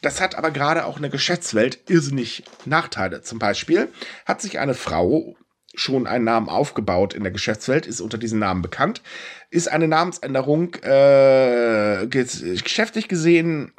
Das 0.00 0.20
hat 0.20 0.36
aber 0.36 0.50
gerade 0.50 0.84
auch 0.84 0.96
in 0.96 1.02
der 1.02 1.10
Geschäftswelt 1.10 1.80
irrsinnig 1.88 2.44
Nachteile. 2.66 3.22
Zum 3.22 3.38
Beispiel 3.38 3.88
hat 4.26 4.40
sich 4.40 4.60
eine 4.60 4.74
Frau 4.74 5.36
schon 5.74 6.06
einen 6.06 6.24
Namen 6.24 6.48
aufgebaut 6.48 7.14
in 7.14 7.22
der 7.22 7.32
Geschäftswelt, 7.32 7.86
ist 7.86 8.00
unter 8.00 8.18
diesem 8.18 8.38
Namen 8.38 8.62
bekannt, 8.62 9.02
ist 9.50 9.70
eine 9.70 9.88
Namensänderung 9.88 10.74
äh, 10.82 12.06
geschäftlich 12.06 13.08
gesehen 13.08 13.72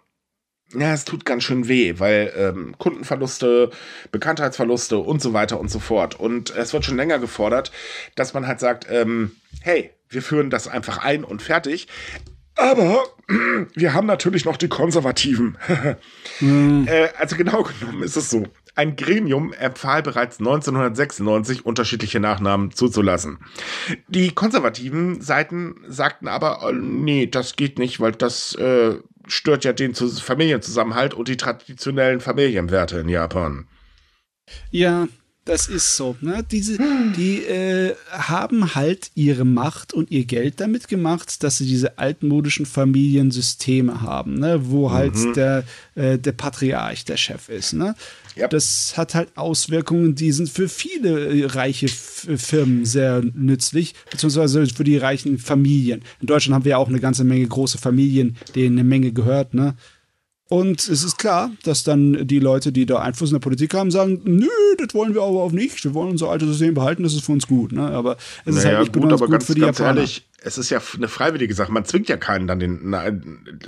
ja, 0.73 0.93
es 0.93 1.05
tut 1.05 1.25
ganz 1.25 1.43
schön 1.43 1.67
weh, 1.67 1.99
weil 1.99 2.33
ähm, 2.35 2.75
Kundenverluste, 2.77 3.69
Bekanntheitsverluste 4.11 4.97
und 4.97 5.21
so 5.21 5.33
weiter 5.33 5.59
und 5.59 5.69
so 5.69 5.79
fort. 5.79 6.19
Und 6.19 6.55
es 6.55 6.73
wird 6.73 6.85
schon 6.85 6.97
länger 6.97 7.19
gefordert, 7.19 7.71
dass 8.15 8.33
man 8.33 8.47
halt 8.47 8.59
sagt, 8.59 8.87
ähm, 8.89 9.35
hey, 9.61 9.91
wir 10.09 10.21
führen 10.21 10.49
das 10.49 10.67
einfach 10.67 10.97
ein 10.99 11.23
und 11.23 11.41
fertig. 11.41 11.87
Aber 12.55 13.03
wir 13.73 13.93
haben 13.93 14.07
natürlich 14.07 14.45
noch 14.45 14.57
die 14.57 14.67
Konservativen. 14.67 15.57
mhm. 16.39 16.85
äh, 16.89 17.09
also 17.17 17.35
genau 17.35 17.63
genommen 17.63 18.03
ist 18.03 18.15
es 18.15 18.29
so. 18.29 18.45
Ein 18.77 18.97
Gremium 18.97 19.53
empfahl 19.53 20.03
bereits 20.03 20.39
1996 20.39 21.65
unterschiedliche 21.65 22.19
Nachnamen 22.19 22.71
zuzulassen. 22.71 23.39
Die 24.09 24.31
konservativen 24.31 25.21
Seiten 25.21 25.77
sagten 25.87 26.27
aber, 26.27 26.59
oh, 26.67 26.73
nee, 26.73 27.25
das 27.25 27.55
geht 27.55 27.79
nicht, 27.79 28.01
weil 28.01 28.11
das 28.11 28.53
äh, 28.55 28.95
stört 29.27 29.63
ja 29.63 29.71
den 29.71 29.95
Familienzusammenhalt 29.95 31.13
und 31.13 31.29
die 31.29 31.37
traditionellen 31.37 32.19
Familienwerte 32.19 32.99
in 32.99 33.07
Japan. 33.07 33.67
Ja, 34.71 35.07
Das 35.45 35.67
ist 35.67 35.95
so. 35.95 36.15
Ne? 36.21 36.43
Diese, 36.49 36.79
die 37.15 37.43
äh, 37.43 37.93
haben 38.09 38.73
halt 38.73 39.11
ihre 39.13 39.45
Macht 39.45 39.93
und 39.93 40.09
ihr 40.09 40.25
Geld 40.25 40.59
damit 40.59 40.87
gemacht, 40.87 41.43
dass 41.43 41.59
sie 41.59 41.67
diese 41.67 41.99
altmodischen 41.99 42.65
Familiensysteme 42.65 44.01
haben, 44.01 44.39
ne? 44.39 44.71
wo 44.71 44.91
halt 44.91 45.13
mhm. 45.13 45.33
der, 45.33 45.63
äh, 45.93 46.17
der 46.17 46.31
Patriarch 46.31 47.05
der 47.05 47.17
Chef 47.17 47.49
ist. 47.49 47.73
Ne? 47.73 47.93
Yep. 48.35 48.49
Das 48.49 48.97
hat 48.97 49.13
halt 49.13 49.29
Auswirkungen, 49.35 50.15
die 50.15 50.31
sind 50.31 50.49
für 50.49 50.67
viele 50.67 51.43
äh, 51.43 51.45
reiche 51.45 51.89
Firmen 51.89 52.83
sehr 52.83 53.21
nützlich, 53.21 53.93
beziehungsweise 54.09 54.65
für 54.65 54.83
die 54.83 54.97
reichen 54.97 55.37
Familien. 55.37 56.01
In 56.21 56.27
Deutschland 56.27 56.55
haben 56.55 56.65
wir 56.65 56.71
ja 56.71 56.77
auch 56.77 56.89
eine 56.89 56.99
ganze 56.99 57.23
Menge 57.23 57.45
große 57.45 57.77
Familien, 57.77 58.35
denen 58.55 58.79
eine 58.79 58.87
Menge 58.87 59.11
gehört. 59.11 59.53
Ne? 59.53 59.75
Und 60.47 60.87
es 60.87 61.03
ist 61.03 61.17
klar, 61.17 61.51
dass 61.63 61.83
dann 61.83 62.27
die 62.27 62.39
Leute, 62.39 62.71
die 62.71 62.85
da 62.85 62.99
Einfluss 62.99 63.31
in 63.31 63.35
der 63.35 63.39
Politik 63.39 63.73
haben, 63.73 63.89
sagen, 63.89 64.21
nö, 64.25 64.47
das 64.77 64.93
wollen 64.93 65.15
wir 65.15 65.23
aber 65.23 65.41
auch 65.41 65.51
nicht. 65.51 65.83
Wir 65.83 65.95
wollen 65.95 66.11
unser 66.11 66.29
altes 66.29 66.49
System 66.49 66.75
behalten, 66.75 67.01
das 67.01 67.13
ist 67.13 67.25
für 67.25 67.31
uns 67.31 67.47
gut. 67.47 67.71
Ne? 67.71 67.81
Aber 67.81 68.17
es 68.45 68.55
naja, 68.55 68.57
ist 68.57 68.65
halt 68.65 68.79
nicht 68.79 68.93
gut, 68.93 69.11
aber 69.11 69.25
gut 69.25 69.31
ganz, 69.31 69.45
für 69.45 69.55
die 69.55 69.61
ganz 69.61 69.79
Japaner. 69.79 70.01
Ehrlich, 70.01 70.23
es 70.45 70.59
ist 70.59 70.69
ja 70.69 70.79
eine 70.95 71.07
freiwillige 71.07 71.53
Sache. 71.55 71.71
Man 71.71 71.85
zwingt 71.85 72.07
ja 72.07 72.17
keinen 72.17 72.45
dann 72.45 72.59
den, 72.59 72.79
na, 72.83 73.09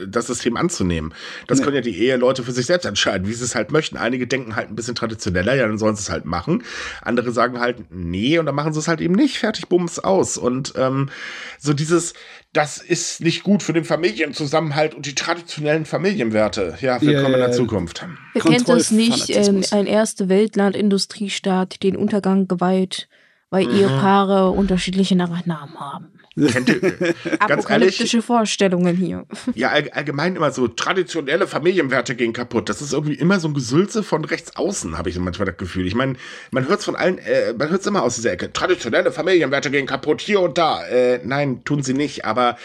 das 0.07 0.27
System 0.27 0.57
anzunehmen. 0.57 1.13
Das 1.47 1.57
nee. 1.57 1.63
können 1.63 1.75
ja 1.75 1.81
die 1.81 1.97
Eheleute 1.97 2.43
für 2.43 2.51
sich 2.51 2.67
selbst 2.67 2.85
entscheiden, 2.85 3.27
wie 3.27 3.33
sie 3.33 3.43
es 3.43 3.55
halt 3.55 3.71
möchten. 3.71 3.97
Einige 3.97 4.27
denken 4.27 4.55
halt 4.55 4.69
ein 4.69 4.75
bisschen 4.75 4.93
traditioneller, 4.93 5.55
ja, 5.55 5.67
dann 5.67 5.79
sollen 5.79 5.95
sie 5.95 6.01
es 6.01 6.09
halt 6.11 6.25
machen. 6.25 6.63
Andere 7.01 7.31
sagen 7.31 7.59
halt, 7.59 7.85
nee, 7.89 8.37
und 8.37 8.45
dann 8.45 8.53
machen 8.53 8.73
sie 8.73 8.79
es 8.79 8.87
halt 8.87 9.01
eben 9.01 9.15
nicht. 9.15 9.39
Fertig, 9.39 9.67
bums, 9.67 9.97
aus. 9.97 10.37
Und 10.37 10.73
ähm, 10.77 11.09
so 11.57 11.73
dieses, 11.73 12.13
das 12.53 12.77
ist 12.77 13.21
nicht 13.21 13.41
gut 13.41 13.63
für 13.63 13.73
den 13.73 13.83
Familienzusammenhalt 13.83 14.93
und 14.93 15.07
die 15.07 15.15
traditionellen 15.15 15.85
Familienwerte. 15.85 16.77
Ja, 16.79 17.01
willkommen 17.01 17.33
yeah. 17.33 17.45
in 17.45 17.49
der 17.49 17.51
Zukunft. 17.53 18.05
Wer 18.33 18.41
kennt 18.43 18.69
das 18.69 18.91
nicht? 18.91 19.29
Ähm, 19.31 19.63
ein 19.71 19.87
erste 19.87 20.29
Weltland, 20.29 20.75
Industriestaat, 20.75 21.81
den 21.81 21.95
Untergang 21.95 22.47
geweiht, 22.47 23.09
weil 23.49 23.65
mhm. 23.65 23.79
Ehepaare 23.79 24.51
unterschiedliche 24.51 25.15
Namen 25.15 25.79
haben. 25.79 26.16
Kennt 26.45 26.69
ihr, 26.69 26.75
Apokalyptische 27.39 28.17
ehrlich, 28.17 28.25
Vorstellungen 28.25 28.95
hier. 28.95 29.25
Ja, 29.55 29.69
all, 29.69 29.89
allgemein 29.89 30.35
immer 30.35 30.51
so 30.51 30.67
traditionelle 30.67 31.47
Familienwerte 31.47 32.15
gehen 32.15 32.33
kaputt. 32.33 32.69
Das 32.69 32.81
ist 32.81 32.93
irgendwie 32.93 33.15
immer 33.15 33.39
so 33.39 33.47
ein 33.47 33.53
Gesülze 33.53 34.03
von 34.03 34.23
rechts 34.23 34.55
außen, 34.55 34.97
habe 34.97 35.09
ich 35.09 35.17
manchmal 35.17 35.47
das 35.47 35.57
Gefühl. 35.57 35.87
Ich 35.87 35.95
meine, 35.95 36.15
man 36.51 36.67
hört 36.67 36.79
es 36.79 36.85
von 36.85 36.95
allen, 36.95 37.17
äh, 37.17 37.53
man 37.57 37.69
hört 37.69 37.81
es 37.81 37.87
immer 37.87 38.03
aus 38.03 38.15
dieser 38.15 38.31
Ecke. 38.31 38.53
Traditionelle 38.53 39.11
Familienwerte 39.11 39.71
gehen 39.71 39.87
kaputt, 39.87 40.21
hier 40.21 40.41
und 40.41 40.57
da. 40.57 40.85
Äh, 40.85 41.21
nein, 41.23 41.63
tun 41.63 41.81
sie 41.81 41.93
nicht, 41.93 42.25
aber 42.25 42.57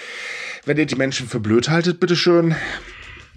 wenn 0.66 0.76
ihr 0.76 0.86
die 0.86 0.96
Menschen 0.96 1.28
für 1.28 1.40
blöd 1.40 1.70
haltet, 1.70 1.98
bitteschön. 1.98 2.54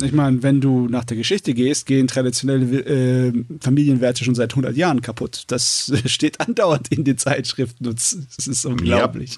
Ich 0.04 0.12
meine, 0.12 0.44
wenn 0.44 0.60
du 0.60 0.88
nach 0.88 1.06
der 1.06 1.16
Geschichte 1.16 1.54
gehst, 1.54 1.86
gehen 1.86 2.08
traditionelle 2.08 2.80
äh, 2.80 3.34
Familienwerte 3.62 4.26
schon 4.26 4.36
seit 4.36 4.52
100 4.52 4.76
Jahren 4.76 5.02
kaputt. 5.02 5.44
Das 5.48 5.92
steht 6.06 6.42
andauernd 6.42 6.90
in 6.90 7.04
den 7.04 7.18
Zeitschriften 7.18 7.88
und 7.88 8.00
es 8.00 8.48
ist 8.48 8.66
unglaublich. 8.66 9.38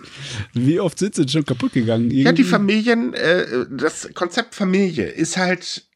Ja. 0.53 0.65
Wie 0.65 0.79
oft 0.79 0.97
sind 0.97 1.15
sie 1.15 1.27
schon 1.27 1.45
kaputt 1.45 1.73
gegangen? 1.73 2.05
Irgendwie? 2.05 2.23
Ja, 2.23 2.31
die 2.31 2.43
Familien, 2.43 3.13
äh, 3.13 3.65
das 3.69 4.09
Konzept 4.13 4.55
Familie 4.55 5.05
ist 5.05 5.37
halt 5.37 5.86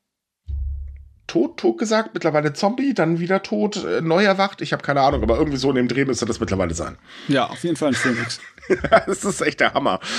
tot, 1.31 1.55
tot 1.55 1.77
gesagt, 1.77 2.09
mittlerweile 2.13 2.51
Zombie, 2.51 2.93
dann 2.93 3.19
wieder 3.19 3.41
tot, 3.41 3.85
äh, 3.85 4.01
neu 4.01 4.21
erwacht. 4.21 4.61
Ich 4.61 4.73
habe 4.73 4.83
keine 4.83 4.99
Ahnung, 4.99 5.23
aber 5.23 5.37
irgendwie 5.37 5.57
so 5.57 5.69
in 5.69 5.77
dem 5.77 5.87
Dreh 5.87 6.03
müsste 6.03 6.25
das 6.25 6.41
mittlerweile 6.41 6.73
sein. 6.73 6.97
Ja, 7.29 7.45
auf 7.45 7.63
jeden 7.63 7.77
Fall 7.77 7.89
ein 7.89 7.93
Phoenix. 7.93 8.41
das 9.07 9.23
ist 9.23 9.41
echt 9.41 9.61
der 9.61 9.73
Hammer. 9.73 9.99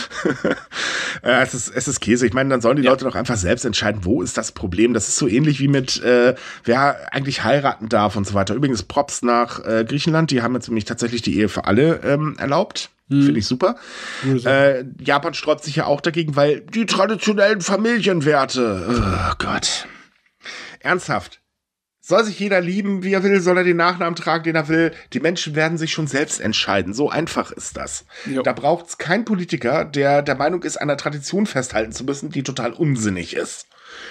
Äh, 1.22 1.42
es, 1.42 1.52
ist, 1.52 1.68
es 1.68 1.86
ist 1.86 2.00
Käse. 2.00 2.26
Ich 2.26 2.32
meine, 2.32 2.48
dann 2.48 2.62
sollen 2.62 2.78
die 2.78 2.82
ja. 2.82 2.90
Leute 2.90 3.04
doch 3.04 3.14
einfach 3.14 3.36
selbst 3.36 3.64
entscheiden, 3.66 4.04
wo 4.04 4.22
ist 4.22 4.38
das 4.38 4.50
Problem. 4.50 4.94
Das 4.94 5.08
ist 5.08 5.16
so 5.16 5.28
ähnlich 5.28 5.60
wie 5.60 5.68
mit, 5.68 6.02
äh, 6.02 6.34
wer 6.64 7.12
eigentlich 7.12 7.44
heiraten 7.44 7.90
darf 7.90 8.16
und 8.16 8.26
so 8.26 8.32
weiter. 8.32 8.54
Übrigens, 8.54 8.82
Props 8.82 9.22
nach 9.22 9.64
äh, 9.64 9.84
Griechenland, 9.86 10.30
die 10.30 10.42
haben 10.42 10.54
jetzt 10.54 10.68
nämlich 10.68 10.86
tatsächlich 10.86 11.20
die 11.20 11.36
Ehe 11.36 11.50
für 11.50 11.66
alle 11.66 12.00
ähm, 12.02 12.34
erlaubt. 12.38 12.90
Hm. 13.10 13.24
Finde 13.24 13.38
ich 13.38 13.46
super. 13.46 13.76
Äh, 14.24 14.84
Japan 15.00 15.34
sträubt 15.34 15.62
sich 15.62 15.76
ja 15.76 15.84
auch 15.84 16.00
dagegen, 16.00 16.34
weil 16.34 16.60
die 16.60 16.86
traditionellen 16.86 17.60
Familienwerte. 17.60 18.86
Oh 18.88 19.34
Gott. 19.38 19.86
Ernsthaft. 20.82 21.40
Soll 22.04 22.24
sich 22.24 22.40
jeder 22.40 22.60
lieben, 22.60 23.04
wie 23.04 23.12
er 23.12 23.22
will, 23.22 23.40
soll 23.40 23.58
er 23.58 23.64
den 23.64 23.76
Nachnamen 23.76 24.16
tragen, 24.16 24.42
den 24.42 24.56
er 24.56 24.66
will. 24.66 24.92
Die 25.12 25.20
Menschen 25.20 25.54
werden 25.54 25.78
sich 25.78 25.92
schon 25.92 26.08
selbst 26.08 26.40
entscheiden. 26.40 26.94
So 26.94 27.08
einfach 27.08 27.52
ist 27.52 27.76
das. 27.76 28.06
Jo. 28.26 28.42
Da 28.42 28.52
braucht 28.52 28.88
es 28.88 28.98
keinen 28.98 29.24
Politiker, 29.24 29.84
der 29.84 30.22
der 30.22 30.34
Meinung 30.34 30.64
ist, 30.64 30.78
an 30.78 30.88
der 30.88 30.96
Tradition 30.96 31.46
festhalten 31.46 31.92
zu 31.92 32.02
müssen, 32.02 32.30
die 32.30 32.42
total 32.42 32.72
unsinnig 32.72 33.36
ist. 33.36 33.66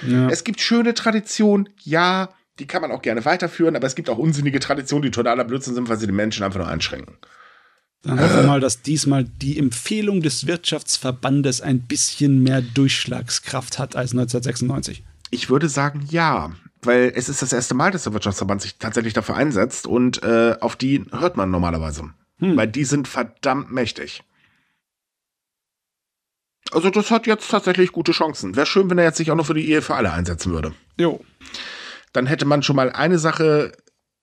Ja. 0.08 0.30
Es 0.30 0.46
gibt 0.46 0.62
schöne 0.62 0.94
Traditionen, 0.94 1.68
ja, 1.84 2.30
die 2.60 2.68
kann 2.68 2.82
man 2.82 2.92
auch 2.92 3.02
gerne 3.02 3.26
weiterführen, 3.26 3.76
aber 3.76 3.88
es 3.88 3.96
gibt 3.96 4.10
auch 4.10 4.18
unsinnige 4.18 4.62
Traditionen, 4.62 5.04
die 5.04 5.12
totaler 5.12 5.44
Blödsinn 5.44 5.76
sind, 5.76 5.90
weil 5.90 5.98
sie 5.98 6.06
den 6.06 6.16
Menschen 6.16 6.46
einfach 6.46 6.60
nur 6.60 6.70
einschränken. 6.70 7.18
Dann 8.04 8.20
hoffen 8.20 8.38
wir 8.38 8.48
mal, 8.48 8.60
dass 8.60 8.82
diesmal 8.82 9.26
die 9.26 9.60
Empfehlung 9.60 10.22
des 10.22 10.48
Wirtschaftsverbandes 10.48 11.62
ein 11.62 11.82
bisschen 11.82 12.42
mehr 12.42 12.62
Durchschlagskraft 12.62 13.78
hat 13.80 13.96
als 13.96 14.12
1996. 14.12 15.04
Ich 15.32 15.50
würde 15.50 15.70
sagen, 15.70 16.06
ja 16.10 16.52
weil 16.84 17.12
es 17.16 17.30
ist 17.30 17.42
das 17.42 17.54
erste 17.54 17.74
Mal, 17.74 17.92
dass 17.92 18.04
der 18.04 18.14
Wirtschaftsverband 18.14 18.62
sich 18.62 18.78
tatsächlich 18.78 19.14
dafür 19.14 19.36
einsetzt 19.36 19.88
und 19.88 20.24
äh, 20.24 20.56
auf 20.60 20.76
die 20.76 21.06
hört 21.12 21.38
man 21.38 21.52
normalerweise. 21.52 22.10
Hm. 22.40 22.58
Weil 22.58 22.68
die 22.68 22.86
sind 22.86 23.08
verdammt 23.08 23.72
mächtig. 23.72 24.24
Also 26.72 26.90
das 26.90 27.12
hat 27.12 27.28
jetzt 27.28 27.50
tatsächlich 27.50 27.92
gute 27.92 28.14
Chancen. 28.14 28.56
Wäre 28.56 28.66
schön, 28.66 28.90
wenn 28.90 28.98
er 28.98 29.06
jetzt 29.06 29.18
sich 29.18 29.30
auch 29.32 29.36
noch 29.36 29.46
für 29.46 29.54
die 29.54 29.70
Ehe 29.70 29.82
für 29.82 29.96
alle 29.96 30.14
einsetzen 30.14 30.54
würde. 30.54 30.74
Jo. 30.98 31.24
Dann 32.14 32.28
hätte 32.28 32.46
man 32.46 32.64
schon 32.64 32.76
mal 32.76 32.92
eine 32.92 33.20
Sache 33.20 33.74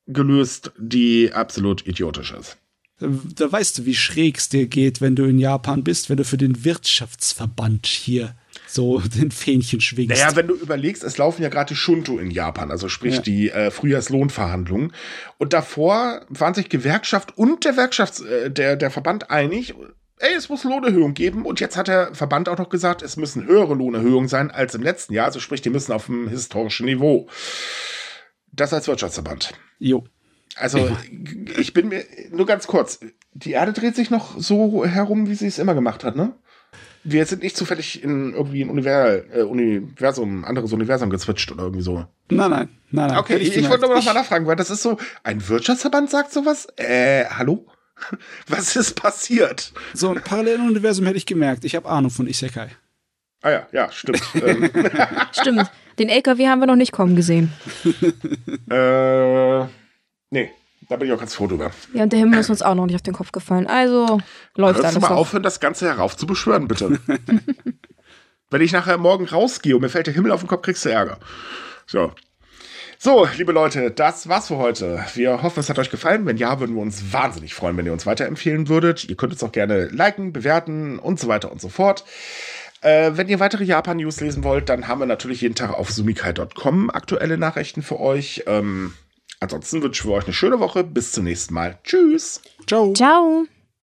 gelöst, 0.07 0.73
die 0.79 1.33
absolut 1.33 1.87
idiotisch 1.87 2.33
ist. 2.33 2.57
Da 3.01 3.53
weißt 3.53 3.79
du, 3.79 3.85
wie 3.85 3.95
schräg 3.95 4.39
es 4.39 4.49
dir 4.49 4.67
geht, 4.67 5.01
wenn 5.01 5.15
du 5.15 5.25
in 5.25 5.39
Japan 5.39 5.85
bist, 5.85 6.11
wenn 6.11 6.17
du 6.17 6.25
für 6.25 6.39
den 6.39 6.65
Wirtschaftsverband 6.65 7.87
hier 7.87 8.35
so 8.69 9.01
den 9.17 9.31
Fähnchen 9.31 9.81
schwingst. 9.81 10.17
Naja, 10.17 10.37
wenn 10.37 10.47
du 10.47 10.55
überlegst, 10.55 11.03
es 11.03 11.19
laufen 11.19 11.43
ja 11.43 11.49
gerade 11.49 11.69
die 11.69 11.77
Shunto 11.77 12.19
in 12.19 12.31
Japan, 12.31 12.71
also 12.71 12.89
sprich 12.89 13.17
ja. 13.17 13.23
die 13.23 13.51
äh, 13.51 13.71
Frühjahrslohnverhandlungen. 13.71 14.93
Und 15.39 15.53
davor 15.53 16.23
waren 16.29 16.55
sich 16.55 16.69
Gewerkschaft 16.69 17.37
und 17.37 17.65
der 17.65 17.75
Wirtschafts-, 17.75 18.25
äh, 18.27 18.51
der, 18.51 18.77
der 18.77 18.91
Verband 18.91 19.31
einig, 19.31 19.75
ey, 20.19 20.35
es 20.35 20.49
muss 20.49 20.65
Lohnerhöhung 20.65 21.15
geben. 21.15 21.45
Und 21.45 21.61
jetzt 21.61 21.77
hat 21.77 21.89
der 21.89 22.15
Verband 22.15 22.49
auch 22.49 22.59
noch 22.59 22.69
gesagt, 22.69 23.03
es 23.03 23.17
müssen 23.17 23.47
höhere 23.47 23.75
Lohnerhöhungen 23.75 24.29
sein 24.29 24.51
als 24.51 24.75
im 24.75 24.83
letzten 24.83 25.15
Jahr. 25.15 25.27
Also 25.27 25.41
sprich, 25.41 25.63
die 25.63 25.71
müssen 25.71 25.93
auf 25.93 26.07
dem 26.07 26.29
historischen 26.29 26.87
Niveau. 26.87 27.29
Das 28.53 28.73
als 28.73 28.89
Wirtschaftsverband. 28.89 29.55
Jo. 29.79 30.05
Also, 30.57 30.91
ich 31.57 31.73
bin 31.73 31.89
mir, 31.89 32.05
nur 32.33 32.47
ganz 32.47 32.67
kurz, 32.67 32.99
die 33.33 33.53
Erde 33.53 33.73
dreht 33.73 33.95
sich 33.95 34.11
noch 34.11 34.41
so 34.41 34.85
herum, 34.85 35.29
wie 35.29 35.37
sie 35.37 35.47
es 35.47 35.61
immer 35.61 35.75
gemacht 35.75 36.03
hat, 36.03 36.17
ne? 36.17 36.35
Wir 37.11 37.27
sind 37.27 37.43
nicht 37.43 37.57
zufällig 37.57 38.03
in 38.03 38.35
irgendwie 38.35 38.63
ein 38.63 38.71
Universal, 38.71 39.27
äh, 39.33 39.43
Universum, 39.43 40.45
anderes 40.45 40.73
Universum 40.73 41.11
gezwitscht 41.11 41.51
oder 41.51 41.65
irgendwie 41.65 41.83
so. 41.83 42.07
Nein, 42.31 42.51
nein, 42.51 42.69
nein, 42.91 43.09
nein. 43.09 43.19
Okay, 43.19 43.37
ich, 43.37 43.57
ich 43.57 43.69
wollte 43.69 43.87
nur 43.87 43.97
noch 43.97 44.05
mal 44.05 44.15
nachfragen, 44.15 44.47
weil 44.47 44.57
das 44.57 44.71
ist 44.71 44.83
so, 44.83 44.99
ein 45.23 45.47
Wirtschaftsverband 45.49 46.11
sagt 46.11 46.33
sowas? 46.33 46.67
Äh, 46.77 47.25
hallo? 47.27 47.67
Was 48.49 48.77
ist 48.77 49.01
passiert? 49.01 49.73
So 49.95 50.11
ein 50.11 50.23
Paralleluniversum 50.23 51.07
hätte 51.07 51.19
ich 51.19 51.27
gemerkt. 51.27 51.65
Ich 51.65 51.75
habe 51.75 51.89
Ahnung 51.89 52.11
von 52.11 52.27
Isekai. 52.27 52.69
Ah 53.43 53.51
ja, 53.51 53.67
ja, 53.73 53.93
stimmt. 53.93 54.23
Ähm. 54.35 54.71
stimmt. 55.33 55.71
Den 55.99 56.09
LKW 56.09 56.49
haben 56.49 56.61
wir 56.61 56.67
noch 56.67 56.77
nicht 56.77 56.93
kommen 56.93 57.17
gesehen. 57.17 57.53
äh, 58.71 59.65
nee. 60.31 60.51
Da 60.89 60.97
bin 60.97 61.09
ich 61.09 61.15
auch 61.15 61.19
ganz 61.19 61.35
froh 61.35 61.47
drüber. 61.47 61.71
Ja, 61.93 62.05
und 62.05 62.13
der 62.13 62.19
Himmel 62.19 62.41
ist 62.41 62.49
uns 62.49 62.63
auch 62.63 62.75
noch 62.75 62.87
nicht 62.87 62.95
auf 62.95 63.03
den 63.03 63.15
Kopf 63.15 63.31
gefallen. 63.31 63.67
Also 63.67 64.21
läuft 64.57 64.77
Hörst 64.77 64.85
alles 64.85 64.95
du 64.95 65.01
mal 65.01 65.15
aufhören, 65.15 65.43
das 65.43 65.61
Ganze 65.61 65.87
heraufzubeschwören, 65.87 66.67
bitte. 66.67 66.99
Wenn 68.51 68.63
ich 68.63 68.73
nachher 68.73 68.97
morgen 68.97 69.27
rausgehe 69.27 69.75
und 69.75 69.83
mir 69.83 69.91
fällt 69.91 70.07
der 70.07 70.15
Himmel 70.15 70.33
auf 70.33 70.41
den 70.41 70.49
Kopf, 70.49 70.63
kriegst 70.63 70.85
du 70.87 70.89
Ärger. 70.89 71.19
So. 71.87 72.13
So, 73.01 73.29
liebe 73.37 73.53
Leute, 73.53 73.91
das 73.91 74.29
war's 74.29 74.49
für 74.49 74.57
heute. 74.57 75.05
Wir 75.15 75.43
hoffen, 75.43 75.61
es 75.61 75.69
hat 75.69 75.79
euch 75.79 75.91
gefallen. 75.91 76.25
Wenn 76.25 76.39
ja, 76.39 76.59
würden 76.59 76.75
wir 76.75 76.83
uns 76.83 77.13
wahnsinnig 77.13 77.55
freuen, 77.55 77.77
wenn 77.77 77.87
ihr 77.87 77.93
uns 77.93 78.07
weiterempfehlen 78.07 78.69
würdet. 78.69 79.05
Ihr 79.05 79.17
könnt 79.17 79.33
uns 79.33 79.45
auch 79.45 79.53
gerne 79.53 79.87
liken, 79.89 80.33
bewerten 80.33 80.99
und 80.99 81.21
so 81.21 81.29
weiter 81.29 81.53
und 81.53 81.61
so 81.61 81.69
fort. 81.69 82.05
Äh, 82.81 83.13
wenn 83.15 83.29
ihr 83.29 83.41
weitere 83.41 83.65
Japan-News 83.65 84.21
lesen 84.21 84.43
wollt, 84.43 84.69
dann 84.69 84.89
haben 84.89 85.01
wir 85.01 85.07
natürlich 85.07 85.43
jeden 85.43 85.55
Tag 85.55 85.75
auf 85.75 85.91
sumikai.com 85.91 86.91
aktuelle 86.91 87.37
Nachrichten 87.37 87.83
für 87.83 88.01
euch. 88.01 88.45
Ähm, 88.47 88.95
Ansonsten 89.41 89.83
wünschen 89.83 90.11
wir 90.11 90.17
euch 90.17 90.25
eine 90.25 90.33
schöne 90.33 90.61
Woche. 90.61 90.85
Bis 90.85 91.13
zum 91.13 91.25
nächsten 91.25 91.55
Mal. 91.55 91.79
Tschüss. 91.85 92.41
Ciao. 92.67 92.93
Ciao. 92.93 93.47